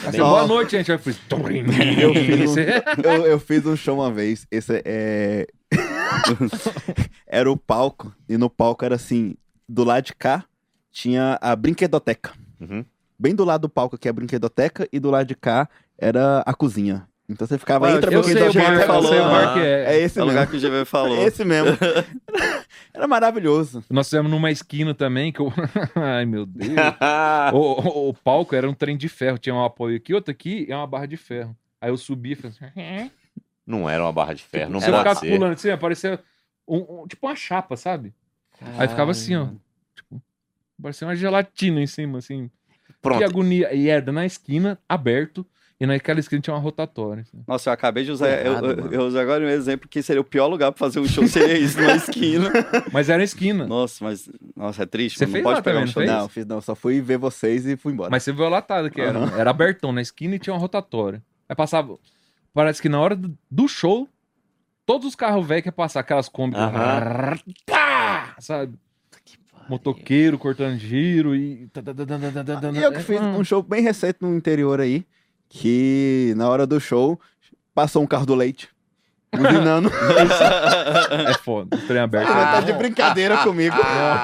É. 0.03 0.07
Assim, 0.07 0.17
boa 0.19 0.47
noite, 0.47 0.71
gente. 0.71 0.89
Aí 0.91 0.97
eu 0.97 0.99
fiz. 1.01 1.19
Eu 1.99 2.13
fiz 2.13 2.55
um- 2.57 2.61
eu, 3.03 3.25
eu 3.25 3.39
fiz 3.39 3.65
um 3.65 3.75
show 3.75 3.95
uma 3.99 4.09
vez. 4.11 4.47
Esse 4.49 4.81
é. 4.85 5.47
era 7.27 7.51
o 7.51 7.57
palco. 7.57 8.13
E 8.27 8.37
no 8.37 8.49
palco 8.49 8.85
era 8.85 8.95
assim: 8.95 9.35
do 9.67 9.83
lado 9.83 10.05
de 10.05 10.13
cá 10.15 10.45
tinha 10.91 11.37
a 11.41 11.55
brinquedoteca. 11.55 12.31
Uhum. 12.59 12.85
Bem 13.17 13.35
do 13.35 13.43
lado 13.43 13.61
do 13.61 13.69
palco 13.69 13.95
aqui 13.95 14.07
é 14.07 14.11
a 14.11 14.13
brinquedoteca. 14.13 14.87
E 14.91 14.99
do 14.99 15.09
lado 15.09 15.27
de 15.27 15.35
cá 15.35 15.67
era 15.97 16.41
a 16.45 16.53
cozinha. 16.53 17.07
Então 17.29 17.47
você 17.47 17.57
ficava 17.57 17.85
Ué, 17.85 17.93
entre 17.95 18.13
Eu 18.13 18.23
sei 18.23 18.33
o 18.35 18.53
falou, 18.85 19.09
sei 19.09 19.19
o 19.19 19.23
bar 19.23 19.49
ah, 19.49 19.53
que 19.53 19.59
é. 19.61 19.95
É 19.95 19.99
esse 19.99 20.19
É 20.19 20.23
o 20.23 20.25
lugar 20.25 20.45
que 20.45 20.57
o 20.57 20.59
GV 20.59 20.85
falou. 20.85 21.15
É 21.17 21.23
esse 21.23 21.45
mesmo. 21.45 21.77
era 22.93 23.07
maravilhoso. 23.07 23.83
Nós 23.89 24.07
fizemos 24.09 24.29
numa 24.29 24.51
esquina 24.51 24.93
também, 24.93 25.31
que 25.31 25.39
eu... 25.39 25.51
Ai, 25.95 26.25
meu 26.25 26.45
Deus. 26.45 26.69
o, 27.53 27.57
o- 27.57 28.09
o 28.09 28.13
palco 28.13 28.53
era 28.55 28.69
um 28.69 28.73
trem 28.73 28.97
de 28.97 29.07
ferro. 29.07 29.37
Tinha 29.37 29.55
um 29.55 29.63
apoio 29.63 29.95
aqui, 29.95 30.13
outro 30.13 30.31
aqui 30.31 30.65
e 30.67 30.73
uma 30.73 30.85
barra 30.85 31.05
de 31.05 31.15
ferro. 31.15 31.55
Aí 31.79 31.89
eu 31.89 31.97
subi 31.97 32.33
e 32.33 32.35
falei 32.35 32.51
assim... 32.57 33.11
Não 33.65 33.89
era 33.89 34.03
uma 34.03 34.11
barra 34.11 34.33
de 34.33 34.43
ferro, 34.43 34.69
não 34.71 34.81
Você 34.81 34.87
pode 34.91 34.97
ficava 34.99 35.19
ser. 35.21 35.31
pulando 35.31 35.53
assim, 35.53 35.69
aparecia 35.69 36.19
um, 36.67 37.03
um- 37.03 37.07
tipo 37.07 37.25
uma 37.25 37.35
chapa, 37.35 37.77
sabe? 37.77 38.13
Aí 38.77 38.87
ficava 38.89 39.11
assim, 39.11 39.35
ó. 39.35 39.47
Tipo, 39.95 40.21
parecia 40.81 41.07
uma 41.07 41.15
gelatina 41.15 41.81
em 41.81 41.87
cima, 41.87 42.17
assim. 42.17 42.49
Que 42.85 42.93
Pronto. 43.01 43.23
agonia. 43.23 43.73
E 43.73 43.87
era 43.87 44.11
na 44.11 44.25
esquina, 44.25 44.77
aberto, 44.87 45.45
e 45.79 45.85
naquela 45.85 46.19
esquina 46.19 46.41
tinha 46.41 46.53
uma 46.53 46.59
rotatória. 46.61 47.21
assim. 47.23 47.43
Nossa, 47.47 47.69
eu 47.69 47.73
acabei 47.73 48.03
de 48.03 48.11
usar. 48.11 48.29
eu, 48.29 48.51
Errado, 48.51 48.69
eu, 48.71 48.77
mano. 48.77 48.93
eu 48.93 49.01
usei 49.01 49.21
agora 49.21 49.43
um 49.43 49.49
exemplo 49.49 49.89
que 49.89 50.01
seria 50.01 50.21
o 50.21 50.23
pior 50.23 50.47
lugar 50.47 50.71
pra 50.71 50.79
fazer 50.79 50.99
um 50.99 51.07
show, 51.07 51.27
seria 51.27 51.57
isso, 51.57 51.79
numa 51.79 51.95
esquina. 51.95 52.51
Mas 52.93 53.09
era 53.09 53.17
na 53.17 53.23
esquina. 53.23 53.65
Nossa, 53.65 54.03
mas. 54.03 54.29
Nossa, 54.55 54.83
é 54.83 54.85
triste. 54.85 55.17
Você 55.17 55.25
mano, 55.25 55.33
fez 55.33 55.43
não 55.43 55.49
lá 55.51 55.55
pode 55.57 55.63
pegar 55.65 55.79
também, 55.79 55.83
um 55.83 55.87
não 55.87 55.93
show 55.93 56.01
fez? 56.01 56.09
desse. 56.11 56.21
Não, 56.21 56.29
fiz 56.29 56.45
não. 56.45 56.61
Só 56.61 56.75
fui 56.75 57.01
ver 57.01 57.17
vocês 57.17 57.65
e 57.65 57.75
fui 57.75 57.91
embora. 57.93 58.09
Mas 58.09 58.23
você 58.23 58.31
viu 58.31 58.45
a 58.45 58.49
latada 58.49 58.89
que 58.89 59.01
era. 59.01 59.19
Era 59.37 59.49
abertão 59.49 59.91
na 59.91 60.01
esquina 60.01 60.35
e 60.35 60.39
tinha 60.39 60.53
uma 60.53 60.59
rotatória. 60.59 61.21
Aí 61.49 61.55
passava. 61.55 61.97
Parece 62.53 62.81
que 62.81 62.87
na 62.87 62.99
hora 63.01 63.15
do, 63.15 63.35
do 63.49 63.67
show, 63.67 64.07
todos 64.85 65.07
os 65.07 65.15
carros 65.15 65.45
velhos 65.45 65.63
que 65.63 65.69
iam 65.69 65.73
passar, 65.73 66.01
aquelas 66.01 66.29
Kombi. 66.29 66.55
Pá! 67.65 68.35
Sabe? 68.39 68.73
Motoqueiro 69.69 70.37
cortando 70.37 70.77
giro 70.77 71.35
e. 71.35 71.69
E 72.73 72.81
eu 72.83 72.91
que 72.91 72.99
fiz 72.99 73.19
um 73.21 73.43
show 73.43 73.63
bem 73.63 73.81
recente 73.81 74.17
no 74.21 74.35
interior 74.35 74.79
aí, 74.81 75.05
que 75.57 76.33
na 76.35 76.49
hora 76.49 76.65
do 76.65 76.79
show 76.79 77.19
passou 77.75 78.01
um 78.01 78.07
carro 78.07 78.25
do 78.25 78.33
leite. 78.33 78.67
Buzinando. 79.31 79.89
É 81.27 81.33
foda. 81.35 81.75
O 81.77 81.81
trem 81.87 81.99
aberto. 81.99 82.27
Você 82.27 82.33
tá 82.33 82.61
de 82.61 82.73
brincadeira 82.73 83.37
comigo. 83.37 83.75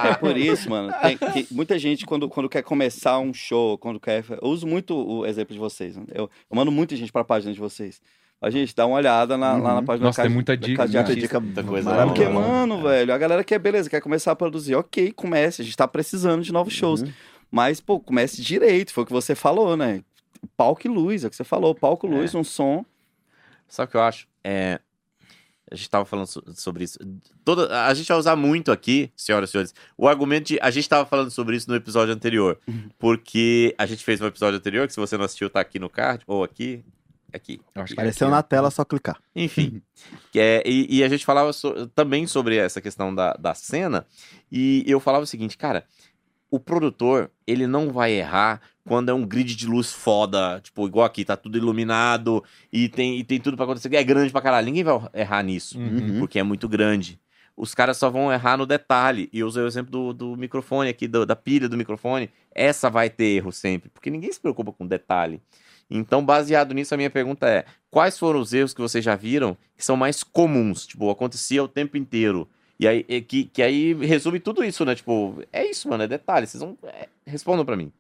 É 0.06 0.14
por 0.16 0.36
isso, 0.38 0.70
mano. 0.70 0.94
Tem, 1.02 1.18
tem- 1.18 1.48
muita 1.52 1.78
gente, 1.80 2.06
quando, 2.06 2.28
quando 2.30 2.48
quer 2.50 2.62
começar 2.64 3.20
um 3.20 3.34
show, 3.34 3.78
quando 3.78 4.00
quer. 4.00 4.24
Eu 4.30 4.50
uso 4.50 4.66
muito 4.68 4.96
o 4.96 5.26
exemplo 5.26 5.54
de 5.54 5.60
vocês. 5.60 5.96
né? 5.98 6.04
Eu, 6.14 6.24
eu 6.50 6.56
mando 6.56 6.72
muita 6.72 6.96
gente 6.96 7.12
pra 7.12 7.24
página 7.24 7.54
de 7.54 7.60
vocês. 7.60 8.02
A 8.42 8.50
gente 8.50 8.76
dá 8.76 8.86
uma 8.86 8.98
olhada 8.98 9.38
na- 9.38 9.54
lá 9.54 9.74
na 9.74 9.80
Uhum. 9.80 9.86
página 9.86 10.08
Nossa, 10.08 10.18
da 10.18 10.24
tem 10.24 10.30
Casa- 10.30 10.36
muita 10.36 10.58
dica, 10.58 10.84
Casa 10.84 10.94
muita 11.00 11.16
dica 11.16 11.40
Muita 11.40 11.64
coisa 11.64 11.90
maravilhosa. 11.90 12.14
Porque, 12.30 12.34
Não, 12.34 12.42
não, 12.68 12.78
mano, 12.78 12.88
é. 12.90 12.92
velho, 13.00 13.14
a 13.14 13.18
galera 13.18 13.44
quer, 13.44 13.60
beleza, 13.60 13.90
quer 13.90 14.02
começar 14.02 14.32
a 14.32 14.36
produzir. 14.36 14.76
Ok, 14.76 15.12
comece. 15.14 15.62
A 15.62 15.66
gente 15.66 15.76
tá 15.78 15.88
precisando 15.88 16.42
de 16.44 16.52
novos 16.52 16.74
shows. 16.74 17.02
Uhum. 17.02 17.12
Mas, 17.52 17.80
pô, 17.82 18.00
comece 18.00 18.42
direito. 18.42 18.94
Foi 18.94 19.04
o 19.04 19.08
que 19.08 19.14
você 19.14 19.34
falou, 19.36 19.76
né? 19.76 20.02
Palco 20.56 20.82
e 20.86 20.90
luz, 20.90 21.24
é 21.24 21.28
o 21.28 21.30
que 21.30 21.36
você 21.36 21.44
falou. 21.44 21.74
Palco, 21.76 22.08
luz, 22.08 22.34
um 22.36 22.44
som. 22.44 22.86
Sabe 23.68 23.88
o 23.88 23.92
que 23.92 23.98
eu 23.98 24.02
acho? 24.02 24.28
É, 24.44 24.80
a 25.72 25.76
gente 25.76 25.90
tava 25.90 26.06
falando 26.06 26.26
so- 26.28 26.44
sobre 26.56 26.84
isso. 26.84 26.98
Toda, 27.46 27.86
a 27.86 27.94
gente 27.94 28.08
vai 28.08 28.18
usar 28.18 28.36
muito 28.36 28.72
aqui, 28.72 29.12
senhoras 29.16 29.50
e 29.50 29.52
senhores, 29.52 29.74
o 29.98 30.08
argumento 30.08 30.48
de. 30.48 30.60
A 30.62 30.72
gente 30.72 30.88
tava 30.90 31.06
falando 31.06 31.30
sobre 31.30 31.56
isso 31.56 31.70
no 31.70 31.76
episódio 31.76 32.14
anterior. 32.14 32.60
Porque 32.98 33.76
a 33.78 33.86
gente 33.86 34.04
fez 34.04 34.20
um 34.22 34.26
episódio 34.26 34.58
anterior, 34.58 34.88
que 34.88 34.94
se 34.94 35.00
você 35.00 35.18
não 35.18 35.26
assistiu, 35.26 35.50
tá 35.50 35.60
aqui 35.60 35.78
no 35.80 35.90
card, 35.90 36.24
ou 36.28 36.44
aqui. 36.44 36.84
Aqui. 37.32 37.62
Eu 37.76 37.84
acho 37.84 37.94
que 37.94 38.00
Apareceu 38.00 38.26
é 38.26 38.28
aqui, 38.30 38.32
na 38.32 38.40
ó. 38.40 38.42
tela, 38.42 38.72
só 38.72 38.84
clicar. 38.84 39.22
Enfim. 39.36 39.84
que 40.32 40.40
é, 40.40 40.64
e, 40.66 40.98
e 40.98 41.04
a 41.04 41.08
gente 41.08 41.24
falava 41.24 41.54
so- 41.54 41.86
também 41.90 42.26
sobre 42.26 42.58
essa 42.58 42.82
questão 42.82 43.14
da, 43.14 43.34
da 43.34 43.54
cena. 43.54 44.08
E 44.52 44.84
eu 44.88 45.00
falava 45.00 45.26
o 45.26 45.28
seguinte, 45.28 45.56
cara. 45.56 45.86
O 46.52 46.60
produtor, 46.60 47.30
ele 47.46 47.68
não 47.68 47.92
vai 47.92 48.12
errar 48.14 48.62
quando 48.88 49.10
é 49.10 49.14
um 49.14 49.26
grid 49.26 49.56
de 49.56 49.68
luz 49.68 49.92
foda, 49.94 50.60
tipo, 50.64 50.88
igual 50.88 51.06
aqui, 51.06 51.24
tá 51.24 51.38
tudo 51.38 51.58
iluminado 51.58 52.44
e 52.74 52.90
tem, 52.90 53.20
e 53.20 53.24
tem 53.24 53.40
tudo 53.40 53.56
pra 53.56 53.66
acontecer. 53.66 53.94
É 53.96 54.04
grande 54.04 54.32
pra 54.32 54.42
caralho. 54.42 54.66
Ninguém 54.66 54.84
vai 54.84 55.00
errar 55.14 55.44
nisso, 55.44 55.78
Uhum. 55.80 56.20
porque 56.20 56.40
é 56.40 56.44
muito 56.44 56.68
grande. 56.68 57.20
Os 57.56 57.76
caras 57.76 57.98
só 57.98 58.10
vão 58.10 58.32
errar 58.32 58.58
no 58.58 58.66
detalhe. 58.66 59.30
E 59.34 59.40
eu 59.40 59.48
usei 59.48 59.62
o 59.62 59.68
exemplo 59.68 59.92
do, 59.92 60.14
do 60.14 60.38
microfone 60.38 60.90
aqui, 60.90 61.08
do- 61.08 61.26
da 61.26 61.36
pilha 61.36 61.68
do 61.70 61.78
microfone. 61.78 62.30
Essa 62.56 62.90
vai 62.90 63.10
ter 63.10 63.26
erro 63.36 63.52
sempre, 63.52 63.90
porque 63.90 64.10
ninguém 64.10 64.32
se 64.32 64.40
preocupa 64.40 64.72
com 64.72 64.88
detalhe. 64.88 65.42
Então, 65.92 66.24
baseado 66.24 66.74
nisso, 66.74 66.94
a 66.94 66.98
minha 66.98 67.10
pergunta 67.10 67.48
é: 67.50 67.66
quais 67.92 68.18
foram 68.18 68.40
os 68.40 68.54
erros 68.54 68.74
que 68.74 68.82
vocês 68.82 69.04
já 69.04 69.16
viram 69.16 69.58
que 69.76 69.84
são 69.84 69.98
mais 69.98 70.24
comuns? 70.24 70.86
Tipo, 70.88 71.10
acontecia 71.10 71.64
o 71.64 71.68
tempo 71.68 71.98
inteiro. 71.98 72.48
E 72.80 72.88
aí, 72.88 73.06
e 73.10 73.22
que, 73.22 73.44
que 73.46 73.62
aí 73.62 73.94
resume 73.94 74.40
tudo 74.40 74.64
isso, 74.64 74.86
né? 74.86 74.96
Tipo, 74.96 75.44
é 75.52 75.70
isso, 75.70 75.90
mano, 75.90 76.04
é 76.04 76.08
detalhe. 76.08 76.48
Vocês 76.48 76.62
vão. 76.62 76.78
é, 76.84 77.10
respondam 77.26 77.66
pra 77.66 77.76
mim. 77.76 77.92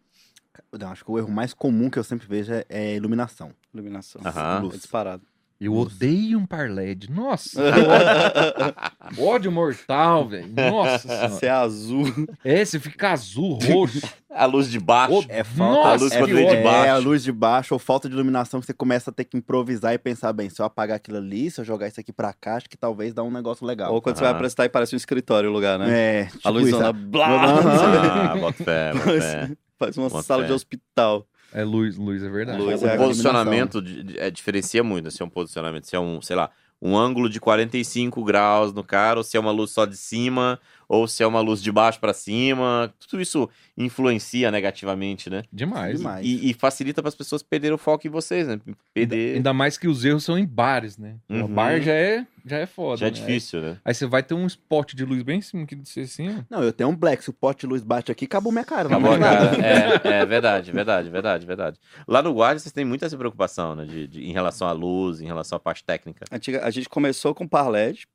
Não, 0.71 0.91
acho 0.91 1.03
que 1.03 1.11
o 1.11 1.17
erro 1.17 1.29
mais 1.29 1.53
comum 1.53 1.89
que 1.89 1.99
eu 1.99 2.03
sempre 2.03 2.27
vejo 2.27 2.53
é, 2.53 2.65
é 2.69 2.95
iluminação. 2.95 3.53
Iluminação. 3.73 4.21
Aham. 4.23 4.69
É 4.73 4.77
disparado. 4.77 5.23
Eu 5.59 5.73
Nossa. 5.73 5.93
odeio 5.93 6.39
um 6.39 6.45
par 6.45 6.69
LED. 6.71 7.11
Nossa, 7.11 7.61
ódio. 9.11 9.23
ódio 9.25 9.51
mortal, 9.51 10.25
velho. 10.29 10.47
Nossa 10.47 10.99
senhora. 11.07 11.29
Se 11.31 11.45
é 11.45 11.49
azul. 11.49 12.05
É, 12.45 12.63
você 12.63 12.79
fica 12.79 13.11
azul, 13.11 13.59
roxo. 13.61 13.99
A 14.29 14.45
luz 14.45 14.69
de 14.71 14.79
baixo. 14.79 15.15
Ô, 15.15 15.25
É 15.27 15.43
falta 15.43 15.73
Nossa, 15.73 15.89
a 15.89 15.95
luz 15.97 16.11
é, 16.13 16.19
quando 16.19 16.33
vem 16.33 16.47
de 16.47 16.55
é 16.55 16.63
baixo. 16.63 16.91
a 16.93 16.97
luz 16.97 17.23
de 17.23 17.31
baixo 17.33 17.73
ou 17.75 17.79
falta 17.79 18.07
de 18.07 18.15
iluminação 18.15 18.61
que 18.61 18.67
você 18.67 18.73
começa 18.73 19.09
a 19.09 19.13
ter 19.13 19.25
que 19.25 19.35
improvisar 19.37 19.93
e 19.93 19.97
pensar 19.97 20.31
bem, 20.31 20.49
se 20.49 20.61
eu 20.61 20.65
apagar 20.65 20.95
aquilo 20.95 21.17
ali, 21.17 21.51
se 21.51 21.59
eu 21.59 21.65
jogar 21.65 21.87
isso 21.89 21.99
aqui 21.99 22.13
pra 22.13 22.31
cá, 22.31 22.55
acho 22.55 22.69
que 22.69 22.77
talvez 22.77 23.13
dá 23.13 23.21
um 23.21 23.31
negócio 23.31 23.65
legal. 23.65 23.93
Ou 23.93 24.01
quando 24.01 24.15
você 24.15 24.21
vai 24.23 24.31
Ah. 24.31 24.35
apresentar 24.35 24.63
e 24.65 24.69
parece 24.69 24.95
um 24.95 24.97
escritório 24.97 25.49
o 25.49 25.53
lugar, 25.53 25.77
né? 25.77 25.87
É, 26.21 26.25
tipo 26.27 26.47
a 26.47 26.51
luzona 26.51 26.85
isso, 26.91 26.93
blá. 26.93 27.27
Ah, 28.31 28.35
bota 28.37 28.63
fé, 28.63 28.93
bota 28.93 29.21
fé. 29.21 29.51
faz 29.77 29.97
uma 29.97 30.07
Bota 30.09 30.23
sala 30.23 30.43
fé. 30.43 30.47
de 30.47 30.53
hospital. 30.53 31.25
É 31.53 31.63
luz, 31.63 31.97
luz, 31.97 32.23
é 32.23 32.29
verdade. 32.29 32.57
Luz 32.61 32.81
O 32.81 32.87
é 32.87 32.93
a 32.93 32.97
posicionamento 32.97 33.81
de- 33.81 34.03
de- 34.03 34.19
é, 34.19 34.29
diferencia 34.29 34.83
muito, 34.83 35.09
se 35.11 35.21
é 35.21 35.25
um 35.25 35.29
posicionamento, 35.29 35.85
se 35.85 35.95
é 35.95 35.99
um, 35.99 36.21
sei 36.21 36.35
lá, 36.35 36.49
um 36.81 36.95
ângulo 36.97 37.29
de 37.29 37.39
45 37.39 38.23
graus 38.23 38.71
no 38.73 38.83
cara, 38.83 39.19
ou 39.19 39.23
se 39.23 39.35
é 39.35 39.39
uma 39.39 39.51
luz 39.51 39.71
só 39.71 39.85
de 39.85 39.97
cima, 39.97 40.59
ou 40.89 41.07
se 41.07 41.21
é 41.23 41.27
uma 41.27 41.39
luz 41.39 41.61
de 41.63 41.71
baixo 41.71 41.99
pra 41.99 42.13
cima. 42.13 42.93
Tudo 43.07 43.21
isso 43.21 43.47
influencia 43.77 44.51
negativamente, 44.51 45.29
né? 45.29 45.43
Demais. 45.53 45.97
Demais. 45.99 46.25
E, 46.25 46.49
e 46.49 46.53
facilita 46.53 47.01
para 47.01 47.09
as 47.09 47.15
pessoas 47.15 47.41
perderem 47.41 47.75
o 47.75 47.77
foco 47.77 48.05
em 48.07 48.09
vocês, 48.09 48.47
né? 48.47 48.59
Ainda, 48.65 48.77
Perder. 48.93 49.35
ainda 49.37 49.53
mais 49.53 49.77
que 49.77 49.87
os 49.87 50.03
erros 50.03 50.23
são 50.23 50.37
em 50.37 50.45
bares, 50.45 50.97
né? 50.97 51.15
O 51.29 51.35
Uhum. 51.35 51.47
bar 51.47 51.79
já 51.79 51.93
é, 51.93 52.25
já 52.45 52.57
é 52.57 52.65
foda. 52.65 52.97
Já 52.97 53.05
é 53.07 53.09
né? 53.11 53.15
difícil, 53.15 53.61
né? 53.61 53.77
Aí 53.85 53.93
você 53.93 54.05
vai 54.05 54.21
ter 54.23 54.33
um 54.33 54.45
spot 54.47 54.93
de 54.93 55.05
luz 55.05 55.21
bem 55.23 55.37
em 55.37 55.41
cima 55.41 55.63
aqui 55.63 55.75
de 55.75 55.87
você 55.87 56.01
assim. 56.01 56.43
Não, 56.49 56.61
eu 56.63 56.73
tenho 56.73 56.89
um 56.89 56.95
black, 56.95 57.23
se 57.23 57.29
o 57.29 57.33
pote 57.33 57.61
de 57.61 57.67
luz 57.67 57.83
bate 57.83 58.11
aqui, 58.11 58.25
acabou 58.25 58.51
minha 58.51 58.65
cara. 58.65 58.89
não 58.89 58.97
Acabou 58.97 59.17
nada. 59.17 59.49
cara. 59.55 60.07
É, 60.17 60.21
é 60.21 60.25
verdade, 60.25 60.71
verdade, 60.71 61.09
verdade, 61.09 61.45
verdade. 61.45 61.79
Lá 62.07 62.21
no 62.21 62.33
Guarda 62.33 62.59
vocês 62.59 62.73
têm 62.73 62.83
muita 62.83 63.05
essa 63.05 63.17
preocupação, 63.17 63.75
né? 63.75 63.85
De, 63.85 64.07
de- 64.07 64.23
em 64.27 64.33
relação 64.33 64.67
à 64.67 64.71
luz, 64.71 65.21
em 65.21 65.25
relação 65.25 65.55
à 65.55 65.59
parte 65.59 65.83
técnica. 65.83 66.25
Antiga- 66.31 66.65
a 66.65 66.69
gente 66.71 66.89
começou 66.89 67.33
com 67.35 67.47
par 67.47 67.69
LED, 67.69 68.07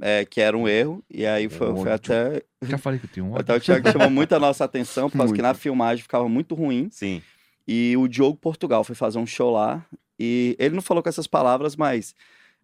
é, 0.00 0.24
que 0.24 0.40
era 0.40 0.56
um 0.56 0.66
erro, 0.68 1.02
e 1.10 1.24
aí 1.26 1.48
foi, 1.48 1.68
foi 1.68 1.90
ódio. 1.90 1.92
até. 1.92 2.42
Já 2.62 2.78
falei 2.78 2.98
que 2.98 3.06
eu 3.06 3.10
tenho 3.10 3.26
um. 3.26 3.36
Até 3.36 3.54
o 3.54 3.60
Thiago 3.60 3.90
chamou 3.90 4.08
muito 4.10 4.32
a 4.34 4.38
nossa 4.40 4.64
atenção, 4.64 5.08
por 5.10 5.18
causa 5.18 5.34
que 5.34 5.42
na 5.42 5.54
filmagem 5.54 6.02
ficava 6.02 6.28
muito 6.28 6.54
ruim. 6.54 6.88
Sim. 6.90 7.22
E 7.66 7.96
o 7.96 8.06
Diogo 8.08 8.36
Portugal 8.36 8.84
foi 8.84 8.94
fazer 8.94 9.18
um 9.18 9.26
show 9.26 9.50
lá. 9.52 9.84
E 10.18 10.56
ele 10.58 10.74
não 10.74 10.82
falou 10.82 11.02
com 11.02 11.08
essas 11.08 11.26
palavras, 11.26 11.76
mas. 11.76 12.14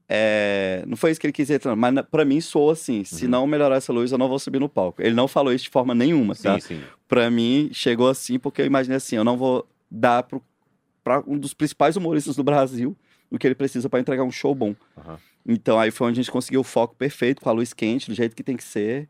é, 0.08 0.82
não 0.86 0.96
foi 0.96 1.10
isso 1.10 1.20
que 1.20 1.26
ele 1.26 1.32
quis 1.32 1.48
dizer, 1.48 1.60
mas 1.76 1.94
pra 2.10 2.24
mim 2.24 2.40
soou 2.40 2.70
assim: 2.70 3.04
se 3.04 3.24
Uhum. 3.24 3.30
não 3.30 3.46
melhorar 3.46 3.76
essa 3.76 3.92
luz, 3.92 4.12
eu 4.12 4.18
não 4.18 4.28
vou 4.28 4.38
subir 4.38 4.58
no 4.58 4.68
palco. 4.68 5.00
Ele 5.02 5.14
não 5.14 5.26
falou 5.28 5.52
isso 5.52 5.64
de 5.64 5.70
forma 5.70 5.94
nenhuma, 5.94 6.34
tá? 6.34 6.58
Sim, 6.60 6.76
sim. 6.76 6.82
Pra 7.08 7.30
mim, 7.30 7.70
chegou 7.72 8.08
assim, 8.08 8.38
porque 8.38 8.62
eu 8.62 8.66
imaginei 8.66 8.96
assim: 8.96 9.16
eu 9.16 9.24
não 9.24 9.36
vou 9.36 9.66
dar 9.90 10.22
pro, 10.22 10.42
pra 11.04 11.22
um 11.26 11.38
dos 11.38 11.54
principais 11.54 11.96
humoristas 11.96 12.36
do 12.36 12.42
Brasil 12.44 12.96
o 13.30 13.38
que 13.38 13.46
ele 13.46 13.54
precisa 13.54 13.88
pra 13.88 13.98
entregar 14.00 14.24
um 14.24 14.30
show 14.30 14.54
bom. 14.54 14.74
Aham. 14.96 15.18
Então 15.46 15.78
aí 15.78 15.90
foi 15.90 16.08
onde 16.08 16.20
a 16.20 16.22
gente 16.22 16.30
conseguiu 16.32 16.60
o 16.60 16.64
foco 16.64 16.94
perfeito, 16.94 17.40
com 17.42 17.48
a 17.48 17.52
luz 17.52 17.72
quente, 17.72 18.08
do 18.08 18.14
jeito 18.14 18.34
que 18.36 18.42
tem 18.42 18.56
que 18.56 18.64
ser. 18.64 19.08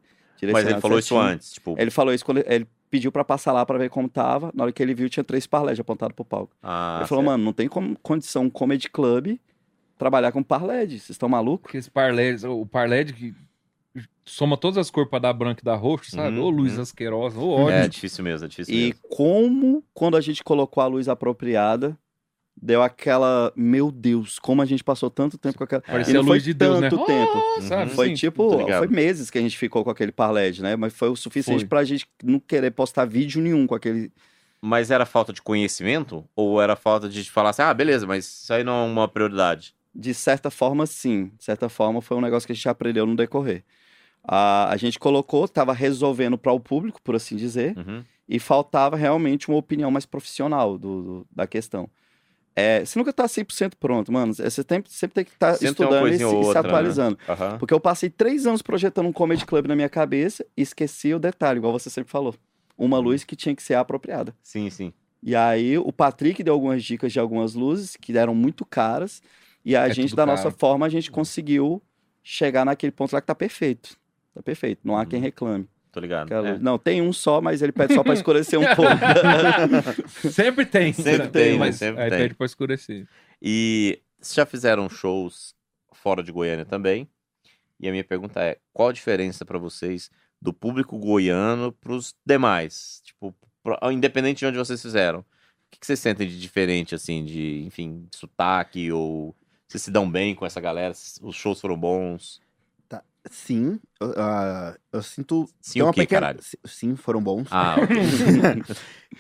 Mas 0.53 0.67
ele 0.67 0.81
falou 0.81 0.99
isso 0.99 1.09
certinho. 1.15 1.33
antes, 1.33 1.53
tipo. 1.53 1.75
Ele 1.79 1.91
falou 1.91 2.13
isso 2.13 2.25
quando 2.25 2.39
ele, 2.39 2.47
ele 2.53 2.67
pediu 2.91 3.13
pra 3.13 3.25
passar 3.25 3.53
lá 3.53 3.65
pra 3.65 3.79
ver 3.79 3.89
como 3.91 4.09
tava. 4.09 4.51
Na 4.55 4.65
hora 4.65 4.73
que 4.73 4.83
ele 4.83 4.93
viu, 4.95 5.09
tinha 5.09 5.23
três 5.23 5.47
par 5.47 5.63
LED 5.63 5.81
apontados 5.81 6.15
pro 6.17 6.25
palco. 6.25 6.55
Ah, 6.63 6.97
ele 6.99 7.09
falou, 7.09 7.23
certo. 7.23 7.33
mano, 7.33 7.45
não 7.45 7.53
tem 7.53 7.69
como, 7.69 7.97
condição 8.03 8.45
um 8.45 8.51
comedy 8.51 8.89
club 8.89 9.39
trabalhar 9.97 10.33
com 10.33 10.43
par 10.43 10.65
LED. 10.65 10.99
Vocês 10.99 11.11
estão 11.11 11.29
malucos? 11.29 11.63
Porque 11.63 11.79
esse 11.79 11.91
par 11.91 12.13
LED, 12.13 12.45
o 12.47 12.67
par 12.67 12.89
LED 12.89 13.13
que 13.13 13.35
soma 14.25 14.57
todas 14.57 14.79
as 14.79 14.91
cores 14.91 15.09
pra 15.11 15.19
dar 15.19 15.33
branco 15.33 15.61
e 15.61 15.65
dar 15.65 15.77
roxo, 15.77 16.11
sabe? 16.11 16.39
Uhum, 16.39 16.45
Ô 16.45 16.51
luz 16.51 16.77
uhum. 16.77 16.83
asquerosa, 16.83 17.39
ô 17.39 17.51
ódio. 17.51 17.75
É 17.77 17.89
difícil 17.89 18.25
mesmo, 18.25 18.47
é 18.47 18.49
difícil 18.49 18.75
E 18.75 18.79
mesmo. 18.87 19.01
como, 19.11 19.85
quando 19.95 20.17
a 20.17 20.21
gente 20.21 20.43
colocou 20.43 20.83
a 20.83 20.87
luz 20.87 21.09
apropriada, 21.09 21.97
deu 22.61 22.83
aquela. 22.83 23.53
Meu 23.57 23.91
Deus, 23.91 24.39
como 24.39 24.63
a 24.63 24.65
gente 24.65 24.83
passou 24.85 25.11
tanto 25.11 25.37
tempo 25.39 25.59
com 25.59 25.65
aquela. 25.65 25.83
Parecia 25.83 26.13
E 26.13 26.15
não 26.15 26.23
a 26.23 26.27
foi 26.27 26.41
de 26.41 26.53
Deus, 26.55 26.81
né? 26.81 26.91
tanto 26.91 27.05
tempo. 27.05 27.33
Oh, 27.59 27.61
sabe? 27.63 27.91
Uhum. 27.91 27.97
Foi 27.97 28.07
assim? 28.07 28.15
tipo, 28.15 28.67
foi 28.79 28.87
meses 28.89 29.31
que 29.31 29.39
a 29.39 29.41
gente 29.43 29.57
ficou 29.59 29.83
com 29.85 29.91
aquele 29.91 30.13
par 30.13 30.31
LED, 30.31 30.63
né? 30.63 30.77
Mas 30.77 30.93
foi 30.95 31.09
o 31.09 31.17
suficiente 31.17 31.61
Foi. 31.61 31.69
pra 31.69 31.85
gente 31.85 32.07
não 32.23 32.39
querer 32.41 32.71
postar 32.73 33.05
vídeo 33.05 33.41
nenhum 33.43 33.67
com 33.67 33.75
aquele. 33.75 34.13
Mas 34.61 34.91
era 34.93 35.05
falta 35.05 35.33
de 35.33 35.43
conhecimento? 35.43 36.25
Ou 36.37 36.63
era 36.63 36.77
falta 36.77 37.09
de 37.09 37.29
falar 37.29 37.51
assim, 37.51 37.63
ah, 37.63 37.75
beleza, 37.75 38.07
mas 38.07 38.25
isso 38.27 38.53
aí 38.53 38.63
não 38.63 38.85
é 38.85 38.87
uma 38.87 39.09
prioridade? 39.09 39.75
De 39.95 40.15
certa 40.15 40.51
forma, 40.51 40.87
sim. 40.87 41.33
De 41.37 41.45
certa 41.45 41.69
forma, 41.69 42.01
foi 42.01 42.17
um 42.17 42.21
negócio 42.21 42.47
que 42.47 42.53
a 42.53 42.55
gente 42.55 42.69
aprendeu 42.69 43.05
no 43.05 43.17
decorrer. 43.17 43.65
A, 44.25 44.71
a 44.71 44.77
gente 44.77 44.99
colocou, 45.01 45.45
estava 45.47 45.73
resolvendo 45.73 46.39
para 46.39 46.53
o 46.53 46.61
público, 46.61 47.01
por 47.03 47.17
assim 47.17 47.35
dizer, 47.35 47.77
Uhum. 47.77 48.05
e 48.29 48.39
faltava 48.39 48.95
realmente 48.97 49.49
uma 49.49 49.59
opinião 49.59 49.91
mais 49.91 50.07
profissional 50.07 50.79
do, 50.79 51.03
do- 51.03 51.27
da 51.31 51.45
questão. 51.45 51.89
É, 52.55 52.85
você 52.85 52.99
nunca 52.99 53.11
está 53.11 53.27
100% 53.27 53.77
pronto, 53.79 54.13
mano. 54.13 54.33
É, 54.39 54.49
Você 54.51 54.63
tem, 54.63 54.83
sempre 54.87 55.15
tem 55.15 55.25
que 55.25 55.31
estar 55.33 55.57
tem 55.57 55.69
uma 55.69 55.71
estudando 55.73 56.09
e 56.09 56.13
se, 56.19 56.25
coisinha 56.25 56.29
ou 56.29 56.35
e 56.35 56.43
se 56.43 56.49
outra, 56.49 56.63
né? 56.63 56.69
atualizando. 56.69 57.19
Aham. 57.29 57.59
Porque 57.59 57.73
eu 57.73 57.81
passei 57.81 58.11
três 58.11 58.47
anos 58.47 58.61
projetando 58.63 59.07
um 59.07 59.13
comedy 59.13 59.47
club 59.47 59.67
na 59.67 59.75
minha 59.75 59.89
cabeça 59.89 60.45
e 60.57 60.63
esqueci 60.63 61.15
o 61.15 61.19
detalhe, 61.19 61.59
igual 61.59 61.73
você 61.73 61.89
sempre 61.89 62.11
falou. 62.11 62.35
Uma 62.77 62.99
Uhum. 62.99 63.05
luz 63.05 63.25
que 63.25 63.35
tinha 63.37 63.55
que 63.55 63.63
ser 63.63 63.75
apropriada. 63.75 64.35
Sim, 64.43 64.69
sim. 64.71 64.93
E 65.23 65.35
aí 65.37 65.79
o 65.79 65.93
Patrick 65.93 66.43
deu 66.43 66.53
algumas 66.53 66.83
dicas 66.83 67.13
de 67.13 67.19
algumas 67.21 67.55
luzes 67.55 67.97
que 67.97 68.17
eram 68.17 68.35
muito 68.35 68.65
caras. 68.67 69.23
E 69.65 69.77
a 69.77 69.87
É 69.87 69.93
gente, 69.95 70.11
da 70.17 70.27
caro. 70.27 70.33
nossa 70.37 70.51
forma, 70.51 70.85
a 70.85 70.89
gente 70.89 71.11
conseguiu 71.11 71.81
chegar 72.23 72.65
naquele 72.65 72.91
ponto 72.93 73.13
lá 73.13 73.21
que 73.21 73.27
tá 73.29 73.35
perfeito. 73.35 73.97
Tá 74.35 74.43
perfeito. 74.43 74.81
Não 74.85 74.97
há 74.99 75.07
quem 75.07 75.19
Uhum. 75.21 75.25
reclame. 75.25 75.69
Tô 75.93 76.01
ligado. 76.01 76.33
É. 76.33 76.59
Não, 76.59 76.79
tem 76.79 77.03
um 77.03 77.13
só, 77.13 77.43
mas 77.43 77.61
ele 77.61 77.71
pede 77.71 77.95
só 77.95 78.03
pra 78.03 78.15
escurecer 78.15 78.59
um 78.59 78.65
pouco. 78.75 78.91
Sempre 80.33 80.65
tem. 80.65 80.93
Sempre 80.93 81.29
tem, 81.29 81.59
mas 81.59 81.77
sempre 81.77 82.03
aí 82.03 82.09
tem. 82.11 82.19
pede 82.19 82.35
pra 82.35 82.47
escurecer. 82.47 83.07
E 83.41 84.01
vocês 84.19 84.35
já 84.35 84.47
fizeram 84.47 84.89
shows 84.89 85.55
fora 85.93 86.23
de 86.23 86.33
Goiânia 86.33 86.65
também? 86.65 87.07
E 87.79 87.87
a 87.89 87.91
minha 87.91 88.05
pergunta 88.05 88.41
é: 88.41 88.57
qual 88.73 88.89
a 88.89 88.93
diferença 88.93 89.45
pra 89.45 89.59
vocês 89.59 90.11
do 90.41 90.53
público 90.53 90.99
goiano 90.99 91.73
pros 91.73 92.15
demais? 92.25 93.03
Tipo, 93.05 93.35
independente 93.93 94.39
de 94.39 94.47
onde 94.47 94.57
vocês 94.59 94.81
fizeram. 94.81 95.21
O 95.21 95.25
que 95.71 95.81
que 95.81 95.87
vocês 95.87 96.01
sentem 96.01 96.27
de 96.27 96.41
diferente, 96.41 96.95
assim, 96.95 97.25
de, 97.25 97.65
enfim, 97.67 98.07
de 98.11 98.17
sotaque 98.17 98.91
ou 98.93 99.35
vocês 99.69 99.83
se 99.83 99.91
dão 99.91 100.11
bem 100.11 100.35
com 100.35 100.47
essa 100.47 100.61
galera? 100.61 100.95
Os 101.21 101.35
shows 101.37 101.61
foram 101.61 101.77
bons? 101.77 102.41
Sim, 103.31 103.79
eu, 104.01 104.15
ah, 104.17 104.77
eu 104.93 105.03
sinto. 105.03 105.49
Sim, 105.61 105.81
o 105.83 105.93
quê, 105.93 106.01
pequena- 106.03 106.21
caralho? 106.21 106.43
Si- 106.43 106.59
Sim, 106.67 106.97
foram 106.97 107.23
bons. 107.23 107.49
Ah, 107.53 107.77
ok. 107.83 107.97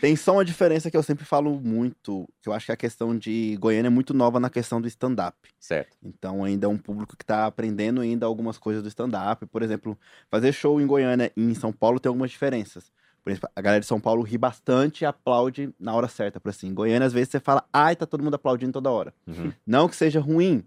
Tem 0.01 0.17
só 0.17 0.33
uma 0.35 0.45
diferença 0.45 0.91
que 0.91 0.97
eu 0.97 1.03
sempre 1.03 1.25
falo 1.25 1.61
muito, 1.61 2.29
que 2.41 2.49
eu 2.49 2.53
acho 2.53 2.67
que 2.67 2.73
a 2.73 2.77
questão 2.77 3.17
de 3.17 3.57
Goiânia 3.61 3.87
é 3.87 3.91
muito 3.91 4.13
nova 4.13 4.41
na 4.41 4.51
questão 4.51 4.81
do 4.81 4.89
stand-up. 4.89 5.37
certo. 5.61 5.97
Então 6.03 6.43
ainda 6.43 6.67
é 6.67 6.69
um 6.69 6.79
público 6.79 7.17
que 7.17 7.25
tá 7.25 7.47
aprendendo 7.47 8.01
ainda 8.01 8.27
algumas 8.27 8.59
coisas 8.59 8.83
do 8.83 8.89
stand-up. 8.89 9.47
Por 9.47 9.63
exemplo, 9.63 9.97
fazer 10.31 10.53
show 10.53 10.81
em 10.81 10.87
Goiânia 10.87 11.31
e 11.37 11.43
em 11.43 11.55
São 11.55 11.73
Paulo 11.73 12.01
tem 12.01 12.09
algumas 12.11 12.31
diferenças. 12.31 12.91
Por 13.23 13.31
exemplo, 13.31 13.49
a 13.55 13.61
galera 13.61 13.81
de 13.81 13.87
São 13.87 14.01
Paulo 14.01 14.23
ri 14.23 14.37
bastante 14.37 15.03
e 15.03 15.05
aplaude 15.07 15.73
na 15.79 15.95
hora 15.95 16.09
certa, 16.09 16.41
por 16.41 16.49
assim. 16.49 16.67
Em 16.67 16.75
Goiânia, 16.75 17.07
às 17.07 17.13
vezes, 17.13 17.29
você 17.31 17.39
fala, 17.39 17.65
ai, 17.73 17.95
tá 17.95 18.05
todo 18.05 18.25
mundo 18.25 18.35
aplaudindo 18.35 18.73
toda 18.73 18.91
hora. 18.91 19.15
Uhum. 19.29 19.53
Não 19.65 19.89
que 19.89 19.95
seja 19.95 20.19
ruim, 20.19 20.65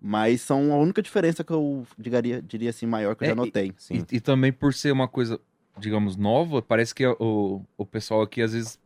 mas 0.00 0.40
são 0.40 0.72
a 0.72 0.76
única 0.76 1.02
diferença 1.02 1.42
que 1.44 1.52
eu 1.52 1.86
digaria, 1.98 2.40
diria 2.42 2.70
assim, 2.70 2.86
maior 2.86 3.14
que 3.16 3.24
eu 3.24 3.26
É, 3.26 3.30
já 3.30 3.34
e- 3.34 3.36
notei. 3.36 3.72
Sim. 3.76 4.04
E, 4.12 4.16
e 4.16 4.20
também 4.20 4.52
por 4.52 4.72
ser 4.74 4.92
uma 4.92 5.08
coisa, 5.08 5.40
digamos, 5.78 6.16
nova, 6.16 6.62
parece 6.62 6.94
que 6.94 7.06
o, 7.06 7.62
o 7.76 7.86
pessoal 7.86 8.22
aqui 8.22 8.40
às 8.42 8.52
vezes 8.52 8.78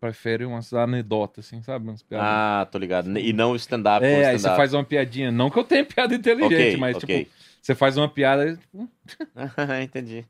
prefere 0.00 0.44
umas 0.46 0.72
anedotas, 0.72 1.46
assim, 1.46 1.62
sabe? 1.62 1.86
Umas 1.88 2.02
piadas. 2.02 2.26
Ah, 2.26 2.66
tô 2.70 2.78
ligado. 2.78 3.16
E 3.18 3.32
não 3.32 3.52
o 3.52 3.56
stand-up. 3.56 4.04
é, 4.04 4.24
o 4.24 4.28
aí 4.28 4.38
você 4.38 4.48
faz 4.48 4.72
uma 4.72 4.84
piadinha. 4.84 5.30
Não 5.30 5.50
que 5.50 5.58
eu 5.58 5.64
tenha 5.64 5.84
piada 5.84 6.14
inteligente, 6.14 6.54
Ok, 6.54 6.76
mas 6.78 6.96
ok. 6.96 7.24
tipo, 7.24 7.30
você 7.60 7.74
faz 7.74 7.96
uma 7.98 8.08
piada. 8.08 8.56
Tipo, 8.56 8.88
Entendi. 9.82 10.26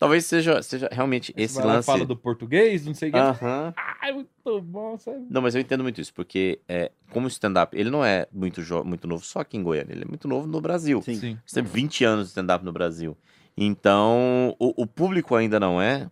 Talvez 0.00 0.24
seja, 0.24 0.62
seja 0.62 0.88
realmente 0.90 1.32
esse 1.36 1.56
vai 1.56 1.66
lá 1.66 1.72
e 1.72 1.76
lance. 1.76 1.86
fala 1.86 2.04
do 2.06 2.16
português, 2.16 2.84
não 2.86 2.94
sei 2.94 3.10
o 3.10 3.12
que. 3.12 3.18
Aham. 3.18 3.74
Ai, 4.02 4.12
muito 4.12 4.60
bom, 4.62 4.96
sabe? 4.98 5.26
Não, 5.28 5.42
mas 5.42 5.54
eu 5.54 5.60
entendo 5.60 5.82
muito 5.82 6.00
isso, 6.00 6.12
porque 6.14 6.58
é, 6.66 6.90
como 7.10 7.28
stand-up, 7.28 7.76
ele 7.78 7.90
não 7.90 8.02
é 8.02 8.26
muito, 8.32 8.62
jo- 8.62 8.82
muito 8.82 9.06
novo 9.06 9.22
só 9.24 9.40
aqui 9.40 9.58
em 9.58 9.62
Goiânia, 9.62 9.92
ele 9.92 10.04
é 10.04 10.08
muito 10.08 10.26
novo 10.26 10.46
no 10.48 10.58
Brasil. 10.58 11.02
Sim. 11.02 11.16
Sim. 11.16 11.38
Você 11.44 11.62
tem 11.62 11.70
20 11.70 12.02
anos 12.02 12.24
de 12.24 12.30
stand-up 12.30 12.64
no 12.64 12.72
Brasil. 12.72 13.14
Então, 13.54 14.56
o, 14.58 14.82
o 14.82 14.86
público 14.86 15.34
ainda 15.36 15.60
não 15.60 15.80
é 15.80 16.08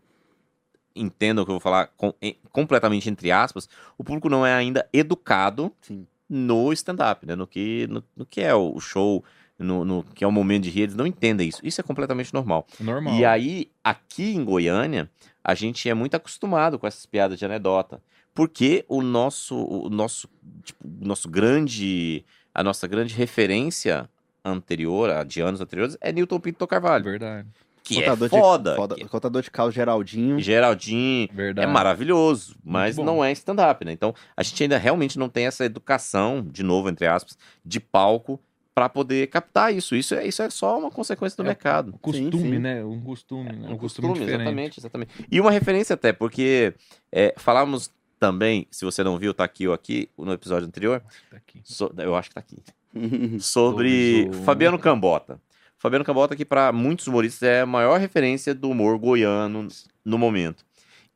entendam 0.94 1.42
o 1.42 1.46
que 1.46 1.50
eu 1.50 1.54
vou 1.54 1.60
falar 1.60 1.86
com- 1.96 2.12
em- 2.20 2.36
completamente 2.52 3.08
entre 3.08 3.30
aspas, 3.30 3.68
o 3.96 4.04
público 4.04 4.28
não 4.28 4.44
é 4.44 4.52
ainda 4.52 4.86
educado 4.92 5.72
Sim. 5.80 6.06
no 6.28 6.72
stand-up, 6.72 7.24
né? 7.24 7.34
No 7.34 7.46
que, 7.46 7.86
no, 7.88 8.04
no 8.16 8.26
que 8.26 8.40
é 8.40 8.54
o 8.54 8.78
show, 8.80 9.24
no, 9.58 9.84
no 9.84 10.04
que 10.14 10.22
é 10.22 10.26
o 10.26 10.32
momento 10.32 10.64
de 10.64 10.70
rir, 10.70 10.82
eles 10.82 10.94
não 10.94 11.06
entendem 11.06 11.48
isso. 11.48 11.60
Isso 11.64 11.80
é 11.80 11.84
completamente 11.84 12.32
normal. 12.32 12.66
Normal. 12.78 13.14
E 13.14 13.24
aí, 13.24 13.70
aqui 13.82 14.34
em 14.34 14.44
Goiânia, 14.44 15.10
a 15.42 15.54
gente 15.54 15.88
é 15.88 15.94
muito 15.94 16.14
acostumado 16.14 16.78
com 16.78 16.86
essas 16.86 17.04
piadas 17.06 17.38
de 17.38 17.44
anedota. 17.44 18.00
Porque 18.34 18.84
o 18.88 19.02
nosso, 19.02 19.56
o 19.56 19.90
nosso, 19.90 20.28
tipo, 20.62 20.86
o 20.86 21.04
nosso 21.04 21.28
grande, 21.28 22.24
a 22.54 22.62
nossa 22.62 22.86
grande 22.86 23.12
referência 23.14 24.08
anterior, 24.44 25.10
a 25.10 25.24
de 25.24 25.40
anos 25.40 25.60
anteriores, 25.60 25.96
é 26.00 26.12
Newton 26.12 26.38
Pinto 26.38 26.66
Carvalho. 26.66 27.04
Verdade. 27.04 27.48
Que 27.82 27.98
é 27.98 28.02
Contador 28.02 28.28
foda. 28.28 28.70
De, 28.72 28.76
foda 28.76 28.94
que- 28.94 29.04
Contador 29.06 29.42
de 29.42 29.50
caos 29.50 29.74
Geraldinho. 29.74 30.38
Geraldinho, 30.38 31.28
Verdade. 31.32 31.66
é 31.66 31.70
maravilhoso, 31.72 32.54
mas 32.62 32.96
não 32.98 33.24
é 33.24 33.32
stand-up, 33.32 33.84
né? 33.84 33.92
Então, 33.92 34.14
a 34.36 34.42
gente 34.42 34.62
ainda 34.62 34.76
realmente 34.78 35.18
não 35.18 35.28
tem 35.28 35.46
essa 35.46 35.64
educação, 35.64 36.46
de 36.48 36.62
novo, 36.62 36.88
entre 36.90 37.06
aspas, 37.06 37.36
de 37.64 37.80
palco 37.80 38.38
para 38.78 38.88
poder 38.88 39.26
captar 39.26 39.74
isso. 39.74 39.96
Isso 39.96 40.14
é, 40.14 40.24
isso 40.24 40.40
é 40.40 40.48
só 40.50 40.78
uma 40.78 40.88
consequência 40.88 41.36
do 41.36 41.42
É, 41.42 41.46
mercado. 41.48 41.88
O 41.96 41.98
costume, 41.98 42.30
Sim, 42.30 42.38
sim. 42.52 42.58
né? 42.60 42.84
Um 42.84 43.00
costume, 43.00 43.42
né? 43.50 43.68
Um 43.68 43.72
Um 43.72 43.76
costume, 43.76 44.06
costume, 44.08 44.12
diferente. 44.14 44.40
exatamente, 44.42 44.78
exatamente. 44.80 45.26
E 45.28 45.40
uma 45.40 45.50
referência 45.50 45.94
até, 45.94 46.12
porque 46.12 46.72
é, 47.10 47.34
falamos 47.36 47.90
também, 48.20 48.68
se 48.70 48.84
você 48.84 49.02
não 49.02 49.18
viu, 49.18 49.34
tá 49.34 49.42
aqui 49.42 49.66
ou 49.66 49.74
aqui, 49.74 50.08
no 50.16 50.32
episódio 50.32 50.68
anterior, 50.68 51.02
Tá 51.28 51.38
aqui. 51.38 51.60
so- 51.64 51.92
eu 51.98 52.14
acho 52.14 52.28
que 52.28 52.34
tá 52.36 52.40
aqui, 52.40 52.62
sobre 53.40 54.28
um. 54.28 54.44
Fabiano 54.44 54.78
Cambota. 54.78 55.40
Fabiano 55.76 56.04
Cambota, 56.04 56.36
que 56.36 56.44
para 56.44 56.70
muitos 56.70 57.08
humoristas 57.08 57.48
é 57.48 57.60
a 57.62 57.66
maior 57.66 57.98
referência 57.98 58.54
do 58.54 58.70
humor 58.70 58.96
goiano 58.96 59.66
no 60.04 60.16
momento. 60.18 60.64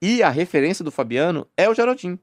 E 0.01 0.21
a 0.21 0.31
referência 0.31 0.85
do 0.85 0.91
Fabiano 0.91 1.47
é 1.57 1.69
o 1.69 1.75
Geraldinho. 1.75 2.19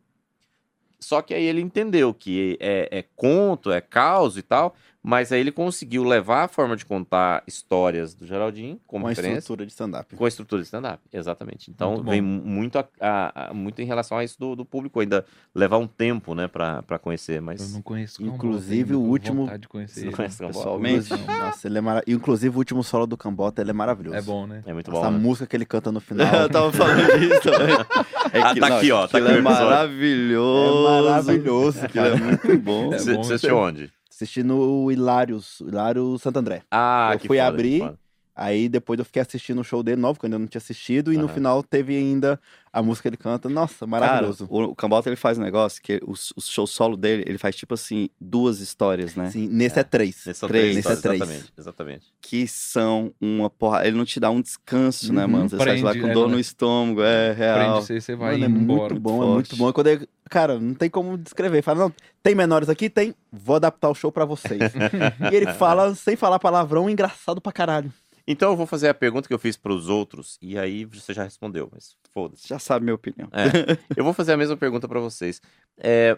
Só 1.02 1.22
que 1.22 1.34
aí 1.34 1.46
ele 1.46 1.62
entendeu 1.62 2.14
que 2.14 2.58
é, 2.60 2.90
é 3.00 3.06
conto, 3.16 3.72
é 3.72 3.80
caos 3.80 4.38
e 4.38 4.42
tal, 4.42 4.76
mas 5.02 5.32
aí 5.32 5.40
ele 5.40 5.52
conseguiu 5.52 6.04
levar 6.04 6.44
a 6.44 6.48
forma 6.48 6.76
de 6.76 6.86
contar 6.86 7.42
histórias 7.48 8.14
do 8.14 8.26
Geraldinho 8.26 8.80
como 8.86 9.04
Com 9.04 9.08
a 9.10 9.12
estrutura 9.14 9.66
de 9.66 9.72
stand-up. 9.72 10.16
com 10.16 10.26
a 10.26 10.28
estrutura 10.28 10.62
de 10.62 10.66
stand-up, 10.66 11.02
exatamente. 11.14 11.72
Então 11.72 11.94
Muito 11.94 12.10
vem 12.10 12.22
muito, 12.22 12.78
a- 12.78 12.88
a- 13.00 13.50
a- 13.50 13.54
muito 13.54 13.82
em 13.82 13.86
relação 13.86 14.18
a 14.18 14.24
isso 14.24 14.38
do, 14.40 14.56
do 14.56 14.66
público 14.66 15.00
ainda 15.00 15.26
levar 15.56 15.78
um 15.78 15.88
tempo, 15.88 16.36
né, 16.36 16.48
pra, 16.48 16.84
pra 16.84 17.00
conhecer, 17.00 17.38
Eu 17.38 17.44
mas 17.44 17.74
não 17.74 17.82
conheço 17.82 18.18
Cambota 18.20 18.36
Inclusive, 18.36 18.94
o 18.96 18.98
tenho 19.00 19.10
último- 19.10 19.42
vontade 19.44 19.62
de 19.62 19.68
conhecer 19.70 19.94
Você 19.94 20.02
não 20.02 20.08
ele. 20.10 20.16
conhece 20.18 20.38
Cambota? 20.38 20.58
Pessoalmente. 20.60 21.10
Não. 21.12 21.38
Nossa, 21.40 21.68
ele 21.68 21.78
é 21.78 21.82
mara... 21.82 22.04
Inclusive, 22.06 22.56
o 22.56 22.58
último 22.60 22.84
solo 22.84 23.08
do 23.08 23.16
Cambota, 23.18 23.62
ele 23.62 23.70
é 23.70 23.74
maravilhoso. 23.74 24.18
É 24.18 24.22
bom, 24.22 24.46
né? 24.46 24.64
é 24.66 24.74
muito 24.74 24.92
Essa 24.92 25.00
bom. 25.02 25.12
Né? 25.12 25.18
música 25.18 25.48
que 25.48 25.56
ele 25.56 25.66
canta 25.66 25.92
no 25.92 26.00
final. 26.02 26.28
Eu 26.44 26.50
tava 26.50 26.72
falando 26.74 27.20
disso 27.20 27.42
também. 27.44 27.76
É 28.32 28.42
Ah, 28.42 28.54
tá 28.56 28.78
aqui, 28.78 28.92
ó, 28.92 29.08
tá 29.08 29.18
aqui 29.18 29.28
é 29.28 29.42
maravilhoso. 29.42 30.88
É 30.88 31.02
maravilhoso, 31.12 31.86
Aquilo 31.86 32.06
é 32.06 32.16
muito 32.20 32.58
bom. 32.60 32.94
É 32.94 33.00
Você 33.00 33.14
bom 33.14 33.24
você 33.24 33.34
assistiu 33.36 33.58
onde? 33.58 33.92
Assisti 34.20 34.44
no 34.44 34.92
Hilários, 34.92 35.62
Hilário 35.62 36.18
Santo 36.18 36.40
André. 36.40 36.64
Ah, 36.70 37.12
Eu 37.14 37.20
que 37.20 37.28
fui 37.28 37.38
foda, 37.38 37.48
abrir, 37.48 37.80
que 37.80 37.86
foda. 37.86 38.00
Aí 38.42 38.70
depois 38.70 38.98
eu 38.98 39.04
fiquei 39.04 39.22
assistindo 39.22 39.60
o 39.60 39.64
show 39.66 39.84
dele 39.84 40.00
novo, 40.00 40.18
que 40.18 40.26
eu 40.26 40.28
ainda 40.28 40.40
não 40.40 40.48
tinha 40.48 40.60
assistido, 40.60 41.12
e 41.12 41.18
no 41.18 41.26
Aham. 41.26 41.34
final 41.34 41.62
teve 41.62 41.98
ainda 41.98 42.40
a 42.72 42.82
música 42.82 43.10
que 43.10 43.16
ele 43.16 43.18
canta. 43.18 43.50
Nossa, 43.50 43.86
maravilhoso. 43.86 44.48
Cara, 44.48 44.62
o, 44.68 44.72
o 44.72 44.76
Cambota 44.76 45.10
ele 45.10 45.18
faz 45.18 45.38
um 45.38 45.42
negócio 45.42 45.82
que 45.82 46.00
o, 46.06 46.12
o 46.14 46.42
show 46.42 46.66
solo 46.66 46.96
dele, 46.96 47.24
ele 47.28 47.38
faz 47.38 47.54
tipo 47.56 47.74
assim, 47.74 48.10
duas 48.22 48.62
histórias, 48.62 49.14
né? 49.16 49.30
Sim, 49.30 49.50
nesse 49.50 49.78
é, 49.80 49.84
três. 49.84 50.24
Nesses 50.26 50.38
são 50.38 50.48
Três, 50.48 50.64
três, 50.72 50.76
nesse 50.78 50.88
é 50.88 50.96
três. 51.02 51.16
exatamente, 51.22 51.54
exatamente. 51.58 52.06
Que 52.22 52.48
são 52.48 53.14
uma 53.20 53.50
porra. 53.50 53.86
Ele 53.86 53.98
não 53.98 54.06
te 54.06 54.20
dá 54.22 54.30
um 54.30 54.40
descanso, 54.42 55.12
né, 55.12 55.26
Uhum. 55.26 55.32
mano? 55.32 55.50
Você 55.50 55.58
sai 55.58 55.76
de 55.76 55.84
lá 55.84 55.92
Prende, 55.92 56.06
com 56.06 56.12
é, 56.12 56.14
dor 56.14 56.28
né? 56.30 56.34
no 56.36 56.40
estômago, 56.40 57.02
é 57.02 57.34
real. 57.34 57.58
Prende 57.58 57.86
você, 57.88 58.00
você 58.00 58.16
vai 58.16 58.38
Mano, 58.38 58.46
é 58.46 58.48
embora. 58.62 58.80
muito 58.94 59.02
bom, 59.02 59.24
é 59.24 59.34
muito 59.34 59.56
bom. 59.58 59.70
E 59.70 59.74
Quando 59.74 59.88
ele- 59.88 60.08
cara, 60.30 60.58
não 60.60 60.74
tem 60.76 60.90
como 60.90 61.18
descrever. 61.18 61.62
Fala, 61.62 61.80
não, 61.80 61.94
tem 62.24 62.36
menores 62.36 62.70
aqui? 62.70 62.90
Tem. 62.90 63.14
Vou 63.32 63.56
adaptar 63.58 63.90
o 63.90 63.96
show 63.96 64.12
pra 64.14 64.24
vocês. 64.26 64.62
e 65.32 65.36
ele 65.36 65.52
fala, 65.54 65.94
sem 65.96 66.16
falar 66.16 66.40
palavrão, 66.40 66.90
engraçado 66.90 67.42
pra 67.42 67.52
caralho. 67.52 67.92
Então 68.32 68.52
eu 68.52 68.56
vou 68.56 68.68
fazer 68.68 68.88
a 68.90 68.94
pergunta 68.94 69.28
que 69.28 69.34
eu 69.34 69.40
fiz 69.40 69.58
pros 69.58 69.90
outros, 69.90 70.38
e 70.42 70.58
aí 70.58 70.86
você 70.86 71.14
já 71.14 71.24
respondeu, 71.24 71.68
mas 71.72 71.96
foda-se. 72.14 72.48
Já 72.48 72.60
sabe 72.60 72.84
minha 72.86 72.94
opinião. 72.96 73.28
É, 73.32 73.76
eu 73.98 74.04
vou 74.04 74.14
fazer 74.14 74.34
a 74.34 74.38
mesma 74.38 74.56
pergunta 74.56 74.88
pra 74.88 75.00
vocês. 75.00 75.42
É, 75.78 76.14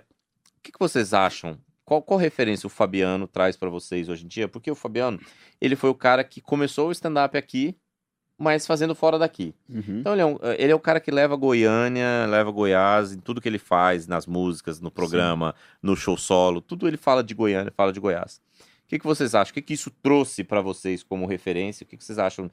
o 0.58 0.62
que, 0.62 0.72
que 0.74 0.80
vocês 0.80 1.14
acham? 1.14 1.58
Qual, 1.86 2.02
qual 2.02 2.20
referência 2.20 2.68
o 2.68 2.70
Fabiano 2.70 3.28
traz 3.28 3.56
pra 3.56 3.70
vocês 3.70 4.10
hoje 4.10 4.26
em 4.26 4.28
dia? 4.28 4.48
Porque 4.48 4.70
o 4.70 4.76
Fabiano, 4.76 5.20
ele 5.60 5.76
foi 5.76 5.90
o 5.90 5.96
cara 5.96 6.24
que 6.24 6.42
começou 6.42 6.90
o 6.90 6.92
stand-up 6.92 7.38
aqui, 7.38 7.76
mas 8.38 8.66
fazendo 8.66 8.96
fora 8.96 9.20
daqui. 9.20 9.54
Uhum. 9.70 10.00
Então 10.00 10.14
ele 10.14 10.22
é, 10.22 10.26
um- 10.26 10.38
ele 10.58 10.72
é 10.72 10.76
o 10.76 10.80
cara 10.80 11.00
que 11.00 11.12
leva 11.12 11.36
Goiânia, 11.36 12.26
leva 12.28 12.50
Goiás 12.52 13.14
em 13.14 13.20
tudo 13.20 13.40
que 13.40 13.48
ele 13.48 13.60
faz, 13.60 14.08
nas 14.08 14.26
músicas, 14.26 14.80
no 14.82 14.90
programa, 14.92 15.54
no 15.82 15.96
show 15.96 16.18
solo, 16.18 16.60
tudo 16.62 16.88
ele 16.88 16.98
fala 16.98 17.24
de 17.24 17.34
Goiânia, 17.34 17.72
fala 17.76 17.94
de 17.94 18.00
Goiás. 18.00 18.42
O 18.92 18.94
que, 18.94 19.00
que 19.00 19.08
vocês 19.08 19.34
acham? 19.34 19.52
O 19.52 19.54
que, 19.54 19.62
que 19.62 19.74
isso 19.74 19.90
trouxe 19.90 20.44
pra 20.44 20.60
vocês 20.60 21.02
como 21.02 21.26
referência? 21.26 21.86
O 21.86 21.88
que, 21.88 21.96
que 21.96 22.04
vocês 22.04 22.20
acham? 22.20 22.52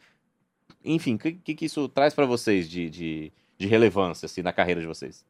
Enfim, 0.85 1.17
o 1.17 1.19
que, 1.19 1.33
que, 1.33 1.65
isso 1.65 1.89
traz 1.89 2.15
pra 2.15 2.27
vocês 2.27 2.71
de, 2.71 2.89
de, 2.89 3.33
de 3.59 3.67
relevância 3.67 4.27
assim, 4.27 4.41
na 4.41 4.53
carreira 4.53 4.81
de 4.81 4.87
vocês? 4.87 5.27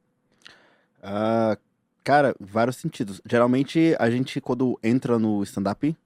Ah, 1.03 1.57
cara, 2.05 2.37
vários 2.39 2.77
sentidos. 2.77 3.23
Geralmente, 3.25 3.97
a 3.99 4.11
gente, 4.11 4.39
quando 4.39 4.79
entra 4.83 5.19
no 5.19 5.43
stand-up, 5.45 5.97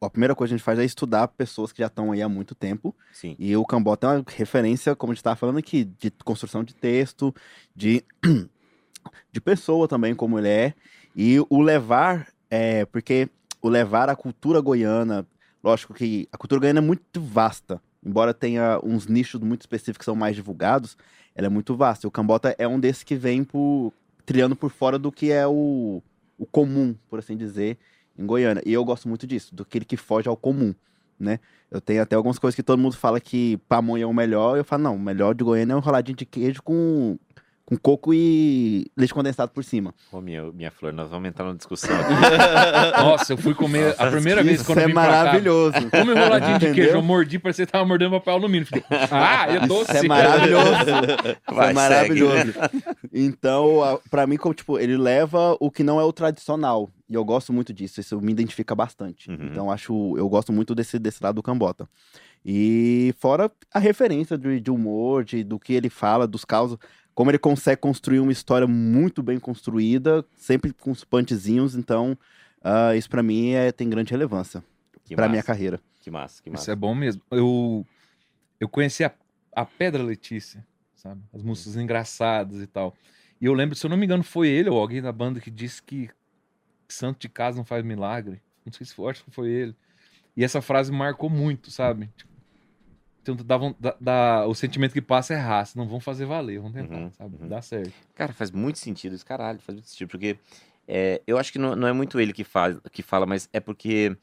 a, 0.00 0.06
a 0.06 0.10
primeira 0.10 0.36
coisa 0.36 0.50
que 0.50 0.54
a 0.54 0.58
gente 0.58 0.64
faz 0.64 0.78
é 0.78 0.84
estudar 0.84 1.26
pessoas 1.26 1.72
que 1.72 1.80
já 1.80 1.88
estão 1.88 2.12
aí 2.12 2.22
há 2.22 2.28
muito 2.28 2.54
tempo. 2.54 2.94
Sim. 3.12 3.34
E 3.36 3.56
o 3.56 3.64
Cambota 3.64 4.06
é 4.06 4.10
uma 4.18 4.24
referência, 4.28 4.94
como 4.94 5.10
a 5.10 5.14
gente 5.14 5.22
estava 5.22 5.34
falando 5.34 5.58
aqui, 5.58 5.82
de 5.82 6.12
construção 6.24 6.62
de 6.62 6.72
texto, 6.72 7.34
de, 7.74 8.04
de 9.32 9.40
pessoa 9.40 9.88
também, 9.88 10.14
como 10.14 10.38
ele 10.38 10.50
é. 10.50 10.74
E 11.16 11.44
o 11.50 11.60
levar, 11.60 12.28
é, 12.48 12.84
porque 12.84 13.28
o 13.64 13.68
levar 13.70 14.10
a 14.10 14.14
cultura 14.14 14.60
goiana, 14.60 15.26
lógico 15.62 15.94
que 15.94 16.28
a 16.30 16.36
cultura 16.36 16.60
goiana 16.60 16.80
é 16.80 16.82
muito 16.82 17.18
vasta. 17.18 17.80
Embora 18.04 18.34
tenha 18.34 18.78
uns 18.84 19.06
nichos 19.06 19.40
muito 19.40 19.62
específicos 19.62 19.96
que 20.00 20.04
são 20.04 20.14
mais 20.14 20.36
divulgados, 20.36 20.98
ela 21.34 21.46
é 21.46 21.48
muito 21.48 21.74
vasta. 21.74 22.06
E 22.06 22.08
o 22.08 22.10
Cambota 22.10 22.54
é 22.58 22.68
um 22.68 22.78
desses 22.78 23.02
que 23.02 23.16
vem 23.16 23.42
por, 23.42 23.90
trilhando 24.26 24.54
por 24.54 24.70
fora 24.70 24.98
do 24.98 25.10
que 25.10 25.32
é 25.32 25.46
o, 25.46 26.02
o 26.36 26.44
comum, 26.44 26.94
por 27.08 27.18
assim 27.18 27.38
dizer, 27.38 27.78
em 28.18 28.26
Goiânia. 28.26 28.62
E 28.66 28.72
eu 28.74 28.84
gosto 28.84 29.08
muito 29.08 29.26
disso, 29.26 29.54
do 29.54 29.64
que 29.64 29.96
foge 29.96 30.28
ao 30.28 30.36
comum, 30.36 30.74
né? 31.18 31.40
Eu 31.70 31.80
tenho 31.80 32.02
até 32.02 32.14
algumas 32.14 32.38
coisas 32.38 32.54
que 32.54 32.62
todo 32.62 32.78
mundo 32.78 32.98
fala 32.98 33.18
que 33.18 33.56
pamonha 33.66 34.04
é 34.04 34.06
o 34.06 34.12
melhor. 34.12 34.58
Eu 34.58 34.64
falo, 34.64 34.82
não, 34.82 34.96
o 34.96 35.00
melhor 35.00 35.34
de 35.34 35.42
Goiânia 35.42 35.72
é 35.72 35.76
um 35.76 35.78
enroladinho 35.78 36.18
de 36.18 36.26
queijo 36.26 36.62
com, 36.62 37.18
com 37.66 37.76
coco 37.78 38.12
e 38.12 38.86
leite 38.96 39.14
condensado 39.14 39.50
por 39.52 39.64
cima. 39.64 39.94
Ô, 40.12 40.20
minha, 40.20 40.42
minha 40.52 40.70
flor, 40.70 40.92
nós 40.92 41.08
vamos 41.08 41.28
entrar 41.28 41.46
numa 41.46 41.56
discussão 41.56 41.96
aqui. 41.98 42.12
Nossa, 43.02 43.32
eu 43.32 43.36
fui 43.38 43.54
comer 43.54 43.94
a 43.98 44.10
primeira 44.10 44.42
vez 44.42 44.62
quando 44.62 44.78
eu 44.78 44.84
é 44.84 44.86
vim 44.88 44.92
pra 44.92 45.02
cá. 45.04 45.08
maravilhoso. 45.10 45.90
Como 45.90 46.12
enroladinho 46.12 46.58
de 46.58 46.72
queijo, 46.74 46.96
eu 46.96 47.02
mordi, 47.02 47.38
parecia 47.38 47.64
que 47.64 47.72
tava 47.72 47.86
mordendo 47.86 48.10
papel 48.12 48.34
alumínio. 48.34 48.66
Fiquei, 48.66 48.84
ah, 49.10 49.46
é 49.48 49.66
doce. 49.66 49.92
Isso 49.92 50.04
é 50.04 50.08
maravilhoso. 50.08 50.64
Vai, 51.50 51.70
é 51.70 51.72
maravilhoso. 51.72 52.52
Então, 53.12 53.82
a- 53.82 53.98
pra 54.10 54.26
mim, 54.26 54.36
como, 54.36 54.54
tipo, 54.54 54.78
ele 54.78 54.96
leva 54.96 55.56
o 55.60 55.70
que 55.70 55.82
não 55.82 55.98
é 56.00 56.04
o 56.04 56.12
tradicional. 56.12 56.90
E 57.08 57.14
eu 57.14 57.24
gosto 57.24 57.52
muito 57.52 57.72
disso. 57.72 58.00
Isso 58.00 58.20
me 58.20 58.32
identifica 58.32 58.74
bastante. 58.74 59.30
Uhum. 59.30 59.48
Então, 59.50 59.70
acho, 59.70 60.16
eu 60.16 60.28
gosto 60.28 60.52
muito 60.52 60.74
desse, 60.74 60.98
desse 60.98 61.22
lado 61.22 61.36
do 61.36 61.42
Cambota. 61.42 61.88
E 62.44 63.14
fora 63.18 63.50
a 63.72 63.78
referência 63.78 64.36
de, 64.36 64.60
de 64.60 64.70
humor, 64.70 65.24
de, 65.24 65.42
do 65.42 65.58
que 65.58 65.72
ele 65.72 65.88
fala, 65.88 66.26
dos 66.26 66.44
causos. 66.44 66.76
Como 67.14 67.30
ele 67.30 67.38
consegue 67.38 67.80
construir 67.80 68.20
uma 68.20 68.32
história 68.32 68.66
muito 68.66 69.22
bem 69.22 69.38
construída, 69.38 70.24
sempre 70.36 70.72
com 70.72 70.90
os 70.90 71.04
punchzinhos. 71.04 71.74
Então, 71.74 72.18
ah, 72.62 72.96
isso 72.96 73.08
pra 73.08 73.22
mim 73.22 73.50
é, 73.52 73.70
tem 73.70 73.88
grande 73.88 74.10
relevância 74.10 74.62
massa, 75.12 75.28
minha 75.28 75.42
carreira. 75.42 75.80
Que 76.00 76.10
massa, 76.10 76.42
que 76.42 76.48
Isso 76.48 76.58
massa. 76.58 76.72
é 76.72 76.76
bom 76.76 76.94
mesmo. 76.94 77.22
Eu, 77.30 77.86
eu 78.58 78.68
conheci 78.68 79.04
a, 79.04 79.12
a 79.54 79.64
Pedra 79.64 80.02
Letícia, 80.02 80.66
sabe? 80.94 81.20
As 81.32 81.42
músicas 81.42 81.76
engraçadas 81.76 82.60
e 82.60 82.66
tal. 82.66 82.94
E 83.40 83.46
eu 83.46 83.52
lembro, 83.52 83.76
se 83.76 83.84
eu 83.84 83.90
não 83.90 83.96
me 83.96 84.06
engano, 84.06 84.22
foi 84.22 84.48
ele 84.48 84.70
ou 84.70 84.80
alguém 84.80 85.02
da 85.02 85.12
banda 85.12 85.40
que 85.40 85.50
disse 85.50 85.82
que 85.82 86.08
santo 86.88 87.20
de 87.20 87.28
casa 87.28 87.56
não 87.58 87.64
faz 87.64 87.84
milagre. 87.84 88.40
Não 88.64 88.72
sei 88.72 88.86
se 88.86 88.94
foi, 88.94 89.10
acho 89.10 89.24
que 89.24 89.30
foi 89.30 89.50
ele. 89.50 89.76
E 90.36 90.42
essa 90.42 90.62
frase 90.62 90.90
marcou 90.90 91.28
muito, 91.28 91.70
sabe? 91.70 92.10
Tipo, 92.16 92.32
então, 93.32 93.36
dá, 93.44 93.58
dá- 93.80 93.96
dá- 94.00 94.46
o 94.46 94.54
sentimento 94.54 94.92
que 94.92 95.00
passa 95.02 95.34
é 95.34 95.36
raça. 95.36 95.78
Não 95.78 95.88
vão 95.88 95.98
fazer 96.00 96.26
valer, 96.26 96.60
vão 96.60 96.70
tentar, 96.70 96.94
Uhum, 96.96 97.10
sabe? 97.12 97.36
uhum. 97.40 97.48
Dá 97.48 97.60
certo. 97.62 97.92
Cara, 98.14 98.32
faz 98.32 98.50
muito 98.50 98.78
sentido 98.78 99.14
isso, 99.14 99.24
caralho, 99.26 99.58
faz 99.60 99.74
muito 99.74 99.88
sentido, 99.88 100.08
porque 100.08 100.36
é, 100.86 101.20
eu 101.26 101.38
acho 101.38 101.50
que 101.52 101.58
não, 101.58 101.74
não 101.74 101.88
é 101.88 101.92
muito 101.92 102.20
ele 102.20 102.32
que, 102.32 102.44
faz, 102.44 102.76
que 102.92 103.02
fala, 103.02 103.24
mas 103.26 103.48
é 103.52 103.58
porque 103.60 104.14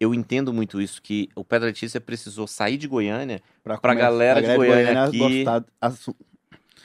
eu 0.00 0.12
entendo 0.14 0.52
muito 0.52 0.80
isso, 0.80 1.00
que 1.00 1.28
o 1.34 1.44
Pedro 1.44 1.66
Letícia 1.66 2.00
precisou 2.00 2.46
sair 2.46 2.76
de 2.76 2.86
Goiânia 2.88 3.40
Pra 3.64 3.78
começar- 3.78 4.00
galera 4.00 4.42
de 4.42 4.56
Goiânia 4.56 5.04
aqui- 5.04 5.18
gostar, 5.18 5.64
assu- 5.80 6.14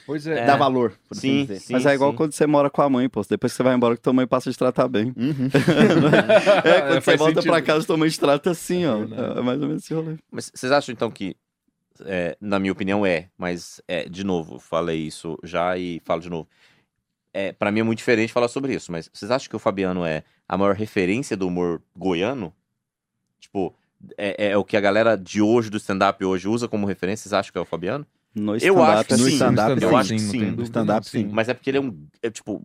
Pois 0.06 0.26
é. 0.26 0.40
É. 0.40 0.44
dar 0.46 0.56
valor, 0.58 0.90
por 1.08 1.16
assim 1.16 1.20
Sim, 1.28 1.40
dizer. 1.46 1.60
sim. 1.60 1.72
Mas 1.72 1.86
é 1.86 1.94
igual 1.94 2.10
sim. 2.10 2.16
quando 2.18 2.32
você 2.32 2.46
mora 2.46 2.68
com 2.68 2.82
a 2.82 2.90
mãe, 2.90 3.08
pô. 3.08 3.22
Depois 3.26 3.52
que 3.52 3.56
você 3.56 3.62
vai 3.62 3.74
embora, 3.74 3.96
que 3.96 4.02
tua 4.02 4.12
mãe 4.12 4.26
passa 4.26 4.50
a 4.50 4.52
te 4.52 4.58
tratar 4.58 4.86
bem. 4.86 5.14
Uhum. 5.16 5.48
É, 6.64 6.80
quando 6.82 6.94
você 6.94 7.00
faz 7.00 7.18
volta 7.18 7.34
sentido. 7.36 7.50
pra 7.50 7.62
casa, 7.62 7.86
tua 7.86 7.96
mãe 7.96 8.10
te 8.10 8.20
trata 8.20 8.50
assim, 8.50 8.84
ó. 8.84 8.98
Verdade. 8.98 9.38
É 9.38 9.42
mais 9.42 9.62
ou 9.62 9.68
menos 9.68 9.82
esse 9.82 9.94
rolê. 9.94 10.16
Mas 10.30 10.50
vocês 10.54 10.70
acham 10.72 10.92
então 10.92 11.10
que 11.10 11.34
é, 12.04 12.36
na 12.40 12.58
minha 12.58 12.72
opinião, 12.72 13.04
é. 13.04 13.28
Mas, 13.36 13.80
é, 13.86 14.08
de 14.08 14.24
novo, 14.24 14.58
falei 14.58 14.98
isso 15.06 15.38
já 15.42 15.76
e 15.78 16.00
falo 16.04 16.20
de 16.20 16.30
novo. 16.30 16.48
É, 17.32 17.52
para 17.52 17.70
mim 17.72 17.80
é 17.80 17.82
muito 17.82 17.98
diferente 17.98 18.32
falar 18.32 18.48
sobre 18.48 18.74
isso, 18.74 18.92
mas 18.92 19.10
vocês 19.12 19.30
acham 19.30 19.48
que 19.50 19.56
o 19.56 19.58
Fabiano 19.58 20.04
é 20.04 20.22
a 20.48 20.56
maior 20.56 20.74
referência 20.74 21.36
do 21.36 21.48
humor 21.48 21.82
goiano? 21.96 22.52
Tipo, 23.40 23.74
é, 24.16 24.50
é 24.50 24.56
o 24.56 24.64
que 24.64 24.76
a 24.76 24.80
galera 24.80 25.16
de 25.16 25.42
hoje, 25.42 25.68
do 25.70 25.76
stand-up 25.76 26.24
hoje, 26.24 26.48
usa 26.48 26.68
como 26.68 26.86
referência? 26.86 27.24
Vocês 27.24 27.32
acham 27.32 27.50
que 27.52 27.58
é 27.58 27.60
o 27.60 27.64
Fabiano? 27.64 28.06
No 28.34 28.56
Eu 28.56 28.82
acho 28.82 29.04
que 29.04 29.12
no 29.16 29.24
sim. 29.26 29.32
stand-up, 29.34 29.82
eu 29.82 29.88
sim, 29.90 29.94
acho 29.96 30.08
que 30.14 30.20
não 30.22 30.30
sim. 30.30 30.50
No 30.50 30.62
stand-up, 30.64 31.08
sim. 31.08 31.28
Mas 31.32 31.48
é 31.48 31.54
porque 31.54 31.70
ele 31.70 31.78
é 31.78 31.80
um. 31.80 32.06
É, 32.22 32.30
tipo, 32.30 32.62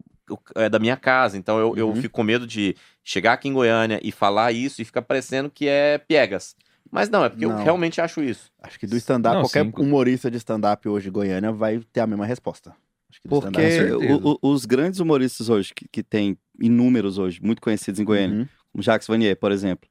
é 0.55 0.67
da 0.69 0.79
minha 0.79 0.97
casa, 0.97 1.37
então 1.37 1.59
eu, 1.59 1.77
eu 1.77 1.89
Uhum. 1.89 1.95
fico 1.95 2.15
com 2.15 2.23
medo 2.23 2.45
de 2.47 2.75
chegar 3.03 3.33
aqui 3.33 3.47
em 3.47 3.53
Goiânia 3.53 3.99
e 4.03 4.11
falar 4.11 4.51
isso 4.51 4.81
e 4.81 4.85
ficar 4.85 5.01
parecendo 5.03 5.49
que 5.49 5.67
é 5.67 5.97
piegas. 5.99 6.55
Mas 6.91 7.09
não, 7.09 7.23
é 7.23 7.29
porque 7.29 7.45
eu 7.45 7.49
Não. 7.49 7.63
realmente 7.63 8.01
acho 8.01 8.21
isso. 8.21 8.51
Acho 8.61 8.79
que 8.79 8.87
do 8.87 8.97
stand-up, 8.97 9.35
Não, 9.35 9.41
qualquer 9.43 9.63
sim. 9.65 9.71
humorista 9.77 10.29
de 10.31 10.37
stand-up 10.37 10.87
hoje 10.89 11.09
em 11.09 11.11
Goiânia 11.11 11.51
vai 11.51 11.79
ter 11.93 11.99
a 12.01 12.07
mesma 12.07 12.25
resposta. 12.25 12.75
Acho 13.09 13.21
que 13.21 13.27
do 13.27 13.39
Porque 13.39 13.69
certeza. 13.69 13.97
o- 13.97 14.37
o- 14.41 14.51
os 14.51 14.65
grandes 14.65 14.99
humoristas 14.99 15.49
hoje, 15.49 15.73
que, 15.73 15.87
que 15.87 16.01
tem 16.03 16.37
inúmeros 16.59 17.17
hoje, 17.17 17.39
muito 17.43 17.61
conhecidos 17.61 17.99
em 17.99 18.03
Goiânia, 18.03 18.39
Uhum. 18.39 18.47
como 18.71 18.83
Jacques 18.83 19.07
Vanier, 19.07 19.35
por 19.37 19.51
exemplo. 19.51 19.89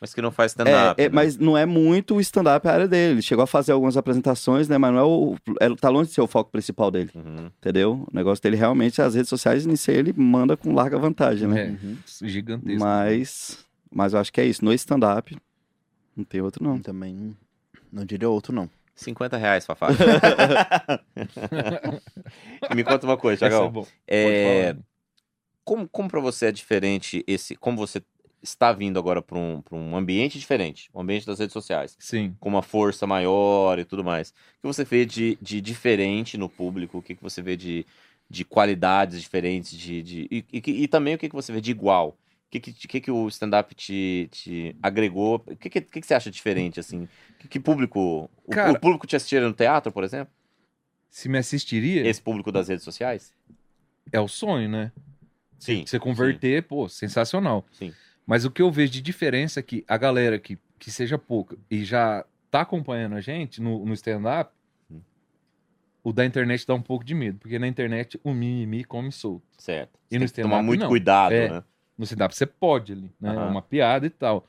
Mas 0.00 0.14
que 0.14 0.22
não 0.22 0.30
faz 0.30 0.52
É, 0.52 0.52
stand-up. 0.52 1.02
é, 1.02 1.08
né? 1.08 1.10
Mas 1.12 1.36
não 1.36 1.58
é 1.58 1.66
muito 1.66 2.14
o 2.14 2.20
stand-up 2.20 2.68
a 2.68 2.72
área 2.72 2.86
dele. 2.86 3.14
Ele 3.14 3.22
chegou 3.22 3.42
a 3.42 3.46
fazer 3.48 3.72
algumas 3.72 3.96
apresentações, 3.96 4.68
né? 4.68 4.78
Mas 4.78 4.92
não 4.92 4.98
é 5.00 5.02
o. 5.04 5.36
É, 5.60 5.74
tá 5.74 5.88
longe 5.88 6.08
de 6.10 6.14
ser 6.14 6.20
o 6.20 6.26
foco 6.28 6.52
principal 6.52 6.88
dele, 6.90 7.10
Uhum. 7.14 7.50
entendeu? 7.58 8.06
O 8.06 8.16
negócio 8.16 8.40
dele 8.42 8.54
realmente, 8.56 9.02
as 9.02 9.14
redes 9.16 9.28
sociais, 9.28 9.66
nisso 9.66 9.90
aí 9.90 9.96
ele 9.96 10.12
manda 10.16 10.56
com 10.56 10.72
larga 10.72 10.96
vantagem, 10.98 11.48
né? 11.48 11.60
É, 11.62 11.68
Uhum. 11.70 11.96
gigantesco. 12.22 12.78
Mas. 12.78 13.58
Mas 13.92 14.12
eu 14.12 14.20
acho 14.20 14.32
que 14.32 14.40
é 14.40 14.44
isso. 14.46 14.64
No 14.64 14.72
stand-up, 14.72 15.36
não 16.18 16.24
tem 16.24 16.40
outro, 16.40 16.64
não. 16.64 16.80
Também 16.80 17.36
não 17.92 18.04
diria 18.04 18.28
outro, 18.28 18.52
não. 18.52 18.68
50 18.94 19.36
reais, 19.36 19.64
Fafá. 19.64 19.88
Me 22.74 22.82
conta 22.82 23.06
uma 23.06 23.16
coisa, 23.16 23.46
é 23.46 23.48
Thiagão. 23.48 23.86
É, 24.06 24.72
falar. 24.72 24.84
como, 25.64 25.88
como 25.88 26.08
para 26.08 26.20
você 26.20 26.46
é 26.46 26.52
diferente 26.52 27.24
esse. 27.26 27.54
Como 27.54 27.76
você 27.76 28.02
está 28.42 28.72
vindo 28.72 28.98
agora 28.98 29.22
para 29.22 29.38
um, 29.38 29.62
pra 29.62 29.76
um 29.76 29.96
ambiente 29.96 30.38
diferente, 30.38 30.90
um 30.92 31.00
ambiente 31.00 31.26
das 31.26 31.38
redes 31.38 31.52
sociais, 31.52 31.96
Sim. 31.98 32.34
com 32.40 32.48
uma 32.48 32.62
força 32.62 33.06
maior 33.06 33.78
e 33.78 33.84
tudo 33.84 34.04
mais. 34.04 34.30
O 34.30 34.62
que 34.62 34.66
você 34.66 34.84
vê 34.84 35.06
de, 35.06 35.38
de 35.40 35.60
diferente 35.60 36.36
no 36.36 36.48
público? 36.48 36.98
O 36.98 37.02
que, 37.02 37.14
que 37.14 37.22
você 37.22 37.40
vê 37.40 37.56
de, 37.56 37.86
de 38.28 38.44
qualidades 38.44 39.20
diferentes? 39.20 39.78
De, 39.78 40.02
de, 40.02 40.28
e, 40.30 40.44
e, 40.52 40.82
e 40.82 40.88
também 40.88 41.14
o 41.14 41.18
que, 41.18 41.28
que 41.28 41.34
você 41.34 41.52
vê 41.52 41.60
de 41.60 41.70
igual? 41.70 42.16
O 42.48 42.50
que, 42.50 42.60
que, 42.60 43.00
que, 43.02 43.10
o 43.10 43.28
stand-up 43.28 43.74
te, 43.74 44.26
te 44.32 44.74
agregou? 44.82 45.44
O 45.46 45.54
que, 45.56 45.68
que, 45.68 45.80
que, 45.82 46.02
você 46.02 46.14
acha 46.14 46.30
diferente, 46.30 46.80
assim? 46.80 47.06
Que, 47.38 47.46
que 47.46 47.60
público... 47.60 48.30
o- 48.46 48.50
Cara- 48.50 48.72
o, 48.72 48.80
público 48.80 49.06
te 49.06 49.14
assistiria 49.16 49.46
no 49.46 49.52
teatro, 49.52 49.92
por 49.92 50.02
exemplo? 50.02 50.32
Se 51.10 51.28
me 51.28 51.36
assistiria, 51.36 52.06
Esse 52.08 52.22
público 52.22 52.50
das 52.50 52.68
redes 52.68 52.84
sociais? 52.84 53.34
é 54.10 54.18
o 54.18 54.26
sonho, 54.26 54.66
né? 54.66 54.90
Sim. 55.58 55.84
Você 55.86 55.98
converter, 55.98 56.62
pô, 56.62 56.88
sensacional. 56.88 57.66
Sim. 57.72 57.92
Mas 58.26 58.46
o 58.46 58.50
que 58.50 58.62
eu 58.62 58.70
vejo 58.70 58.92
de 58.92 59.02
diferença 59.02 59.60
é 59.60 59.62
que 59.62 59.84
a 59.86 59.98
galera 59.98 60.38
que, 60.38 60.58
que 60.78 60.90
seja 60.90 61.18
pouca 61.18 61.58
e 61.70 61.84
já 61.84 62.24
tá 62.50 62.62
acompanhando 62.62 63.16
a 63.16 63.20
gente 63.20 63.60
no, 63.60 63.84
no 63.84 63.92
stand-up, 63.92 64.50
Hum. 64.90 65.00
o 66.02 66.14
da 66.14 66.24
internet 66.24 66.66
dá 66.66 66.72
um 66.72 66.80
pouco 66.80 67.04
de 67.04 67.14
medo. 67.14 67.38
Porque 67.38 67.58
na 67.58 67.68
internet 67.68 68.18
o 68.24 68.32
mimimi 68.32 68.84
come 68.84 69.12
solto. 69.12 69.44
Certo. 69.58 69.98
E 70.10 70.14
Você 70.14 70.18
no 70.18 70.24
tem 70.24 70.28
que 70.28 70.34
tomar 70.42 70.46
stand-up, 70.56 70.66
muito 70.66 70.80
não. 70.80 70.88
cuidado, 70.88 71.32
É. 71.34 71.50
né? 71.50 71.64
No 71.98 72.04
stand-up 72.04 72.34
você 72.34 72.46
pode 72.46 72.92
ali, 72.92 73.10
né? 73.20 73.30
Aham. 73.30 73.50
Uma 73.50 73.62
piada 73.62 74.06
e 74.06 74.10
tal. 74.10 74.46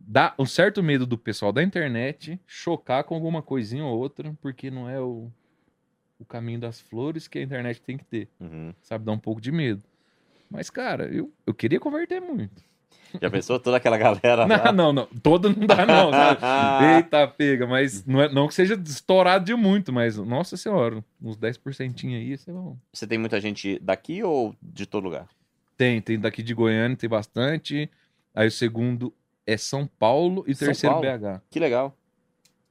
Dá 0.00 0.34
um 0.38 0.46
certo 0.46 0.82
medo 0.82 1.06
do 1.06 1.18
pessoal 1.18 1.52
da 1.52 1.62
internet 1.62 2.40
chocar 2.46 3.04
com 3.04 3.14
alguma 3.14 3.42
coisinha 3.42 3.84
ou 3.84 3.98
outra, 3.98 4.34
porque 4.40 4.70
não 4.70 4.88
é 4.88 5.00
o, 5.00 5.30
o 6.18 6.24
caminho 6.24 6.60
das 6.60 6.80
flores 6.80 7.28
que 7.28 7.38
a 7.38 7.42
internet 7.42 7.80
tem 7.82 7.96
que 7.98 8.04
ter. 8.04 8.28
Uhum. 8.40 8.72
Sabe? 8.82 9.04
Dá 9.04 9.12
um 9.12 9.18
pouco 9.18 9.40
de 9.40 9.52
medo. 9.52 9.82
Mas, 10.50 10.70
cara, 10.70 11.06
eu, 11.06 11.30
eu 11.46 11.52
queria 11.52 11.80
converter 11.80 12.20
muito. 12.20 12.64
Já 13.20 13.30
pensou 13.30 13.58
toda 13.58 13.76
aquela 13.78 13.96
galera 13.96 14.44
lá? 14.44 14.72
Não, 14.72 14.72
não, 14.72 14.92
não. 14.92 15.06
Todo 15.22 15.48
não 15.48 15.66
dá, 15.66 15.86
não. 15.86 16.10
Eita, 16.96 17.26
pega. 17.26 17.66
Mas 17.66 18.04
não, 18.04 18.22
é- 18.22 18.28
não 18.32 18.46
que 18.48 18.54
seja 18.54 18.74
estourado 18.74 19.44
de 19.44 19.54
muito, 19.54 19.92
mas, 19.92 20.16
nossa 20.18 20.56
senhora, 20.56 21.02
uns 21.22 21.36
10% 21.36 22.06
aí, 22.06 22.34
é 22.34 22.52
bom. 22.52 22.76
Você 22.92 23.06
tem 23.06 23.18
muita 23.18 23.40
gente 23.40 23.78
daqui 23.80 24.22
ou 24.22 24.54
de 24.62 24.86
todo 24.86 25.04
lugar? 25.04 25.26
Tem, 25.76 26.00
tem 26.00 26.18
daqui 26.18 26.42
de 26.42 26.54
Goiânia, 26.54 26.96
tem 26.96 27.08
bastante. 27.08 27.90
Aí 28.34 28.48
o 28.48 28.50
segundo 28.50 29.12
é 29.46 29.56
São 29.56 29.86
Paulo 29.86 30.44
e 30.46 30.52
o 30.52 30.54
São 30.56 30.68
terceiro 30.68 30.94
Paulo? 30.96 31.18
BH. 31.18 31.42
Que 31.50 31.60
legal. 31.60 31.96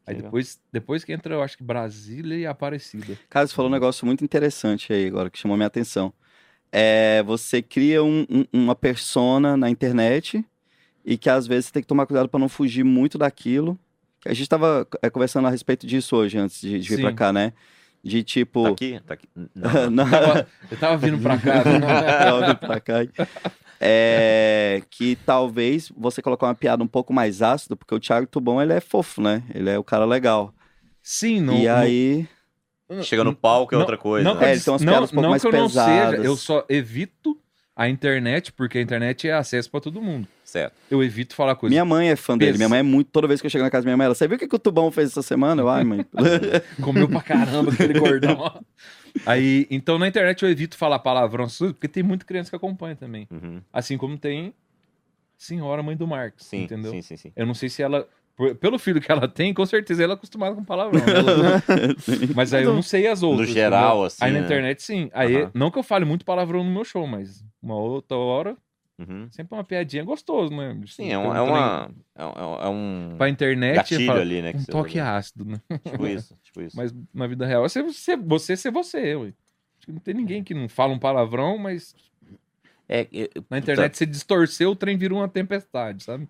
Aí 0.08 0.14
Legal. 0.16 0.30
depois, 0.30 0.60
depois 0.72 1.04
que 1.04 1.12
entra, 1.14 1.34
eu 1.34 1.42
acho 1.42 1.58
que 1.58 1.64
Brasília 1.64 2.38
e 2.38 2.46
Aparecida. 2.46 3.18
Cara, 3.28 3.48
você 3.48 3.56
falou 3.56 3.70
um 3.70 3.74
negócio 3.74 4.06
muito 4.06 4.24
interessante 4.24 4.94
aí 4.94 5.08
agora, 5.08 5.30
que 5.32 5.38
chamou 5.40 5.58
minha 5.58 5.66
atenção. 5.68 6.14
É, 6.72 7.24
você 7.24 7.62
cria 7.62 8.04
um- 8.04 8.26
um- 8.30 8.46
uma 8.54 8.76
persona 8.76 9.58
na 9.58 9.70
internet 9.70 10.46
e 11.04 11.18
que 11.18 11.30
às 11.30 11.48
vezes 11.48 11.68
você 11.68 11.74
tem 11.74 11.82
que 11.82 11.88
tomar 11.88 12.06
cuidado 12.06 12.30
para 12.30 12.40
não 12.40 12.50
fugir 12.50 12.84
muito 12.84 13.18
daquilo. 13.18 13.80
A 14.26 14.34
gente 14.34 14.50
tava 14.50 14.88
é, 15.02 15.10
conversando 15.10 15.48
a 15.48 15.52
respeito 15.52 15.88
disso 15.88 16.16
hoje, 16.16 16.38
antes 16.38 16.62
de, 16.62 16.80
de 16.80 16.90
vir 16.90 17.02
pra 17.02 17.14
cá, 17.14 17.34
né? 17.34 17.54
De 18.06 18.22
tipo... 18.24 18.64
Tá 18.64 18.70
aqui? 18.70 19.00
Tá 19.08 19.14
aqui. 19.16 19.28
Não, 19.56 19.90
não. 19.90 20.06
Não, 20.06 20.10
Tava- 20.12 20.48
eu 20.70 20.78
tava 20.78 20.98
vindo 20.98 21.18
pra 21.18 21.38
cá. 21.40 21.56
né? 21.66 21.80
Tava 22.24 22.46
vindo 22.46 22.58
pra 22.58 22.80
cá. 22.80 22.94
É, 23.82 24.82
que 24.92 25.16
talvez 25.26 25.92
você 25.98 26.22
colocar 26.22 26.46
uma 26.46 26.56
piada 26.56 26.84
um 26.84 26.88
pouco 26.88 27.12
mais 27.12 27.42
ácida, 27.42 27.76
porque 27.76 27.94
o 27.96 28.00
Thiago 28.00 28.28
Tubão, 28.28 28.62
ele 28.62 28.74
é 28.74 28.80
fofo, 28.80 29.22
né? 29.22 29.44
Ele 29.54 29.70
é 29.72 29.78
o 29.80 29.84
cara 29.84 30.06
legal. 30.06 30.54
Sim, 31.02 31.42
não. 31.42 31.58
e 31.58 31.68
aí... 31.68 32.28
Chega 33.02 33.24
no 33.24 33.36
palco 33.36 33.74
é 33.74 33.78
Não- 33.78 33.82
outra 33.82 33.98
coisa. 33.98 34.24
Não, 34.24 34.36
né? 34.40 34.46
É, 34.46 34.50
eu 34.50 34.54
ele 34.54 34.62
tem 34.62 34.72
umas 34.72 34.82
não, 34.84 34.94
piadas 34.94 35.10
um 35.10 35.14
pouco 35.16 35.22
não 35.24 35.30
mais 35.32 35.42
que 35.42 35.48
eu 35.48 35.52
não 35.52 35.66
pesadas. 35.68 36.12
seja, 36.12 36.24
eu 36.24 36.36
só 36.38 36.64
evito 36.70 37.36
a 37.76 37.90
internet, 37.90 38.54
porque 38.54 38.78
a 38.78 38.82
internet 38.82 39.28
é 39.28 39.34
acesso 39.34 39.70
pra 39.72 39.80
todo 39.82 40.00
mundo. 40.00 40.28
Certo. 40.56 40.74
Eu 40.90 41.04
evito 41.04 41.36
falar 41.36 41.56
coisas. 41.56 41.72
Minha 41.74 41.84
mãe 41.84 42.10
é 42.10 42.16
fã 42.16 42.38
dele. 42.38 42.58
Minha 42.58 42.70
mãe 42.70 42.80
é 42.80 42.84
muito. 42.84 43.10
Toda 43.12 43.28
vez 43.28 43.42
que 43.42 43.48
eu 43.48 43.52
chego 43.52 43.64
na 43.66 43.70
casa 43.70 43.84
da 43.84 43.90
minha 43.90 43.98
mãe, 43.98 44.06
ela. 44.06 44.16
Você 44.16 44.26
viu 44.26 44.38
o 44.38 44.40
que, 44.40 44.48
que 44.48 44.56
o 44.56 44.60
Tubão 44.60 44.90
fez 44.90 45.10
essa 45.10 45.22
semana? 45.22 45.62
Eu, 45.62 45.68
ai, 45.68 45.84
mãe. 45.84 46.06
Comeu 46.82 47.10
pra 47.10 47.22
caramba 47.22 47.72
aquele 47.74 48.00
gordão. 48.00 48.64
Aí, 49.26 49.68
então 49.70 50.00
na 50.00 50.08
internet 50.08 50.44
eu 50.44 50.50
evito 50.50 50.78
falar 50.78 51.00
palavrão, 51.00 51.48
porque 51.48 51.88
tem 51.90 52.04
muita 52.04 52.26
criança 52.26 52.50
que 52.50 52.56
acompanha 52.56 52.96
também. 52.96 53.28
Uhum. 53.32 53.62
Assim 53.74 53.98
como 53.98 54.18
tem 54.18 54.54
senhora 55.38 55.84
mãe 55.84 55.96
do 55.98 56.08
Marcos, 56.08 56.46
Sim, 56.46 56.64
entendeu? 56.64 56.92
sim, 56.92 57.02
sim, 57.02 57.18
sim. 57.18 57.32
Eu 57.36 57.46
não 57.46 57.54
sei 57.54 57.68
se 57.70 57.82
ela, 57.82 58.08
pelo 58.60 58.80
filho 58.80 59.02
que 59.02 59.12
ela 59.12 59.28
tem, 59.28 59.54
com 59.54 59.66
certeza 59.66 60.04
ela 60.04 60.14
é 60.14 60.16
acostumada 60.16 60.56
com 60.56 60.64
palavrão. 60.64 61.00
né? 61.06 61.14
Ela- 61.14 61.64
mas 62.36 62.54
aí 62.54 62.64
eu 62.64 62.74
não 62.74 62.82
sei 62.82 63.08
as 63.08 63.22
outras. 63.24 63.50
geral, 63.50 63.90
entendeu? 63.92 64.04
assim, 64.06 64.24
Aí 64.24 64.32
na 64.32 64.40
né? 64.40 64.46
internet 64.46 64.82
sim. 64.84 65.10
Aí 65.14 65.36
Aham. 65.36 65.52
não 65.54 65.70
que 65.72 65.78
eu 65.80 65.84
fale 65.84 66.06
muito 66.06 66.24
palavrão 66.26 66.64
no 66.64 66.72
meu 66.72 66.84
show, 66.86 67.06
mas 67.06 67.44
uma 67.62 67.76
outra 67.76 68.16
hora 68.18 68.58
Uhum. 68.98 69.28
sempre 69.32 69.56
uma 69.58 69.64
piadinha 69.64 70.04
gostoso, 70.04 70.56
né? 70.56 70.80
Sim, 70.88 71.12
é, 71.12 71.18
um, 71.18 71.36
é 71.36 71.42
uma. 71.42 71.92
É 72.16 72.26
um, 72.26 72.56
é 72.62 72.70
um 72.70 73.16
Pra 73.18 73.28
internet 73.30 73.76
gatilho 73.76 74.06
fala, 74.08 74.22
ali, 74.22 74.42
né? 74.42 74.52
um 74.56 74.60
você 74.60 74.72
toque 74.72 75.00
ácido, 75.00 75.44
né? 75.46 75.62
Tipo 75.86 76.08
isso, 76.08 76.38
tipo 76.44 76.62
isso. 76.62 76.78
Mas 76.78 76.94
na 77.14 77.28
vida 77.28 77.46
real 77.46 77.66
é 77.66 77.70
ser 77.70 77.84
você, 77.84 78.16
você 78.16 78.56
ser 78.56 78.72
você, 78.72 79.16
ué. 79.16 79.28
Acho 79.78 79.86
que 79.88 79.92
não 79.92 80.00
tem 80.00 80.14
ninguém 80.14 80.44
que 80.44 80.54
não 80.54 80.70
fala 80.70 80.94
um 80.94 81.00
palavrão, 81.00 81.58
mas 81.58 81.94
É, 82.88 83.08
eu, 83.12 83.28
eu- 83.36 83.46
na 83.50 83.58
internet 83.58 83.98
você 83.98 84.06
distorceu, 84.06 84.72
o 84.72 84.76
trem 84.76 84.98
virou 84.98 85.20
uma 85.20 85.28
tempestade, 85.28 86.04
sabe? 86.04 86.28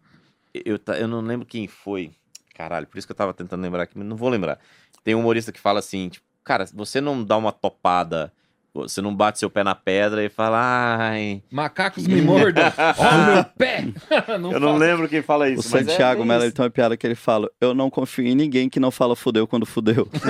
eu, 0.53 0.79
ta- 0.79 0.97
eu 0.97 1.07
não 1.07 1.21
lembro 1.21 1.45
quem 1.45 1.67
foi. 1.67 2.11
Caralho, 2.53 2.87
por 2.87 2.97
isso 2.97 3.05
que 3.05 3.11
eu 3.11 3.15
tava 3.17 3.33
tentando 3.33 3.61
lembrar 3.61 3.83
aqui, 3.83 3.97
mas 3.97 4.07
não 4.07 4.15
vou 4.15 4.29
lembrar. 4.29 4.57
Tem 5.03 5.13
um 5.13 5.19
humorista 5.19 5.51
que 5.51 5.59
fala 5.59 5.79
assim, 5.79 6.07
tipo, 6.09 6.25
cara, 6.43 6.65
você 6.73 7.01
não 7.01 7.21
dá 7.23 7.35
uma 7.37 7.51
topada, 7.51 8.31
você 8.75 9.01
não 9.01 9.15
bate 9.15 9.39
seu 9.39 9.49
pé 9.49 9.63
na 9.63 9.73
pedra 9.73 10.23
e 10.23 10.29
fala, 10.29 10.59
ai. 10.97 11.41
Macacos 11.51 12.05
me 12.05 12.21
mordam. 12.21 12.65
Ó, 12.99 13.33
meu 13.33 13.43
pé! 13.57 13.85
não 14.39 14.51
eu 14.51 14.59
não 14.59 14.67
fala. 14.73 14.77
lembro 14.77 15.07
quem 15.07 15.21
fala 15.21 15.45
O 15.45 15.47
isso. 15.49 15.69
mas 15.71 15.87
é 15.87 15.91
Santiago 15.91 16.19
bem 16.19 16.27
Mello 16.27 16.43
ele 16.43 16.51
tem 16.51 16.63
uma 16.63 16.69
piada 16.69 16.97
que 16.97 17.07
ele 17.07 17.15
fala: 17.15 17.49
Eu 17.61 17.73
não 17.73 17.89
confio 17.89 18.25
em 18.25 18.35
ninguém 18.35 18.67
que 18.69 18.79
não 18.79 18.91
fala 18.91 19.15
fudeu 19.15 19.47
quando 19.47 19.65
fudeu. 19.65 20.07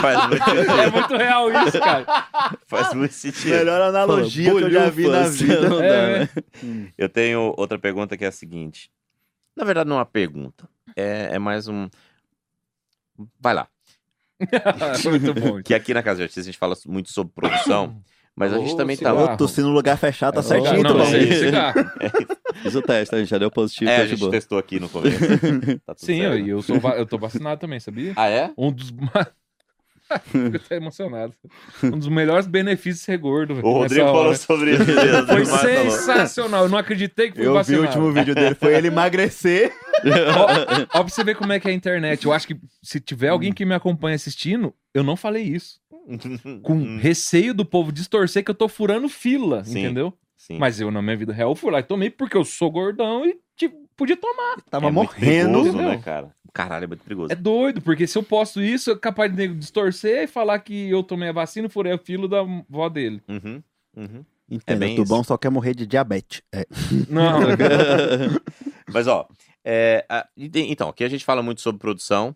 Faz 0.00 0.28
muito 0.28 0.50
É 0.80 0.90
muito 0.90 1.16
real 1.16 1.50
isso, 1.66 1.78
cara. 1.80 2.06
Faz 2.66 2.94
muito 2.94 3.12
sentido. 3.12 3.50
Melhor 3.56 3.80
analogia 3.80 4.54
que 4.54 4.62
eu 4.62 4.70
já 4.70 4.88
vi 4.90 5.08
na 5.08 5.22
vida. 5.28 5.68
Não 5.68 5.78
dá, 5.78 5.84
É. 5.84 6.18
né? 6.20 6.28
Eu 6.96 7.08
tenho 7.08 7.52
outra 7.56 7.78
pergunta 7.78 8.16
que 8.16 8.24
é 8.24 8.28
a 8.28 8.32
seguinte. 8.32 8.90
Na 9.56 9.64
verdade, 9.64 9.88
não 9.88 9.96
é 9.96 10.00
uma 10.00 10.06
pergunta. 10.06 10.68
É, 10.94 11.30
é 11.32 11.38
mais 11.38 11.66
um. 11.68 11.88
Vai 13.40 13.54
lá. 13.54 13.66
muito 15.04 15.34
bom. 15.34 15.62
Que 15.64 15.74
aqui 15.74 15.94
na 15.94 16.02
Casa 16.02 16.18
de 16.18 16.22
Artista 16.24 16.40
a 16.40 16.44
gente 16.44 16.58
fala 16.58 16.74
muito 16.86 17.12
sobre 17.12 17.32
produção, 17.34 18.00
mas 18.34 18.52
a 18.52 18.58
gente 18.58 18.76
também 18.76 18.96
tá. 18.96 19.10
cigarro. 19.10 19.32
Ô, 19.32 19.36
tossir 19.36 19.64
no 19.64 19.70
lugar 19.70 19.96
fechado 19.96 20.34
tá 20.34 20.42
Não, 20.42 20.48
certinho, 20.48 20.82
não, 20.82 21.02
aí 21.02 21.28
é. 21.48 22.62
Fiz 22.62 22.74
o 22.74 22.82
teste, 22.82 23.14
a 23.14 23.18
gente 23.18 23.28
já 23.28 23.38
deu 23.38 23.50
positivo, 23.50 23.90
É, 23.90 23.96
tá 23.96 24.02
a 24.02 24.06
gente 24.06 24.18
boa. 24.20 24.30
testou 24.30 24.58
aqui 24.58 24.78
no 24.80 24.88
começo. 24.88 25.18
Tá 25.84 25.94
tudo 25.94 26.06
Sim, 26.06 26.20
certo. 26.20 26.34
eu, 26.34 26.38
e 26.46 26.48
eu, 26.50 26.62
sou, 26.62 26.76
eu 26.76 27.06
tô 27.06 27.18
vacinado 27.18 27.60
também, 27.60 27.80
sabia? 27.80 28.12
Ah, 28.16 28.28
é? 28.28 28.52
Um 28.56 28.72
dos. 28.72 28.92
Fico 30.30 30.56
até 30.56 30.76
emocionado. 30.76 31.34
Um 31.82 31.98
dos 31.98 32.08
melhores 32.08 32.46
benefícios 32.46 32.98
de 33.00 33.04
ser 33.04 33.18
gordo. 33.18 33.54
O 33.54 33.72
Rodrigo 33.72 34.06
falou 34.06 34.26
hora. 34.26 34.36
sobre 34.36 34.74
isso. 34.74 34.84
mesmo, 34.84 35.26
Foi 35.26 35.44
sensacional. 35.44 36.64
Eu 36.64 36.68
não 36.68 36.78
acreditei 36.78 37.30
que 37.30 37.36
fui 37.36 37.46
Eu 37.46 37.62
vi 37.64 37.76
o 37.76 37.82
último 37.82 38.12
vídeo 38.12 38.34
dele, 38.34 38.54
foi 38.54 38.74
ele 38.74 38.88
emagrecer. 38.88 39.72
ó, 40.36 40.98
ó, 40.98 41.02
pra 41.02 41.02
você 41.02 41.24
ver 41.24 41.36
como 41.36 41.52
é 41.52 41.60
que 41.60 41.68
é 41.68 41.70
a 41.70 41.74
internet. 41.74 42.24
Eu 42.24 42.32
acho 42.32 42.46
que 42.46 42.56
se 42.82 43.00
tiver 43.00 43.28
alguém 43.28 43.52
que 43.52 43.64
me 43.64 43.74
acompanha 43.74 44.14
assistindo, 44.16 44.72
eu 44.94 45.02
não 45.02 45.16
falei 45.16 45.42
isso. 45.42 45.80
Com 46.62 46.98
receio 46.98 47.52
do 47.52 47.64
povo 47.64 47.90
distorcer 47.90 48.44
que 48.44 48.50
eu 48.50 48.54
tô 48.54 48.68
furando 48.68 49.08
fila, 49.08 49.64
Sim. 49.64 49.80
entendeu? 49.80 50.12
Sim. 50.36 50.58
Mas 50.58 50.80
eu, 50.80 50.90
na 50.90 51.02
minha 51.02 51.16
vida 51.16 51.32
real, 51.32 51.56
fui 51.56 51.72
lá 51.72 51.80
e 51.80 51.82
tomei 51.82 52.10
porque 52.10 52.36
eu 52.36 52.44
sou 52.44 52.70
gordão 52.70 53.26
e 53.26 53.36
tipo, 53.56 53.76
podia 53.96 54.16
tomar. 54.16 54.58
Tava 54.70 54.86
é 54.86 54.90
morrendo. 54.90 55.18
perigoso, 55.18 55.68
entendeu? 55.70 55.88
né, 55.88 56.00
cara? 56.04 56.30
Caralho, 56.56 56.84
é 56.84 56.86
muito 56.86 57.04
perigoso. 57.04 57.32
É 57.32 57.36
doido, 57.36 57.82
porque 57.82 58.06
se 58.06 58.16
eu 58.16 58.22
posto 58.22 58.62
isso, 58.62 58.90
é 58.90 58.96
capaz 58.98 59.30
de 59.34 59.46
distorcer 59.48 60.22
e 60.22 60.26
falar 60.26 60.58
que 60.60 60.88
eu 60.88 61.02
tomei 61.02 61.28
a 61.28 61.32
vacina 61.32 61.66
e 61.66 61.70
furei 61.70 61.92
a 61.92 61.98
fila 61.98 62.26
da 62.26 62.42
vó 62.68 62.88
dele. 62.88 63.22
Uhum, 63.28 63.62
uhum. 63.94 64.24
Entenda, 64.48 64.78
bem 64.80 64.94
o 64.98 65.02
Tubão 65.04 65.22
só 65.24 65.36
quer 65.36 65.50
morrer 65.50 65.74
de 65.74 65.86
diabetes. 65.86 66.40
É. 66.52 66.64
Não, 67.10 67.40
Mas, 68.92 69.06
ó, 69.06 69.28
é, 69.64 70.04
a- 70.08 70.26
então, 70.36 70.88
aqui 70.88 71.04
a 71.04 71.08
gente 71.08 71.24
fala 71.24 71.42
muito 71.42 71.60
sobre 71.60 71.78
produção 71.80 72.34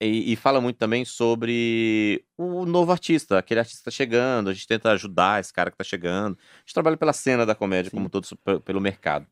e, 0.00 0.32
e 0.32 0.36
fala 0.36 0.60
muito 0.60 0.76
também 0.76 1.04
sobre 1.04 2.24
o 2.36 2.64
novo 2.64 2.90
artista, 2.90 3.38
aquele 3.38 3.60
artista 3.60 3.78
que 3.80 3.84
tá 3.84 3.90
chegando, 3.90 4.48
a 4.50 4.52
gente 4.54 4.66
tenta 4.66 4.90
ajudar 4.92 5.40
esse 5.40 5.52
cara 5.52 5.70
que 5.70 5.76
tá 5.76 5.84
chegando. 5.84 6.36
A 6.56 6.60
gente 6.60 6.74
trabalha 6.74 6.96
pela 6.96 7.12
cena 7.12 7.44
da 7.46 7.54
comédia, 7.54 7.90
Sim. 7.90 7.96
como 7.96 8.08
todos 8.08 8.32
pe- 8.44 8.60
pelo 8.60 8.80
mercado. 8.80 9.26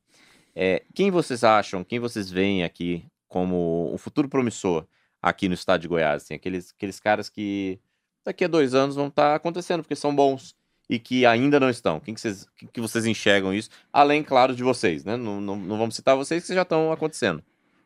É, 0.55 0.83
quem 0.95 1.11
vocês 1.11 1.43
acham, 1.43 1.83
quem 1.83 1.99
vocês 1.99 2.31
veem 2.31 2.63
aqui 2.63 3.05
como 3.29 3.91
o 3.93 3.99
futuro 3.99 4.29
promissor 4.29 4.87
aqui 5.23 5.49
no 5.49 5.55
estado 5.55 5.81
de 5.81 5.89
Goiás? 5.89 6.23
Assim, 6.25 6.35
aqueles, 6.35 6.73
aqueles 6.77 7.01
caras 7.01 7.29
que 7.29 7.79
daqui 8.25 8.45
a 8.45 8.49
dois 8.49 8.75
anos 8.75 8.97
vão 8.97 9.09
estar 9.09 9.35
acontecendo, 9.35 9.83
porque 9.83 9.97
são 9.97 10.15
bons 10.15 10.55
e 10.89 10.99
que 10.99 11.27
ainda 11.27 11.59
não 11.59 11.69
estão. 11.71 11.99
Quem 12.01 12.15
que 12.15 12.21
vocês, 12.21 12.47
que, 12.57 12.67
que 12.67 12.81
vocês 12.81 13.07
enxergam 13.07 13.53
isso? 13.53 13.69
Além, 13.93 14.23
claro, 14.23 14.55
de 14.55 14.63
vocês, 14.63 15.05
né? 15.05 15.17
Não, 15.17 15.41
não, 15.41 15.57
não 15.57 15.79
vamos 15.79 15.97
citar 15.97 16.17
vocês 16.17 16.47
que 16.47 16.55
já 16.55 16.63
estão 16.63 16.93
acontecendo. 16.93 17.43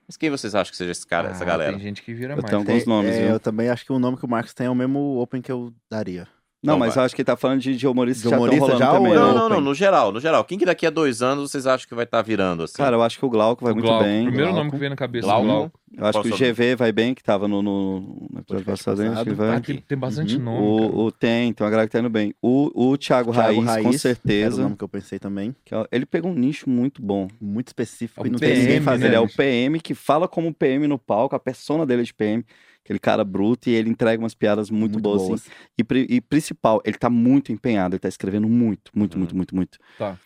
Mas 0.07 0.17
quem 0.17 0.29
vocês 0.29 0.55
acham 0.55 0.71
que 0.73 0.77
seja 0.77 0.91
esse 0.91 1.07
cara, 1.07 1.31
essa 1.31 1.45
Ah, 1.45 1.47
galera? 1.47 1.73
Tem 1.73 1.81
gente 1.81 2.03
que 2.03 2.13
vira 2.13 2.33
Eu 2.33 2.39
mais. 2.39 2.47
tenho 2.51 2.59
alguns 2.61 2.85
nomes, 2.85 3.15
é, 3.15 3.21
viu? 3.23 3.31
eu 3.31 3.41
também 3.41 3.69
acho 3.69 3.85
que 3.85 3.93
o 3.93 3.99
nome 3.99 4.17
que 4.17 4.25
o 4.25 4.29
Marcos 4.29 4.53
tem 4.53 4.67
é 4.67 4.71
o 4.71 4.75
mesmo 4.75 5.19
Open 5.21 5.41
que 5.41 5.53
eu 5.53 5.73
daria. 5.89 6.27
Não, 6.63 6.79
mas 6.79 6.95
eu 6.95 7.03
acho 7.03 7.15
que 7.15 7.23
ele 7.23 7.27
tá 7.27 7.37
falando 7.37 7.59
de, 7.61 7.75
de 7.75 7.87
humoristas 7.89 8.23
De 8.23 8.29
que 8.29 8.31
já 8.31 8.37
humorista 8.37 8.65
estão 8.73 8.79
rolando 8.79 8.85
já 8.85 8.93
ou 8.93 8.99
também. 8.99 9.13
né? 9.13 9.19
Não, 9.19 9.35
não, 9.35 9.49
não, 9.57 9.61
no 9.63 9.75
geral, 9.75 10.13
no 10.13 10.21
geral. 10.21 10.45
Quem 10.45 10.59
que 10.59 10.67
daqui 10.67 10.87
a 10.87 10.91
dois 10.91 11.23
anos 11.23 11.51
vocês 11.51 11.67
acham 11.67 11.89
que 11.89 11.95
vai 11.95 12.05
estar 12.05 12.21
virando, 12.21 12.65
assim? 12.65 12.75
Cara, 12.77 12.97
eu 12.97 13.03
acho 13.03 13.19
que 13.19 13.25
o 13.25 13.31
Glauco 13.31 13.65
vai 13.65 13.73
O 13.73 13.77
muito 13.77 13.87
Glauco, 13.87 14.05
bem. 14.05 14.25
Primeiro 14.25 14.45
Glauco. 14.49 14.59
nome 14.59 14.71
que 14.71 14.77
veio 14.77 14.91
na 14.91 14.97
cabeça 14.97 15.27
Glauco? 15.27 15.47
Glauco. 15.47 15.81
Eu 15.97 16.05
acho 16.07 16.13
Qual 16.19 16.23
que 16.25 16.31
o? 16.33 16.37
GV 16.55 16.77
vai 16.77 16.93
bem, 16.93 17.15
que 17.15 17.23
tava 17.23 17.49
no, 17.49 17.63
no, 17.63 18.01
no 18.31 18.41
episódio 18.41 18.65
passado. 18.67 19.03
acho 19.03 19.25
que 19.25 19.31
vai. 19.33 19.57
Ah, 19.57 19.61
tem, 19.61 19.77
tem 19.79 19.99
bastante 19.99 20.37
Uhum. 20.37 20.43
nome. 20.43 20.59
O, 20.95 21.05
o 21.07 21.11
tem, 21.13 21.53
tem 21.53 21.65
uma 21.65 21.71
galera 21.71 21.89
que 21.89 21.93
tá 21.93 21.99
indo 21.99 22.11
bem. 22.11 22.33
O, 22.43 22.71
o 22.91 22.97
Thiago, 22.99 23.33
Thiago 23.33 23.33
Raiz, 23.33 23.57
com 23.59 23.65
Raiz, 23.65 23.85
Era 23.87 23.89
o 23.97 23.99
certeza. 23.99 24.63
nome 24.63 24.77
que 24.77 24.85
eu 24.85 24.89
pensei 24.89 25.19
também. 25.19 25.57
que 25.65 25.75
é- 25.75 25.87
ele 25.91 26.05
pegou 26.07 26.31
um 26.31 26.35
nicho 26.35 26.69
muito 26.71 27.03
bom. 27.03 27.27
Muito 27.41 27.69
específico 27.69 28.21
É 28.21 28.25
o 28.25 28.27
e 28.27 28.31
não 28.31 28.39
tem 28.39 28.51
PM, 28.51 28.61
ninguém 28.63 28.79
né? 28.81 28.85
fazendo. 28.85 29.07
Ele 29.07 29.17
é 29.17 29.21
o 29.21 29.29
PM 29.29 29.81
que 29.81 29.95
fala 29.95 30.29
como 30.29 30.53
PM 30.55 30.87
no 30.87 30.99
palco, 30.99 31.35
a 31.35 31.41
persona 31.41 31.85
dele 31.87 32.03
é 32.03 32.05
de 32.05 32.15
PM. 32.15 32.45
Aquele 32.85 32.99
cara 32.99 33.23
bruto 33.25 33.69
e 33.69 33.73
ele 33.75 33.91
entrega 33.91 34.23
umas 34.23 34.35
piadas 34.35 34.71
muito, 34.71 34.99
boas, 34.99 35.23
assim. 35.43 35.51
E, 35.79 36.17
e 36.17 36.21
principal, 36.21 36.81
ele 36.85 36.97
tá 36.97 37.11
muito 37.11 37.53
empenhado, 37.53 37.95
ele 37.95 38.01
tá 38.01 38.09
escrevendo 38.09 38.49
muito, 38.49 38.91
muito, 38.95 39.15
Uhum. 39.15 39.19
muito, 39.21 39.37
muito, 39.37 39.55
muito. 39.55 39.79
Tá. 39.99 40.19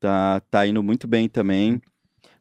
Tá, 0.00 0.40
tá 0.50 0.66
indo 0.66 0.82
muito 0.82 1.06
bem 1.06 1.28
também. 1.28 1.80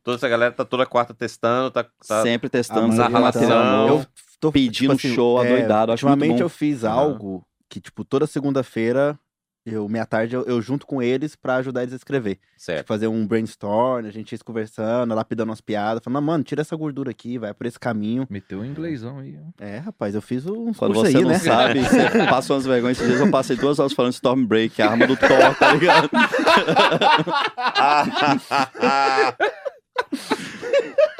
Toda 0.04 0.18
essa 0.18 0.28
galera 0.30 0.52
tá 0.54 0.66
toda 0.66 0.86
quarta 0.86 1.14
testando, 1.14 1.70
tá. 1.72 1.84
tá... 2.08 2.24
Sempre 2.24 2.50
testando, 2.50 2.88
material 2.88 3.10
relação- 3.12 3.88
novo. 3.88 4.04
Eu 4.04 4.08
tô 4.40 4.52
Pedindo 4.52 4.98
show 4.98 5.38
adoidado, 5.40 5.92
acho 5.92 6.06
muito 6.08 6.16
Ultimamente 6.18 6.40
bom. 6.40 6.46
eu 6.46 6.50
fiz 6.50 6.84
Aham. 6.84 6.94
algo 6.96 7.46
que, 7.70 7.80
tipo, 7.82 8.04
toda 8.06 8.26
segunda-feira, 8.26 9.20
eu, 9.66 9.88
meia 9.88 10.06
tarde, 10.06 10.36
eu, 10.36 10.44
eu 10.46 10.62
junto 10.62 10.86
com 10.88 11.02
eles 11.02 11.36
pra 11.36 11.56
ajudar 11.58 11.82
eles 11.84 11.94
a 11.94 11.98
escrever. 11.98 12.40
Certo. 12.58 12.88
Fazer 12.88 13.08
um 13.08 13.26
brainstorm, 13.28 14.06
a 14.06 14.12
gente 14.12 14.32
ia 14.32 14.40
conversando, 14.44 15.14
lapidando 15.14 15.50
umas 15.52 15.62
piadas, 15.62 16.02
falando, 16.04 16.24
mano, 16.26 16.44
tira 16.44 16.62
essa 16.62 16.76
gordura 16.76 17.12
aqui, 17.12 17.38
vai 17.38 17.54
por 17.54 17.66
esse 17.66 17.80
caminho. 17.80 18.26
Meteu 18.30 18.60
um 18.60 18.66
inglêsão 18.66 19.20
aí. 19.20 19.38
ó. 19.38 19.64
É, 19.64 19.78
rapaz, 19.78 20.16
eu 20.16 20.22
fiz 20.22 20.46
uns 20.46 20.78
Quando 20.78 20.94
você 20.96 21.18
aí, 21.18 21.24
não 21.24 21.30
né? 21.30 21.40
sabe, 21.40 21.82
você 21.82 22.10
passa 22.30 22.54
umas 22.54 22.66
vergonhas. 22.66 22.98
Esses 22.98 23.10
dias 23.10 23.22
eu 23.22 23.30
passei 23.32 23.56
duas 23.56 23.80
horas 23.80 23.94
falando 23.94 24.14
Stormbreak, 24.14 24.82
a 24.82 24.92
arma 24.92 25.06
do 25.06 25.16
Thor, 25.18 25.56
tá 25.60 25.74
ligado? 25.76 26.10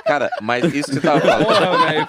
Cara, 0.06 0.30
mas 0.42 0.64
isso 0.74 0.90
que 0.90 0.96
você 0.96 1.02
tava 1.02 1.22
falando. 1.22 1.46
Porra, 1.46 1.88
velho. 1.88 2.08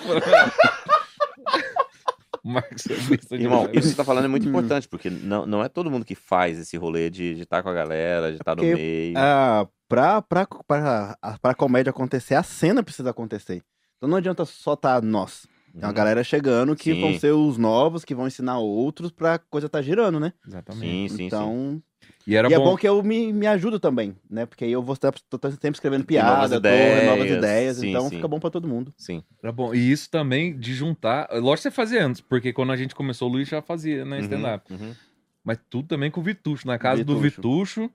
É 2.58 3.34
Irmão, 3.36 3.64
isso 3.64 3.72
que 3.72 3.80
você 3.82 3.94
tá 3.94 4.04
falando 4.04 4.24
é 4.24 4.28
muito 4.28 4.46
Hum. 4.46 4.50
importante, 4.50 4.88
porque 4.88 5.08
não, 5.10 5.46
não 5.46 5.62
é 5.64 5.68
todo 5.68 5.90
mundo 5.90 6.04
que 6.04 6.14
faz 6.14 6.58
esse 6.58 6.76
rolê 6.76 7.08
de 7.10 7.40
estar 7.40 7.62
com 7.62 7.68
a 7.68 7.74
galera, 7.74 8.30
de 8.30 8.36
estar 8.38 8.54
no 8.56 8.62
porque, 8.62 8.74
meio. 8.74 9.14
Ah, 9.16 9.66
pra, 9.88 10.20
pra, 10.22 10.46
pra, 10.66 11.16
a- 11.22 11.38
pra 11.38 11.54
comédia 11.54 11.90
acontecer, 11.90 12.34
a 12.34 12.42
cena 12.42 12.82
precisa 12.82 13.10
acontecer. 13.10 13.62
Então 13.96 14.08
não 14.08 14.16
adianta 14.16 14.44
só 14.44 14.74
tá 14.76 15.00
nós. 15.00 15.46
Tem 15.72 15.82
uma 15.82 15.88
Uhum. 15.88 15.94
galera 15.94 16.24
chegando 16.24 16.74
que 16.74 16.92
Sim. 16.94 17.00
vão 17.00 17.14
ser 17.18 17.32
os 17.32 17.56
novos, 17.56 18.04
que 18.04 18.14
vão 18.14 18.26
ensinar 18.26 18.58
outros 18.58 19.12
pra 19.12 19.38
coisa 19.38 19.68
tá 19.68 19.80
girando, 19.80 20.18
né? 20.18 20.32
Exatamente. 20.46 21.10
Sim, 21.12 21.16
sim, 21.16 21.30
sim. 21.30 21.82
E 22.30 22.36
era 22.36 22.48
e 22.48 22.54
é 22.54 22.58
bom. 22.58 22.64
bom 22.64 22.76
que 22.76 22.86
eu 22.86 23.02
me, 23.02 23.32
me 23.32 23.46
ajudo 23.46 23.80
também, 23.80 24.14
né? 24.30 24.46
Porque 24.46 24.64
aí 24.64 24.70
eu 24.70 24.80
vou 24.82 24.92
estar 24.94 25.10
tô, 25.28 25.36
tô 25.36 25.50
sempre 25.50 25.70
escrevendo 25.72 26.02
novas 26.02 26.06
piada, 26.06 26.48
tô- 26.48 26.56
ideias, 26.58 27.06
novas 27.06 27.30
ideias, 27.30 27.76
sim, 27.78 27.88
então 27.90 28.08
sim. 28.08 28.16
fica 28.16 28.28
bom 28.28 28.38
pra 28.38 28.50
todo 28.50 28.68
mundo. 28.68 28.94
Sim. 28.96 29.22
Era 29.42 29.50
bom. 29.50 29.74
E 29.74 29.90
isso 29.90 30.08
também 30.08 30.56
de 30.56 30.72
juntar. 30.72 31.28
Lógico 31.32 31.56
que 31.56 31.62
você 31.62 31.70
fazia 31.72 32.06
antes, 32.06 32.20
porque 32.20 32.52
quando 32.52 32.70
a 32.70 32.76
gente 32.76 32.94
começou, 32.94 33.28
o 33.28 33.32
Luiz 33.32 33.48
já 33.48 33.60
fazia, 33.60 34.04
né? 34.04 34.18
Uhum, 34.18 34.22
Stand-up. 34.22 34.72
uhum. 34.72 34.94
Mas 35.42 35.58
tudo 35.68 35.88
também 35.88 36.08
com 36.10 36.20
o 36.20 36.22
Vitucho. 36.22 36.66
Na 36.68 36.78
casa 36.78 37.02
do 37.04 37.18
Vitucho. 37.18 37.40
Vitucho. 37.80 37.90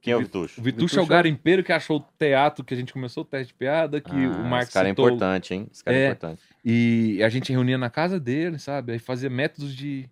Quem 0.00 0.12
é 0.12 0.16
o 0.16 0.20
Vitucho? 0.20 0.60
O 0.60 0.62
Vitucho 0.62 0.82
é 0.96 0.98
o 0.98 1.02
Vitucho- 1.02 1.06
garimpeiro 1.06 1.64
que 1.64 1.72
achou 1.72 1.96
o 1.96 2.04
teatro 2.18 2.62
que 2.64 2.74
a 2.74 2.76
gente 2.76 2.92
começou, 2.92 3.22
o 3.22 3.26
teste 3.26 3.48
de 3.48 3.54
piada, 3.54 4.00
que 4.00 4.12
Ah, 4.12 4.28
o 4.38 4.44
Marcos 4.44 4.68
Esse 4.68 4.72
cara 4.74 4.88
é 4.88 4.90
citou. 4.92 5.06
importante, 5.06 5.54
hein? 5.54 5.66
Esse 5.72 5.82
cara 5.82 5.96
é, 5.96 6.00
É. 6.00 6.06
importante. 6.08 6.42
E 6.64 7.22
a 7.22 7.28
gente 7.30 7.50
reunia 7.50 7.78
na 7.78 7.88
casa 7.90 8.20
dele, 8.20 8.58
sabe? 8.58 8.92
Aí 8.92 8.98
fazia 9.00 9.28
métodos 9.30 9.74
de. 9.74 10.08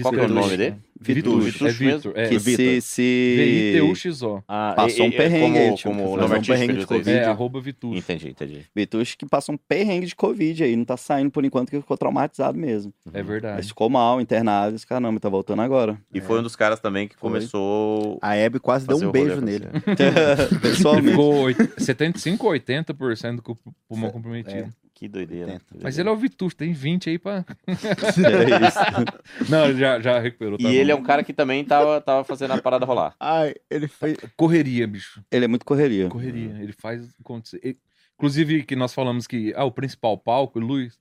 Qual 0.00 0.14
que 0.14 0.20
é 0.20 0.24
o 0.24 0.28
nome 0.28 0.56
dele? 0.56 0.76
Vitucho 1.00 1.66
É? 1.66 1.70
Vitor. 1.70 2.12
É, 2.16 2.28
que 2.28 2.38
Vitor. 2.38 2.64
se... 2.66 2.80
se... 2.80 3.34
V-I-T-U-X-O. 3.36 4.42
Ah, 4.48 4.72
Passou 4.76 5.06
um 5.06 5.10
é- 5.10 5.14
é 5.14 5.16
perrengue 5.16 5.58
aí, 5.58 5.64
como, 5.66 5.76
tipo, 5.76 5.88
como 5.90 6.16
passou 6.18 6.36
o 6.36 6.38
um 6.40 6.42
perrengue 6.42 6.76
de 6.78 6.86
Covid. 6.86 7.10
É, 7.10 7.24
arroba 7.24 7.60
Vitucho. 7.60 7.96
Entendi, 7.98 8.28
entendi. 8.30 8.64
Vitucho 8.74 9.16
que 9.16 9.24
passa 9.26 9.52
um 9.52 9.56
perrengue 9.56 10.06
de 10.06 10.16
Covid 10.16 10.64
aí, 10.64 10.74
não 10.74 10.84
tá 10.84 10.96
saindo 10.96 11.30
por 11.30 11.44
enquanto, 11.44 11.70
que 11.70 11.80
ficou 11.80 11.96
traumatizado 11.96 12.58
mesmo. 12.58 12.92
É 13.12 13.22
verdade. 13.22 13.56
Mas 13.58 13.68
ficou 13.68 13.88
mal, 13.88 14.20
internado, 14.20 14.74
esse 14.74 14.86
caramba, 14.86 15.20
tá 15.20 15.28
voltando 15.28 15.62
agora. 15.62 15.96
E 16.12 16.20
foi 16.20 16.40
um 16.40 16.42
dos 16.42 16.56
caras 16.56 16.80
também 16.80 17.06
que 17.06 17.14
Foi. 17.16 17.30
começou. 17.30 18.18
A 18.20 18.34
Hebe 18.34 18.58
quase 18.58 18.86
deu 18.86 18.96
um 18.96 19.12
beijo 19.12 19.40
nele. 19.40 19.66
Pessoalmente. 20.60 21.10
ficou 21.10 21.34
oit- 21.42 21.70
75 21.78 22.46
ou 22.46 22.52
80% 22.54 23.40
com 23.40 23.52
o 23.52 23.58
pulmão 23.88 24.10
comprometido. 24.10 24.72
Que 24.98 25.06
doideira. 25.06 25.52
Tenta. 25.52 25.78
Mas 25.80 25.96
ele 25.96 26.08
é 26.08 26.12
o 26.12 26.16
Vitucho, 26.16 26.56
tem 26.56 26.72
20 26.72 27.10
aí 27.10 27.18
pra. 27.20 27.44
É 27.68 28.66
isso. 28.66 29.46
Não, 29.48 29.66
ele 29.66 29.78
já, 29.78 30.00
já 30.00 30.18
recuperou. 30.18 30.56
E 30.58 30.62
tá 30.64 30.68
ele 30.70 30.90
é 30.90 30.94
bom. 30.94 31.00
um 31.02 31.04
cara 31.04 31.22
que 31.22 31.32
também 31.32 31.64
tava, 31.64 32.00
tava 32.00 32.24
fazendo 32.24 32.54
a 32.54 32.60
parada 32.60 32.84
rolar. 32.84 33.14
Ai, 33.20 33.54
ele 33.70 33.86
fez. 33.86 34.16
Correria, 34.36 34.88
bicho. 34.88 35.22
Ele 35.30 35.44
é 35.44 35.48
muito 35.48 35.64
correria. 35.64 36.08
Correria. 36.08 36.56
Ele 36.60 36.72
faz 36.72 37.14
acontecer. 37.20 37.60
Ele- 37.62 37.78
Inclusive, 38.16 38.64
que 38.64 38.74
nós 38.74 38.92
falamos 38.92 39.28
que 39.28 39.52
ah, 39.54 39.62
o 39.64 39.70
principal 39.70 40.18
palco, 40.18 40.58
o 40.58 40.62
Luiz, 40.62 40.98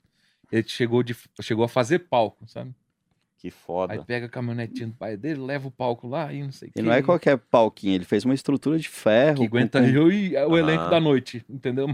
ele 0.52 0.68
chegou, 0.68 1.02
de, 1.02 1.16
chegou 1.42 1.66
a 1.66 1.68
fazer 1.68 1.98
palco, 2.08 2.48
sabe? 2.48 2.76
Que 3.40 3.48
Aí 3.48 3.52
foda. 3.52 4.04
pega 4.04 4.26
a 4.26 4.30
caminhonetinha 4.30 4.88
do 4.88 4.94
pai 4.96 5.16
dele, 5.16 5.40
leva 5.42 5.68
o 5.68 5.72
palco 5.72 6.08
lá 6.08 6.34
e 6.34 6.42
não 6.42 6.52
sei 6.52 6.70
o 6.70 6.72
E 6.72 6.74
quê. 6.74 6.82
não 6.82 6.92
é 6.92 7.04
qualquer 7.04 7.38
palquinho, 7.38 7.94
ele 7.94 8.04
fez 8.06 8.26
uma 8.26 8.34
estrutura 8.34 8.80
de 8.80 8.90
ferro. 8.90 9.38
Que 9.42 9.46
aguenta 9.46 9.80
com- 9.80 9.86
eu 9.88 10.12
e 10.12 10.36
o 10.36 10.56
Ah. 10.56 10.60
elenco 10.60 10.90
da 10.90 11.00
noite, 11.00 11.46
entendeu? 11.48 11.88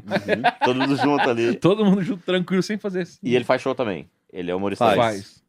Todo 0.64 0.80
mundo 0.80 0.96
junto 0.96 1.30
ali. 1.30 1.54
Todo 1.60 1.86
mundo 1.86 2.02
junto, 2.02 2.24
tranquilo, 2.24 2.64
sem 2.64 2.78
fazer 2.78 3.02
assim. 3.02 3.20
E 3.22 3.36
ele 3.36 3.44
faz 3.44 3.62
show 3.62 3.76
também. 3.76 4.10
Ele 4.32 4.50
é 4.50 4.56
humorista. 4.56 4.86
Faz. 4.86 4.98
faz. 4.98 5.44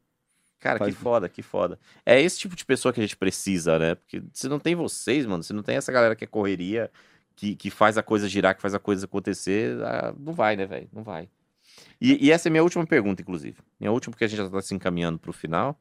Cara, 0.59 0.79
Faz. 0.79 0.95
que 0.95 1.01
foda, 1.01 1.29
que 1.29 1.43
foda. 1.43 1.79
É 2.07 2.21
esse 2.21 2.39
tipo 2.39 2.57
de 2.57 2.65
pessoa 2.65 2.93
que 2.93 2.99
a 2.99 3.03
gente 3.05 3.17
precisa, 3.17 3.79
né? 3.79 3.95
Porque 3.95 4.23
se 4.33 4.49
não 4.49 4.59
tem 4.59 4.75
vocês, 4.75 5.27
mano, 5.27 5.43
se 5.43 5.53
não 5.53 5.63
tem 5.63 5.77
essa 5.77 5.93
galera 5.93 6.17
que 6.17 6.25
é 6.25 6.27
correria, 6.27 6.91
que, 7.37 7.55
que 7.55 7.71
faz 7.71 7.99
a 7.99 8.03
coisa 8.03 8.27
girar, 8.29 8.57
que 8.57 8.63
faz 8.63 8.75
a 8.75 8.79
coisa 8.79 9.05
acontecer, 9.05 9.77
ah, 9.85 10.15
não 10.19 10.33
vai, 10.33 10.57
né, 10.57 10.65
velho? 10.67 10.89
Não 10.93 11.03
vai. 11.05 11.29
E, 12.01 12.27
e 12.27 12.31
essa 12.33 12.49
é 12.49 12.51
minha 12.51 12.63
última 12.63 12.87
pergunta, 12.87 13.21
inclusive. 13.21 13.59
Minha 13.79 13.93
última, 13.93 14.13
porque 14.13 14.25
a 14.25 14.29
gente 14.29 14.39
já 14.39 14.49
tá 14.49 14.63
se 14.63 14.75
encaminhando 14.75 15.19
pro 15.19 15.33
final. 15.35 15.79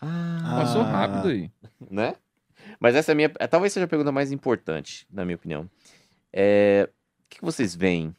Ah, 0.00 0.56
Passou 0.60 0.82
rápido 0.82 1.28
aí. 1.28 1.50
né? 1.90 2.14
Mas 2.80 2.94
essa 2.94 3.12
é 3.12 3.14
a 3.14 3.16
minha. 3.16 3.32
é, 3.38 3.46
Talvez 3.46 3.72
seja 3.72 3.84
a 3.86 3.88
pergunta 3.88 4.12
mais 4.12 4.30
importante, 4.32 5.06
na 5.10 5.24
minha 5.24 5.36
opinião. 5.36 5.68
É, 6.32 6.88
o 6.88 7.28
que 7.28 7.40
vocês 7.42 7.74
veem 7.74 8.14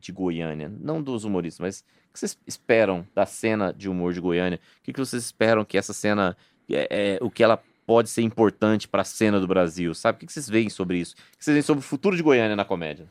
de 0.00 0.12
Goiânia? 0.12 0.68
Não 0.80 1.02
dos 1.02 1.24
humoristas, 1.24 1.60
mas 1.60 1.80
o 2.08 2.12
que 2.12 2.18
vocês 2.18 2.38
esperam 2.46 3.06
da 3.14 3.24
cena 3.26 3.72
de 3.72 3.88
humor 3.88 4.12
de 4.12 4.20
Goiânia? 4.20 4.60
O 4.80 4.82
que 4.82 4.92
vocês 4.92 5.22
esperam 5.24 5.64
que 5.64 5.78
essa 5.78 5.92
cena. 5.92 6.36
É, 6.70 7.14
é, 7.14 7.18
o 7.22 7.30
que 7.30 7.42
ela 7.42 7.62
pode 7.86 8.10
ser 8.10 8.20
importante 8.20 8.86
pra 8.86 9.02
cena 9.02 9.40
do 9.40 9.46
Brasil, 9.46 9.94
sabe? 9.94 10.16
O 10.16 10.18
que 10.20 10.26
que 10.26 10.32
vocês 10.32 10.48
veem 10.48 10.68
sobre 10.68 10.98
isso? 10.98 11.14
O 11.34 11.38
que 11.38 11.44
vocês 11.44 11.54
veem 11.54 11.62
sobre 11.62 11.80
o 11.82 11.86
futuro 11.86 12.14
de 12.14 12.22
Goiânia 12.22 12.54
na 12.54 12.64
comédia? 12.66 13.06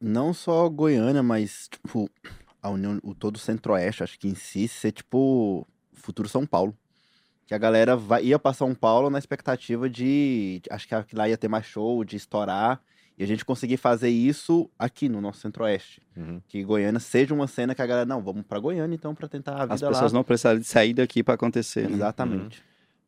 Não 0.00 0.32
só 0.32 0.66
Goiânia, 0.70 1.22
mas, 1.22 1.68
tipo, 1.68 2.08
a 2.62 2.70
União, 2.70 2.98
o 3.02 3.14
todo 3.14 3.36
o 3.36 3.38
Centro-Oeste, 3.38 4.02
acho 4.02 4.18
que 4.18 4.26
em 4.28 4.34
si, 4.34 4.66
ser, 4.68 4.92
tipo, 4.92 5.66
futuro 5.92 6.26
São 6.30 6.46
Paulo. 6.46 6.74
Que 7.46 7.54
a 7.54 7.58
galera 7.58 7.96
vai, 7.96 8.24
ia 8.24 8.38
pra 8.38 8.52
São 8.52 8.74
Paulo 8.74 9.08
na 9.08 9.18
expectativa 9.18 9.88
de. 9.88 10.60
de- 10.62 10.70
Acho 10.70 10.88
que 11.06 11.14
lá 11.16 11.28
ia 11.28 11.36
ter 11.38 11.48
mais 11.48 11.64
show, 11.66 12.02
de 12.04 12.16
estourar. 12.16 12.80
E 13.18 13.24
a 13.24 13.26
gente 13.26 13.46
conseguir 13.46 13.78
fazer 13.78 14.10
isso 14.10 14.68
aqui 14.78 15.08
no 15.08 15.22
nosso 15.22 15.40
centro-oeste. 15.40 16.02
Uhum. 16.14 16.38
Que 16.46 16.62
Goiânia 16.62 17.00
seja 17.00 17.32
uma 17.32 17.46
cena 17.46 17.74
que 17.74 17.80
a 17.80 17.86
galera, 17.86 18.04
não, 18.04 18.20
vamos 18.22 18.44
pra 18.44 18.58
Goiânia 18.58 18.94
então 18.94 19.14
pra 19.14 19.26
tentar 19.26 19.54
a 19.54 19.62
vida 19.62 19.74
As 19.74 19.80
pessoas 19.80 20.12
lá. 20.12 20.18
não 20.18 20.22
precisaram 20.24 20.58
de 20.58 20.66
sair 20.66 20.92
daqui 20.92 21.22
pra 21.22 21.32
acontecer, 21.34 21.88
né? 21.88 21.94
Exatamente. 21.94 22.62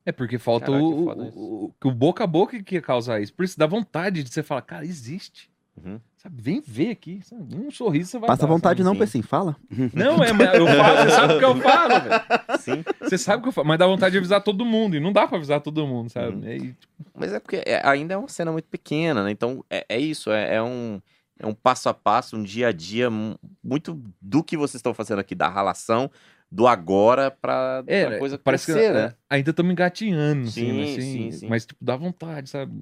É 0.06 0.10
porque 0.12 0.38
falta 0.38 0.64
Caraca, 0.66 0.82
o, 0.82 1.04
o, 1.04 1.64
o, 1.66 1.74
o 1.84 1.90
boca 1.92 2.24
a 2.24 2.26
boca 2.26 2.62
que 2.62 2.76
ia 2.76 2.80
causar 2.80 3.20
isso. 3.20 3.34
Por 3.34 3.44
isso 3.44 3.58
dá 3.58 3.66
vontade 3.66 4.22
de 4.22 4.30
você 4.32 4.42
falar, 4.42 4.62
cara, 4.62 4.82
existe. 4.86 5.50
Uhum. 5.84 6.00
Sabe, 6.16 6.40
vem 6.42 6.60
ver 6.60 6.90
aqui. 6.90 7.20
sabe? 7.24 7.54
Um 7.54 7.70
sorriso 7.70 8.10
você 8.10 8.18
vai 8.18 8.26
Passa 8.28 8.42
dar, 8.42 8.48
vontade 8.48 8.78
sabe? 8.82 8.84
não, 8.84 8.92
sim. 8.94 8.98
Pessim, 8.98 9.22
fala. 9.22 9.56
Não, 9.94 10.22
é, 10.22 10.32
mas 10.32 10.54
eu 10.54 10.66
falo, 10.66 10.96
você 10.98 11.10
sabe 11.10 11.34
o 11.34 11.38
que 11.38 11.44
eu 11.44 11.56
falo, 11.62 11.94
velho. 12.00 12.58
Sim. 12.60 12.84
Você 13.00 13.18
sabe 13.18 13.38
o 13.38 13.42
que 13.42 13.48
eu 13.48 13.52
falo, 13.52 13.68
mas 13.68 13.78
dá 13.78 13.86
vontade 13.86 14.12
de 14.12 14.18
avisar 14.18 14.42
todo 14.42 14.64
mundo. 14.64 14.96
E 14.96 15.00
não 15.00 15.12
dá 15.12 15.26
pra 15.28 15.36
avisar 15.36 15.60
todo 15.60 15.86
mundo, 15.86 16.10
sabe? 16.10 16.36
Uhum. 16.36 16.44
E 16.44 16.48
aí, 16.48 16.74
Mas 17.14 17.32
é 17.32 17.38
porque 17.40 17.62
é- 17.64 17.80
ainda 17.86 18.14
é 18.14 18.16
uma 18.16 18.28
cena 18.28 18.50
muito 18.50 18.66
pequena, 18.68 19.22
né? 19.24 19.30
Então 19.30 19.64
é, 19.70 19.86
é 19.88 19.98
isso, 19.98 20.30
é, 20.32 20.56
é 20.56 20.62
um, 20.62 21.00
é 21.38 21.46
um 21.46 21.54
passo 21.54 21.88
a 21.88 21.94
passo, 21.94 22.36
um 22.36 22.42
dia 22.42 22.68
a 22.68 22.72
dia, 22.72 23.08
mu- 23.10 23.38
muito 23.62 24.00
do 24.20 24.42
que 24.42 24.56
vocês 24.56 24.76
estão 24.80 24.92
fazendo 24.92 25.20
aqui, 25.20 25.34
da 25.34 25.48
relação 25.48 26.10
do 26.50 26.66
agora 26.66 27.30
pra, 27.30 27.84
É, 27.86 28.06
pra 28.06 28.18
coisa 28.18 28.38
parece 28.38 28.66
que 28.66 28.72
crescer, 28.72 28.90
é, 28.90 28.92
né? 28.94 29.14
ainda 29.28 29.50
estamos 29.50 29.70
engatinhando, 29.70 30.48
assim, 30.48 30.60
Sim, 30.62 30.82
assim, 30.82 31.00
sim, 31.00 31.32
sim. 31.32 31.46
mas 31.46 31.66
tipo, 31.66 31.78
dá 31.84 31.94
vontade, 31.94 32.48
sabe? 32.48 32.72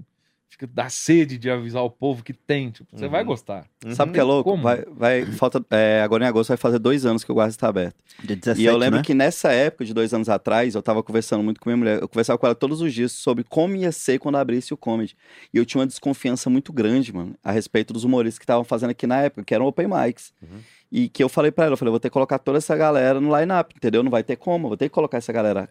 Fica 0.49 0.67
dá 0.67 0.89
sede 0.89 1.37
de 1.37 1.51
avisar 1.51 1.83
o 1.83 1.91
povo 1.91 2.23
que 2.23 2.33
tem, 2.33 2.71
tipo, 2.71 2.89
você 2.97 3.05
Uhum. 3.05 3.11
vai 3.11 3.23
gostar. 3.25 3.67
Sabe 3.91 4.11
o 4.11 4.15
que 4.15 4.21
é 4.21 4.23
louco? 4.23 4.49
como. 4.51 4.63
Vai, 4.63 4.85
vai, 4.91 5.27
falta, 5.27 5.63
é, 5.71 6.01
agora 6.03 6.25
em 6.25 6.27
agosto 6.29 6.49
vai 6.49 6.57
fazer 6.57 6.79
dois 6.79 7.05
anos 7.05 7.23
que 7.25 7.31
o 7.31 7.35
Guarda 7.35 7.51
está 7.51 7.69
aberto. 7.69 7.97
Dia 8.23 8.37
17, 8.37 8.63
e 8.63 8.65
eu 8.65 8.77
lembro 8.77 8.99
né? 8.99 9.05
que 9.05 9.13
nessa 9.13 9.53
época, 9.53 9.85
de 9.85 9.93
dois 9.93 10.15
anos 10.15 10.29
atrás, 10.31 10.75
eu 10.75 10.83
tava 10.83 11.03
conversando 11.03 11.43
muito 11.43 11.61
com 11.61 11.69
minha 11.69 11.77
mulher. 11.77 12.01
Eu 12.01 12.09
conversava 12.09 12.39
com 12.39 12.47
ela 12.47 12.55
todos 12.55 12.81
os 12.81 12.95
dias 12.95 13.13
sobre 13.13 13.45
como 13.45 13.75
ia 13.77 13.93
ser 13.93 14.19
quando 14.19 14.37
abrisse 14.37 14.73
o 14.73 14.77
comedy. 14.79 15.15
E 15.53 15.59
eu 15.59 15.67
tinha 15.67 15.81
uma 15.81 15.87
desconfiança 15.87 16.49
muito 16.49 16.73
grande, 16.73 17.13
mano, 17.13 17.35
a 17.45 17.53
respeito 17.53 17.93
dos 17.93 18.05
humoristas 18.05 18.39
que 18.39 18.45
estavam 18.45 18.65
fazendo 18.65 18.91
aqui 18.91 19.07
na 19.07 19.21
época, 19.23 19.45
que 19.45 19.55
eram 19.55 19.67
open 19.67 19.89
mics. 19.89 20.33
Uhum. 20.41 20.59
E 20.91 21.09
que 21.09 21.23
eu 21.23 21.29
falei 21.29 21.51
pra 21.51 21.65
ela, 21.67 21.75
eu 21.75 21.77
falei, 21.77 21.91
vou 21.91 22.01
ter 22.01 22.09
que 22.09 22.13
colocar 22.15 22.39
toda 22.39 22.57
essa 22.59 22.75
galera 22.77 23.21
no 23.21 23.37
line-up, 23.37 23.75
entendeu? 23.77 24.03
Não 24.03 24.11
vai 24.11 24.23
ter 24.23 24.37
como, 24.37 24.67
eu 24.67 24.69
vou 24.71 24.77
ter 24.77 24.89
que 24.89 24.95
colocar 24.95 25.19
essa 25.19 25.33
galera, 25.33 25.69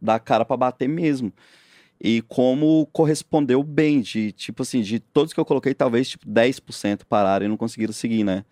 dar 0.00 0.18
cara 0.20 0.44
pra 0.44 0.56
bater 0.56 0.88
mesmo. 0.88 1.32
E 2.00 2.22
como 2.22 2.86
correspondeu 2.92 3.62
bem, 3.62 4.00
de 4.00 4.30
tipo 4.32 4.62
assim, 4.62 4.82
de 4.82 5.00
todos 5.00 5.32
que 5.32 5.40
eu 5.40 5.44
coloquei, 5.44 5.74
talvez 5.74 6.08
tipo 6.08 6.24
10% 6.28 7.00
pararam 7.08 7.44
e 7.46 7.48
não 7.48 7.56
conseguiram 7.56 7.92
seguir, 7.92 8.22
né? 8.24 8.44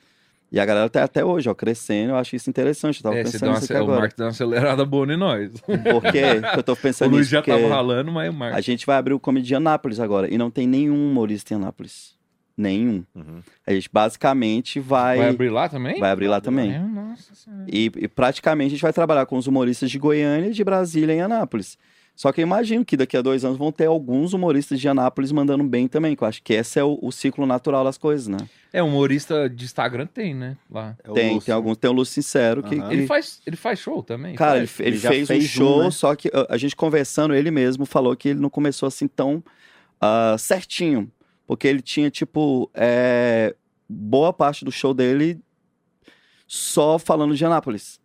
E 0.50 0.60
a 0.60 0.64
galera 0.64 0.88
tá 0.88 1.02
até 1.02 1.24
hoje, 1.24 1.48
ó, 1.48 1.54
crescendo, 1.54 2.10
eu 2.10 2.16
acho 2.16 2.34
isso 2.36 2.48
interessante. 2.48 2.98
Eu 2.98 3.02
tava 3.02 3.16
É, 3.16 3.24
pensando 3.24 3.44
uma, 3.48 3.54
nisso 3.54 3.64
aqui 3.64 3.74
o 3.74 3.84
agora. 3.84 4.00
Mark 4.00 4.16
deu 4.16 4.26
uma 4.26 4.30
acelerada 4.30 4.84
boa 4.84 5.12
em 5.12 5.16
nós. 5.16 5.52
Por 5.60 6.02
quê? 6.12 6.40
que 6.52 6.58
eu 6.58 6.62
tô 6.62 6.72
O 6.72 6.76
pensando 6.76 7.10
Luiz 7.10 7.20
nisso? 7.22 7.30
já 7.32 7.42
porque 7.42 7.50
tava 7.50 7.68
ralando, 7.74 8.12
mas 8.12 8.30
o 8.30 8.32
Mark. 8.32 8.54
a 8.54 8.60
gente 8.60 8.86
vai 8.86 8.96
abrir 8.96 9.12
o 9.14 9.20
Comedy 9.20 9.46
de 9.48 9.54
Anápolis 9.56 9.98
agora, 10.00 10.32
e 10.32 10.38
não 10.38 10.50
tem 10.50 10.66
nenhum 10.66 11.10
humorista 11.10 11.52
em 11.52 11.56
Anápolis. 11.56 12.14
Nenhum. 12.56 13.04
Uhum. 13.14 13.40
A 13.66 13.72
gente 13.72 13.90
basicamente 13.92 14.80
vai, 14.80 15.18
Vai 15.18 15.28
abrir 15.28 15.50
lá 15.50 15.68
também? 15.68 16.00
vai 16.00 16.10
abrir 16.10 16.28
lá 16.28 16.40
também. 16.40 16.78
Nossa 16.78 17.34
senhora. 17.34 17.64
E, 17.68 17.90
e 17.96 18.08
praticamente 18.08 18.68
a 18.68 18.70
gente 18.70 18.82
vai 18.82 18.92
trabalhar 18.92 19.26
com 19.26 19.36
os 19.36 19.46
humoristas 19.46 19.90
de 19.90 19.98
Goiânia 19.98 20.48
e 20.48 20.52
de 20.52 20.64
Brasília 20.64 21.12
em 21.12 21.20
Anápolis. 21.20 21.76
Só 22.16 22.32
que 22.32 22.40
eu 22.40 22.42
imagino 22.42 22.84
que 22.84 22.96
daqui 22.96 23.16
a 23.16 23.22
dois 23.22 23.44
anos 23.44 23.58
vão 23.58 23.70
ter 23.70 23.86
alguns 23.86 24.32
humoristas 24.32 24.80
de 24.80 24.88
Anápolis 24.88 25.30
mandando 25.30 25.62
bem 25.62 25.86
também, 25.86 26.16
que 26.16 26.24
eu 26.24 26.28
acho 26.28 26.42
que 26.42 26.54
esse 26.54 26.80
é 26.80 26.82
o, 26.82 26.98
o 27.00 27.12
ciclo 27.12 27.46
natural 27.46 27.84
das 27.84 27.98
coisas, 27.98 28.26
né? 28.26 28.38
É, 28.72 28.82
humorista 28.82 29.48
de 29.48 29.66
Instagram 29.66 30.06
tem, 30.06 30.34
né? 30.34 30.56
Lá. 30.70 30.96
É 31.04 31.12
tem, 31.12 31.34
Lúcio. 31.34 31.46
tem 31.46 31.54
alguns, 31.54 31.76
tem 31.76 31.90
o 31.90 31.92
Lúcio 31.92 32.14
Sincero 32.14 32.62
que, 32.62 32.74
Ele 32.74 33.06
faz, 33.06 33.42
ele 33.46 33.56
faz 33.56 33.78
show 33.78 34.02
também? 34.02 34.34
Cara, 34.34 34.58
ele, 34.58 34.66
faz? 34.66 34.80
ele 34.80 34.96
Ele 34.96 35.08
fez, 35.08 35.28
fez 35.28 35.42
um 35.42 35.44
um, 35.44 35.48
show, 35.48 35.84
né? 35.84 35.90
só 35.90 36.16
que 36.16 36.28
uh, 36.28 36.46
a 36.48 36.56
gente 36.56 36.74
conversando, 36.74 37.34
ele 37.34 37.50
mesmo 37.50 37.84
falou 37.84 38.16
que 38.16 38.30
ele 38.30 38.40
não 38.40 38.50
começou 38.50 38.86
assim 38.86 39.06
tão 39.06 39.44
ah, 40.00 40.36
certinho. 40.38 41.10
Porque 41.46 41.68
ele 41.68 41.80
tinha, 41.80 42.10
tipo, 42.10 42.70
é, 42.74 43.54
boa 43.88 44.32
parte 44.32 44.64
do 44.64 44.72
show 44.72 44.92
dele 44.92 45.40
só 46.46 46.98
falando 46.98 47.36
de 47.36 47.44
Anápolis. 47.44 48.00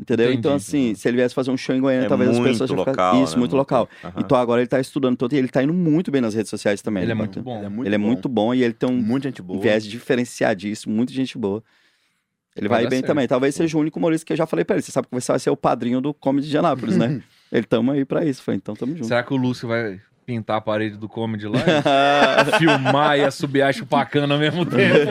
Entendeu? 0.00 0.26
Entendi. 0.26 0.38
Então, 0.38 0.54
assim, 0.54 0.94
se 0.94 1.08
ele 1.08 1.16
viesse 1.16 1.34
fazer 1.34 1.50
um 1.50 1.56
show 1.56 1.74
em 1.74 1.80
Goiânia, 1.80 2.06
É 2.06 2.08
talvez 2.08 2.30
as 2.30 2.38
pessoas 2.38 2.70
iam 2.70 2.78
ficar- 2.78 2.90
local, 2.92 3.24
Isso, 3.24 3.32
né? 3.34 3.38
muito 3.40 3.56
local. 3.56 3.88
Aham. 4.04 4.12
Então 4.18 4.38
agora 4.38 4.60
ele 4.60 4.68
tá 4.68 4.78
estudando 4.78 5.16
todo 5.16 5.32
e 5.32 5.36
ele 5.36 5.48
tá 5.48 5.60
indo 5.62 5.74
muito 5.74 6.10
bem 6.12 6.20
nas 6.20 6.34
redes 6.34 6.48
sociais 6.50 6.80
também. 6.80 7.02
Ele 7.02 7.12
é 7.12 7.14
muito 7.16 7.42
bom. 7.42 7.56
Ele 7.58 7.66
é 7.66 7.68
muito 7.68 7.86
ele 7.88 7.94
é 7.94 7.98
bom. 7.98 8.06
muito 8.06 8.28
bom 8.28 8.54
e 8.54 8.62
ele 8.62 8.72
tem 8.74 8.88
um 8.88 8.92
Muito 9.02 9.24
gente 9.24 9.42
boa. 9.42 9.60
viés 9.60 9.84
diferenciadíssimo, 9.84 10.94
muita 10.94 11.12
gente 11.12 11.36
boa. 11.36 11.62
Ele 12.56 12.68
Vai 12.68 12.82
vai, 12.82 12.90
bem 12.90 12.98
certo. 13.00 13.08
também. 13.08 13.26
Talvez 13.28 13.54
seja 13.54 13.76
o 13.76 13.80
único 13.80 13.98
humorista 13.98 14.24
que 14.26 14.32
eu 14.32 14.36
já 14.36 14.46
falei 14.46 14.64
pra 14.64 14.76
ele. 14.76 14.82
Você 14.82 14.90
sabe 14.92 15.06
que 15.08 15.14
você 15.14 15.30
vai 15.32 15.38
ser 15.40 15.50
o 15.50 15.56
padrinho 15.56 16.00
do 16.00 16.12
Comedy 16.14 16.48
de 16.48 16.56
Anápolis, 16.58 16.96
né? 16.96 17.20
ele 17.52 17.64
tamo 17.64 17.90
aí 17.92 18.04
pra 18.04 18.24
isso. 18.24 18.42
Falei, 18.42 18.56
então 18.58 18.74
tamo 18.76 18.94
junto. 18.94 19.06
Será 19.06 19.22
que 19.22 19.32
o 19.32 19.36
Lúcio 19.36 19.66
vai 19.68 20.00
pintar 20.26 20.58
a 20.58 20.60
parede 20.60 20.96
do 20.96 21.08
comedy 21.08 21.46
lá? 21.46 21.58
Filmar 22.58 23.18
e 23.18 23.24
assobiar 23.24 23.72
chupacana 23.72 24.34
ao 24.34 24.40
mesmo 24.40 24.64
tempo? 24.66 25.10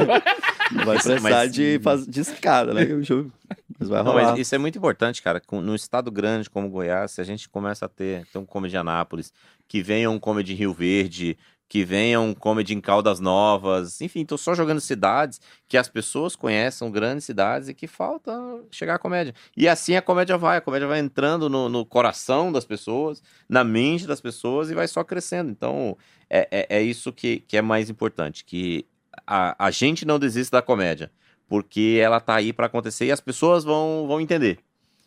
Vai 0.73 0.95
precisar 0.97 1.19
mas- 1.21 1.51
de, 1.53 1.79
de 2.07 2.19
escada, 2.21 2.73
né? 2.73 2.83
Eu 2.89 3.03
juro. 3.03 3.31
Mas 3.79 3.89
vai 3.89 4.03
Não, 4.03 4.11
rolar. 4.11 4.31
mas 4.31 4.39
isso 4.39 4.55
é 4.55 4.57
muito 4.57 4.77
importante, 4.77 5.21
cara. 5.21 5.41
No 5.51 5.75
estado 5.75 6.09
grande 6.11 6.49
como 6.49 6.69
Goiás, 6.69 7.11
se 7.11 7.21
a 7.21 7.23
gente 7.23 7.47
começa 7.47 7.85
a 7.85 7.89
ter, 7.89 8.25
ter 8.27 8.37
um 8.39 8.45
comedy 8.45 8.75
em 8.75 8.79
Anápolis, 8.79 9.31
que 9.67 9.81
venha 9.83 10.09
um 10.09 10.17
comedy 10.19 10.53
em 10.53 10.55
Rio 10.55 10.73
Verde, 10.73 11.37
que 11.69 11.83
venha 11.83 12.19
um 12.19 12.33
comedy 12.33 12.73
em 12.73 12.79
Caldas 12.81 13.19
Novas, 13.19 13.99
enfim, 14.01 14.25
tô 14.25 14.37
só 14.37 14.55
jogando 14.55 14.79
cidades 14.79 15.39
que 15.67 15.77
as 15.77 15.89
pessoas 15.89 16.33
conheçam, 16.35 16.89
grandes 16.89 17.25
cidades, 17.25 17.67
e 17.67 17.73
que 17.73 17.87
falta 17.87 18.31
chegar 18.71 18.95
a 18.95 18.99
comédia. 18.99 19.35
E 19.55 19.67
assim 19.67 19.95
a 19.95 20.01
comédia 20.01 20.37
vai, 20.37 20.57
a 20.57 20.61
comédia 20.61 20.87
vai 20.87 20.99
entrando 20.99 21.49
no, 21.49 21.67
no 21.67 21.85
coração 21.85 22.51
das 22.53 22.63
pessoas, 22.65 23.21
na 23.49 23.63
mente 23.65 24.07
das 24.07 24.21
pessoas 24.21 24.71
e 24.71 24.73
vai 24.73 24.87
só 24.87 25.03
crescendo. 25.03 25.51
Então, 25.51 25.97
é, 26.29 26.47
é, 26.49 26.77
é 26.77 26.81
isso 26.81 27.11
que, 27.11 27.41
que 27.41 27.57
é 27.57 27.61
mais 27.61 27.89
importante, 27.89 28.45
que 28.45 28.85
a, 29.27 29.65
a 29.67 29.69
gente 29.69 30.05
não 30.05 30.17
desista 30.17 30.57
da 30.57 30.61
comédia 30.61 31.11
porque 31.49 31.99
ela 32.01 32.19
tá 32.19 32.35
aí 32.35 32.51
para 32.51 32.65
acontecer 32.65 33.05
e 33.05 33.11
as 33.11 33.21
pessoas 33.21 33.63
vão, 33.63 34.05
vão 34.07 34.19
entender. 34.19 34.59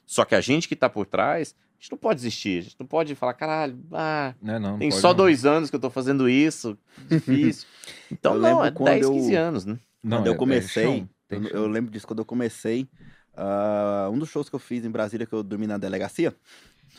Só 0.07 0.25
que 0.25 0.35
a 0.35 0.41
gente 0.41 0.67
que 0.69 0.75
tá 0.75 0.89
por 0.89 1.05
trás, 1.07 1.55
a 1.59 1.83
gente 1.83 1.91
não 1.93 1.99
pode 1.99 2.17
desistir, 2.17 2.59
a 2.59 2.63
gente 2.63 2.77
não 2.81 2.87
pode 2.87 3.15
falar, 3.15 3.35
caralho, 3.35 3.79
ah, 3.93 4.35
Não, 4.41 4.59
não, 4.59 4.71
não 4.73 4.79
tem 4.79 4.91
só 4.91 5.09
não. 5.09 5.17
dois 5.17 5.45
anos 5.45 5.69
que 5.71 5.77
eu 5.77 5.81
tô 5.81 5.91
fazendo 5.91 6.29
isso, 6.29 6.79
difícil. 7.09 7.67
Então 8.11 8.35
Eu 8.35 8.41
não, 8.41 8.65
é 8.65 8.71
quando 8.71 8.87
10, 8.89 9.03
eu- 9.03 9.13
15 9.13 9.35
anos, 9.35 9.65
né? 9.67 9.79
Não, 10.03 10.19
quando 10.19 10.27
é- 10.27 10.31
eu 10.31 10.35
é 10.35 10.37
comecei, 10.37 10.83
chão, 10.85 11.09
tem 11.29 11.45
eu, 11.45 11.51
eu 11.51 11.67
lembro 11.67 11.91
disso, 11.91 12.07
quando 12.07 12.21
eu 12.21 12.25
comecei, 12.25 12.89
ah, 13.37 14.09
um 14.13 14.19
dos 14.19 14.29
shows 14.31 14.49
que 14.49 14.55
eu 14.55 14.61
fiz 14.61 14.85
em 14.85 14.91
Brasília, 14.91 15.27
que 15.27 15.33
eu 15.35 15.43
dormi 15.43 15.67
na 15.67 15.77
delegacia. 15.79 16.35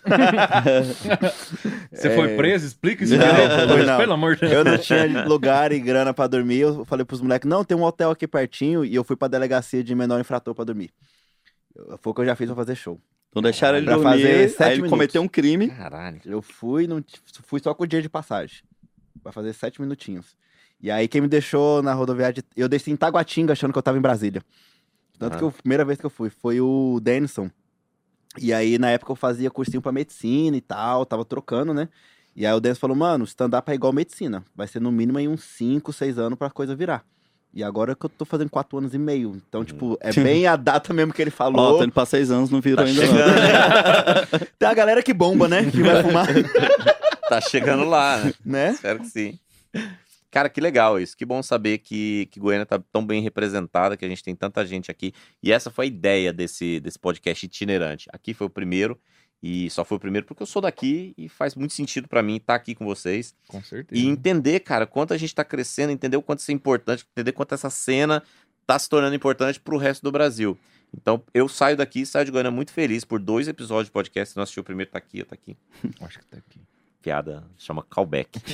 Você 1.91 2.07
É. 2.07 2.15
foi 2.15 2.35
preso? 2.35 2.65
Explica 2.65 3.03
isso 3.03 3.15
Não, 3.15 3.67
Luiz, 3.75 3.85
não. 3.87 3.97
pelo 3.97 4.13
amor 4.13 4.35
de 4.35 4.41
Deus. 4.41 4.53
Eu 4.53 4.63
não 4.63 4.77
tinha 4.77 5.25
lugar 5.25 5.71
e 5.71 5.79
grana 5.79 6.13
pra 6.13 6.27
dormir. 6.27 6.59
Eu 6.59 6.85
falei 6.85 7.05
pros 7.05 7.21
moleques, 7.21 7.47
não, 7.49 7.63
tem 7.63 7.77
um 7.77 7.83
hotel 7.83 8.11
aqui 8.11 8.27
pertinho. 8.27 8.83
E 8.85 8.93
eu 8.95 9.03
fui 9.03 9.15
pra 9.15 9.27
delegacia 9.27 9.83
de 9.83 9.93
menor 9.95 10.19
infrator 10.19 10.53
pra 10.55 10.63
dormir. 10.65 10.91
Foi 11.99 12.11
o 12.11 12.13
que 12.13 12.21
eu 12.21 12.25
já 12.25 12.35
fiz 12.35 12.47
pra 12.47 12.55
fazer 12.55 12.75
show. 12.75 12.99
Não 13.33 13.41
deixaram 13.41 13.77
ele 13.77 13.85
Pra 13.85 13.95
dormir, 13.95 14.11
fazer 14.11 14.27
aí 14.35 14.49
sete 14.49 14.61
ele 14.63 14.75
minutos. 14.77 14.89
cometeu 14.91 15.21
um 15.21 15.27
crime. 15.27 15.69
Caralho. 15.69 16.19
Eu 16.25 16.41
fui, 16.41 16.85
não, 16.85 17.01
fui 17.43 17.59
só 17.61 17.73
com 17.73 17.83
o 17.83 17.87
dia 17.87 18.01
de 18.01 18.09
passagem. 18.09 18.57
Pra 19.23 19.31
fazer 19.31 19.53
sete 19.53 19.79
minutinhos. 19.81 20.35
E 20.81 20.89
aí 20.91 21.07
quem 21.07 21.21
me 21.21 21.27
deixou 21.27 21.81
na 21.81 21.93
rodoviária, 21.93 22.33
de- 22.41 22.43
eu 22.57 22.67
desci 22.67 22.91
em 22.91 22.95
Taguatinga 22.95 23.53
achando 23.53 23.71
que 23.71 23.77
eu 23.77 23.83
tava 23.83 23.97
em 23.97 24.01
Brasília. 24.01 24.41
Tanto 25.17 25.33
Aham. 25.33 25.39
que 25.51 25.57
a 25.59 25.61
primeira 25.61 25.85
vez 25.85 25.99
que 25.99 26.05
eu 26.05 26.09
fui 26.09 26.29
foi 26.29 26.59
o 26.59 26.99
Denison. 27.01 27.49
E 28.37 28.53
aí 28.53 28.77
na 28.77 28.89
época 28.89 29.11
eu 29.11 29.15
fazia 29.15 29.49
cursinho 29.51 29.81
pra 29.81 29.91
medicina 29.91 30.55
e 30.55 30.61
tal, 30.61 31.05
tava 31.05 31.25
trocando, 31.25 31.73
né? 31.73 31.89
E 32.35 32.45
aí 32.45 32.53
o 32.53 32.59
Denison 32.61 32.79
falou, 32.79 32.95
mano, 32.95 33.25
stand-up 33.25 33.69
é 33.69 33.75
igual 33.75 33.91
medicina. 33.91 34.43
Vai 34.55 34.67
ser 34.67 34.79
no 34.79 34.91
mínimo 34.91 35.17
aí 35.17 35.27
uns 35.27 35.43
5, 35.43 35.91
6 35.91 36.17
anos 36.17 36.39
pra 36.39 36.49
coisa 36.49 36.75
virar. 36.75 37.03
E 37.53 37.61
agora 37.63 37.93
que 37.93 38.05
eu 38.05 38.09
tô 38.09 38.23
fazendo 38.23 38.49
4 38.49 38.77
anos 38.77 38.93
e 38.93 38.97
meio. 38.97 39.35
Então, 39.35 39.65
tipo, 39.65 39.97
é 39.99 40.13
bem 40.13 40.47
a 40.47 40.55
data 40.55 40.93
mesmo 40.93 41.11
que 41.11 41.21
ele 41.21 41.31
Ó, 41.31 41.35
falou. 41.35 41.77
tô 41.79 41.83
indo 41.83 41.91
pra 41.91 42.05
seis 42.05 42.31
anos, 42.31 42.49
não 42.49 42.61
virou 42.61 42.85
Tá 42.85 42.89
ainda 42.89 43.01
chegando, 43.05 43.27
não. 43.27 43.35
né? 44.39 44.47
Tem 44.57 44.69
a 44.69 44.73
galera 44.73 45.03
que 45.03 45.13
bomba, 45.13 45.49
né? 45.49 45.69
Que 45.69 45.83
vai 45.83 46.01
fumar, 46.01 46.27
tá 47.27 47.41
chegando 47.41 47.83
lá, 47.83 48.23
né? 48.23 48.33
né? 48.45 48.71
Espero 48.71 48.99
que 48.99 49.07
sim. 49.07 49.37
Cara, 50.31 50.49
que 50.49 50.61
legal 50.61 50.99
isso. 50.99 51.15
Que 51.15 51.25
bom 51.25 51.43
saber 51.43 51.79
que, 51.79 52.27
que 52.31 52.39
Goiânia 52.39 52.65
tá 52.65 52.79
tão 52.91 53.05
bem 53.05 53.21
representada, 53.21 53.97
que 53.97 54.05
a 54.05 54.09
gente 54.09 54.23
tem 54.23 54.33
tanta 54.33 54.65
gente 54.65 54.89
aqui. 54.89 55.13
E 55.43 55.51
essa 55.51 55.69
foi 55.69 55.85
a 55.85 55.87
ideia 55.89 56.31
desse, 56.31 56.79
desse 56.79 56.97
podcast 56.97 57.45
itinerante. 57.45 58.07
Aqui 58.13 58.33
foi 58.33 58.47
o 58.47 58.49
primeiro, 58.49 58.97
e 59.43 59.69
só 59.71 59.83
foi 59.83 59.97
o 59.97 59.99
primeiro 59.99 60.27
porque 60.27 60.43
eu 60.43 60.47
sou 60.47 60.61
daqui 60.61 61.15
e 61.17 61.27
faz 61.27 61.55
muito 61.55 61.73
sentido 61.73 62.07
pra 62.07 62.21
mim 62.21 62.35
estar 62.35 62.53
aqui 62.53 62.75
com 62.75 62.85
vocês. 62.85 63.35
Com 63.47 63.61
certeza. 63.61 63.99
E 63.99 64.07
entender, 64.07 64.59
cara, 64.59 64.85
quanto 64.85 65.13
a 65.13 65.17
gente 65.17 65.33
tá 65.33 65.43
crescendo, 65.43 65.91
entender 65.91 66.15
o 66.15 66.21
quanto 66.21 66.39
isso 66.39 66.51
é 66.51 66.53
importante, 66.53 67.05
entender 67.11 67.31
quanto 67.31 67.55
essa 67.55 67.69
cena 67.69 68.21
tá 68.67 68.77
se 68.77 68.87
tornando 68.87 69.15
importante 69.15 69.59
pro 69.59 69.77
resto 69.77 70.03
do 70.03 70.11
Brasil. 70.11 70.57
Então, 70.93 71.23
eu 71.33 71.47
saio 71.47 71.75
daqui, 71.75 72.05
saio 72.05 72.25
de 72.25 72.31
Goiânia 72.31 72.51
muito 72.51 72.71
feliz 72.71 73.03
por 73.03 73.19
dois 73.19 73.47
episódios 73.47 73.87
de 73.87 73.91
podcast. 73.91 74.31
Se 74.31 74.37
não 74.37 74.43
assistiu 74.43 74.61
o 74.61 74.63
primeiro, 74.63 74.91
tá 74.91 74.97
aqui, 74.97 75.23
tá 75.23 75.33
aqui 75.33 75.57
Acho 76.01 76.19
que 76.19 76.25
tá 76.25 76.37
aqui. 76.37 76.59
Piada 77.01 77.43
chama 77.57 77.83
callback. 77.83 78.39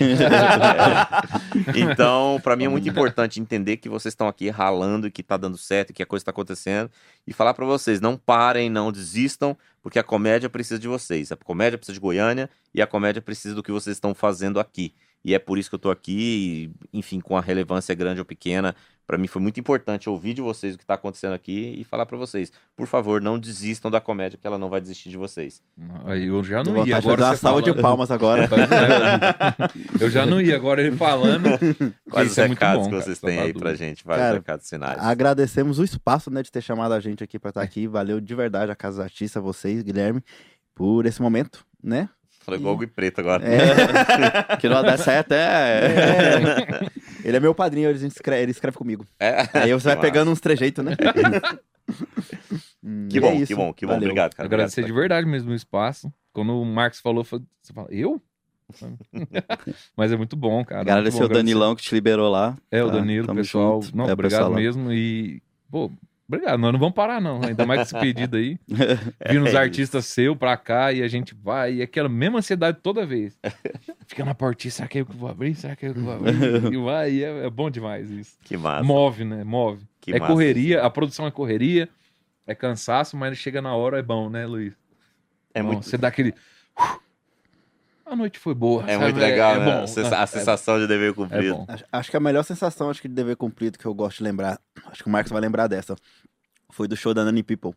É. 1.68 1.80
Então, 1.80 2.39
pra 2.43 2.56
mim 2.56 2.66
é 2.66 2.70
muito 2.70 2.88
importante 2.88 3.39
entender 3.39 3.78
que 3.78 3.89
vocês 3.89 4.14
estão 4.14 4.28
aqui 4.28 4.50
ralando 4.50 5.08
e 5.08 5.12
que 5.12 5.22
tá 5.22 5.38
dando 5.38 5.58
certo, 5.58 5.93
que 5.93 6.02
a 6.02 6.06
coisa 6.06 6.26
tá 6.26 6.32
acontecendo 6.32 6.89
e 7.26 7.34
falar 7.34 7.54
pra 7.54 7.66
vocês, 7.66 8.00
não 8.00 8.18
parem, 8.18 8.70
não 8.70 8.91
desistam, 8.91 9.58
porque 9.82 10.00
a 10.00 10.04
comédia 10.04 10.50
precisa 10.50 10.80
de 10.80 10.88
vocês. 10.88 11.32
A 11.32 11.36
comédia 11.36 11.78
precisa 11.78 11.93
de 11.93 12.00
Goiânia 12.00 12.50
e 12.74 12.82
a 12.82 12.88
comédia 12.88 13.22
precisa 13.22 13.56
do 13.56 13.64
que 13.64 13.72
vocês 13.72 13.95
estão 13.95 14.14
fazendo 14.14 14.60
aqui. 14.60 14.93
E 15.24 15.34
é 15.34 15.39
por 15.39 15.57
isso 15.57 15.70
que 15.70 15.76
eu 15.76 15.80
tô 15.80 15.89
aqui, 15.91 16.72
e, 16.93 16.97
enfim, 16.97 17.20
com 17.20 17.38
a 17.38 17.41
relevância 17.41 17.93
grande 17.93 18.20
ou 18.20 18.26
pequena. 18.26 18.76
Pra 19.07 19.18
mim 19.18 19.28
foi 19.28 19.41
muito 19.41 19.57
importante 19.57 20.09
ouvir 20.09 20.34
de 20.34 20.41
vocês 20.41 20.76
o 20.76 20.78
que 20.78 20.86
tá 20.86 20.95
acontecendo 20.95 21.32
aqui 21.32 21.76
e 21.80 21.86
falar 21.86 22.05
pra 22.05 22.18
vocês. 22.18 22.51
Por 22.76 22.88
favor, 22.88 23.22
não 23.22 23.39
desistam 23.39 23.89
da 23.89 24.01
comédia, 24.01 24.38
que 24.38 24.45
ela 24.45 24.57
não 24.57 24.70
vai 24.70 24.82
desistir 24.82 25.09
de 25.09 25.15
vocês. 25.15 25.63
Aí 26.03 26.28
eu 26.28 26.43
já 26.43 26.61
não 26.61 26.86
ia. 26.86 26.97
Agora 26.97 27.22
dar 27.22 27.38
salva 27.38 27.61
de 27.61 27.74
palmas 27.74 28.11
agora. 28.11 28.49
Eu 29.99 30.09
já 30.09 30.26
não 30.26 30.41
ia, 30.41 30.57
agora 30.57 30.82
ele 30.82 30.95
falando. 30.95 31.47
Quais 32.11 32.32
os 32.32 32.38
é 32.38 32.47
recados 32.47 32.86
bom, 32.86 32.89
que 32.89 33.03
vocês 33.03 33.20
têm 33.20 33.39
aí 33.39 33.53
pra 33.53 33.72
dúvida. 33.72 33.76
gente? 33.76 34.03
Vários 34.03 34.26
Cara, 34.26 34.38
recados 34.38 34.70
finais. 34.70 34.99
Agradecemos 34.99 35.80
o 35.80 35.86
espaço, 35.86 36.30
né, 36.30 36.43
de 36.43 36.51
ter 36.51 36.61
chamado 36.61 36.91
a 36.91 36.99
gente 36.99 37.24
aqui 37.24 37.39
pra 37.39 37.49
estar 37.49 37.61
aqui. 37.61 37.88
Valeu 37.88 38.20
de 38.20 38.36
verdade 38.36 38.72
a 38.72 38.76
Casa 38.76 39.03
Artista, 39.03 39.39
vocês, 39.39 39.84
Guilherme, 39.84 40.22
por 40.76 41.05
esse 41.05 41.22
momento, 41.22 41.65
né? 41.82 42.09
Falou 42.48 42.60
igual 42.62 42.76
o 42.76 42.78
Gui 42.78 42.88
Preto 42.88 43.20
agora. 43.20 43.43
É. 43.45 44.56
Que 44.56 44.70
não 44.70 44.82
dessa 44.82 45.12
é 45.12 45.20
até. 45.20 45.36
É. 45.38 46.89
Ele 47.26 47.36
é 47.36 47.39
meu 47.41 47.54
padrinho, 47.54 47.89
ele 47.89 48.08
escreve, 48.08 48.41
ele 48.43 48.52
escreve 48.52 48.78
comigo. 48.78 49.06
É. 49.20 49.50
Aí 49.54 49.74
você 49.74 49.89
vai 49.89 49.98
Que 49.98 50.02
pegando 50.02 50.32
uns 50.32 50.39
trejeitos, 50.39 50.84
né? 50.84 50.93
Hum, 52.84 53.08
Que 53.10 53.18
e 53.18 53.20
bom, 53.22 53.34
é 53.34 53.45
que 53.45 53.56
bom, 53.56 53.74
que 53.74 53.86
bom. 53.86 53.93
Valeu. 53.93 54.08
Obrigado, 54.08 54.34
cara. 54.36 54.48
Agradecer 54.48 54.84
de 54.84 54.91
verdade 54.93 55.28
mesmo 55.28 55.52
o 55.52 55.56
espaço. 55.56 56.12
Quando 56.34 56.54
o 56.62 56.66
Marcos 56.66 57.00
falou, 57.02 57.24
você 57.24 57.39
fala, 57.74 57.88
eu? 57.91 58.22
Mas 59.95 60.12
é 60.12 60.16
muito 60.18 60.36
bom, 60.36 60.64
cara. 60.64 60.82
Agradecer 60.82 61.24
o 61.24 61.28
Danilão 61.30 61.76
que 61.76 61.82
te 61.84 61.93
liberou 61.93 62.30
lá. 62.30 62.58
É, 62.72 62.84
o 62.84 62.88
Tá, 62.88 62.93
Danilo, 62.98 63.32
o 63.32 63.36
pessoal. 63.36 63.82
junto. 63.82 63.98
Não, 63.98 64.10
É, 64.10 64.14
obrigado 64.14 64.39
pessoal 64.41 64.54
mesmo. 64.56 64.91
E, 64.91 65.41
pô, 65.72 65.89
obrigado. 66.28 66.59
Nós 66.59 66.71
não 66.71 66.80
vamos 66.80 66.95
parar, 66.95 67.21
não. 67.21 67.41
Ainda 67.43 67.65
mais 67.65 67.80
com 67.80 67.97
esse 67.97 67.99
pedido 67.99 68.38
aí. 68.38 68.59
Vindo 69.30 69.45
os 69.45 69.53
É 69.53 69.57
artistas 69.57 70.05
seu 70.05 70.36
pra 70.36 70.55
cá 70.57 70.91
e 70.91 71.01
a 71.01 71.07
gente 71.07 71.34
vai. 71.34 71.75
E 71.75 71.82
aquela 71.82 72.09
mesma 72.09 72.39
ansiedade 72.39 72.80
toda 72.82 73.05
vez. 73.05 73.38
Fica 74.07 74.23
na 74.23 74.36
portinha, 74.36 74.71
será 74.71 74.88
que 74.88 74.97
é 74.97 75.01
eu 75.01 75.05
que 75.05 75.15
vou 75.15 75.30
abrir? 75.30 75.55
Será 75.55 75.75
que 75.75 75.86
é 75.86 75.89
eu 75.89 75.93
que 75.93 75.99
vou 75.99 76.13
abrir? 76.13 76.73
E 76.73 76.78
vai, 76.78 77.11
e 77.11 77.23
é, 77.23 77.45
é 77.45 77.49
bom 77.49 77.69
demais 77.69 78.09
isso. 78.09 78.38
Que 78.43 78.57
massa. 78.57 78.84
Move, 78.84 79.25
né? 79.25 79.43
Move. 79.43 79.86
Que 80.01 80.11
é 80.15 80.19
massa 80.19 80.32
correria, 80.32 80.84
a 80.84 80.89
produção 80.89 81.28
é 81.28 81.32
correria, 81.32 81.89
é 82.45 82.55
cansaço, 82.55 83.17
mas 83.17 83.38
chega 83.38 83.61
na 83.61 83.75
hora, 83.75 83.99
é 83.99 84.01
bom, 84.01 84.30
né, 84.30 84.45
Luiz? 84.45 84.73
É 85.53 85.61
Bom, 85.61 85.69
muito, 85.69 85.86
Você 85.86 85.97
dá 85.97 86.07
aquele. 86.07 86.34
A 88.10 88.16
noite 88.16 88.39
foi 88.39 88.53
boa. 88.53 88.84
é 88.84 88.93
sabe? 88.93 89.03
muito 89.03 89.20
legal, 89.20 89.55
é 89.55 89.60
né? 89.60 89.66
bom. 89.66 89.72
A 89.72 90.20
a 90.20 90.24
É- 90.24 90.26
sensação 90.26 90.80
de 90.80 90.88
dever 90.88 91.12
É 91.12 91.14
cumprido. 91.14 91.55
bom. 91.55 91.66
Acho, 91.68 91.84
acho 91.91 92.12
que 92.12 92.18
a 92.18 92.20
melhor 92.20 92.43
sensação, 92.43 92.89
acho 92.89 93.01
que 93.01 93.08
de 93.08 93.14
dever 93.14 93.36
cumprido, 93.36 93.78
que 93.78 93.86
eu 93.86 93.93
gosto 93.93 94.20
de 94.20 94.24
lembrar, 94.24 94.60
acho 94.86 95.03
que 95.03 95.10
o 95.10 95.12
Marcos 95.12 95.32
vai 95.32 95.41
lembrar 95.41 95.68
dessa, 95.68 95.95
foi 96.70 96.88
do 96.88 96.95
show 96.95 97.14
da 97.14 97.26
Nani 97.26 97.43
People. 97.43 97.74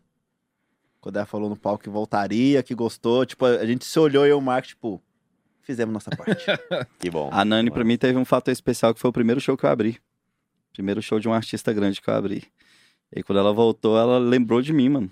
Quando 1.01 1.17
ela 1.17 1.25
falou 1.25 1.49
no 1.49 1.57
palco 1.57 1.83
que 1.83 1.89
voltaria, 1.89 2.61
que 2.63 2.73
gostou, 2.75 3.25
tipo, 3.25 3.45
a 3.45 3.65
gente 3.65 3.83
se 3.85 3.99
olhou 3.99 4.25
e 4.25 4.29
eu 4.29 4.35
e 4.37 4.39
o 4.39 4.41
Marcos, 4.41 4.69
tipo, 4.69 5.01
fizemos 5.63 5.93
nossa 5.93 6.11
parte. 6.11 6.45
Que 6.99 7.09
bom. 7.09 7.29
A 7.31 7.43
Nani, 7.43 7.69
pra 7.71 7.83
mim, 7.83 7.97
teve 7.97 8.17
um 8.17 8.25
fator 8.25 8.51
especial 8.51 8.93
que 8.93 8.99
foi 8.99 9.09
o 9.09 9.13
primeiro 9.13 9.41
show 9.41 9.57
que 9.57 9.65
eu 9.65 9.69
abri. 9.69 9.99
Primeiro 10.73 11.01
show 11.01 11.19
de 11.19 11.27
um 11.27 11.33
artista 11.33 11.73
grande 11.73 11.99
que 11.99 12.09
eu 12.09 12.13
abri. 12.13 12.43
E 13.13 13.21
quando 13.23 13.39
ela 13.39 13.51
voltou, 13.51 13.97
ela 13.97 14.17
lembrou 14.17 14.61
de 14.61 14.71
mim, 14.71 14.87
mano. 14.89 15.11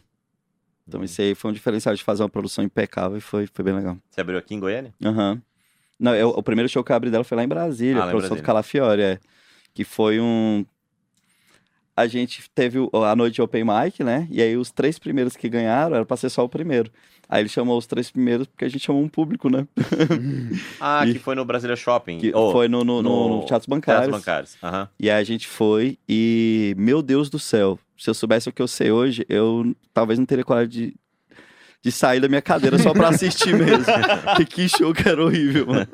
Então, 0.90 1.04
isso 1.04 1.22
aí 1.22 1.36
foi 1.36 1.52
um 1.52 1.54
diferencial 1.54 1.94
de 1.96 2.04
fazer 2.04 2.24
uma 2.24 2.30
produção 2.30 2.64
impecável 2.64 3.18
e 3.18 3.22
foi, 3.22 3.48
foi 3.54 3.64
bem 3.64 3.76
legal. 3.76 3.98
Você 4.10 4.20
abriu 4.22 4.38
aqui 4.40 4.56
em 4.56 4.60
Goiânia? 4.60 4.94
Aham. 5.06 5.40
Não, 6.00 6.16
eu- 6.16 6.30
o 6.30 6.42
primeiro 6.42 6.68
show 6.70 6.84
que 6.84 6.92
eu 6.92 6.96
abri 6.96 7.12
dela 7.12 7.24
foi 7.24 7.36
lá 7.38 7.44
em 7.44 7.48
Brasília, 7.48 8.02
Ah, 8.02 8.06
a 8.06 8.10
produção 8.10 8.36
do 8.38 8.44
Calafiore, 8.46 9.02
é. 9.02 9.20
Que 9.74 9.84
foi 9.84 10.20
um. 10.20 10.66
A 11.96 12.08
gente 12.08 12.50
teve 12.56 12.80
a 12.94 13.16
noite 13.16 13.36
de 13.36 13.42
Open 13.42 13.64
Mic, 13.66 14.04
né? 14.04 14.26
E 14.32 14.42
aí 14.42 14.56
os 14.56 14.72
três 14.72 14.98
primeiros 14.98 15.36
que 15.36 15.50
ganharam 15.50 15.96
era 15.96 16.06
pra 16.06 16.16
ser 16.16 16.30
só 16.30 16.44
o 16.46 16.50
primeiro. 16.50 16.90
Aí 17.30 17.42
ele 17.44 17.50
chamou 17.50 17.78
os 17.78 17.86
três 17.86 18.10
primeiros 18.10 18.48
porque 18.48 18.66
a 18.66 18.68
gente 18.70 18.84
chamou 18.84 19.04
um 19.04 19.08
público, 19.08 19.50
né? 19.50 19.68
Ah, 20.80 21.06
E- 21.08 21.14
que 21.14 21.20
foi 21.20 21.36
no 21.36 21.46
Brasília 21.46 21.76
Shopping. 21.76 22.18
Que 22.18 22.32
Oh, 22.34 22.52
foi 22.52 22.68
no, 22.68 22.84
no, 22.84 23.02
no, 23.02 23.04
no 23.04 23.28
no 23.30 23.46
Teatros 23.46 23.48
Teatros 23.48 23.68
Bancários. 23.68 24.12
bancários. 24.12 24.58
Aham. 24.64 24.90
E 25.00 25.10
aí 25.10 25.22
a 25.22 25.24
gente 25.24 25.48
foi 25.48 25.98
e, 26.08 26.74
meu 26.78 27.02
Deus 27.02 27.30
do 27.30 27.38
céu, 27.38 27.78
se 27.98 28.10
eu 28.10 28.14
soubesse 28.14 28.50
o 28.50 28.52
que 28.52 28.62
eu 28.62 28.68
sei 28.68 28.92
hoje, 28.92 29.26
eu 29.30 29.76
talvez 29.94 30.18
não 30.18 30.26
teria 30.26 30.44
coragem 30.44 30.70
de, 30.70 30.96
de 31.84 31.92
sair 31.92 32.20
da 32.20 32.28
minha 32.28 32.42
cadeira 32.42 32.78
só 32.80 32.94
pra 32.94 33.10
assistir 33.10 33.54
mesmo. 33.56 33.84
Que 34.50 34.68
show 34.68 34.94
que 34.94 35.08
era 35.08 35.24
horrível, 35.24 35.68
mano. 35.68 35.88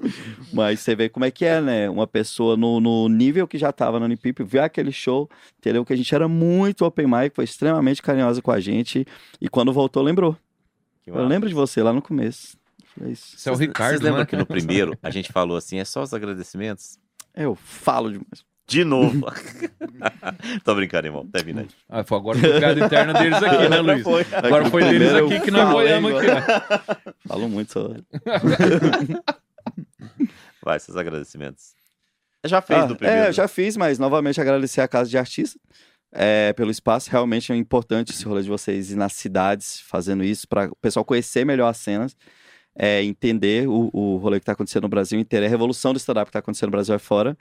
Mas 0.53 0.79
você 0.79 0.95
vê 0.95 1.09
como 1.09 1.25
é 1.25 1.31
que 1.31 1.43
é, 1.45 1.59
né? 1.59 1.89
Uma 1.89 2.07
pessoa 2.07 2.55
no, 2.55 2.79
no 2.79 3.09
nível 3.09 3.45
que 3.47 3.57
já 3.57 3.71
tava 3.73 3.99
no 3.99 4.05
Unipip, 4.05 4.41
viu 4.43 4.63
aquele 4.63 4.91
show, 4.91 5.29
entendeu? 5.59 5.83
Que 5.83 5.91
a 5.93 5.97
gente 5.97 6.13
era 6.15 6.27
muito 6.29 6.86
open 6.86 7.07
mic, 7.07 7.36
foi 7.36 7.43
extremamente 7.43 8.01
carinhosa 8.01 8.41
com 8.41 8.51
a 8.51 8.59
gente. 8.59 9.05
E 9.41 9.49
quando 9.49 9.73
voltou, 9.73 10.01
lembrou. 10.01 10.38
Eu 11.06 11.26
lembro 11.26 11.47
de 11.47 11.56
você 11.56 11.84
lá 11.84 11.93
no 11.93 12.01
começo. 12.01 12.58
É 13.01 13.10
isso. 13.10 13.38
Você 13.38 13.49
é 13.49 13.51
o 13.51 13.56
Ricardo, 13.56 13.91
Vocês 13.91 14.01
lembram 14.01 14.22
né? 14.22 14.26
que 14.26 14.36
no 14.36 14.45
primeiro 14.45 14.97
a 15.03 15.10
gente 15.10 15.32
falou 15.32 15.58
assim, 15.58 15.80
é 15.80 15.86
só 15.86 16.01
os 16.01 16.14
agradecimentos? 16.14 16.97
Eu 17.36 17.56
falo 17.56 18.12
demais. 18.12 18.45
De 18.68 18.84
novo. 18.84 19.28
Tô 20.64 20.74
brincando, 20.74 21.08
irmão. 21.08 21.28
Tá 21.28 21.39
vindo 21.43 21.60
aí. 21.60 21.68
Ah, 21.88 22.03
foi 22.03 22.18
agora 22.18 22.38
interna 22.39 23.14
deles 23.14 23.43
aqui, 23.43 23.70
né, 23.70 23.80
Luiz? 23.80 24.01
Foi. 24.01 24.26
Agora 24.32 24.70
foi 24.72 24.84
deles 24.84 25.14
aqui 25.14 25.39
que 25.39 25.51
nós 25.51 25.72
falei, 25.72 25.99
boiamos 25.99 26.14
aqui, 26.16 26.28
ó. 26.32 27.16
Falo 27.28 27.47
muito 27.47 27.72
sobre. 27.72 28.03
Vai, 30.64 30.80
seus 30.80 30.97
agradecimentos. 30.97 31.76
Já 32.43 32.60
fez 32.62 32.84
Ah, 32.84 32.86
do 32.88 32.95
primeiro. 32.95 33.24
É, 33.26 33.28
eu 33.28 33.34
já 33.34 33.47
fiz, 33.47 33.78
mas 33.78 33.99
novamente 33.99 34.41
agradecer 34.41 34.82
a 34.82 34.88
Casa 34.88 35.10
de 35.10 35.18
Artista 35.18 35.60
é, 36.16 36.53
pelo 36.53 36.72
espaço. 36.72 37.11
Realmente 37.11 37.51
é 37.51 37.55
importante 37.55 38.11
esse 38.11 38.26
rolê 38.26 38.41
de 38.41 38.49
vocês 38.49 38.91
ir 38.91 38.95
nas 38.95 39.13
cidades 39.13 39.82
fazendo 39.82 40.24
isso, 40.24 40.47
para 40.47 40.70
o 40.72 40.76
pessoal 40.78 41.05
conhecer 41.05 41.45
melhor 41.45 41.68
as 41.68 41.78
cenas, 41.78 42.16
é, 42.76 43.03
entender 43.03 43.68
o, 43.68 43.89
o 43.93 44.18
rolê 44.18 44.39
que 44.39 44.43
está 44.43 44.53
acontecendo 44.53 44.84
no 44.84 44.89
Brasil 44.89 45.20
inteiro, 45.20 45.45
a 45.45 45.49
revolução 45.49 45.93
do 45.93 45.97
stand-up 45.97 46.26
que 46.26 46.30
está 46.30 46.39
acontecendo 46.39 46.68
no 46.68 46.72
Brasil 46.72 46.95
é 46.95 46.99
fora. 46.99 47.38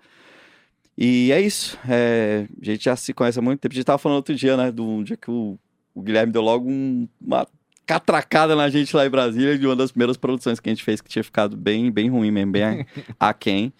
E 0.96 1.32
é 1.32 1.40
isso. 1.40 1.76
é, 1.88 2.46
a 2.60 2.64
gente 2.64 2.84
já 2.84 2.94
se 2.94 3.12
conhece 3.12 3.38
há 3.38 3.42
muito 3.42 3.60
tempo. 3.60 3.72
A 3.72 3.76
gente 3.76 3.84
tava 3.84 3.98
falando 3.98 4.16
outro 4.16 4.34
dia, 4.34 4.56
né? 4.56 4.70
Do 4.70 5.02
dia 5.02 5.16
que 5.16 5.30
o, 5.30 5.58
o 5.92 6.02
Guilherme 6.02 6.32
deu 6.32 6.40
logo 6.42 6.68
um- 6.70 7.08
uma 7.20 7.46
catracada 7.84 8.54
na 8.56 8.70
gente 8.70 8.94
lá 8.96 9.04
em 9.04 9.10
Brasília, 9.10 9.58
de 9.58 9.66
uma 9.66 9.74
das 9.76 9.90
primeiras 9.90 10.16
produções 10.16 10.60
que 10.60 10.68
a 10.70 10.72
gente 10.72 10.84
fez, 10.84 11.00
que 11.00 11.08
tinha 11.08 11.24
ficado 11.24 11.56
bem, 11.56 11.90
bem 11.90 12.08
ruim 12.08 12.30
mesmo, 12.30 12.52
bem 12.52 12.86
aquém. 13.18 13.72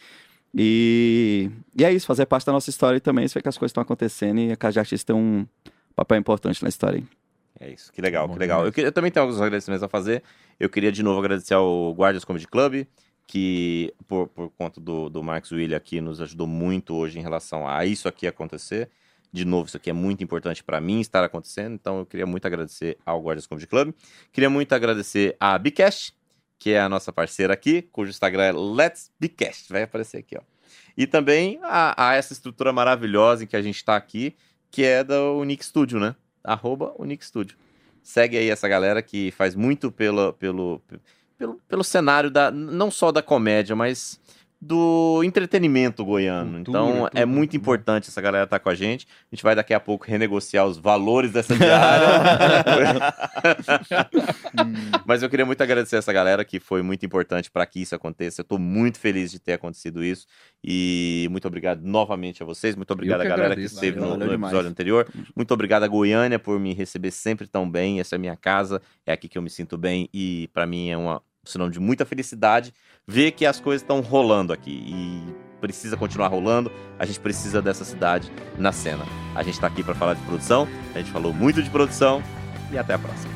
E, 0.57 1.51
e 1.77 1.85
é 1.85 1.93
isso, 1.93 2.07
fazer 2.07 2.27
parte 2.27 2.47
da 2.47 2.53
nossa 2.53 2.71
história 2.71 3.01
também, 3.01 3.27
você 3.27 3.35
vê 3.39 3.43
que 3.43 3.49
as 3.49 3.59
coisas 3.59 3.71
estão 3.71 3.83
acontecendo 3.83 4.39
e 4.41 4.53
a 4.53 4.57
Casa 4.57 4.75
de 4.75 4.79
Artista 4.81 5.13
tem 5.13 5.21
um 5.21 5.47
papel 5.97 6.19
importante 6.19 6.63
na 6.63 6.69
história. 6.69 6.99
aí. 6.99 7.69
É 7.69 7.73
isso, 7.73 7.93
que 7.93 8.01
legal, 8.03 8.27
Bom 8.27 8.35
que 8.35 8.39
legal. 8.41 8.65
Eu, 8.67 8.73
queria- 8.73 8.89
eu 8.89 8.93
também 8.93 9.11
tenho 9.11 9.25
alguns 9.27 9.41
agradecimentos 9.41 9.83
a 9.83 9.89
fazer. 9.89 10.23
Eu 10.59 10.69
queria 10.69 10.91
de 10.93 11.03
novo 11.03 11.19
agradecer 11.21 11.55
ao 11.55 11.93
Guardians 11.93 12.25
Comedy 12.25 12.47
Club, 12.49 12.85
que 13.27 13.93
por, 14.07 14.29
por 14.29 14.51
conta 14.51 14.81
do, 14.81 15.09
do 15.09 15.23
Marcos 15.23 15.51
William 15.53 15.77
aqui 15.77 16.01
nos 16.01 16.21
ajudou 16.21 16.47
muito 16.47 16.95
hoje 16.95 17.19
em 17.19 17.23
relação 17.23 17.67
a 17.67 17.85
isso 17.87 18.07
aqui 18.09 18.27
acontecer. 18.27 18.91
De 19.33 19.45
novo, 19.45 19.67
isso 19.69 19.77
aqui 19.77 19.91
é 19.91 19.93
muito 19.93 20.23
importante 20.23 20.63
para 20.63 20.81
mim 20.81 21.01
estar 21.01 21.25
acontecendo, 21.25 21.75
então 21.75 21.99
eu 21.99 22.07
queria 22.07 22.27
muito 22.27 22.45
agradecer 22.47 22.97
ao 23.05 23.21
Guardians 23.21 23.47
Comedy 23.47 23.67
Club. 23.67 23.93
Queria 24.33 24.49
muito 24.51 24.73
agradecer 24.73 25.37
a 25.41 25.59
Bcash, 25.59 26.13
que 26.59 26.71
é 26.71 26.81
a 26.81 26.89
nossa 26.89 27.13
parceira 27.13 27.53
aqui, 27.53 27.83
cujo 27.83 28.11
Instagram 28.11 28.43
é 28.45 28.53
Let's 28.53 29.11
Bcast, 29.19 29.73
vai 29.73 29.83
aparecer 29.83 30.19
aqui, 30.19 30.37
ó. 30.37 30.43
E 30.97 31.07
também 31.07 31.59
a, 31.63 32.11
a 32.11 32.15
essa 32.15 32.33
estrutura 32.33 32.73
maravilhosa 32.73 33.45
em 33.45 33.47
que 33.47 33.57
a 33.57 33.63
gente 33.63 33.77
está 33.77 33.97
aqui, 33.97 34.37
que 34.71 34.85
é 34.85 35.03
da 35.03 35.31
Unique 35.33 35.65
Studio, 35.65 35.99
né? 35.99 36.15
Arroba 36.43 36.95
Unique 36.99 37.25
Studio. 37.25 37.57
Segue 38.03 38.37
aí 38.37 38.49
essa 38.49 38.69
galera 38.69 39.03
que 39.03 39.31
faz 39.33 39.55
muito 39.55 39.91
pelo, 39.91 40.33
pelo, 40.35 40.83
pelo 41.69 41.85
cenário 41.85 42.31
da, 42.31 42.51
não 42.51 42.91
só 42.91 43.11
da 43.11 43.23
comédia, 43.23 43.75
mas 43.75 44.21
do 44.65 45.23
entretenimento 45.23 46.05
goiano. 46.05 46.65
Cultura, 46.65 46.79
então 46.79 47.09
é 47.15 47.27
muito 47.27 47.55
importante 47.57 48.09
essa 48.09 48.21
galera 48.21 48.45
estar 48.45 48.59
com 48.59 48.71
a 48.71 48.75
gente. 48.75 49.07
A 49.31 49.35
gente 49.35 49.45
vai 49.45 49.55
daqui 49.55 49.75
a 49.75 49.81
pouco 49.81 50.07
renegociar 50.07 50.67
os 50.67 50.79
valores 50.79 51.33
dessa 51.33 51.55
diária. 51.55 52.07
Mas 55.07 55.23
eu 55.23 55.29
queria 55.29 55.45
muito 55.45 55.63
agradecer 55.63 55.97
essa 55.97 56.13
galera 56.13 56.45
que 56.45 56.59
foi 56.59 56.83
muito 56.83 57.05
importante 57.05 57.51
para 57.51 57.67
que 57.67 57.83
isso 57.83 57.95
aconteça. 57.95 58.41
Eu 58.41 58.45
tô 58.45 58.59
muito 58.59 58.99
feliz 58.99 59.31
de 59.31 59.39
ter 59.39 59.53
acontecido 59.53 60.03
isso. 60.03 60.27
E 60.63 61.29
muito 61.31 61.47
obrigado 61.47 61.83
novamente 61.83 62.43
a 62.43 62.47
vocês. 62.47 62.75
Muito 62.75 62.91
obrigado 62.91 63.21
à 63.21 63.25
galera 63.25 63.53
agradeço. 63.53 63.79
que 63.79 63.87
esteve 63.87 64.01
no, 64.01 64.17
no 64.17 64.29
demais. 64.29 64.51
episódio 64.51 64.71
anterior. 64.71 65.07
Muito 65.37 65.53
obrigado 65.53 65.83
a 65.83 65.89
Goiânia 65.89 66.39
por 66.39 66.59
me 66.59 66.73
receber 66.73 67.11
sempre 67.11 67.47
tão 67.47 67.71
bem. 67.71 68.01
Essa 68.01 68.15
é 68.15 68.17
a 68.17 68.21
minha 68.21 68.37
casa, 68.37 68.81
é 69.05 69.13
aqui 69.13 69.29
que 69.29 69.37
eu 69.37 69.43
me 69.43 69.51
sinto 69.51 69.77
bem 69.77 70.09
e 70.13 70.49
para 70.55 70.67
mim 70.67 70.89
é 70.89 70.97
uma 70.97 71.23
sinal 71.51 71.69
de 71.69 71.81
muita 71.81 72.05
felicidade 72.05 72.73
ver 73.07 73.33
que 73.33 73.45
as 73.47 73.61
coisas 73.61 73.83
estão 73.83 74.01
rolando 74.01 74.53
aqui 74.53 74.71
e 74.71 75.23
precisa 75.61 75.97
continuar 75.97 76.29
rolando. 76.29 76.71
A 76.99 77.07
gente 77.07 77.21
precisa 77.21 77.63
dessa 77.63 77.85
cidade 77.85 78.31
na 78.59 78.73
cena. 78.73 79.05
A 79.35 79.43
gente 79.43 79.59
tá 79.59 79.67
aqui 79.67 79.83
para 79.83 79.95
falar 79.95 80.15
de 80.15 80.23
produção. 80.23 80.69
A 80.95 80.99
gente 80.99 81.11
falou 81.11 81.33
muito 81.33 81.63
de 81.63 81.71
produção 81.71 82.23
e 82.71 82.79
até 82.79 82.95
a 82.95 82.99
próxima. 82.99 83.33